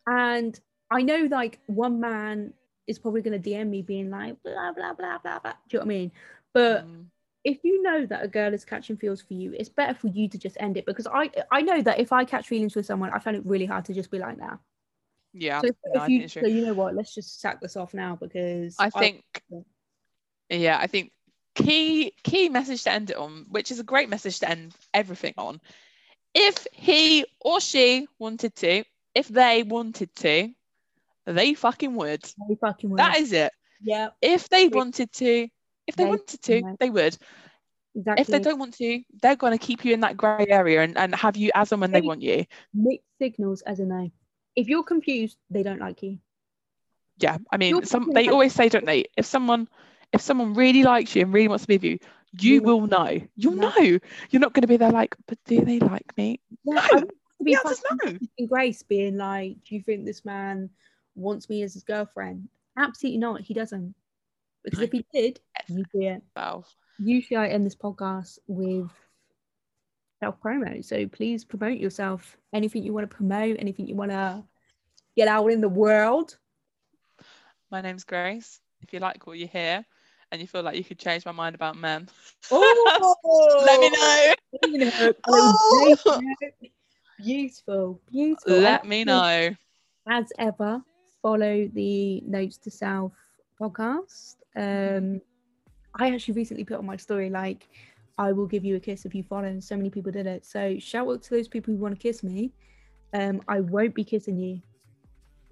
And 0.08 0.60
I 0.92 1.02
know 1.02 1.28
like 1.32 1.60
one 1.68 2.00
man 2.00 2.54
is 2.88 3.00
probably 3.00 3.22
gonna 3.22 3.40
DM 3.40 3.70
me 3.70 3.82
being 3.82 4.10
like 4.10 4.42
blah 4.44 4.74
blah 4.74 4.94
blah 4.94 5.18
blah 5.20 5.40
blah. 5.40 5.54
Do 5.70 5.78
you 5.78 5.80
know 5.80 5.86
what 5.86 5.94
I 5.94 5.98
mean? 5.98 6.12
But 6.54 6.86
Mm. 6.86 7.06
if 7.46 7.64
you 7.64 7.82
know 7.82 8.06
that 8.06 8.24
a 8.24 8.28
girl 8.28 8.54
is 8.54 8.66
catching 8.66 8.98
feels 8.98 9.22
for 9.22 9.34
you, 9.34 9.54
it's 9.58 9.70
better 9.70 9.94
for 9.94 10.08
you 10.08 10.28
to 10.30 10.38
just 10.38 10.58
end 10.60 10.78
it 10.78 10.86
because 10.86 11.08
I 11.08 11.32
I 11.52 11.62
know 11.62 11.82
that 11.82 12.00
if 12.00 12.12
I 12.12 12.26
catch 12.26 12.48
feelings 12.48 12.76
with 12.76 12.86
someone, 12.86 13.12
I 13.12 13.20
find 13.20 13.38
it 13.38 13.46
really 13.46 13.66
hard 13.66 13.86
to 13.86 13.94
just 13.94 14.12
be 14.12 14.20
like 14.20 14.38
that. 14.40 14.60
Yeah. 15.38 15.60
So 15.62 15.70
no, 15.94 16.06
you 16.06 16.28
so 16.30 16.46
you 16.46 16.66
know 16.66 16.74
what, 16.74 16.96
let's 16.96 17.14
just 17.14 17.42
sack 17.42 17.60
this 17.62 17.76
off 17.76 17.94
now 17.94 18.16
because 18.16 18.76
I 18.80 18.90
think, 18.90 19.24
Yeah. 19.50 19.60
yeah, 20.50 20.78
I 20.80 20.88
think 20.88 21.12
key 21.56 22.14
key 22.24 22.48
message 22.50 22.84
to 22.84 22.92
end 22.92 23.10
it 23.10 23.18
on, 23.18 23.46
which 23.50 23.70
is 23.70 23.80
a 23.80 23.84
great 23.84 24.08
message 24.10 24.40
to 24.40 24.50
end 24.50 24.74
everything 24.94 25.34
on. 25.38 25.60
If 26.34 26.66
he 26.72 27.26
or 27.42 27.60
she 27.60 28.08
wanted 28.18 28.56
to, 28.56 28.84
if 29.14 29.28
they 29.28 29.64
wanted 29.64 30.14
to, 30.18 30.50
they 31.26 31.54
fucking 31.54 31.96
would. 31.96 32.24
they 32.48 32.56
fucking 32.56 32.90
will. 32.90 32.98
That 32.98 33.18
is 33.18 33.34
it. 33.34 33.52
yeah, 33.82 34.10
If 34.22 34.48
they 34.50 34.70
wanted 34.70 35.12
to, 35.14 35.48
if 35.88 35.96
they 35.98 36.04
They 36.04 36.10
wanted 36.10 36.42
to, 36.44 36.62
would. 36.62 36.78
they 36.80 36.90
would. 36.90 37.18
exactly. 37.96 38.22
If 38.22 38.28
they 38.28 38.40
don't 38.40 38.60
want 38.60 38.76
to, 38.78 39.02
they're 39.22 39.36
going 39.36 39.58
to 39.58 39.66
keep 39.66 39.84
you 39.86 39.94
in 39.94 40.00
that 40.02 40.16
grey 40.18 40.46
area 40.50 40.82
and, 40.82 40.98
and 40.98 41.14
have 41.16 41.36
you 41.36 41.52
as 41.56 41.72
and 41.74 41.82
when 41.82 41.92
they 41.92 42.00
They- 42.02 42.08
want 42.08 42.22
you. 42.22 42.46
mixed 42.74 43.06
signals 43.20 43.62
as 43.64 43.80
a 43.82 43.86
no. 43.86 44.10
If 44.56 44.68
you're 44.68 44.84
confused, 44.84 45.38
they 45.50 45.64
don't 45.64 45.80
like 45.80 46.02
you. 46.04 46.20
Yeah, 47.18 47.38
I 47.52 47.58
mean, 47.58 47.70
You're 47.70 47.86
some 47.86 48.12
they 48.14 48.28
always 48.30 48.54
say, 48.54 48.70
don't 48.70 48.86
they? 48.86 49.06
If 49.18 49.26
someone 49.26 49.68
if 50.12 50.22
someone 50.22 50.54
really 50.54 50.84
likes 50.84 51.16
you 51.16 51.22
and 51.24 51.34
really 51.34 51.48
wants 51.48 51.64
to 51.64 51.68
be 51.68 51.76
with 51.76 51.84
you, 51.84 52.00
you 52.40 52.54
You 52.56 52.62
will 52.62 52.88
know. 52.88 53.22
You'll 53.36 53.56
know. 53.56 53.70
know. 53.78 54.00
You're 54.30 54.40
not 54.42 54.54
going 54.54 54.62
to 54.62 54.68
be 54.68 54.78
there 54.78 54.92
like, 54.92 55.16
but 55.28 55.38
do 55.46 55.64
they 55.64 55.80
like 55.80 56.16
me? 56.18 56.40
Yeah, 56.64 56.76
No, 56.76 56.82
I 56.82 56.96
want 56.96 57.10
to 57.10 57.44
be 57.44 57.56
answer's 57.56 57.84
in 58.38 58.48
Grace 58.48 58.84
being 58.84 59.18
like, 59.18 59.58
do 59.64 59.76
you 59.76 59.82
think 59.82 60.06
this 60.06 60.26
man 60.26 60.70
wants 61.16 61.50
me 61.50 61.64
as 61.64 61.74
his 61.74 61.84
girlfriend? 61.84 62.50
Absolutely 62.78 63.20
not. 63.20 63.42
He 63.42 63.54
doesn't. 63.54 63.96
Because 64.64 64.80
if 64.82 64.92
he 64.92 65.06
did, 65.14 65.40
you'd 65.68 65.92
be 65.94 66.08
it. 66.08 66.24
Well, 66.36 66.66
usually 66.98 67.38
I 67.38 67.48
end 67.50 67.66
this 67.66 67.76
podcast 67.76 68.40
with 68.48 68.90
self 70.26 70.42
promo. 70.42 70.84
So 70.84 71.08
please 71.08 71.46
promote 71.46 71.78
yourself. 71.78 72.38
Anything 72.54 72.84
you 72.84 72.94
want 72.94 73.10
to 73.10 73.16
promote, 73.16 73.58
anything 73.60 73.88
you 73.88 73.96
want 73.96 74.12
to 74.12 74.44
get 75.16 75.28
out 75.28 75.48
in 75.48 75.62
the 75.62 75.70
world. 75.70 76.38
my 77.70 77.82
name's 77.82 78.04
Grace. 78.04 78.60
If 78.82 78.92
you 78.94 79.00
like 79.00 79.26
what 79.28 79.38
you 79.38 79.48
hear 79.48 79.86
and 80.32 80.42
you 80.42 80.48
feel 80.48 80.64
like 80.64 80.78
you 80.78 80.84
could 80.84 80.98
change 81.00 81.26
my 81.26 81.32
mind 81.32 81.54
about 81.56 81.78
men, 81.78 82.10
Oh, 82.52 83.64
let 83.66 83.80
me 83.80 83.90
know. 83.90 84.34
You 84.64 84.86
know, 84.86 85.14
Oh. 85.28 86.22
Beautiful, 87.18 88.02
beautiful. 88.12 88.58
Let 88.60 88.82
And 88.82 88.90
me 88.90 89.04
know. 89.04 89.56
As 90.08 90.26
ever, 90.40 90.82
follow 91.22 91.68
the 91.74 92.22
Notes 92.22 92.58
to 92.58 92.72
Self 92.72 93.14
podcast. 93.62 94.36
Um, 94.56 95.22
I 95.94 96.14
actually 96.14 96.34
recently 96.34 96.64
put 96.66 96.78
on 96.78 96.86
my 96.86 96.98
story 96.98 97.30
like, 97.30 97.70
I 98.18 98.32
will 98.32 98.48
give 98.48 98.64
you 98.64 98.76
a 98.76 98.80
kiss 98.80 99.06
if 99.06 99.14
you 99.14 99.24
follow. 99.24 99.46
And 99.46 99.64
so 99.64 99.76
many 99.76 99.90
people 99.90 100.12
did 100.12 100.28
it. 100.28 100.46
So 100.46 100.78
shout 100.80 101.08
out 101.08 101.24
to 101.24 101.30
those 101.32 101.48
people 101.48 101.74
who 101.74 101.80
want 101.80 101.96
to 101.96 102.02
kiss 102.02 102.24
me. 102.24 102.52
Um, 103.14 103.42
I 103.48 103.60
won't 103.62 103.96
be 103.96 104.04
kissing 104.04 104.38
you. 104.38 104.62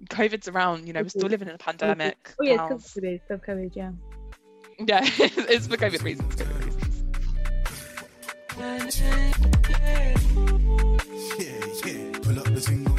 COVID's 0.08 0.48
around, 0.48 0.86
you 0.86 0.92
know, 0.92 1.02
we're 1.02 1.08
still 1.08 1.28
living 1.28 1.48
in 1.48 1.54
a 1.54 1.58
pandemic. 1.58 2.34
Oh 2.40 2.44
yeah, 2.44 2.56
pals. 2.56 2.84
it's 2.84 2.94
COVID. 2.94 3.20
It's 3.28 3.46
COVID. 3.46 3.70
Yeah. 3.74 3.92
Yeah, 4.78 5.00
it's 5.48 5.66
for 5.66 5.76
COVID 5.76 6.02
reasons. 6.02 6.34
COVID 6.34 6.64
reasons. 6.64 6.84
Yeah, 8.58 8.84
yeah. 11.86 12.18
Pull 12.20 12.38
up 12.38 12.44
the 12.44 12.60
single 12.60 12.93